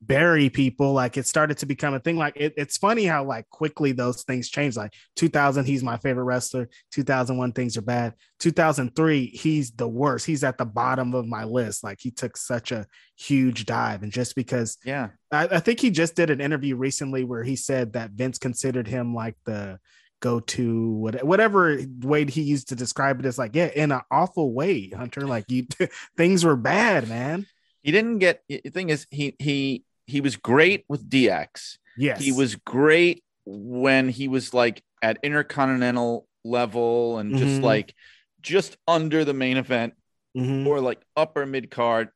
bury 0.00 0.48
people 0.48 0.92
like 0.92 1.16
it 1.16 1.26
started 1.26 1.58
to 1.58 1.66
become 1.66 1.92
a 1.92 1.98
thing 1.98 2.16
like 2.16 2.34
it, 2.36 2.54
it's 2.56 2.76
funny 2.76 3.04
how 3.04 3.24
like 3.24 3.48
quickly 3.50 3.90
those 3.90 4.22
things 4.22 4.48
change 4.48 4.76
like 4.76 4.92
2000 5.16 5.64
he's 5.64 5.82
my 5.82 5.96
favorite 5.96 6.22
wrestler 6.22 6.68
2001 6.92 7.50
things 7.50 7.76
are 7.76 7.82
bad 7.82 8.14
2003 8.38 9.26
he's 9.26 9.72
the 9.72 9.88
worst 9.88 10.24
he's 10.24 10.44
at 10.44 10.56
the 10.56 10.64
bottom 10.64 11.14
of 11.14 11.26
my 11.26 11.42
list 11.42 11.82
like 11.82 11.98
he 12.00 12.12
took 12.12 12.36
such 12.36 12.70
a 12.70 12.86
huge 13.16 13.66
dive 13.66 14.04
and 14.04 14.12
just 14.12 14.36
because 14.36 14.78
yeah 14.84 15.08
I, 15.32 15.48
I 15.48 15.60
think 15.60 15.80
he 15.80 15.90
just 15.90 16.14
did 16.14 16.30
an 16.30 16.40
interview 16.40 16.76
recently 16.76 17.24
where 17.24 17.42
he 17.42 17.56
said 17.56 17.94
that 17.94 18.12
Vince 18.12 18.38
considered 18.38 18.86
him 18.86 19.16
like 19.16 19.34
the 19.46 19.80
go-to 20.20 20.90
what- 20.90 21.24
whatever 21.24 21.80
way 22.00 22.24
he 22.24 22.42
used 22.42 22.68
to 22.68 22.74
describe 22.76 23.20
it 23.20 23.26
as 23.26 23.38
like 23.38 23.54
yeah 23.54 23.66
in 23.74 23.92
an 23.92 24.00
awful 24.10 24.52
way 24.52 24.88
hunter 24.90 25.22
like 25.26 25.44
you 25.50 25.66
things 26.16 26.44
were 26.44 26.56
bad 26.56 27.08
man 27.08 27.46
he 27.82 27.92
didn't 27.92 28.18
get 28.18 28.42
the 28.48 28.60
thing 28.70 28.90
is 28.90 29.06
he 29.10 29.36
he 29.38 29.84
he 30.06 30.20
was 30.20 30.36
great 30.36 30.84
with 30.88 31.08
dx 31.08 31.78
yes 31.96 32.20
he 32.20 32.32
was 32.32 32.56
great 32.56 33.22
when 33.46 34.08
he 34.08 34.26
was 34.28 34.52
like 34.52 34.82
at 35.02 35.18
intercontinental 35.22 36.26
level 36.44 37.18
and 37.18 37.36
just 37.36 37.60
Mhm. 37.60 37.62
like 37.62 37.94
just 38.42 38.76
under 38.88 39.24
the 39.24 39.34
main 39.34 39.56
event 39.56 39.94
Mhm. 40.36 40.66
or 40.66 40.80
like 40.80 41.00
upper 41.16 41.46
mid 41.46 41.70
card 41.70 42.08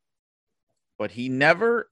but 0.99 1.11
he 1.13 1.29
never 1.29 1.89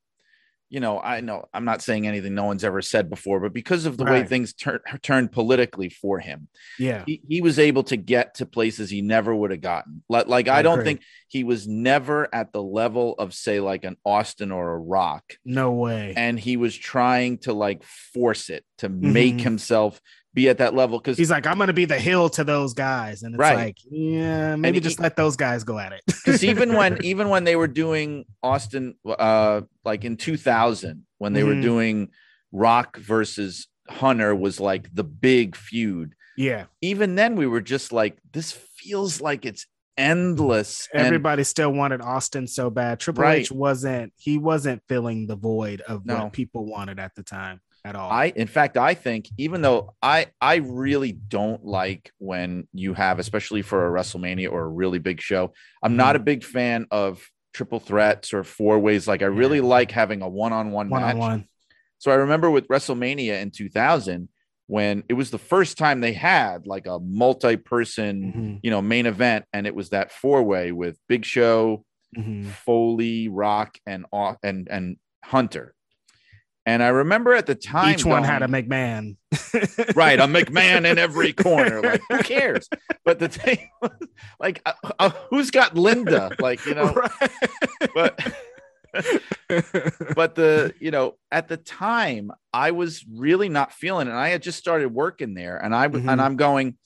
you 0.70 0.80
know 0.80 0.98
i 1.00 1.20
know 1.20 1.44
i'm 1.52 1.64
not 1.64 1.82
saying 1.82 2.06
anything 2.06 2.34
no 2.34 2.44
one's 2.44 2.64
ever 2.64 2.80
said 2.80 3.10
before 3.10 3.40
but 3.40 3.52
because 3.52 3.84
of 3.86 3.96
the 3.96 4.04
way 4.04 4.22
things 4.24 4.54
tur- 4.54 4.82
turned 5.02 5.30
politically 5.32 5.90
for 5.90 6.18
him 6.20 6.48
yeah. 6.78 7.02
he, 7.06 7.20
he 7.28 7.40
was 7.42 7.58
able 7.58 7.82
to 7.82 7.96
get 7.96 8.36
to 8.36 8.46
places 8.46 8.88
he 8.88 9.02
never 9.02 9.34
would 9.34 9.50
have 9.50 9.60
gotten. 9.60 10.02
Like, 10.08 10.28
like 10.28 10.48
i, 10.48 10.60
I 10.60 10.62
don't 10.62 10.78
agree. 10.78 10.84
think 10.84 11.02
he 11.28 11.44
was 11.44 11.68
never 11.68 12.32
at 12.34 12.52
the 12.52 12.62
level 12.62 13.14
of 13.18 13.34
say 13.34 13.60
like 13.60 13.84
an 13.84 13.96
austin 14.06 14.50
or 14.52 14.72
a 14.72 14.78
rock. 14.78 15.24
No 15.44 15.72
way. 15.72 16.14
And 16.16 16.38
he 16.38 16.56
was 16.56 16.76
trying 16.76 17.38
to 17.38 17.52
like 17.52 17.82
force 17.84 18.48
it 18.48 18.64
to 18.78 18.88
make 18.88 19.36
Mhm. 19.36 19.40
himself 19.42 20.00
be 20.32 20.48
at 20.48 20.58
that 20.58 20.74
level 20.74 20.98
because 20.98 21.18
he's 21.18 21.30
like 21.30 21.46
i'm 21.46 21.58
gonna 21.58 21.72
be 21.72 21.84
the 21.84 21.98
hill 21.98 22.28
to 22.30 22.44
those 22.44 22.72
guys 22.72 23.22
and 23.24 23.34
it's 23.34 23.40
Right. 23.40 23.56
like 23.56 23.76
yeah 23.90 24.54
maybe 24.56 24.76
he- 24.76 24.80
just 24.80 25.00
let 25.00 25.16
those 25.16 25.36
guys 25.36 25.64
go 25.64 25.78
at 25.78 25.92
it 25.92 26.02
because 26.06 26.44
even 26.44 26.74
when 26.78 27.04
even 27.04 27.28
when 27.28 27.44
they 27.44 27.56
were 27.56 27.66
doing 27.68 28.24
Austin, 28.42 28.94
uh, 29.06 29.62
like 29.84 30.04
in 30.04 30.16
2000, 30.16 31.04
when 31.18 31.32
they 31.32 31.42
were 31.42 31.54
Mhm. 31.54 31.62
doing 31.62 32.08
Rock 32.52 32.96
versus 32.96 33.66
Hunter 33.88 34.34
was 34.34 34.60
like 34.60 34.94
the 34.94 35.04
big 35.04 35.56
feud. 35.56 36.14
yeah 36.36 36.66
Even 36.80 37.16
then, 37.16 37.34
we 37.36 37.46
were 37.46 37.60
just 37.60 37.92
like, 37.92 38.16
this 38.32 38.52
feels 38.52 39.20
like 39.20 39.44
it's 39.44 39.66
endless. 39.98 40.88
And 40.94 41.06
everybody 41.06 41.44
still 41.44 41.72
wanted 41.72 42.00
Austin 42.00 42.46
so 42.46 42.70
bad. 42.70 43.00
Triple 43.00 43.22
Right. 43.24 43.40
H 43.40 43.52
wasn't 43.52 44.12
he 44.16 44.38
wasn't 44.38 44.82
filling 44.88 45.26
the 45.26 45.36
void 45.36 45.80
of 45.82 46.06
No. 46.06 46.24
what 46.24 46.32
people 46.32 46.64
wanted 46.66 46.98
at 46.98 47.14
the 47.14 47.22
time 47.22 47.60
at 47.84 47.96
all. 47.96 48.10
I, 48.10 48.26
in 48.36 48.46
fact, 48.46 48.76
I 48.76 48.94
think 48.94 49.28
even 49.38 49.62
though 49.62 49.94
I, 50.02 50.26
I 50.40 50.56
really 50.56 51.12
don't 51.12 51.64
like 51.64 52.10
when 52.18 52.68
you 52.72 52.94
have, 52.94 53.18
especially 53.18 53.62
for 53.62 53.86
a 53.86 53.90
WrestleMania 53.90 54.50
or 54.52 54.62
a 54.62 54.68
really 54.68 54.98
big 54.98 55.20
show, 55.20 55.52
I'm 55.82 55.96
not 55.96 56.16
a 56.16 56.18
Mm-hmm. 56.18 56.24
big 56.24 56.44
fan 56.44 56.86
of 56.90 57.22
triple 57.52 57.80
threats 57.80 58.32
or 58.32 58.44
four 58.44 58.78
ways. 58.78 59.08
Like 59.08 59.22
I 59.22 59.26
really 59.26 59.58
Yeah. 59.58 59.64
like 59.64 59.90
having 59.90 60.22
a 60.22 60.28
one-on-one 60.28 60.88
one 60.90 61.02
match. 61.02 61.14
on 61.14 61.18
one. 61.18 61.44
So 61.98 62.10
I 62.10 62.14
remember 62.16 62.50
with 62.50 62.68
WrestleMania 62.68 63.40
in 63.42 63.50
2000 63.50 64.28
when 64.68 65.02
it 65.08 65.14
was 65.14 65.30
the 65.30 65.38
first 65.38 65.76
time 65.76 66.00
they 66.00 66.12
had 66.12 66.66
like 66.66 66.86
a 66.86 66.98
multi-person, 67.00 68.32
Mhm, 68.32 68.60
you 68.62 68.70
know, 68.70 68.80
main 68.82 69.06
event, 69.06 69.44
and 69.52 69.66
it 69.66 69.74
was 69.74 69.90
that 69.90 70.12
four-way 70.12 70.70
with 70.72 70.96
Big 71.08 71.24
Show, 71.24 71.84
mhm. 72.16 72.44
Foley, 72.46 73.28
Rock, 73.28 73.78
and 73.86 74.06
and 74.42 74.68
and 74.70 74.96
Hunter. 75.24 75.74
And 76.70 76.84
I 76.84 76.88
remember 76.88 77.34
at 77.34 77.46
the 77.46 77.56
time, 77.56 77.94
Each 77.94 78.04
one 78.04 78.22
had 78.22 78.42
a 78.42 78.46
McMahon. 78.46 79.16
right 79.96 80.20
a 80.20 80.26
McMahon 80.26 80.88
in 80.88 80.98
every 80.98 81.32
corner. 81.46 81.82
Like 81.82 82.00
who 82.08 82.18
cares? 82.18 82.68
But 83.04 83.18
the 83.18 83.28
thing, 83.28 83.68
was, 83.82 83.90
like, 84.38 84.62
uh, 84.64 84.74
uh, 85.00 85.10
who's 85.30 85.50
got 85.50 85.74
Linda? 85.74 86.30
Like 86.38 86.64
you 86.66 86.76
know, 86.76 86.94
but 87.92 88.20
but 90.14 90.36
the 90.36 90.72
you 90.78 90.90
know 90.90 91.14
at 91.30 91.46
the 91.46 91.56
time 91.56 92.32
i 92.52 92.72
was 92.72 93.04
really 93.08 93.48
not 93.48 93.72
feeling 93.72 94.08
it 94.08 94.10
and 94.10 94.18
i 94.18 94.30
had 94.30 94.42
just 94.42 94.58
started 94.58 94.92
working 94.92 95.32
there 95.32 95.56
and 95.58 95.72
i 95.76 95.84
w- 95.84 96.10
and 96.10 96.20
i'm 96.20 96.34
going 96.34 96.76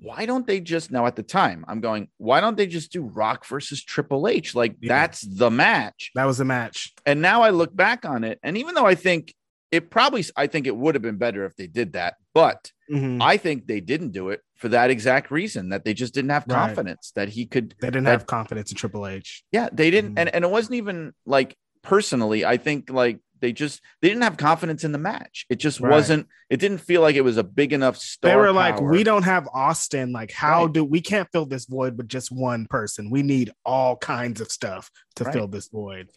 why 0.00 0.26
don't 0.26 0.46
they 0.46 0.60
just 0.60 0.90
now 0.90 1.06
at 1.06 1.16
the 1.16 1.22
time 1.22 1.64
i'm 1.68 1.80
going 1.80 2.08
why 2.18 2.40
don't 2.40 2.56
they 2.56 2.66
just 2.66 2.92
do 2.92 3.02
rock 3.02 3.44
versus 3.46 3.82
triple 3.82 4.28
h 4.28 4.54
like 4.54 4.76
Yeah. 4.80 4.88
that's 5.00 5.22
the 5.22 5.50
match 5.50 6.10
that 6.14 6.24
was 6.24 6.40
a 6.40 6.44
match. 6.44 6.92
and 7.06 7.20
now 7.20 7.42
i 7.42 7.50
look 7.50 7.74
back 7.74 8.04
on 8.04 8.24
it 8.24 8.38
and 8.42 8.56
even 8.56 8.74
though 8.74 8.86
i 8.86 8.94
think 8.94 9.34
it 9.72 9.90
probably 9.90 10.24
i 10.36 10.46
think 10.46 10.66
it 10.66 10.76
would 10.76 10.94
have 10.94 11.02
been 11.02 11.18
better 11.18 11.44
if 11.44 11.56
they 11.56 11.66
did 11.66 11.92
that 11.94 12.14
but 12.34 12.70
Mhm. 12.90 13.20
i 13.22 13.36
think 13.36 13.66
they 13.66 13.80
didn't 13.80 14.12
do 14.12 14.30
it 14.30 14.40
for 14.56 14.68
that 14.70 14.90
exact 14.90 15.30
reason 15.30 15.68
that 15.70 15.84
they 15.84 15.94
just 15.94 16.14
didn't 16.14 16.30
have 16.30 16.44
Right. 16.48 16.56
confidence 16.66 17.12
that 17.16 17.28
he 17.30 17.44
could 17.46 17.74
They 17.80 17.88
didn't 17.88 18.04
that- 18.04 18.10
have 18.12 18.26
confidence 18.26 18.70
in 18.72 18.76
Triple 18.76 19.06
H. 19.06 19.44
yeah, 19.52 19.68
they 19.72 19.90
didn't, 19.90 20.14
Mhm. 20.14 20.18
and, 20.20 20.34
and 20.34 20.44
it 20.44 20.50
wasn't 20.50 20.74
even 20.76 21.12
like 21.26 21.56
personally. 21.82 22.44
I 22.44 22.56
think 22.56 22.90
like 22.90 23.20
they 23.40 23.52
just 23.52 23.80
they 24.02 24.08
didn't 24.08 24.22
have 24.22 24.36
confidence 24.36 24.84
in 24.84 24.92
the 24.92 24.98
match. 24.98 25.46
It 25.48 25.56
just 25.56 25.80
Right. 25.80 25.90
wasn't. 25.90 26.26
It 26.50 26.58
didn't 26.60 26.78
feel 26.78 27.00
like 27.02 27.16
it 27.16 27.22
was 27.22 27.36
a 27.36 27.44
big 27.44 27.72
enough 27.72 27.96
star. 27.96 28.30
They 28.30 28.36
were 28.36 28.52
like, 28.52 28.76
power. 28.76 28.90
we 28.90 29.04
don't 29.04 29.24
have 29.24 29.48
Austin. 29.52 30.12
Like, 30.12 30.30
how 30.32 30.64
Right. 30.64 30.72
do 30.74 30.84
we 30.84 31.00
can't 31.00 31.28
fill 31.32 31.46
this 31.46 31.66
void 31.66 31.96
with 31.96 32.08
just 32.08 32.30
one 32.32 32.66
person? 32.66 33.10
We 33.10 33.22
need 33.22 33.52
all 33.64 33.96
kinds 33.96 34.40
of 34.40 34.50
stuff 34.50 34.90
to 35.16 35.24
Right. 35.24 35.32
fill 35.34 35.48
this 35.48 35.68
void. 35.68 36.08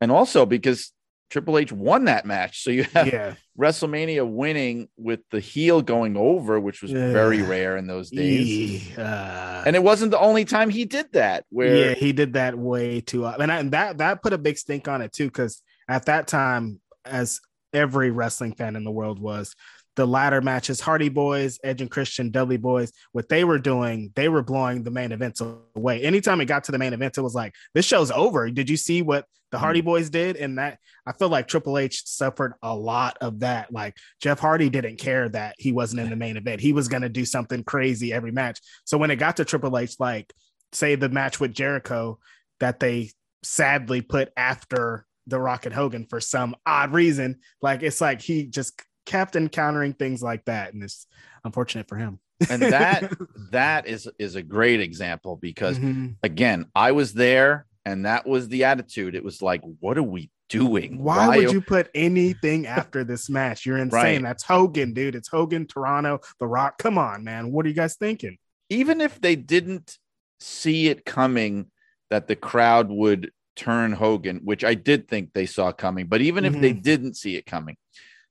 and 0.00 0.10
also 0.10 0.44
because 0.44 0.92
Triple 1.30 1.56
H 1.56 1.72
won 1.72 2.04
that 2.06 2.26
match. 2.26 2.62
So 2.62 2.70
you 2.70 2.82
have 2.92 3.06
Yeah. 3.06 3.34
WrestleMania 3.58 4.28
winning 4.28 4.88
with 4.98 5.20
the 5.30 5.40
heel 5.40 5.80
going 5.80 6.16
over, 6.16 6.58
which 6.60 6.82
was 6.82 6.90
very 6.90 7.40
rare 7.40 7.76
in 7.78 7.86
those 7.86 8.10
days. 8.10 8.48
Eee, 8.48 8.94
uh, 8.98 9.62
And 9.64 9.74
it 9.76 9.82
wasn't 9.82 10.10
the 10.10 10.18
only 10.18 10.44
time 10.44 10.68
he 10.70 10.84
did 10.84 11.12
that. 11.12 11.44
Where 11.50 11.90
yeah, 11.90 11.94
he 11.94 12.12
did 12.12 12.32
that 12.34 12.58
way 12.58 13.00
too. 13.00 13.24
And, 13.24 13.50
I, 13.50 13.58
and 13.60 13.70
that 13.72 13.98
that 13.98 14.22
put 14.22 14.32
a 14.34 14.38
big 14.38 14.58
stink 14.58 14.88
on 14.88 15.00
it 15.00 15.12
too, 15.12 15.26
because 15.28 15.62
at 15.88 16.06
that 16.06 16.26
time, 16.26 16.80
as 17.04 17.40
every 17.72 18.10
wrestling 18.10 18.54
fan 18.54 18.76
in 18.76 18.84
the 18.84 18.90
world 18.90 19.18
was, 19.18 19.54
the 19.96 20.06
ladder 20.06 20.40
matches, 20.40 20.80
Hardy 20.80 21.10
Boys, 21.10 21.58
Edge 21.62 21.82
and 21.82 21.90
Christian, 21.90 22.30
Dudley 22.30 22.56
Boys, 22.56 22.92
what 23.12 23.28
they 23.28 23.44
were 23.44 23.58
doing, 23.58 24.10
they 24.14 24.28
were 24.28 24.42
blowing 24.42 24.82
the 24.82 24.90
main 24.90 25.12
events 25.12 25.42
away. 25.76 26.02
Anytime 26.02 26.40
it 26.40 26.46
got 26.46 26.64
to 26.64 26.72
the 26.72 26.78
main 26.78 26.94
event, 26.94 27.18
it 27.18 27.22
was 27.22 27.34
like, 27.34 27.54
this 27.74 27.84
show's 27.84 28.10
over. 28.10 28.50
Did 28.50 28.70
you 28.70 28.78
see 28.78 29.02
what 29.02 29.26
the 29.50 29.58
Hardy 29.58 29.82
mm. 29.82 29.86
Boys 29.86 30.08
did? 30.08 30.36
And 30.36 30.56
that 30.58 30.78
I 31.06 31.12
feel 31.12 31.28
like 31.28 31.46
Triple 31.46 31.76
H 31.76 32.06
suffered 32.06 32.54
a 32.62 32.74
lot 32.74 33.18
of 33.20 33.40
that. 33.40 33.70
Like 33.70 33.96
Jeff 34.20 34.38
Hardy 34.38 34.70
didn't 34.70 34.96
care 34.96 35.28
that 35.28 35.56
he 35.58 35.72
wasn't 35.72 36.00
in 36.00 36.08
the 36.08 36.16
main 36.16 36.38
event. 36.38 36.62
He 36.62 36.72
was 36.72 36.88
going 36.88 37.02
to 37.02 37.10
do 37.10 37.26
something 37.26 37.62
crazy 37.62 38.14
every 38.14 38.32
match. 38.32 38.60
So 38.84 38.96
when 38.96 39.10
it 39.10 39.16
got 39.16 39.36
to 39.36 39.44
Triple 39.44 39.76
H, 39.76 39.96
like, 39.98 40.32
say 40.72 40.94
the 40.94 41.10
match 41.10 41.38
with 41.38 41.52
Jericho 41.52 42.18
that 42.60 42.80
they 42.80 43.10
sadly 43.42 44.00
put 44.00 44.32
after 44.38 45.04
the 45.26 45.38
Rock 45.40 45.66
and 45.66 45.74
Hogan 45.74 46.06
for 46.06 46.20
some 46.20 46.54
odd 46.66 46.92
reason. 46.92 47.40
Like 47.60 47.82
it's 47.82 48.00
like 48.00 48.20
he 48.22 48.46
just 48.46 48.80
kept 49.06 49.36
encountering 49.36 49.94
things 49.94 50.22
like 50.22 50.44
that, 50.46 50.74
and 50.74 50.82
it's 50.82 51.06
unfortunate 51.44 51.88
for 51.88 51.96
him. 51.96 52.18
and 52.50 52.60
that 52.62 53.12
that 53.52 53.86
is 53.86 54.08
is 54.18 54.34
a 54.34 54.42
great 54.42 54.80
example 54.80 55.36
because 55.36 55.78
Mhm. 55.78 56.16
again, 56.22 56.66
I 56.74 56.92
was 56.92 57.12
there 57.14 57.66
and 57.84 58.06
that 58.06 58.26
was 58.26 58.48
the 58.48 58.64
attitude. 58.64 59.14
It 59.14 59.24
was 59.24 59.42
like, 59.42 59.60
what 59.80 59.96
are 59.98 60.02
we 60.02 60.30
doing? 60.48 61.02
why, 61.02 61.36
would 61.36 61.46
are- 61.46 61.52
you 61.52 61.60
put 61.60 61.88
anything 61.94 62.66
after 62.66 63.04
this 63.04 63.30
match? 63.30 63.64
You're 63.64 63.78
insane. 63.86 64.02
Right. 64.02 64.22
That's 64.22 64.42
Hogan, 64.42 64.92
dude. 64.92 65.14
It's 65.14 65.28
Hogan, 65.28 65.66
Toronto, 65.66 66.20
The 66.40 66.46
Rock. 66.46 66.78
Come 66.78 66.98
on, 66.98 67.24
man. 67.24 67.52
What 67.52 67.64
are 67.64 67.68
you 67.68 67.74
guys 67.74 67.96
thinking? 67.96 68.38
even 68.70 69.00
if 69.02 69.20
they 69.20 69.36
didn't 69.36 69.98
see 70.40 70.88
it 70.88 71.04
coming 71.04 71.66
that 72.08 72.26
the 72.26 72.34
crowd 72.36 72.88
would 72.90 73.30
turn 73.56 73.92
Hogan, 73.92 74.40
which 74.44 74.64
I 74.64 74.74
did 74.74 75.08
think 75.08 75.32
they 75.32 75.46
saw 75.46 75.72
coming, 75.72 76.06
but 76.06 76.20
even 76.20 76.44
if 76.44 76.52
Mm-hmm. 76.52 76.62
they 76.62 76.72
didn't 76.72 77.14
see 77.16 77.36
it 77.36 77.46
coming, 77.46 77.76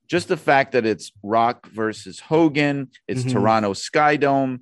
just 0.07 0.27
the 0.27 0.37
fact 0.37 0.73
that 0.73 0.85
it's 0.85 1.11
Rock 1.23 1.67
versus 1.67 2.19
Hogan, 2.19 2.89
it's 3.07 3.23
Mhm. 3.23 3.31
Toronto 3.31 3.73
Skydome, 3.73 4.61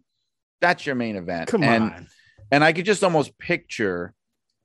that's 0.61 0.85
your 0.85 0.95
main 0.95 1.15
event. 1.15 1.49
Come 1.49 1.63
and, 1.63 1.83
on. 1.83 2.07
And 2.51 2.63
I 2.63 2.73
could 2.73 2.85
just 2.85 3.03
almost 3.03 3.37
picture 3.37 4.13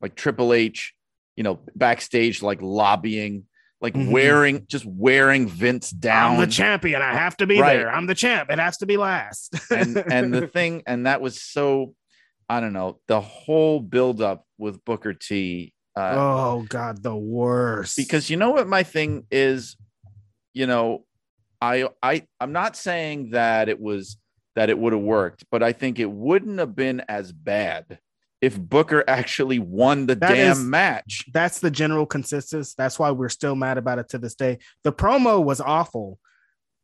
like 0.00 0.14
Triple 0.16 0.52
H, 0.52 0.94
you 1.36 1.42
know, 1.44 1.60
backstage, 1.76 2.42
like 2.42 2.60
lobbying, 2.60 3.44
like 3.80 3.94
Mhm. 3.94 4.10
wearing, 4.10 4.66
just 4.66 4.84
wearing 4.86 5.46
Vince 5.48 5.90
down. 5.90 6.34
I'm 6.34 6.40
the 6.40 6.46
champion. 6.46 7.02
I 7.02 7.14
have 7.14 7.36
to 7.38 7.46
be 7.46 7.60
Right. 7.60 7.76
there. 7.76 7.90
I'm 7.90 8.06
the 8.06 8.14
champ. 8.14 8.50
It 8.50 8.58
has 8.58 8.78
to 8.78 8.86
be 8.86 8.96
last. 8.96 9.54
and 9.70 9.96
and 9.96 10.32
the 10.34 10.46
thing 10.56 10.82
and 10.86 11.06
that 11.06 11.20
was 11.20 11.40
so 11.40 11.94
i 12.48 12.60
don't 12.60 12.72
know 12.74 13.00
the 13.08 13.20
whole 13.22 13.80
buildup 13.80 14.46
with 14.58 14.84
booker 14.84 15.14
t 15.14 15.72
uh, 15.96 16.14
oh 16.16 16.66
god, 16.68 17.02
the 17.02 17.14
worst. 17.16 17.96
because 17.96 18.28
you 18.30 18.36
know 18.36 18.50
what 18.50 18.66
my 18.68 18.82
thing 18.82 19.26
is 19.30 19.76
you 20.52 20.66
know 20.66 21.04
i 21.60 21.88
i 22.02 22.22
i'm 22.40 22.52
not 22.52 22.76
saying 22.76 23.30
that 23.30 23.68
it 23.68 23.80
was 23.80 24.16
that 24.56 24.70
it 24.70 24.78
would 24.78 24.92
have 24.92 25.02
worked 25.02 25.44
but 25.50 25.62
i 25.62 25.72
think 25.72 25.98
it 25.98 26.10
wouldn't 26.10 26.58
have 26.58 26.74
been 26.76 27.00
as 27.08 27.32
bad 27.32 27.98
if 28.40 28.58
booker 28.58 29.02
actually 29.08 29.58
won 29.58 30.06
the 30.06 30.14
That 30.14 30.28
damn 30.34 30.52
is- 30.52 30.62
match 30.62 31.24
that's 31.32 31.60
the 31.60 31.70
general 31.70 32.04
consensus. 32.06 32.74
That's 32.74 32.98
why 32.98 33.10
we're 33.10 33.30
still 33.30 33.54
mad 33.56 33.78
about 33.78 33.98
it 33.98 34.10
to 34.10 34.18
this 34.18 34.34
day. 34.34 34.58
The 34.82 34.92
promo 34.92 35.42
was 35.42 35.60
awful. 35.62 36.18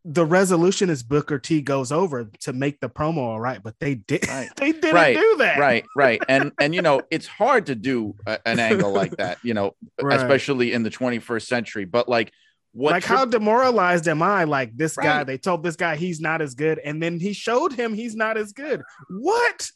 The 0.04 0.24
resolution 0.24 0.88
is 0.88 1.02
Booker 1.02 1.38
T 1.38 1.60
goes 1.60 1.92
over 1.92 2.24
to 2.40 2.52
make 2.54 2.80
the 2.80 2.88
promo 2.88 3.18
all 3.18 3.40
right, 3.40 3.62
but 3.62 3.74
they 3.80 3.96
did 3.96 4.26
Right. 4.28 4.48
they 4.56 4.72
didn't 4.72 4.94
Right, 4.94 5.14
do 5.16 5.36
that. 5.38 5.58
right 5.58 5.84
right 5.94 6.22
and 6.28 6.52
and 6.60 6.74
you 6.74 6.80
know 6.82 7.02
it's 7.10 7.26
hard 7.26 7.66
to 7.66 7.74
do 7.74 8.14
a- 8.26 8.38
an 8.48 8.58
angle 8.58 8.92
like 8.92 9.16
that 9.18 9.38
you 9.42 9.52
know 9.54 9.74
Right. 10.00 10.16
especially 10.18 10.72
in 10.72 10.82
the 10.82 10.90
21st 10.90 11.46
century 11.46 11.84
but 11.84 12.08
like 12.08 12.32
what 12.72 12.92
like 12.92 13.02
Tri- 13.04 13.16
how 13.16 13.24
demoralized 13.24 14.06
am 14.06 14.22
I? 14.22 14.44
Like 14.44 14.76
this 14.76 14.94
guy, 14.96 15.24
they 15.24 15.38
told 15.38 15.64
this 15.64 15.74
guy 15.74 15.96
he's 15.96 16.20
not 16.20 16.40
as 16.40 16.54
good, 16.54 16.78
and 16.78 17.02
then 17.02 17.18
he 17.18 17.32
showed 17.32 17.72
him 17.72 17.92
he's 17.94 18.14
not 18.14 18.36
as 18.38 18.52
good. 18.52 18.80
What? 19.08 19.68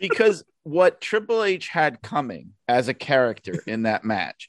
because 0.00 0.42
what 0.62 0.98
Triple 1.02 1.44
H 1.44 1.68
had 1.68 2.00
coming 2.00 2.52
as 2.66 2.88
a 2.88 2.94
character 2.94 3.62
in 3.66 3.82
that 3.82 4.02
match 4.02 4.48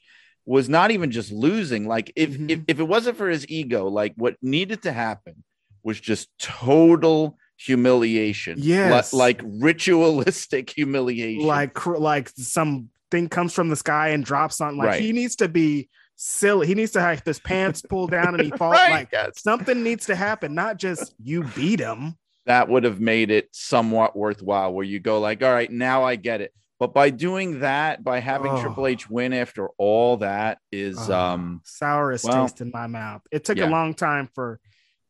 was 0.50 0.68
not 0.68 0.90
even 0.92 1.12
just 1.12 1.32
losing. 1.32 1.88
Like 1.88 2.12
if 2.16 2.32
Mhm. 2.32 2.50
if, 2.50 2.60
if 2.68 2.80
it 2.80 2.88
wasn't 2.88 3.18
for 3.18 3.30
his 3.30 3.46
ego, 3.50 3.88
like 3.88 4.14
what 4.18 4.36
needed 4.42 4.82
to 4.84 4.92
happen 4.92 5.44
was 5.84 6.00
just 6.00 6.28
total 6.40 7.38
humiliation. 7.58 8.60
Li- 8.60 8.68
Yes. 8.68 9.14
like 9.14 9.42
ritualistic 9.44 10.70
humiliation. 10.76 11.46
like 11.46 11.86
like 11.86 12.30
something 12.30 13.30
comes 13.30 13.54
from 13.54 13.70
the 13.70 13.76
sky 13.76 14.10
and 14.10 14.26
drops 14.26 14.60
on. 14.62 14.78
Like 14.78 14.88
Right. 14.88 15.02
he 15.02 15.12
needs 15.14 15.36
to 15.38 15.48
be 15.48 15.90
silly. 16.16 16.68
He 16.68 16.76
needs 16.76 16.92
to 16.94 17.02
have 17.02 17.22
his 17.26 17.40
pants 17.40 17.82
pulled 17.82 18.12
down 18.12 18.34
and 18.36 18.44
he 18.44 18.50
falls. 18.58 18.74
Right, 18.74 18.92
Like 18.92 19.10
yes. 19.14 19.42
something 19.42 19.84
needs 19.84 20.06
to 20.08 20.16
happen, 20.16 20.54
not 20.56 20.78
just 20.78 21.14
you 21.24 21.44
beat 21.56 21.80
him. 21.80 22.16
that 22.46 22.68
would 22.68 22.84
have 22.84 23.00
made 23.00 23.30
it 23.30 23.48
somewhat 23.52 24.16
worthwhile 24.16 24.74
where 24.74 24.86
you 24.86 25.00
go 25.00 25.20
like 25.20 25.44
all 25.44 25.54
right 25.54 25.70
now 25.72 26.04
i 26.04 26.16
get 26.16 26.42
it 26.42 26.52
but 26.80 26.94
by 26.94 27.10
doing 27.10 27.60
that 27.60 28.04
by 28.04 28.20
having 28.20 28.52
Oh. 28.54 28.62
triple 28.62 28.88
h 28.88 29.10
win 29.10 29.34
after 29.34 29.68
all 29.78 30.18
that 30.18 30.60
is 30.72 30.98
Oh, 31.10 31.14
um 31.14 31.62
sourest 31.66 32.26
well, 32.26 32.44
taste 32.48 32.62
in 32.62 32.72
my 32.74 32.88
mouth. 32.88 33.22
It 33.32 33.44
took 33.46 33.58
yeah. 33.58 33.68
a 33.68 33.72
long 33.72 33.94
time 33.94 34.30
for. 34.34 34.60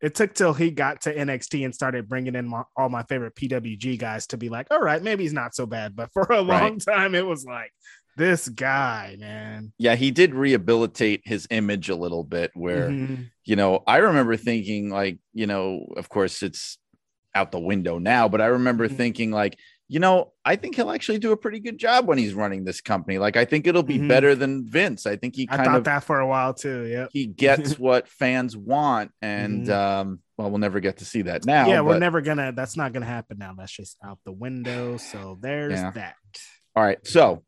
It 0.01 0.15
took 0.15 0.33
till 0.33 0.53
he 0.53 0.71
got 0.71 1.01
to 1.01 1.13
NXT 1.13 1.65
and 1.65 1.75
started 1.75 2.07
bringing 2.07 2.33
in 2.33 2.47
my, 2.47 2.63
all 2.77 2.87
my 2.87 3.03
favorite 3.03 3.35
PWG 3.35 3.99
guys 3.99 4.27
to 4.27 4.37
be 4.37 4.47
like, 4.47 4.67
all 4.71 4.79
right, 4.79 5.03
maybe 5.03 5.23
he's 5.23 5.33
not 5.33 5.53
so 5.53 5.65
bad. 5.65 5.93
But 5.93 6.13
for 6.13 6.23
a 6.23 6.37
Right. 6.37 6.61
long 6.61 6.79
time, 6.79 7.15
it 7.15 7.25
was 7.25 7.43
like 7.45 7.73
this 8.15 8.47
guy, 8.49 9.17
man. 9.19 9.73
yeah 9.77 9.95
he 9.95 10.09
did 10.11 10.33
rehabilitate 10.33 11.21
his 11.25 11.47
image 11.51 11.89
a 11.89 11.95
little 11.95 12.23
bit 12.23 12.51
where 12.53 12.89
Mhm. 12.91 13.29
you 13.45 13.55
know, 13.57 13.83
I 13.87 13.97
remember 13.97 14.37
thinking 14.37 14.89
like, 14.89 15.19
you 15.33 15.47
know, 15.47 15.85
of 15.97 16.07
course 16.09 16.43
it's 16.43 16.77
out 17.35 17.51
the 17.51 17.59
window 17.59 17.97
now, 17.99 18.27
but 18.29 18.39
I 18.41 18.47
remember 18.47 18.87
Mhm. 18.87 18.95
thinking 18.97 19.31
like, 19.31 19.57
you 19.91 19.99
know, 19.99 20.31
I 20.45 20.55
think 20.55 20.75
he'll 20.75 20.91
actually 20.91 21.17
do 21.17 21.31
a 21.31 21.37
pretty 21.37 21.59
good 21.59 21.79
job 21.79 22.05
when 22.07 22.19
he's 22.19 22.35
running 22.35 22.63
this 22.63 22.79
company. 22.79 23.17
Like 23.17 23.35
I 23.35 23.43
think 23.43 23.65
it'll 23.65 23.81
be 23.83 23.97
Mhm. 23.97 24.07
better 24.07 24.35
than 24.35 24.65
Vince. 24.67 25.07
I 25.07 25.15
think 25.15 25.35
he 25.35 25.47
I 25.49 25.57
thought 25.57 25.75
of 25.75 25.83
that 25.85 26.03
for 26.03 26.19
a 26.19 26.27
while 26.27 26.53
too. 26.53 26.85
Yeah. 26.85 27.07
he 27.11 27.25
gets 27.25 27.77
what 27.79 28.07
fans 28.07 28.55
want 28.55 29.11
and 29.21 29.65
Mhm. 29.65 29.73
um 29.75 30.19
well, 30.37 30.49
we'll 30.51 30.59
never 30.59 30.79
get 30.79 30.97
to 30.97 31.05
see 31.05 31.23
that 31.23 31.45
now. 31.45 31.67
yeah, 31.67 31.81
we're 31.81 31.99
never 31.99 32.21
gonna. 32.21 32.53
That's 32.53 32.77
not 32.77 32.93
gonna 32.93 33.05
happen 33.07 33.37
now. 33.39 33.53
That's 33.57 33.71
just 33.73 33.97
out 34.05 34.19
the 34.23 34.31
window. 34.31 34.95
So 34.95 35.37
there's 35.41 35.73
Yeah. 35.73 35.91
that. 35.91 36.15
All 36.75 36.83
right. 36.83 37.05
So 37.05 37.43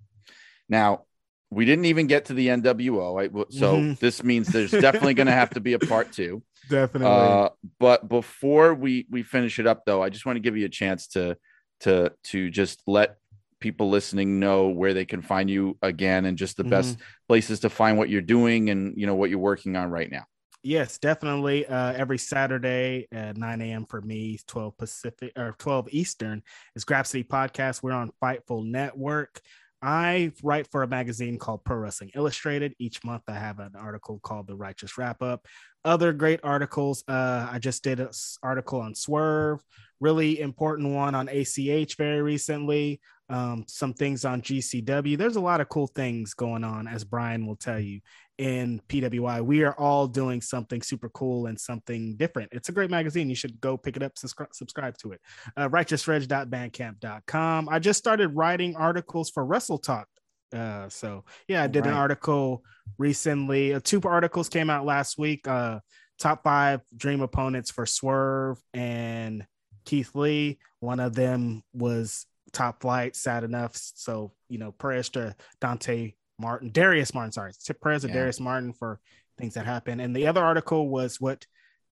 now 0.67 1.05
we 1.51 1.63
didn't 1.65 1.85
even 1.85 2.07
get 2.07 2.25
to 2.25 2.33
the 2.33 2.47
NWO. 2.49 3.17
I, 3.21 3.27
so 3.49 3.77
Mhm. 3.77 3.99
this 3.99 4.23
means 4.23 4.47
there's 4.47 4.71
definitely 4.71 5.13
going 5.13 5.27
to 5.27 5.33
have 5.33 5.49
to 5.51 5.59
be 5.59 5.73
a 5.73 5.79
part 5.79 6.11
two. 6.13 6.43
Definitely. 6.69 7.07
Uh, 7.09 7.49
but 7.79 8.07
before 8.09 8.73
we 8.73 9.05
we 9.09 9.21
finish 9.23 9.59
it 9.59 9.67
up, 9.67 9.83
though, 9.85 10.01
I 10.01 10.09
just 10.09 10.25
want 10.25 10.37
to 10.37 10.39
give 10.41 10.55
you 10.57 10.65
a 10.65 10.69
chance 10.69 11.07
to 11.09 11.37
to 11.81 12.13
to 12.25 12.49
just 12.49 12.81
let 12.87 13.17
people 13.59 13.89
listening 13.89 14.39
know 14.39 14.69
where 14.69 14.93
they 14.93 15.05
can 15.05 15.21
find 15.21 15.49
you 15.49 15.77
again 15.81 16.25
and 16.25 16.37
just 16.37 16.57
the 16.57 16.63
best 16.63 16.97
places 17.27 17.59
to 17.59 17.69
find 17.69 17.97
what 17.97 18.09
you're 18.09 18.19
doing 18.19 18.71
and 18.71 18.97
you 18.97 19.05
know 19.05 19.15
what 19.15 19.29
you're 19.29 19.39
working 19.39 19.75
on 19.75 19.89
right 19.89 20.11
now. 20.11 20.25
Yes, 20.63 20.99
definitely. 20.99 21.65
Uh, 21.65 21.93
every 21.93 22.19
Saturday 22.19 23.07
at 23.11 23.35
9 23.35 23.61
a.m. 23.61 23.85
for 23.85 24.01
me, 24.01 24.39
12 24.47 24.77
Pacific 24.77 25.31
or 25.35 25.55
12 25.57 25.89
Eastern 25.91 26.43
is 26.75 26.85
Grapsody 26.85 27.25
Podcast. 27.25 27.81
We're 27.81 27.93
on 27.93 28.11
Fightful 28.21 28.65
Network. 28.65 29.41
I 29.81 30.31
write 30.43 30.67
for 30.71 30.83
a 30.83 30.87
magazine 30.87 31.39
called 31.39 31.63
Pro 31.63 31.77
Wrestling 31.77 32.11
Illustrated. 32.13 32.75
Each 32.77 33.03
month, 33.03 33.23
I 33.27 33.33
have 33.33 33.59
an 33.59 33.71
article 33.75 34.19
called 34.21 34.45
The 34.45 34.55
Righteous 34.55 34.99
Wrap 34.99 35.23
Up. 35.23 35.47
Other 35.83 36.13
great 36.13 36.41
articles. 36.43 37.03
Uh, 37.07 37.47
I 37.51 37.57
just 37.57 37.83
did 37.83 37.99
an 37.99 38.09
article 38.43 38.81
on 38.81 38.93
Swerve, 38.93 39.63
really 40.01 40.41
important 40.41 40.93
one 40.93 41.15
on 41.15 41.29
ACH 41.29 41.95
very 41.95 42.21
recently. 42.21 42.99
Um, 43.29 43.63
some 43.67 43.93
things 43.93 44.25
on 44.25 44.41
GCW. 44.41 45.17
There's 45.17 45.37
a 45.37 45.41
lot 45.41 45.61
of 45.61 45.69
cool 45.69 45.87
things 45.87 46.33
going 46.33 46.65
on, 46.65 46.89
as 46.89 47.05
Brian 47.05 47.47
will 47.47 47.55
tell 47.55 47.79
you 47.79 48.01
in 48.37 48.81
PWI. 48.89 49.45
We 49.45 49.63
are 49.63 49.79
all 49.79 50.07
doing 50.07 50.41
something 50.41 50.81
super 50.81 51.07
cool 51.09 51.45
and 51.45 51.57
something 51.57 52.17
different. 52.17 52.49
It's 52.51 52.67
a 52.67 52.73
great 52.73 52.89
magazine. 52.89 53.29
You 53.29 53.35
should 53.35 53.61
go 53.61 53.77
pick 53.77 53.95
it 53.95 54.03
up, 54.03 54.17
subscribe, 54.17 54.53
subscribe 54.53 54.97
to 54.97 55.13
it. 55.13 55.21
Uh, 55.55 55.69
righteousreg.bandcamp.com. 55.69 57.69
I 57.69 57.79
just 57.79 57.99
started 57.99 58.35
writing 58.35 58.75
articles 58.75 59.29
for 59.29 59.45
Wrestle 59.45 59.77
Talk. 59.77 60.09
Uh, 60.53 60.89
so 60.89 61.23
yeah, 61.47 61.63
I 61.63 61.67
did 61.67 61.85
an 61.85 61.93
article 61.93 62.65
recently. 62.97 63.75
Uh, 63.75 63.79
two 63.81 64.01
articles 64.03 64.49
came 64.49 64.69
out 64.69 64.85
last 64.85 65.17
week. 65.17 65.47
Uh, 65.47 65.79
top 66.19 66.43
five 66.43 66.81
dream 66.95 67.21
opponents 67.21 67.71
for 67.71 67.85
Swerve 67.85 68.61
and 68.73 69.45
Keith 69.85 70.15
Lee. 70.15 70.59
One 70.79 70.99
of 70.99 71.13
them 71.13 71.63
was 71.73 72.25
top 72.51 72.81
flight, 72.81 73.15
sad 73.15 73.43
enough. 73.43 73.75
So, 73.75 74.33
you 74.49 74.57
know, 74.57 74.71
prayers 74.71 75.09
to 75.09 75.35
Dante 75.59 76.13
Martin, 76.39 76.71
Darius 76.71 77.13
Martin, 77.13 77.31
sorry, 77.31 77.53
prayers 77.81 78.01
to 78.01 78.07
Yeah. 78.07 78.15
Darius 78.15 78.39
Martin 78.39 78.73
for 78.73 78.99
things 79.37 79.53
that 79.53 79.65
happen. 79.65 79.99
And 79.99 80.15
the 80.15 80.27
other 80.27 80.43
article 80.43 80.89
was 80.89 81.21
what 81.21 81.45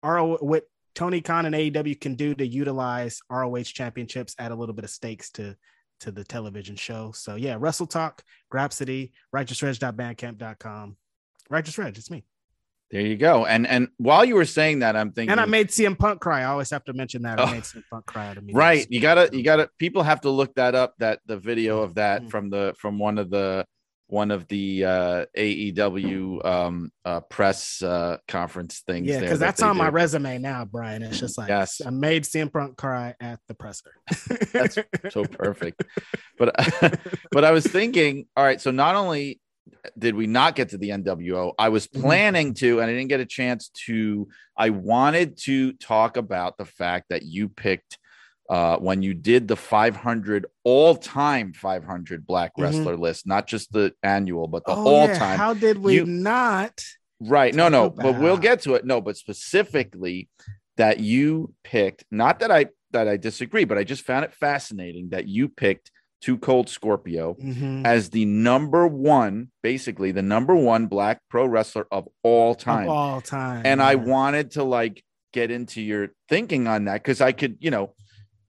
RO 0.03 0.37
what 0.37 0.65
Tony 0.95 1.21
Khan 1.21 1.45
and 1.45 1.55
AEW 1.55 1.95
can 1.99 2.15
do 2.15 2.35
to 2.35 2.45
utilize 2.45 3.19
ROH 3.29 3.63
championships, 3.63 4.35
add 4.37 4.51
a 4.51 4.55
little 4.55 4.75
bit 4.75 4.85
of 4.85 4.91
stakes 4.91 5.29
to 5.31 5.55
to 6.01 6.11
the 6.11 6.23
television 6.23 6.75
show. 6.75 7.11
So 7.13 7.35
yeah, 7.35 7.55
Wrestle 7.57 7.87
Talk, 7.87 8.23
Grapsody, 8.51 9.11
righteousreg.bandcamp.com. 9.31 10.97
Righteous 11.49 11.77
Reg, 11.77 11.97
it's 11.97 12.11
me. 12.11 12.25
There 12.93 13.01
you 13.01 13.17
go. 13.17 13.47
And 13.47 13.65
and 13.65 13.87
while 13.97 14.23
you 14.23 14.35
were 14.35 14.45
saying 14.45 14.79
that, 14.79 14.95
I'm 14.95 15.11
thinking 15.13 15.31
And 15.31 15.41
I 15.41 15.45
made 15.45 15.69
CM 15.69 15.97
Punk 15.97 16.21
cry. 16.21 16.41
I 16.41 16.45
always 16.45 16.69
have 16.69 16.83
to 16.83 16.93
mention 16.93 17.23
that. 17.23 17.39
I 17.39 17.49
oh, 17.49 17.51
made 17.51 17.63
CM 17.63 17.81
Punk 17.89 18.05
cry 18.05 18.35
to 18.35 18.39
me. 18.39 18.53
Right. 18.63 18.85
You 18.87 18.99
gotta 18.99 19.35
you 19.35 19.41
gotta 19.41 19.67
people 19.79 20.03
have 20.03 20.21
to 20.21 20.29
look 20.29 20.53
that 20.55 20.75
up, 20.75 20.93
that 20.99 21.19
the 21.25 21.37
video 21.37 21.81
of 21.81 21.95
that 21.95 22.21
mm-hmm. 22.21 22.29
from 22.29 22.51
the 22.51 22.75
from 22.77 22.99
one 22.99 23.17
of 23.17 23.31
the 23.31 23.65
one 24.05 24.29
of 24.29 24.47
the 24.47 24.85
uh, 24.85 25.25
AEW 25.35 26.45
um, 26.45 26.91
uh, 27.03 27.21
press 27.21 27.81
uh, 27.81 28.17
conference 28.27 28.83
things. 28.85 29.07
Yeah, 29.07 29.21
because 29.21 29.39
that 29.39 29.47
that's 29.47 29.63
on 29.63 29.73
do. 29.73 29.79
my 29.79 29.89
resume 29.89 30.37
now, 30.37 30.63
Brian. 30.63 31.01
It's 31.01 31.19
just 31.19 31.35
like 31.35 31.49
yes. 31.49 31.81
I 31.83 31.89
made 31.89 32.25
CM 32.25 32.53
Punk 32.53 32.77
cry 32.77 33.15
at 33.19 33.39
the 33.47 33.55
presser. 33.55 33.95
that's 34.51 34.77
so 35.09 35.23
perfect. 35.31 35.83
But 36.37 36.53
but 37.31 37.43
I 37.43 37.49
was 37.49 37.65
thinking, 37.65 38.27
all 38.37 38.43
right, 38.43 38.61
so 38.61 38.69
not 38.69 38.93
only 38.95 39.41
did 39.97 40.15
we 40.15 40.27
not 40.27 40.55
get 40.55 40.69
to 40.69 40.77
the 40.77 40.89
NWO, 40.89 41.53
I 41.57 41.69
was 41.69 41.87
mm-hmm. 41.87 42.01
planning 42.01 42.53
to, 42.55 42.79
and 42.79 42.89
I 42.89 42.93
didn't 42.93 43.09
get 43.09 43.19
a 43.19 43.25
chance 43.25 43.69
to. 43.85 44.27
I 44.55 44.69
wanted 44.69 45.37
to 45.43 45.73
talk 45.73 46.17
about 46.17 46.57
the 46.57 46.65
fact 46.65 47.09
that 47.09 47.23
you 47.23 47.49
picked 47.49 47.97
uh, 48.49 48.77
when 48.77 49.01
you 49.01 49.13
did 49.13 49.47
the 49.47 49.55
500 49.55 50.45
all-time 50.63 51.53
500 51.53 52.27
black 52.27 52.51
mm-hmm. 52.51 52.63
wrestler 52.63 52.93
mm-hmm. 52.93 53.01
list, 53.01 53.27
not 53.27 53.47
just 53.47 53.71
the 53.71 53.93
annual, 54.03 54.47
but 54.47 54.65
the 54.65 54.73
oh, 54.73 54.87
all-time. 54.87 55.17
Yeah. 55.19 55.37
How 55.37 55.53
did 55.53 55.77
we 55.77 55.95
you, 55.95 56.05
not? 56.05 56.83
Right. 57.19 57.55
No, 57.55 57.69
no, 57.69 57.85
about. 57.85 58.03
but 58.03 58.19
we'll 58.19 58.37
get 58.37 58.61
to 58.61 58.75
it. 58.75 58.85
No, 58.85 59.01
but 59.01 59.17
specifically 59.17 60.29
that 60.77 60.99
you 60.99 61.53
picked, 61.63 62.03
not 62.11 62.39
that 62.39 62.51
I 62.51 62.67
that 62.91 63.07
I 63.07 63.17
disagree, 63.17 63.65
but 63.65 63.77
I 63.77 63.83
just 63.83 64.05
found 64.05 64.25
it 64.25 64.33
fascinating 64.33 65.09
that 65.09 65.27
you 65.27 65.49
picked 65.49 65.91
Too 66.23 66.37
Cold 66.37 66.69
Scorpio 66.69 67.33
mm-hmm. 67.33 67.85
as 67.85 68.09
the 68.09 68.23
number 68.23 68.87
one, 68.87 69.49
basically 69.61 70.13
the 70.13 70.21
number 70.21 70.55
one 70.55 70.87
black 70.87 71.19
pro 71.29 71.45
wrestler 71.45 71.85
of 71.91 72.07
all 72.23 72.55
time. 72.55 72.85
Of 72.87 72.95
all 72.95 73.19
time. 73.19 73.63
And 73.65 73.79
yeah. 73.79 73.87
I 73.87 73.95
wanted 73.95 74.51
to 74.51 74.63
like 74.63 75.03
get 75.33 75.51
into 75.51 75.81
your 75.81 76.11
thinking 76.29 76.65
on 76.65 76.85
that 76.85 77.03
because 77.03 77.19
I 77.19 77.33
could, 77.33 77.57
you 77.59 77.71
know, 77.71 77.93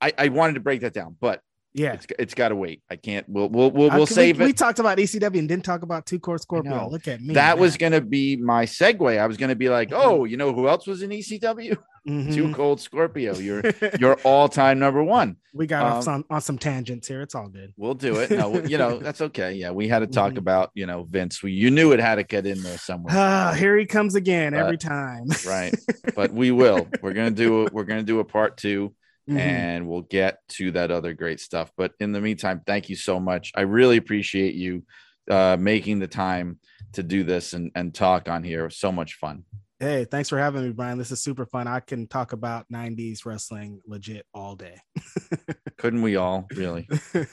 I, 0.00 0.12
I 0.16 0.28
wanted 0.28 0.54
to 0.54 0.60
break 0.60 0.82
that 0.82 0.92
down, 0.92 1.16
but 1.20 1.40
yeah, 1.72 1.94
it's, 1.94 2.06
it's 2.16 2.34
got 2.34 2.50
to 2.50 2.54
wait. 2.54 2.80
I 2.88 2.94
can't. 2.94 3.28
We'll 3.28 3.48
we'll 3.48 3.72
we'll, 3.72 3.90
we'll 3.90 4.06
save 4.06 4.38
we, 4.38 4.44
it. 4.44 4.46
We 4.46 4.52
talked 4.52 4.78
about 4.78 4.96
ECW 4.98 5.36
and 5.36 5.48
didn't 5.48 5.64
talk 5.64 5.82
about 5.82 6.06
Two 6.06 6.20
Cold 6.20 6.40
Scorpio. 6.40 6.88
Look 6.88 7.08
at 7.08 7.20
me. 7.20 7.34
That 7.34 7.56
man. 7.56 7.60
was 7.60 7.76
going 7.76 7.90
to 7.90 8.00
be 8.00 8.36
my 8.36 8.64
segue. 8.66 9.18
I 9.18 9.26
was 9.26 9.36
going 9.36 9.48
to 9.48 9.56
be 9.56 9.68
like, 9.68 9.90
mm-hmm. 9.90 10.00
oh, 10.00 10.24
you 10.24 10.36
know 10.36 10.52
who 10.52 10.68
else 10.68 10.86
was 10.86 11.02
in 11.02 11.10
ECW? 11.10 11.76
Mm-hmm. 12.08 12.32
Too 12.32 12.52
Cold 12.52 12.80
Scorpio. 12.80 13.34
You're 13.36 13.62
you're 13.98 14.16
all 14.24 14.48
time 14.48 14.78
number 14.78 15.02
one. 15.02 15.36
We 15.54 15.66
got 15.66 15.84
um, 15.84 15.92
off 15.92 16.04
some, 16.04 16.24
on 16.28 16.40
some 16.42 16.58
tangents 16.58 17.08
here. 17.08 17.22
It's 17.22 17.34
all 17.34 17.48
good. 17.48 17.72
We'll 17.78 17.94
do 17.94 18.16
it. 18.16 18.30
No, 18.30 18.62
you 18.62 18.76
know 18.76 18.98
that's 18.98 19.22
okay. 19.22 19.54
Yeah, 19.54 19.70
we 19.70 19.88
had 19.88 20.00
to 20.00 20.06
talk 20.06 20.30
mm-hmm. 20.30 20.38
about 20.38 20.70
you 20.74 20.84
know 20.84 21.04
Vince. 21.04 21.42
We, 21.42 21.52
you 21.52 21.70
knew 21.70 21.92
it 21.92 22.00
had 22.00 22.16
to 22.16 22.24
get 22.24 22.44
in 22.44 22.62
there 22.62 22.76
somewhere. 22.76 23.14
Ah, 23.16 23.54
here 23.58 23.76
he 23.78 23.86
comes 23.86 24.16
again 24.16 24.52
but, 24.52 24.60
every 24.60 24.76
time. 24.76 25.28
right, 25.46 25.74
but 26.14 26.32
we 26.32 26.50
will. 26.50 26.86
We're 27.00 27.14
gonna 27.14 27.30
do. 27.30 27.68
We're 27.72 27.84
gonna 27.84 28.02
do 28.02 28.20
a 28.20 28.24
part 28.24 28.58
two 28.58 28.94
mm-hmm. 29.28 29.38
and 29.38 29.88
we'll 29.88 30.02
get 30.02 30.38
to 30.50 30.72
that 30.72 30.90
other 30.90 31.14
great 31.14 31.40
stuff. 31.40 31.70
But 31.76 31.92
in 32.00 32.12
the 32.12 32.20
meantime, 32.20 32.62
thank 32.66 32.88
you 32.90 32.96
so 32.96 33.18
much. 33.18 33.52
I 33.54 33.62
really 33.62 33.96
appreciate 33.96 34.54
you 34.54 34.82
uh, 35.30 35.56
making 35.58 36.00
the 36.00 36.06
time 36.06 36.58
to 36.92 37.02
do 37.02 37.24
this 37.24 37.54
and, 37.54 37.70
and 37.74 37.94
talk 37.94 38.28
on 38.28 38.44
here. 38.44 38.68
So 38.70 38.92
much 38.92 39.14
fun. 39.14 39.44
Hey, 39.80 40.06
thanks 40.08 40.28
for 40.28 40.38
having 40.38 40.62
me, 40.62 40.70
Brian. 40.70 40.98
This 40.98 41.10
is 41.10 41.20
super 41.20 41.46
fun. 41.46 41.66
I 41.66 41.80
can 41.80 42.06
talk 42.06 42.32
about 42.32 42.66
90s 42.72 43.26
wrestling 43.26 43.80
legit 43.86 44.24
all 44.32 44.54
day. 44.54 44.80
Couldn't 45.76 46.02
we 46.02 46.14
all, 46.14 46.46
really? 46.54 46.88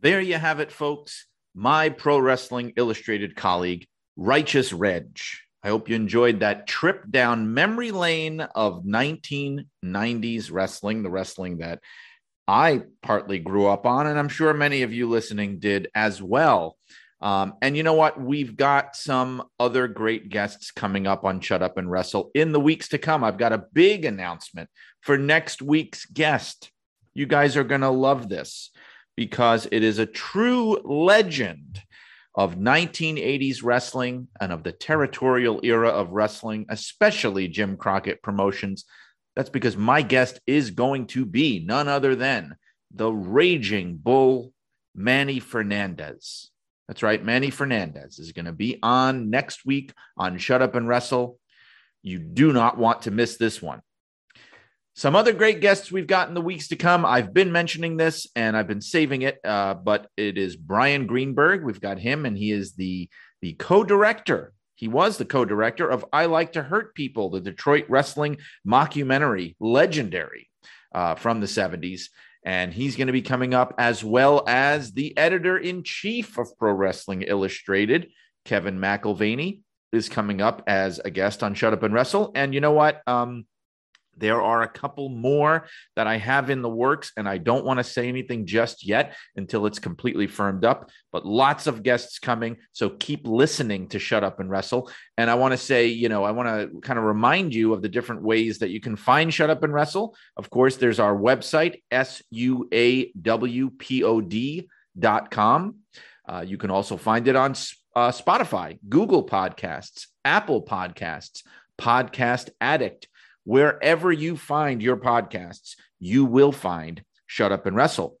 there 0.00 0.20
you 0.20 0.34
have 0.34 0.58
it, 0.58 0.72
folks. 0.72 1.28
My 1.54 1.88
Pro 1.88 2.18
Wrestling 2.18 2.72
Illustrated 2.76 3.36
colleague, 3.36 3.86
Righteous 4.16 4.72
Reg. 4.72 5.16
I 5.62 5.68
hope 5.68 5.88
you 5.88 5.94
enjoyed 5.94 6.40
that 6.40 6.66
trip 6.66 7.04
down 7.08 7.54
memory 7.54 7.92
lane 7.92 8.40
of 8.40 8.82
1990s 8.82 10.50
wrestling, 10.50 11.04
the 11.04 11.10
wrestling 11.10 11.58
that 11.58 11.78
I 12.48 12.82
partly 13.02 13.38
grew 13.38 13.68
up 13.68 13.86
on, 13.86 14.08
and 14.08 14.18
I'm 14.18 14.28
sure 14.28 14.52
many 14.52 14.82
of 14.82 14.92
you 14.92 15.08
listening 15.08 15.60
did 15.60 15.86
as 15.94 16.20
well. 16.20 16.76
Um, 17.22 17.54
and 17.60 17.76
you 17.76 17.82
know 17.82 17.94
what? 17.94 18.20
We've 18.20 18.56
got 18.56 18.96
some 18.96 19.42
other 19.58 19.88
great 19.88 20.30
guests 20.30 20.70
coming 20.70 21.06
up 21.06 21.24
on 21.24 21.40
Shut 21.40 21.62
Up 21.62 21.76
and 21.76 21.90
Wrestle 21.90 22.30
in 22.34 22.52
the 22.52 22.60
weeks 22.60 22.88
to 22.88 22.98
come. 22.98 23.22
I've 23.22 23.38
got 23.38 23.52
a 23.52 23.66
big 23.72 24.04
announcement 24.04 24.70
for 25.02 25.18
next 25.18 25.60
week's 25.60 26.06
guest. 26.06 26.70
You 27.12 27.26
guys 27.26 27.56
are 27.56 27.64
going 27.64 27.82
to 27.82 27.90
love 27.90 28.28
this 28.28 28.70
because 29.16 29.66
it 29.70 29.82
is 29.82 29.98
a 29.98 30.06
true 30.06 30.78
legend 30.84 31.82
of 32.34 32.54
1980s 32.54 33.62
wrestling 33.62 34.28
and 34.40 34.52
of 34.52 34.62
the 34.62 34.72
territorial 34.72 35.60
era 35.62 35.88
of 35.90 36.10
wrestling, 36.12 36.64
especially 36.68 37.48
Jim 37.48 37.76
Crockett 37.76 38.22
Promotions. 38.22 38.84
That's 39.36 39.50
because 39.50 39.76
my 39.76 40.02
guest 40.02 40.40
is 40.46 40.70
going 40.70 41.06
to 41.08 41.26
be 41.26 41.62
none 41.66 41.88
other 41.88 42.14
than 42.14 42.56
the 42.94 43.10
raging 43.10 43.96
bull, 43.96 44.52
Manny 44.94 45.40
Fernandez. 45.40 46.49
That's 46.90 47.04
right, 47.04 47.24
Manny 47.24 47.50
Fernandez 47.50 48.18
is 48.18 48.32
going 48.32 48.46
to 48.46 48.52
be 48.52 48.80
on 48.82 49.30
next 49.30 49.64
week 49.64 49.92
on 50.16 50.38
Shut 50.38 50.60
Up 50.60 50.74
and 50.74 50.88
Wrestle. 50.88 51.38
You 52.02 52.18
do 52.18 52.52
not 52.52 52.78
want 52.78 53.02
to 53.02 53.12
miss 53.12 53.36
this 53.36 53.62
one. 53.62 53.80
Some 54.96 55.14
other 55.14 55.32
great 55.32 55.60
guests 55.60 55.92
we've 55.92 56.08
got 56.08 56.26
in 56.26 56.34
the 56.34 56.40
weeks 56.40 56.66
to 56.66 56.76
come. 56.76 57.06
I've 57.06 57.32
been 57.32 57.52
mentioning 57.52 57.96
this 57.96 58.26
and 58.34 58.56
I've 58.56 58.66
been 58.66 58.80
saving 58.80 59.22
it, 59.22 59.38
uh, 59.44 59.74
but 59.74 60.08
it 60.16 60.36
is 60.36 60.56
Brian 60.56 61.06
Greenberg. 61.06 61.62
We've 61.62 61.80
got 61.80 62.00
him, 62.00 62.26
and 62.26 62.36
he 62.36 62.50
is 62.50 62.72
the 62.72 63.08
the 63.40 63.52
co-director. 63.52 64.52
He 64.74 64.88
was 64.88 65.16
the 65.16 65.24
co-director 65.24 65.88
of 65.88 66.04
"I 66.12 66.26
Like 66.26 66.54
to 66.54 66.62
Hurt 66.64 66.96
People," 66.96 67.30
the 67.30 67.40
Detroit 67.40 67.84
wrestling 67.88 68.38
mockumentary, 68.66 69.54
legendary 69.60 70.50
uh, 70.92 71.14
from 71.14 71.38
the 71.38 71.46
'70s, 71.46 72.08
and 72.44 72.72
he's 72.72 72.96
going 72.96 73.06
to 73.08 73.12
be 73.12 73.22
coming 73.22 73.54
up 73.54 73.74
as 73.78 74.02
well 74.02 74.44
as 74.46 74.92
the 74.92 75.16
editor 75.16 75.58
in 75.58 75.82
chief 75.82 76.38
of 76.38 76.56
Pro 76.58 76.72
Wrestling 76.72 77.22
Illustrated, 77.22 78.10
Kevin 78.44 78.78
McIlvaney, 78.78 79.60
is 79.92 80.08
coming 80.08 80.40
up 80.40 80.62
as 80.66 81.00
a 81.00 81.10
guest 81.10 81.42
on 81.42 81.54
Shut 81.54 81.72
Up 81.72 81.82
and 81.82 81.92
Wrestle. 81.92 82.32
And 82.34 82.54
you 82.54 82.60
know 82.60 82.72
what? 82.72 83.02
Um, 83.06 83.46
there 84.16 84.42
are 84.42 84.62
a 84.62 84.68
couple 84.68 85.08
more 85.08 85.66
that 85.96 86.06
I 86.06 86.18
have 86.18 86.50
in 86.50 86.62
the 86.62 86.68
works, 86.68 87.12
and 87.16 87.28
I 87.28 87.38
don't 87.38 87.64
want 87.64 87.78
to 87.78 87.84
say 87.84 88.08
anything 88.08 88.46
just 88.46 88.86
yet 88.86 89.16
until 89.36 89.66
it's 89.66 89.78
completely 89.78 90.26
firmed 90.26 90.64
up. 90.64 90.90
But 91.12 91.26
lots 91.26 91.66
of 91.66 91.82
guests 91.82 92.18
coming. 92.18 92.58
So 92.72 92.90
keep 92.90 93.26
listening 93.26 93.88
to 93.88 93.98
Shut 93.98 94.24
Up 94.24 94.40
and 94.40 94.50
Wrestle. 94.50 94.90
And 95.16 95.30
I 95.30 95.34
want 95.34 95.52
to 95.52 95.58
say, 95.58 95.86
you 95.86 96.08
know, 96.08 96.24
I 96.24 96.32
want 96.32 96.48
to 96.48 96.80
kind 96.80 96.98
of 96.98 97.04
remind 97.04 97.54
you 97.54 97.72
of 97.72 97.82
the 97.82 97.88
different 97.88 98.22
ways 98.22 98.58
that 98.58 98.70
you 98.70 98.80
can 98.80 98.96
find 98.96 99.32
Shut 99.32 99.50
Up 99.50 99.62
and 99.62 99.72
Wrestle. 99.72 100.14
Of 100.36 100.50
course, 100.50 100.76
there's 100.76 101.00
our 101.00 101.16
website, 101.16 101.82
S 101.90 102.22
U 102.30 102.68
A 102.72 103.10
W 103.12 103.70
P 103.70 104.04
O 104.04 104.20
D.com. 104.20 105.76
Uh, 106.28 106.44
you 106.46 106.58
can 106.58 106.70
also 106.70 106.96
find 106.96 107.26
it 107.26 107.36
on 107.36 107.52
uh, 107.96 108.10
Spotify, 108.10 108.78
Google 108.88 109.26
Podcasts, 109.26 110.06
Apple 110.24 110.62
Podcasts, 110.62 111.42
Podcast 111.80 112.50
Addict. 112.60 113.08
Wherever 113.50 114.12
you 114.12 114.36
find 114.36 114.80
your 114.80 114.96
podcasts, 114.96 115.74
you 115.98 116.24
will 116.24 116.52
find 116.52 117.02
Shut 117.26 117.50
Up 117.50 117.66
and 117.66 117.74
Wrestle. 117.74 118.16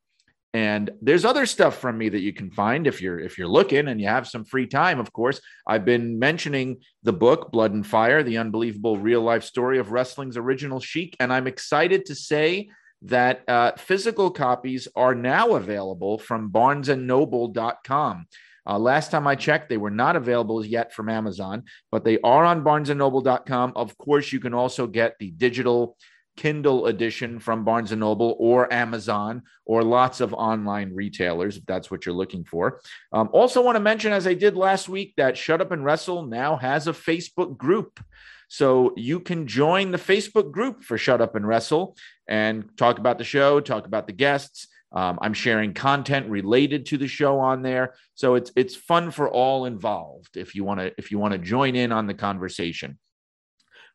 And 0.52 0.90
there's 1.00 1.24
other 1.24 1.46
stuff 1.46 1.78
from 1.78 1.96
me 1.96 2.08
that 2.08 2.18
you 2.18 2.32
can 2.32 2.50
find 2.50 2.88
if 2.88 3.00
you're 3.00 3.20
if 3.20 3.38
you're 3.38 3.46
looking 3.46 3.86
and 3.86 4.00
you 4.00 4.08
have 4.08 4.26
some 4.26 4.44
free 4.44 4.66
time. 4.66 4.98
Of 4.98 5.12
course, 5.12 5.40
I've 5.68 5.84
been 5.84 6.18
mentioning 6.18 6.78
the 7.04 7.12
book 7.12 7.52
Blood 7.52 7.72
and 7.72 7.86
Fire: 7.86 8.24
The 8.24 8.38
Unbelievable 8.38 8.96
Real 8.96 9.22
Life 9.22 9.44
Story 9.44 9.78
of 9.78 9.92
Wrestling's 9.92 10.36
Original 10.36 10.80
Sheik, 10.80 11.16
and 11.20 11.32
I'm 11.32 11.46
excited 11.46 12.06
to 12.06 12.16
say 12.16 12.70
that 13.02 13.48
uh, 13.48 13.76
physical 13.78 14.32
copies 14.32 14.88
are 14.96 15.14
now 15.14 15.54
available 15.54 16.18
from 16.18 16.50
BarnesandNoble.com. 16.50 18.26
Uh, 18.70 18.78
last 18.78 19.10
time 19.10 19.26
I 19.26 19.34
checked, 19.34 19.68
they 19.68 19.78
were 19.78 19.90
not 19.90 20.14
available 20.14 20.64
yet 20.64 20.94
from 20.94 21.08
Amazon, 21.08 21.64
but 21.90 22.04
they 22.04 22.20
are 22.20 22.44
on 22.44 22.62
barnesandnoble.com. 22.62 23.72
Of 23.74 23.98
course, 23.98 24.32
you 24.32 24.38
can 24.38 24.54
also 24.54 24.86
get 24.86 25.16
the 25.18 25.32
digital 25.32 25.96
Kindle 26.36 26.86
edition 26.86 27.40
from 27.40 27.64
Barnes 27.64 27.90
and 27.90 27.98
Noble 27.98 28.36
or 28.38 28.72
Amazon 28.72 29.42
or 29.66 29.82
lots 29.82 30.20
of 30.20 30.32
online 30.32 30.94
retailers 30.94 31.56
if 31.56 31.66
that's 31.66 31.90
what 31.90 32.06
you're 32.06 32.14
looking 32.14 32.44
for. 32.44 32.80
Um, 33.12 33.28
also, 33.32 33.60
want 33.60 33.74
to 33.74 33.80
mention, 33.80 34.12
as 34.12 34.28
I 34.28 34.34
did 34.34 34.56
last 34.56 34.88
week, 34.88 35.14
that 35.16 35.36
Shut 35.36 35.60
Up 35.60 35.72
and 35.72 35.84
Wrestle 35.84 36.26
now 36.26 36.56
has 36.56 36.86
a 36.86 36.92
Facebook 36.92 37.56
group. 37.56 37.98
So 38.46 38.94
you 38.96 39.18
can 39.18 39.48
join 39.48 39.90
the 39.90 39.98
Facebook 39.98 40.52
group 40.52 40.84
for 40.84 40.96
Shut 40.96 41.20
Up 41.20 41.34
and 41.34 41.46
Wrestle 41.46 41.96
and 42.28 42.70
talk 42.76 42.98
about 42.98 43.18
the 43.18 43.24
show, 43.24 43.60
talk 43.60 43.86
about 43.86 44.06
the 44.06 44.12
guests, 44.12 44.68
Um, 44.92 45.18
I'm 45.22 45.34
sharing 45.34 45.72
content 45.72 46.28
related 46.28 46.86
to 46.86 46.98
the 46.98 47.06
show 47.06 47.38
on 47.38 47.62
there, 47.62 47.94
so 48.14 48.34
it's 48.34 48.50
it's 48.56 48.74
fun 48.74 49.10
for 49.10 49.30
all 49.30 49.66
involved. 49.66 50.36
If 50.36 50.54
you 50.54 50.64
want 50.64 50.80
to 50.80 50.92
if 50.98 51.10
you 51.10 51.18
want 51.18 51.32
to 51.32 51.38
join 51.38 51.76
in 51.76 51.92
on 51.92 52.06
the 52.06 52.14
conversation. 52.14 52.98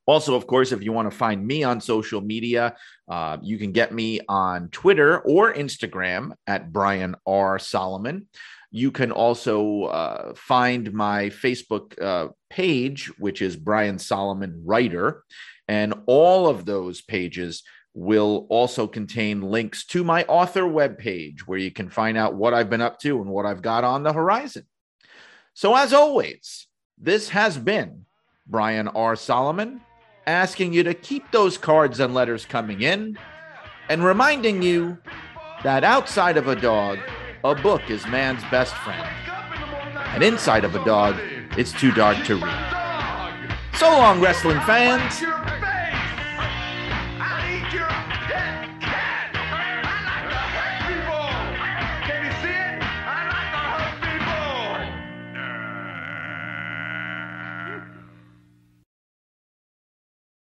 Also, 0.08 0.36
of 0.36 0.46
course, 0.46 0.72
if 0.72 0.84
you 0.84 0.92
want 0.92 1.10
to 1.10 1.18
find 1.18 1.46
me 1.46 1.64
on 1.64 1.82
social 1.82 2.22
media, 2.22 2.76
uh, 3.10 3.38
you 3.42 3.58
can 3.58 3.72
get 3.72 3.92
me 3.92 4.20
on 4.30 4.70
Twitter 4.70 5.20
or 5.20 5.54
Instagram 5.54 6.34
at 6.46 6.72
Brian 6.72 7.16
R. 7.26 7.58
Solomon. 7.58 8.28
You 8.70 8.92
can 8.92 9.12
also 9.12 9.86
uh, 9.86 10.34
find 10.36 10.94
my 10.94 11.30
Facebook 11.30 12.00
uh, 12.00 12.30
page, 12.50 13.08
which 13.18 13.42
is 13.42 13.56
Brian 13.56 13.98
Solomon 13.98 14.62
Writer. 14.66 15.24
And 15.68 15.96
all 16.06 16.48
of 16.48 16.66
those 16.66 17.02
pages 17.02 17.64
will 17.96 18.46
also 18.50 18.86
contain 18.86 19.42
links 19.42 19.86
to 19.86 20.04
my 20.04 20.26
author 20.26 20.64
webpage 20.64 21.40
where 21.42 21.58
you 21.58 21.72
can 21.72 21.90
find 21.90 22.18
out 22.18 22.36
what 22.36 22.54
I've 22.54 22.70
been 22.70 22.82
up 22.82 23.00
to 23.00 23.22
and 23.22 23.30
what 23.30 23.46
I've 23.46 23.62
got 23.62 23.86
on 23.86 24.04
the 24.04 24.12
horizon. 24.12 24.66
So, 25.54 25.76
as 25.76 25.94
always, 25.94 26.68
this 26.98 27.30
has 27.30 27.58
been 27.58 28.06
Brian 28.46 28.90
R. 28.90 29.16
Solomon 29.16 29.80
asking 30.28 30.74
you 30.74 30.84
to 30.84 30.94
keep 30.94 31.32
those 31.32 31.58
cards 31.58 32.02
and 32.02 32.14
letters 32.14 32.46
coming 32.46 32.82
in 32.82 33.18
and 33.88 34.04
reminding 34.04 34.62
you 34.62 34.98
that 35.64 35.86
outside 35.86 36.36
of 36.36 36.50
a 36.50 36.56
dog, 36.56 37.00
a 37.46 37.56
book 37.56 37.90
is 37.90 38.06
man's 38.08 38.44
best 38.52 38.76
friend. 38.76 39.08
And 40.14 40.22
inside 40.22 40.66
of 40.66 40.76
a 40.76 40.84
dog, 40.84 41.16
it's 41.58 41.72
too 41.72 41.92
dark 41.94 42.18
to 42.26 42.36
read. 42.36 43.46
So 43.76 43.90
long, 43.90 44.20
wrestling 44.20 44.60
fans. 44.62 45.22